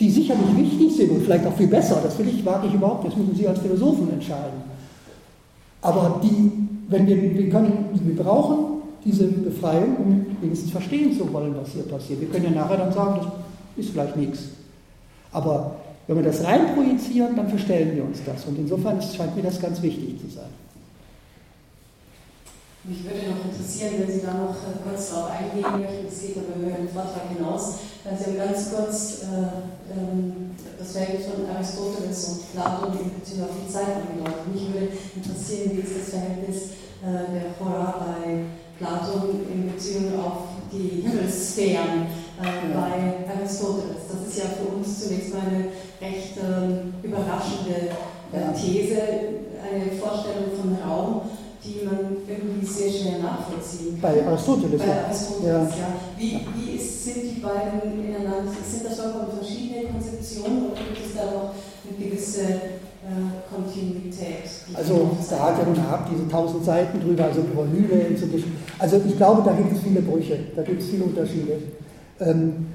die 0.00 0.10
sicherlich 0.10 0.56
wichtig 0.56 0.96
sind 0.96 1.12
und 1.12 1.22
vielleicht 1.22 1.46
auch 1.46 1.56
viel 1.56 1.68
besser. 1.68 2.00
Das 2.02 2.18
will 2.18 2.26
ich, 2.26 2.44
wage 2.44 2.66
ich 2.66 2.74
überhaupt. 2.74 3.06
Das 3.06 3.16
müssen 3.16 3.36
Sie 3.36 3.46
als 3.46 3.60
Philosophen 3.60 4.12
entscheiden. 4.12 4.60
Aber 5.82 6.20
die, 6.20 6.50
wenn 6.88 7.06
wir, 7.06 7.32
wir, 7.32 7.48
können, 7.48 7.84
wir 8.02 8.16
brauchen 8.16 8.82
diese 9.04 9.28
Befreiung, 9.28 9.98
um 9.98 10.26
wenigstens 10.40 10.72
verstehen 10.72 11.16
zu 11.16 11.32
wollen, 11.32 11.54
was 11.56 11.68
hier 11.68 11.84
passiert. 11.84 12.22
Wir 12.22 12.28
können 12.28 12.46
ja 12.46 12.62
nachher 12.62 12.78
dann 12.78 12.92
sagen, 12.92 13.20
das 13.22 13.84
ist 13.84 13.92
vielleicht 13.92 14.16
nichts. 14.16 14.46
Aber 15.30 15.76
wenn 16.10 16.24
wir 16.24 16.24
das 16.24 16.42
rein 16.42 16.74
projizieren, 16.74 17.36
dann 17.36 17.48
verstellen 17.48 17.94
wir 17.94 18.02
uns 18.02 18.18
das. 18.26 18.44
Und 18.46 18.58
insofern 18.58 19.00
scheint 19.00 19.36
mir 19.36 19.44
das 19.44 19.60
ganz 19.60 19.80
wichtig 19.80 20.20
zu 20.20 20.28
sein. 20.28 20.50
Mich 22.82 23.04
würde 23.04 23.30
noch 23.30 23.44
interessieren, 23.44 23.94
wenn 24.00 24.10
Sie 24.10 24.26
da 24.26 24.34
noch 24.34 24.56
äh, 24.56 24.82
kurz 24.82 25.10
darauf 25.10 25.30
eingehen 25.30 25.70
möchten, 25.70 26.08
es 26.08 26.20
geht 26.20 26.36
aber 26.36 26.66
über 26.66 26.76
den 26.76 26.88
Vortrag 26.88 27.30
hinaus, 27.30 27.78
Sie 28.02 28.24
haben 28.24 28.38
ganz 28.38 28.74
kurz 28.74 29.22
äh, 29.22 29.94
ähm, 29.94 30.50
das 30.76 30.90
Verhältnis 30.90 31.28
von 31.28 31.46
Aristoteles 31.46 32.24
und 32.24 32.52
Platon 32.54 32.98
in 32.98 33.20
Bezug 33.20 33.42
auf 33.44 33.54
die 33.62 33.72
Zeit 33.72 33.94
angedeutet. 33.94 34.50
Mich 34.52 34.66
würde 34.74 34.88
interessieren, 35.14 35.70
wie 35.76 35.80
ist 35.80 35.94
das 35.94 36.10
Verhältnis 36.10 36.56
äh, 37.06 37.30
der 37.30 37.54
Hora 37.60 38.02
bei 38.02 38.50
Platon 38.78 39.46
in 39.46 39.70
Bezug 39.70 40.18
auf 40.18 40.58
die 40.72 41.02
Himmelssphären 41.06 42.06
äh, 42.40 42.74
bei 42.74 43.32
Aristoteles. 43.32 44.08
Das 44.10 44.28
ist 44.28 44.38
ja 44.38 44.44
für 44.56 44.76
uns 44.76 45.04
zunächst 45.04 45.34
mal 45.34 45.42
eine 45.46 45.64
recht 46.00 46.36
ähm, 46.38 46.94
überraschende 47.02 47.92
äh, 48.32 48.54
These, 48.56 49.00
eine 49.60 49.92
Vorstellung 50.00 50.48
von 50.56 50.76
Raum, 50.80 51.20
die 51.62 51.84
man 51.84 52.16
irgendwie 52.26 52.64
sehr 52.64 52.90
schwer 52.90 53.18
nachvollziehen 53.18 54.00
kann. 54.00 54.14
Bei 54.14 54.26
Aristoteles, 54.26 54.80
Bei 54.80 55.04
Aristoteles 55.04 55.44
ja. 55.44 55.58
ja. 55.60 55.88
Wie, 56.16 56.40
wie 56.56 56.76
ist, 56.76 57.04
sind 57.04 57.22
die 57.22 57.40
beiden 57.40 58.00
ineinander, 58.00 58.48
sind 58.48 58.84
das 58.86 58.98
vollkommen 58.98 59.28
verschiedene 59.38 59.92
Konzeptionen 59.92 60.70
oder 60.72 60.80
gibt 60.80 61.04
es 61.04 61.14
da 61.14 61.24
noch 61.28 61.52
eine 61.52 61.92
gewisse 61.98 62.42
äh, 62.42 63.28
Kontinuität? 63.52 64.48
Also 64.72 65.10
da 65.28 65.38
hat 65.40 65.58
ja 65.58 65.64
nun 65.64 65.74
gehabt 65.74 66.08
diese 66.10 66.28
tausend 66.28 66.64
Seiten 66.64 67.00
drüber, 67.00 67.24
also 67.24 67.40
über 67.40 67.66
inzwischen. 68.08 68.56
Also 68.78 69.00
ich 69.06 69.16
glaube, 69.16 69.42
da 69.44 69.52
gibt 69.52 69.72
es 69.72 69.82
viele 69.82 70.00
Brüche, 70.00 70.38
da 70.56 70.62
gibt 70.62 70.80
es 70.80 70.88
viele 70.88 71.04
Unterschiede. 71.04 71.58
Ähm, 72.20 72.66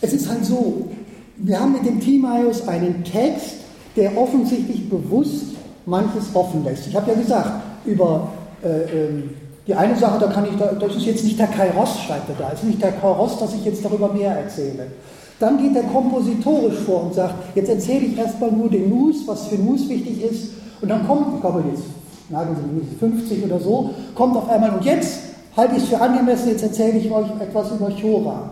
es 0.00 0.12
ist 0.12 0.28
halt 0.28 0.44
so, 0.44 0.88
wir 1.36 1.60
haben 1.60 1.72
mit 1.72 1.86
dem 1.86 2.00
Timaeus 2.00 2.66
einen 2.68 3.04
Text, 3.04 3.56
der 3.96 4.16
offensichtlich 4.16 4.88
bewusst 4.88 5.46
manches 5.86 6.24
offen 6.34 6.64
lässt. 6.64 6.86
Ich 6.86 6.96
habe 6.96 7.10
ja 7.10 7.18
gesagt, 7.18 7.62
über 7.84 8.28
äh, 8.62 8.68
ähm, 8.68 9.30
die 9.66 9.74
eine 9.74 9.96
Sache, 9.96 10.18
da 10.18 10.26
kann 10.28 10.46
ich, 10.46 10.56
da, 10.56 10.72
das 10.72 10.96
ist 10.96 11.06
jetzt 11.06 11.24
nicht 11.24 11.38
der 11.38 11.46
Kairos, 11.46 12.00
schreibt 12.00 12.28
er 12.28 12.34
da, 12.36 12.52
es 12.52 12.60
ist 12.60 12.66
nicht 12.66 12.82
der 12.82 12.92
Kairos, 12.92 13.38
dass 13.38 13.54
ich 13.54 13.64
jetzt 13.64 13.84
darüber 13.84 14.12
mehr 14.12 14.32
erzähle. 14.32 14.86
Dann 15.38 15.58
geht 15.58 15.74
er 15.76 15.84
kompositorisch 15.84 16.78
vor 16.80 17.04
und 17.04 17.14
sagt, 17.14 17.34
jetzt 17.54 17.68
erzähle 17.68 18.06
ich 18.06 18.18
erstmal 18.18 18.52
nur 18.52 18.68
den 18.68 18.90
Nus, 18.90 19.26
was 19.26 19.46
für 19.46 19.56
Nus 19.56 19.88
wichtig 19.88 20.22
ist, 20.22 20.50
und 20.80 20.88
dann 20.88 21.06
kommt, 21.06 21.34
ich 21.34 21.40
glaube 21.40 21.64
jetzt, 21.70 21.84
nageln 22.30 22.56
Sie 22.56 22.80
mich, 22.80 22.98
50 22.98 23.44
oder 23.44 23.58
so, 23.58 23.90
kommt 24.14 24.36
auf 24.36 24.48
einmal, 24.48 24.70
und 24.70 24.84
jetzt 24.84 25.20
halte 25.60 25.76
ich 25.76 25.82
es 25.82 25.88
für 25.90 26.00
angemessen, 26.00 26.48
jetzt 26.48 26.62
erzähle 26.62 26.98
ich 26.98 27.10
euch 27.10 27.28
etwas 27.38 27.70
über 27.70 27.90
Chora. 27.90 28.50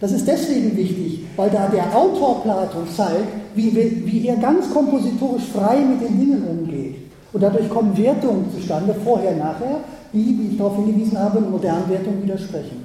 Das 0.00 0.10
ist 0.12 0.26
deswegen 0.26 0.76
wichtig, 0.76 1.24
weil 1.36 1.48
da 1.50 1.68
der 1.68 1.96
Autor 1.96 2.42
Platon 2.42 2.86
zeigt, 2.94 3.28
wie, 3.54 3.74
wie 4.04 4.28
er 4.28 4.36
ganz 4.36 4.68
kompositorisch 4.70 5.44
frei 5.54 5.76
mit 5.78 6.02
den 6.02 6.18
Dingen 6.18 6.42
umgeht. 6.44 6.96
Und 7.32 7.42
dadurch 7.42 7.68
kommen 7.70 7.96
Wertungen 7.96 8.46
zustande, 8.52 8.94
vorher, 9.04 9.36
nachher, 9.36 9.80
die, 10.12 10.38
wie 10.38 10.48
ich 10.52 10.58
darauf 10.58 10.76
hingewiesen 10.76 11.18
habe, 11.18 11.40
modernen 11.40 11.88
Wertungen 11.88 12.22
widersprechen. 12.22 12.84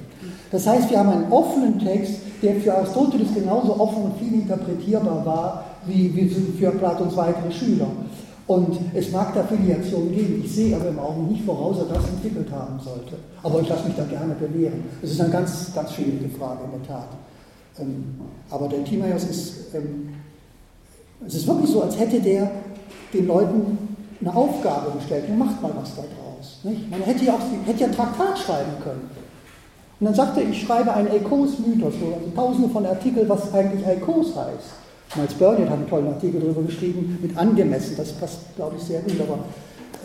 Das 0.50 0.66
heißt, 0.66 0.90
wir 0.90 0.98
haben 0.98 1.08
einen 1.08 1.32
offenen 1.32 1.78
Text, 1.78 2.14
der 2.42 2.56
für 2.56 2.74
Aristoteles 2.74 3.34
genauso 3.34 3.78
offen 3.78 4.04
und 4.04 4.18
viel 4.18 4.34
interpretierbar 4.34 5.26
war, 5.26 5.64
wie, 5.86 6.14
wie 6.14 6.28
für 6.28 6.70
Platons 6.70 7.16
weitere 7.16 7.50
Schüler. 7.50 7.88
Und 8.46 8.76
es 8.94 9.10
mag 9.12 9.34
da 9.34 9.44
Filiationen 9.44 10.12
geben. 10.12 10.42
Ich 10.44 10.54
sehe 10.54 10.74
aber 10.74 10.88
im 10.88 10.98
Augen 10.98 11.28
nicht, 11.28 11.46
woraus 11.46 11.78
er 11.78 11.94
das 11.94 12.08
entwickelt 12.08 12.50
haben 12.50 12.78
sollte. 12.80 13.16
Aber 13.42 13.60
ich 13.60 13.68
lasse 13.68 13.86
mich 13.86 13.96
da 13.96 14.04
gerne 14.04 14.34
belehren. 14.34 14.82
Es 15.00 15.12
ist 15.12 15.20
eine 15.20 15.30
ganz, 15.30 15.72
ganz 15.74 15.92
schwierige 15.92 16.28
Frage, 16.28 16.64
in 16.64 16.82
der 16.82 16.88
Tat. 16.88 17.08
Ähm, 17.78 18.04
aber 18.50 18.68
der 18.68 18.84
Timaeus 18.84 19.24
ist, 19.24 19.74
ähm, 19.74 20.10
es 21.26 21.34
ist 21.34 21.46
wirklich 21.46 21.70
so, 21.70 21.82
als 21.82 21.98
hätte 21.98 22.20
der 22.20 22.50
den 23.12 23.26
Leuten 23.26 23.96
eine 24.20 24.34
Aufgabe 24.34 24.90
gestellt. 24.98 25.24
Und 25.28 25.38
macht 25.38 25.62
mal 25.62 25.72
was 25.80 25.94
da 25.94 26.02
draus. 26.02 26.60
Nicht? 26.64 26.90
Man 26.90 27.02
hätte 27.02 27.24
ja 27.24 27.34
auch 27.34 27.66
hätte 27.66 27.80
ja 27.80 27.86
ein 27.86 27.94
Traktat 27.94 28.38
schreiben 28.38 28.72
können. 28.82 29.10
Und 30.00 30.06
dann 30.06 30.14
sagte 30.14 30.40
er, 30.40 30.48
ich 30.48 30.60
schreibe 30.62 30.92
einen 30.92 31.08
Eikos-Mythos, 31.08 31.94
also 31.94 32.32
tausende 32.34 32.68
von 32.70 32.84
Artikeln, 32.84 33.28
was 33.28 33.54
eigentlich 33.54 33.86
Eikos 33.86 34.34
heißt. 34.34 34.81
Miles 35.14 35.34
Burnett 35.34 35.68
hat 35.68 35.78
einen 35.78 35.88
tollen 35.88 36.06
Artikel 36.08 36.40
darüber 36.40 36.62
geschrieben, 36.62 37.18
mit 37.20 37.36
angemessen, 37.36 37.96
das 37.96 38.12
passt, 38.12 38.56
glaube 38.56 38.76
ich, 38.76 38.82
sehr 38.82 39.00
gut. 39.02 39.20
Aber, 39.20 39.38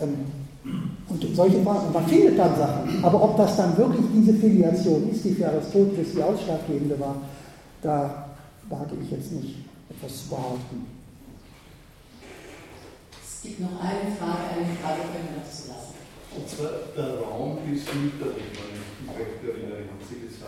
ähm, 0.02 0.26
und 1.08 1.36
solche 1.36 1.62
Fragen, 1.62 1.92
man 1.92 2.06
findet 2.06 2.38
dann 2.38 2.54
Sachen, 2.56 3.02
aber 3.02 3.22
ob 3.22 3.36
das 3.38 3.56
dann 3.56 3.76
wirklich 3.78 4.04
diese 4.14 4.34
Filiation 4.34 5.10
ist, 5.10 5.24
die 5.24 5.32
für 5.32 5.48
Aristoteles 5.48 6.12
die 6.12 6.22
ausschlaggebende 6.22 7.00
war, 7.00 7.16
da 7.80 8.28
wage 8.68 8.96
ich 9.02 9.10
jetzt 9.10 9.32
nicht 9.32 9.64
etwas 9.88 10.24
zu 10.24 10.28
behaupten. 10.28 10.86
Es 13.24 13.42
gibt 13.42 13.60
noch 13.60 13.80
eine 13.80 14.12
Frage, 14.18 14.60
eine 14.60 14.76
Frage 14.76 15.08
können 15.08 15.28
wir 15.32 15.40
dazu 15.40 15.68
lassen. 15.68 15.96
Und 16.36 16.44
zwar, 16.46 16.70
der 16.94 17.24
Raum 17.24 17.56
ist 17.72 17.88
mütterlich, 17.94 18.52
wenn 18.52 18.76
ich 18.76 19.08
mich 19.08 19.16
recht 19.16 19.40
erinnere. 19.40 19.88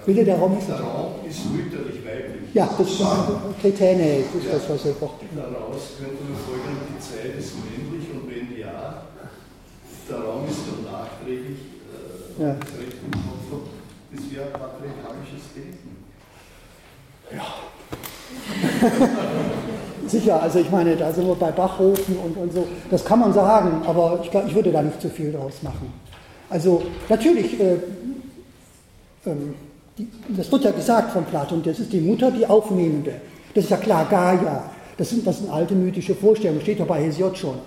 Bitte, 0.06 0.24
der 0.24 0.39
Raum 0.39 0.59
ist 0.59 0.68
Der 0.68 0.81
Raum 0.81 1.12
ist 1.28 1.51
mütterlich 1.52 2.05
weiblich. 2.05 2.55
Ja, 2.55 2.68
das 2.78 2.89
ist 2.89 3.02
Kretäne, 3.60 4.24
das 4.32 4.44
ist 4.44 4.52
das, 4.52 4.70
was 4.70 4.85
er 4.86 4.93
braucht. 4.93 5.20
Daraus 5.36 5.82
könnte 5.98 6.22
man 6.24 6.36
folgen, 6.44 6.81
die 6.89 7.01
Zeit 7.01 7.39
ist 7.39 7.55
männlich 7.56 8.09
und 8.12 8.28
wenn 8.28 8.59
ja, 8.59 9.05
der 10.09 10.18
Raum 10.18 10.48
ist 10.48 10.60
dann 10.66 10.93
nachträglich 10.93 11.59
äh, 12.39 12.43
ja. 12.43 12.56
Das 14.12 14.22
wäre 14.32 14.47
patriarchalisches 14.47 15.55
Denken. 15.55 16.05
Ja. 17.31 17.47
sicher, 20.10 20.43
also 20.43 20.59
ich 20.59 20.70
meine, 20.70 20.97
da 20.97 21.12
sind 21.12 21.27
wir 21.27 21.35
bei 21.35 21.51
Bachhofen 21.51 22.16
und, 22.18 22.36
und 22.36 22.52
so, 22.52 22.66
das 22.90 23.05
kann 23.05 23.20
man 23.20 23.32
sagen, 23.32 23.82
aber 23.86 24.20
ich, 24.22 24.31
glaub, 24.31 24.47
ich 24.47 24.55
würde 24.55 24.72
da 24.72 24.82
nicht 24.82 25.01
zu 25.01 25.09
viel 25.09 25.32
draus 25.32 25.62
machen. 25.62 25.93
Also 26.48 26.82
natürlich, 27.09 27.60
äh, 27.60 27.77
ähm, 29.27 29.55
die, 30.01 30.35
das 30.36 30.51
wird 30.51 30.64
ja 30.64 30.70
gesagt 30.70 31.12
von 31.12 31.24
Platon, 31.24 31.62
das 31.62 31.78
ist 31.78 31.93
die 31.93 32.01
Mutter, 32.01 32.31
die 32.31 32.47
Aufnehmende. 32.47 33.12
Das 33.55 33.64
ist 33.64 33.70
ja 33.70 33.77
klar, 33.77 34.06
Gaia. 34.09 34.70
Das 34.97 35.10
sind, 35.10 35.27
das 35.27 35.39
sind 35.39 35.51
alte 35.51 35.74
mythische 35.74 36.14
Vorstellungen, 36.14 36.60
steht 36.60 36.78
ja 36.78 36.85
bei 36.85 37.02
Hesiod 37.02 37.36
schon. 37.36 37.59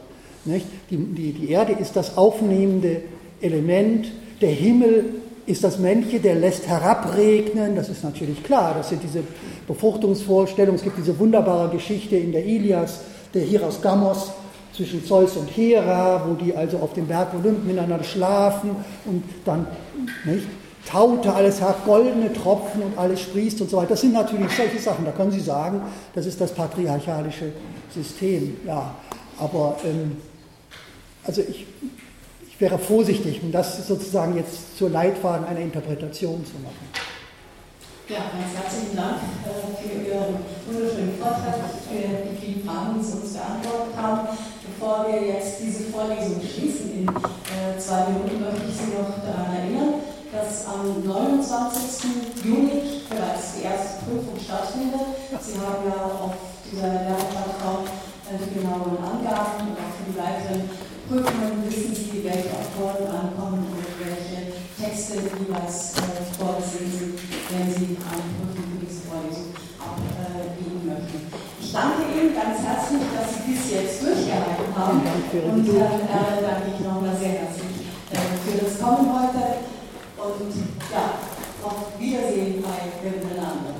Nicht? 0.45 0.65
Die, 0.89 0.97
die, 0.97 1.33
die 1.33 1.49
Erde 1.49 1.73
ist 1.73 1.95
das 1.95 2.17
aufnehmende 2.17 3.01
Element, 3.41 4.11
der 4.41 4.51
Himmel 4.51 5.05
ist 5.45 5.63
das 5.63 5.79
Männchen, 5.79 6.21
der 6.21 6.35
lässt 6.35 6.67
herabregnen, 6.67 7.75
das 7.75 7.89
ist 7.89 8.03
natürlich 8.03 8.43
klar, 8.43 8.75
das 8.77 8.89
sind 8.89 9.03
diese 9.03 9.23
Befruchtungsvorstellungen, 9.67 10.75
es 10.75 10.83
gibt 10.83 10.97
diese 10.97 11.17
wunderbare 11.19 11.69
Geschichte 11.69 12.15
in 12.15 12.31
der 12.31 12.45
Ilias, 12.45 13.01
der 13.33 13.41
Hiras 13.41 13.81
Gamos 13.81 14.31
zwischen 14.73 15.05
Zeus 15.05 15.35
und 15.37 15.47
Hera, 15.47 16.25
wo 16.27 16.33
die 16.35 16.55
also 16.55 16.77
auf 16.77 16.93
dem 16.93 17.07
Berg 17.07 17.33
Olymp 17.33 17.65
miteinander 17.65 18.03
schlafen 18.03 18.71
und 19.05 19.23
dann 19.45 19.67
nicht, 20.25 20.47
taute 20.85 21.33
alles 21.33 21.59
herab, 21.61 21.85
goldene 21.85 22.31
Tropfen 22.33 22.81
und 22.83 22.97
alles 22.97 23.21
sprießt 23.21 23.61
und 23.61 23.69
so 23.69 23.77
weiter. 23.77 23.89
Das 23.89 24.01
sind 24.01 24.13
natürlich 24.13 24.51
solche 24.51 24.79
Sachen, 24.79 25.05
da 25.05 25.11
können 25.11 25.31
Sie 25.31 25.39
sagen, 25.39 25.81
das 26.13 26.25
ist 26.25 26.39
das 26.39 26.53
patriarchalische 26.53 27.51
System, 27.93 28.57
ja. 28.65 28.95
Aber 29.39 29.77
ähm, 29.83 30.17
also 31.23 31.41
ich, 31.41 31.65
ich 32.47 32.61
wäre 32.61 32.77
vorsichtig, 32.77 33.41
um 33.41 33.51
das 33.51 33.87
sozusagen 33.87 34.35
jetzt 34.35 34.77
zur 34.77 34.89
Leitfaden 34.89 35.45
einer 35.45 35.59
Interpretation 35.59 36.45
zu 36.45 36.53
machen. 36.63 36.87
Ja, 38.09 38.19
ganz 38.35 38.53
herzlichen 38.53 38.97
Dank 38.97 39.15
äh, 39.47 39.81
für 39.81 40.09
Ihren 40.09 40.35
wunderschönen 40.67 41.17
Vortrag, 41.17 41.55
für 41.87 42.29
die 42.29 42.35
vielen 42.35 42.67
Fragen, 42.67 42.99
die 42.99 43.05
Sie 43.05 43.17
uns 43.17 43.33
beantwortet 43.33 43.95
haben. 43.95 44.27
Bevor 44.67 45.07
wir 45.07 45.21
jetzt 45.21 45.61
diese 45.63 45.85
Vorlesung 45.85 46.41
schließen 46.41 46.91
in 46.93 47.07
äh, 47.07 47.79
zwei 47.79 48.07
Minuten, 48.09 48.43
möchte 48.43 48.67
ich 48.67 48.75
Sie 48.75 48.91
noch 48.91 49.23
daran 49.23 49.55
erinnern, 49.55 49.93
dass 50.33 50.65
am 50.65 51.05
29. 51.05 52.41
Juni 52.43 53.05
bereits 53.05 53.53
die 53.53 53.69
erste 53.69 54.01
Prüfung 54.01 54.33
stattfindet. 54.41 55.21
Sie 55.29 55.53
haben 55.61 55.85
ja 55.85 56.09
auf 56.09 56.33
dieser 56.65 56.89
Lernplattform 56.89 57.85
äh, 57.85 58.41
die 58.41 58.57
genauen 58.57 58.97
Angaben 58.97 59.69
und 59.69 59.77
auch 59.77 59.93
für 59.93 60.09
die 60.09 60.17
weiteren 60.17 60.65
Prüfungen 61.05 61.61
wissen 61.69 61.93
Sie, 61.93 62.25
welche 62.25 62.49
Autoren 62.49 63.05
ankommen 63.13 63.61
und 63.77 63.85
welche 64.01 64.57
Texte 64.73 65.21
jeweils 65.21 66.01
äh, 66.01 66.25
vorgesehen 66.33 66.89
sind, 66.89 67.13
wenn 67.53 67.69
Sie 67.69 67.93
eine 67.93 68.25
Prüfung 68.33 68.73
für 68.73 68.81
diese 68.81 69.05
Vorlesung 69.05 69.53
abgeben 69.77 70.81
möchten. 70.81 71.29
Ich 71.61 71.69
danke 71.69 72.09
Ihnen 72.09 72.33
ganz 72.33 72.57
herzlich, 72.57 73.05
dass 73.13 73.37
Sie 73.37 73.53
bis 73.53 73.61
jetzt 73.69 74.01
durchgehalten 74.01 74.73
haben. 74.73 74.97
Und 74.97 75.65
Herrn 75.77 76.09
Erle 76.09 76.41
danke 76.41 76.73
ich 76.73 76.79
nochmal 76.81 77.13
sehr 77.21 77.45
herzlich 77.45 77.85
äh, 78.09 78.17
für 78.17 78.57
das 78.65 78.81
Kommen 78.81 79.13
heute. 79.13 79.62
Und 80.23 80.55
ja, 80.89 81.19
auf 81.67 81.99
Wiedersehen 81.99 82.61
bei 82.61 83.09
Miteinander. 83.09 83.72